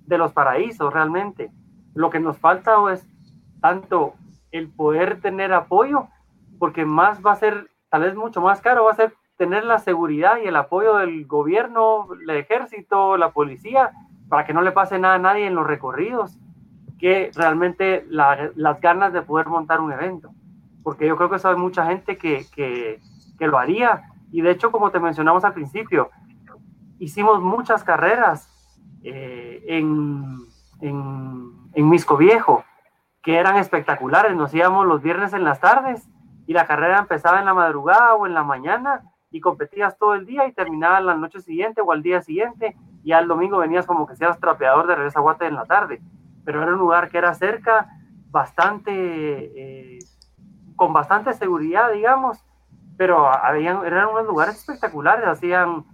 de 0.07 0.19
los 0.19 0.33
paraísos 0.33 0.93
realmente. 0.93 1.51
Lo 1.95 2.11
que 2.11 2.21
nos 2.21 2.37
falta 2.39 2.77
es 2.93 3.07
tanto 3.61 4.15
el 4.51 4.69
poder 4.69 5.21
tener 5.21 5.53
apoyo, 5.53 6.09
porque 6.59 6.85
más 6.85 7.25
va 7.25 7.33
a 7.33 7.37
ser, 7.37 7.71
tal 7.91 8.03
vez 8.03 8.15
mucho 8.15 8.41
más 8.41 8.61
caro, 8.61 8.85
va 8.85 8.93
a 8.93 8.97
ser 8.97 9.15
tener 9.37 9.65
la 9.65 9.79
seguridad 9.79 10.39
y 10.43 10.49
el 10.49 10.57
apoyo 10.57 10.97
del 10.97 11.27
gobierno, 11.27 12.09
el 12.21 12.31
ejército, 12.31 13.17
la 13.17 13.31
policía, 13.31 13.93
para 14.29 14.45
que 14.45 14.53
no 14.53 14.63
le 14.63 14.73
pase 14.73 14.99
nada 14.99 15.15
a 15.15 15.19
nadie 15.19 15.47
en 15.47 15.55
los 15.55 15.67
recorridos, 15.67 16.39
que 16.99 17.31
realmente 17.35 18.05
las 18.09 18.81
ganas 18.81 19.13
de 19.13 19.23
poder 19.23 19.47
montar 19.47 19.81
un 19.81 19.93
evento. 19.93 20.31
Porque 20.83 21.07
yo 21.07 21.17
creo 21.17 21.31
que 21.31 21.37
eso 21.37 21.49
hay 21.49 21.57
mucha 21.57 21.87
gente 21.87 22.19
que, 22.19 22.47
que, 22.55 23.01
que 23.39 23.47
lo 23.47 23.59
haría. 23.59 24.03
Y 24.33 24.41
de 24.41 24.51
hecho, 24.51 24.71
como 24.71 24.91
te 24.91 25.01
mencionamos 25.01 25.45
al 25.45 25.55
principio, 25.55 26.11
hicimos 26.99 27.41
muchas 27.41 27.85
carreras 27.85 28.49
eh, 29.03 29.65
en, 29.69 30.39
en, 30.81 31.53
en 31.75 31.89
Misco 31.89 32.17
Viejo, 32.17 32.65
que 33.23 33.37
eran 33.37 33.57
espectaculares. 33.57 34.35
Nos 34.35 34.53
íbamos 34.55 34.87
los 34.87 35.03
viernes 35.03 35.33
en 35.33 35.45
las 35.45 35.61
tardes 35.61 36.09
y 36.47 36.53
la 36.53 36.67
carrera 36.67 36.99
empezaba 36.99 37.39
en 37.39 37.45
la 37.45 37.55
madrugada 37.55 38.15
o 38.15 38.27
en 38.27 38.35
la 38.35 38.43
mañana 38.43 39.03
y 39.31 39.41
competías 39.41 39.99
todo 39.99 40.15
el 40.15 40.27
día 40.27 40.47
y 40.47 40.53
terminaba 40.53 41.01
la 41.01 41.15
noche 41.15 41.41
siguiente 41.41 41.83
o 41.83 41.93
al 41.93 42.03
día 42.03 42.23
siguiente 42.23 42.77
y 43.05 43.13
al 43.13 43.29
domingo 43.29 43.59
venías 43.59 43.87
como 43.87 44.07
que 44.07 44.17
seas 44.17 44.41
trapeador 44.41 44.87
de 44.87 44.95
regreso 44.95 45.19
a 45.19 45.23
Guate 45.23 45.47
en 45.47 45.55
la 45.55 45.67
tarde. 45.67 46.01
Pero 46.49 46.63
era 46.63 46.73
un 46.73 46.79
lugar 46.79 47.11
que 47.11 47.19
era 47.19 47.35
cerca, 47.35 47.91
bastante, 48.31 48.91
eh, 48.91 49.99
con 50.77 50.95
bastante 50.95 51.35
seguridad, 51.35 51.93
digamos, 51.93 52.43
pero 52.97 53.29
habían, 53.29 53.85
eran 53.85 54.07
unos 54.07 54.25
lugares 54.25 54.57
espectaculares, 54.57 55.27
hacían 55.27 55.85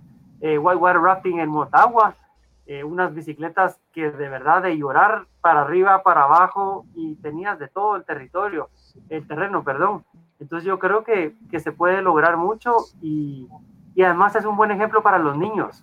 eh, 0.41 0.57
whitewater 0.57 1.01
rafting 1.01 1.41
en 1.41 1.49
Motagua, 1.49 2.15
eh, 2.67 2.85
unas 2.85 3.13
bicicletas 3.13 3.81
que 3.93 4.13
de 4.13 4.29
verdad 4.29 4.63
de 4.63 4.79
llorar 4.79 5.27
para 5.41 5.63
arriba, 5.63 6.05
para 6.05 6.23
abajo 6.23 6.87
y 6.95 7.17
tenías 7.17 7.59
de 7.59 7.67
todo 7.67 7.97
el 7.97 8.05
territorio, 8.05 8.69
el 9.09 9.27
terreno, 9.27 9.65
perdón. 9.65 10.05
Entonces 10.39 10.65
yo 10.65 10.79
creo 10.79 11.03
que, 11.03 11.35
que 11.51 11.59
se 11.59 11.73
puede 11.73 12.01
lograr 12.01 12.37
mucho 12.37 12.77
y, 13.03 13.49
y, 13.97 14.03
además 14.03 14.37
es 14.37 14.45
un 14.45 14.57
buen 14.57 14.71
ejemplo 14.71 15.03
para 15.03 15.19
los 15.19 15.37
niños, 15.37 15.83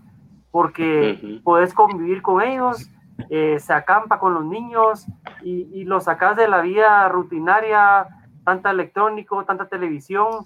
porque 0.49 1.41
puedes 1.43 1.73
convivir 1.73 2.22
con 2.22 2.41
ellos, 2.41 2.89
eh, 3.30 3.60
se 3.60 3.73
acampa 3.73 4.19
con 4.19 4.34
los 4.34 4.45
niños 4.45 5.06
y, 5.43 5.68
y 5.73 5.85
los 5.85 6.06
sacas 6.06 6.35
de 6.35 6.48
la 6.48 6.61
vida 6.61 7.07
rutinaria, 7.10 8.07
tanta 8.43 8.72
electrónico, 8.72 9.43
tanta 9.45 9.68
televisión. 9.68 10.43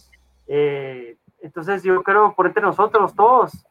Eh, 0.48 1.18
entonces 1.42 1.84
yo 1.84 2.04
creo 2.04 2.34
por 2.34 2.48
entre 2.48 2.62
nosotros 2.62 3.16
todos 3.16 3.66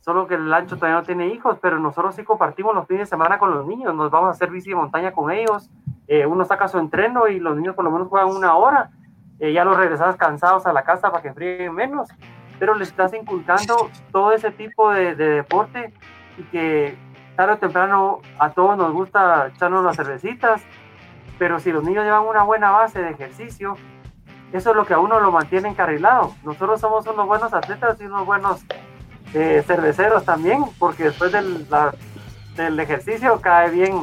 solo 0.00 0.26
que 0.26 0.34
el 0.34 0.48
Lancho 0.48 0.76
todavía 0.76 1.00
no 1.00 1.06
tiene 1.06 1.28
hijos, 1.28 1.58
pero 1.60 1.78
nosotros 1.78 2.14
sí 2.14 2.24
compartimos 2.24 2.74
los 2.74 2.86
fines 2.86 3.02
de 3.02 3.06
semana 3.06 3.38
con 3.38 3.50
los 3.50 3.66
niños, 3.66 3.94
nos 3.94 4.10
vamos 4.10 4.28
a 4.28 4.30
hacer 4.30 4.50
bici 4.50 4.70
de 4.70 4.76
montaña 4.76 5.12
con 5.12 5.30
ellos, 5.30 5.70
eh, 6.06 6.26
uno 6.26 6.44
saca 6.44 6.68
su 6.68 6.78
entreno 6.78 7.28
y 7.28 7.40
los 7.40 7.56
niños 7.56 7.74
por 7.74 7.84
lo 7.84 7.90
menos 7.90 8.08
juegan 8.08 8.30
una 8.30 8.54
hora, 8.54 8.90
eh, 9.38 9.52
ya 9.52 9.64
los 9.64 9.76
regresas 9.76 10.16
cansados 10.16 10.66
a 10.66 10.72
la 10.72 10.82
casa 10.82 11.10
para 11.10 11.22
que 11.22 11.32
fríen 11.32 11.74
menos, 11.74 12.08
pero 12.58 12.74
les 12.74 12.88
estás 12.88 13.12
inculcando 13.14 13.90
todo 14.10 14.32
ese 14.32 14.50
tipo 14.50 14.90
de, 14.90 15.14
de 15.14 15.28
deporte 15.28 15.92
y 16.38 16.42
que 16.44 16.96
tarde 17.38 17.52
o 17.52 17.58
temprano 17.58 18.20
a 18.40 18.50
todos 18.50 18.76
nos 18.76 18.92
gusta 18.92 19.52
echarnos 19.54 19.84
las 19.84 19.94
cervecitas, 19.94 20.60
pero 21.38 21.60
si 21.60 21.70
los 21.70 21.84
niños 21.84 22.02
llevan 22.02 22.26
una 22.26 22.42
buena 22.42 22.72
base 22.72 23.00
de 23.00 23.10
ejercicio, 23.10 23.76
eso 24.52 24.70
es 24.70 24.76
lo 24.76 24.84
que 24.84 24.94
a 24.94 24.98
uno 24.98 25.20
lo 25.20 25.30
mantiene 25.30 25.68
encarrilado. 25.68 26.34
Nosotros 26.42 26.80
somos 26.80 27.06
unos 27.06 27.28
buenos 27.28 27.54
atletas 27.54 27.96
y 28.00 28.06
unos 28.06 28.26
buenos 28.26 28.62
eh, 29.34 29.62
cerveceros 29.64 30.24
también, 30.24 30.64
porque 30.80 31.04
después 31.04 31.30
del, 31.30 31.64
del 32.56 32.80
ejercicio 32.80 33.40
cae 33.40 33.70
bien 33.70 34.02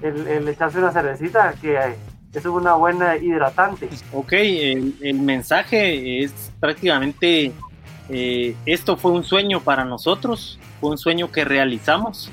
el, 0.00 0.46
echarse 0.46 0.78
una 0.78 0.92
cervecita, 0.92 1.54
que 1.60 1.96
es 2.32 2.46
una 2.46 2.74
buena 2.74 3.16
hidratante. 3.16 3.88
Ok, 4.12 4.34
el, 4.34 4.94
el 5.02 5.18
mensaje 5.18 6.22
es 6.22 6.52
prácticamente, 6.60 7.50
eh, 8.08 8.54
esto 8.66 8.96
fue 8.96 9.10
un 9.10 9.24
sueño 9.24 9.58
para 9.58 9.84
nosotros, 9.84 10.60
fue 10.80 10.90
un 10.90 10.98
sueño 10.98 11.32
que 11.32 11.44
realizamos. 11.44 12.30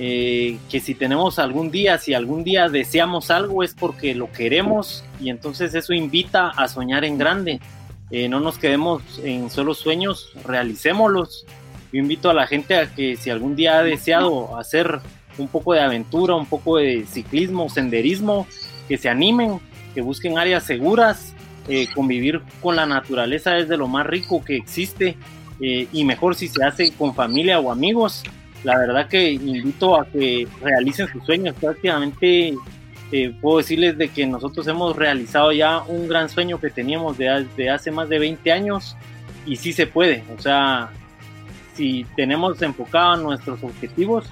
Eh, 0.00 0.58
que 0.70 0.78
si 0.78 0.94
tenemos 0.94 1.38
algún 1.40 1.72
día, 1.72 1.98
si 1.98 2.14
algún 2.14 2.44
día 2.44 2.68
deseamos 2.68 3.30
algo 3.32 3.64
es 3.64 3.74
porque 3.74 4.14
lo 4.14 4.30
queremos 4.30 5.04
y 5.20 5.28
entonces 5.28 5.74
eso 5.74 5.92
invita 5.92 6.48
a 6.50 6.68
soñar 6.68 7.04
en 7.04 7.18
grande. 7.18 7.60
no 8.30 8.40
nos 8.40 8.58
quedemos 8.58 9.02
en 9.22 9.50
solo 9.50 9.74
sueños, 9.74 10.30
realicémoslos 10.44 11.44
yo 11.92 12.00
invito 12.00 12.28
a 12.28 12.34
la 12.34 12.46
gente 12.46 12.76
a 12.76 12.94
que 12.94 13.16
si 13.16 13.30
algún 13.30 13.56
día 13.56 13.78
ha 13.78 13.82
deseado 13.82 14.58
hacer 14.58 15.00
un 15.38 15.48
poco 15.48 15.72
de 15.72 15.80
aventura, 15.80 16.34
un 16.34 16.46
poco 16.46 16.76
de 16.76 17.06
ciclismo, 17.06 17.68
senderismo, 17.70 18.46
que 18.88 18.98
se 18.98 19.08
animen, 19.08 19.58
que 19.94 20.02
busquen 20.02 20.36
áreas 20.36 20.64
seguras, 20.64 21.34
eh, 21.66 21.86
convivir 21.94 22.42
con 22.60 22.76
la 22.76 22.86
naturaleza 22.86 23.56
es 23.56 23.68
de 23.68 23.76
lo 23.76 23.88
más 23.88 24.06
rico 24.06 24.44
que 24.44 24.56
existe 24.56 25.16
eh, 25.60 25.86
y 25.92 26.04
mejor 26.04 26.34
si 26.34 26.48
se 26.48 26.62
hace 26.62 26.92
con 26.92 27.14
familia 27.14 27.58
o 27.58 27.70
amigos. 27.70 28.22
La 28.64 28.78
verdad 28.78 29.08
que 29.08 29.32
invito 29.32 30.00
a 30.00 30.06
que 30.06 30.46
realicen 30.60 31.08
sus 31.08 31.24
sueños. 31.24 31.54
Prácticamente 31.60 32.54
eh, 33.10 33.34
puedo 33.40 33.58
decirles 33.58 33.96
de 33.96 34.08
que 34.08 34.26
nosotros 34.26 34.66
hemos 34.66 34.94
realizado 34.96 35.52
ya 35.52 35.82
un 35.82 36.08
gran 36.08 36.28
sueño 36.28 36.60
que 36.60 36.70
teníamos 36.70 37.16
de, 37.16 37.70
hace 37.70 37.90
más 37.90 38.08
de 38.08 38.18
20 38.18 38.52
años 38.52 38.96
y 39.46 39.56
sí 39.56 39.72
se 39.72 39.86
puede. 39.86 40.24
O 40.36 40.40
sea, 40.40 40.90
si 41.74 42.04
tenemos 42.16 42.60
enfocados 42.60 43.22
nuestros 43.22 43.62
objetivos, 43.62 44.26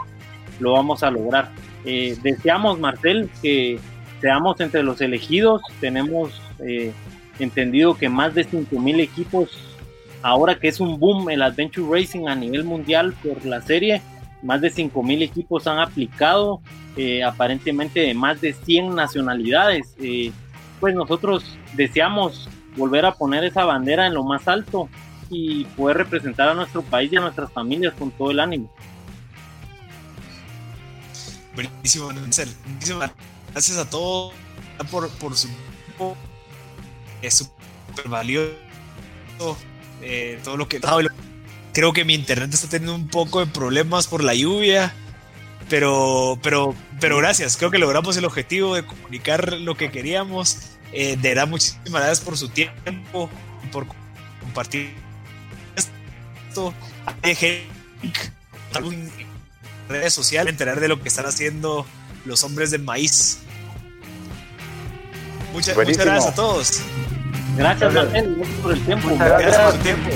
lo 0.61 0.73
vamos 0.73 1.03
a 1.03 1.11
lograr. 1.11 1.51
Eh, 1.85 2.19
deseamos, 2.23 2.79
Marcel, 2.79 3.31
que 3.41 3.79
seamos 4.21 4.61
entre 4.61 4.83
los 4.83 5.01
elegidos. 5.01 5.63
Tenemos 5.81 6.43
eh, 6.59 6.93
entendido 7.39 7.97
que 7.97 8.09
más 8.09 8.35
de 8.35 8.47
5.000 8.47 9.01
equipos, 9.01 9.59
ahora 10.21 10.59
que 10.59 10.69
es 10.69 10.81
un 10.81 10.99
boom 10.99 11.31
el 11.31 11.43
Adventure 11.43 11.87
Racing 11.89 12.29
a 12.29 12.35
nivel 12.35 12.65
mundial 12.65 13.15
por 13.23 13.45
la 13.47 13.63
serie, 13.63 14.03
más 14.43 14.61
de 14.61 14.71
5 14.71 15.03
mil 15.03 15.23
equipos 15.23 15.67
han 15.67 15.79
aplicado, 15.79 16.61
eh, 16.97 17.23
aparentemente 17.23 18.01
de 18.01 18.15
más 18.15 18.41
de 18.41 18.53
100 18.53 18.95
nacionalidades. 18.95 19.95
Eh, 19.99 20.33
pues 20.81 20.95
nosotros 20.95 21.45
deseamos 21.75 22.49
volver 22.77 23.07
a 23.07 23.15
poner 23.15 23.45
esa 23.45 23.65
bandera 23.65 24.07
en 24.07 24.15
lo 24.15 24.23
más 24.23 24.47
alto 24.47 24.89
y 25.31 25.65
poder 25.65 25.97
representar 25.99 26.49
a 26.49 26.55
nuestro 26.55 26.83
país 26.83 27.13
y 27.13 27.17
a 27.17 27.21
nuestras 27.21 27.51
familias 27.53 27.95
con 27.95 28.11
todo 28.11 28.31
el 28.31 28.41
ánimo. 28.41 28.71
Buenísimo, 31.55 32.13
Muchísimas 32.13 33.13
gracias 33.53 33.79
a 33.79 33.89
todos 33.89 34.35
por, 34.91 35.09
por 35.11 35.35
su 35.35 35.49
tiempo. 35.49 36.17
Es 37.23 37.35
súper 37.35 38.09
valioso 38.09 38.57
eh, 40.03 40.39
todo 40.45 40.57
lo 40.57 40.69
que 40.69 40.81
creo 41.77 41.93
que 41.93 42.07
mi 42.07 42.15
internet 42.15 42.55
está 42.55 42.71
teniendo 42.71 42.95
un 42.95 43.07
poco 43.07 43.41
de 43.41 43.47
problemas 43.53 44.07
por 44.07 44.25
la 44.25 44.35
lluvia 44.35 44.95
pero 45.69 46.39
pero 46.43 46.75
pero 47.01 47.19
gracias. 47.19 47.59
Creo 47.59 47.71
que 47.71 47.77
logramos 47.79 48.17
el 48.17 48.25
objetivo 48.25 48.75
de 48.75 48.87
comunicar 48.87 49.53
lo 49.53 49.75
que 49.75 49.91
queríamos. 49.91 50.71
Eh, 50.93 51.19
de 51.21 51.29
verdad 51.29 51.47
muchísimas 51.47 52.01
gracias 52.01 52.21
por 52.21 52.39
su 52.39 52.49
tiempo 52.49 53.29
por 53.71 53.87
compartir 54.41 54.95
esto. 55.77 56.73
En 57.23 59.11
redes 59.87 60.15
sociales 60.15 60.53
enterar 60.53 60.81
de 60.81 60.89
lo 60.89 61.03
que 61.03 61.09
están 61.09 61.27
haciendo 61.27 61.85
los 62.25 62.43
hombres 62.43 62.71
del 62.71 62.85
maíz. 62.85 63.41
Muchas, 65.53 65.77
muchas 65.77 65.97
gracias 65.99 66.33
a 66.33 66.35
todos. 66.35 66.81
Gracias. 67.59 67.93
Gracias. 67.93 68.25
Por 68.63 68.73
el 68.73 68.81
tiempo. 68.87 69.15
Gracias 69.19 69.57
por 69.57 69.75
el 69.75 69.81
tiempo. 69.83 70.11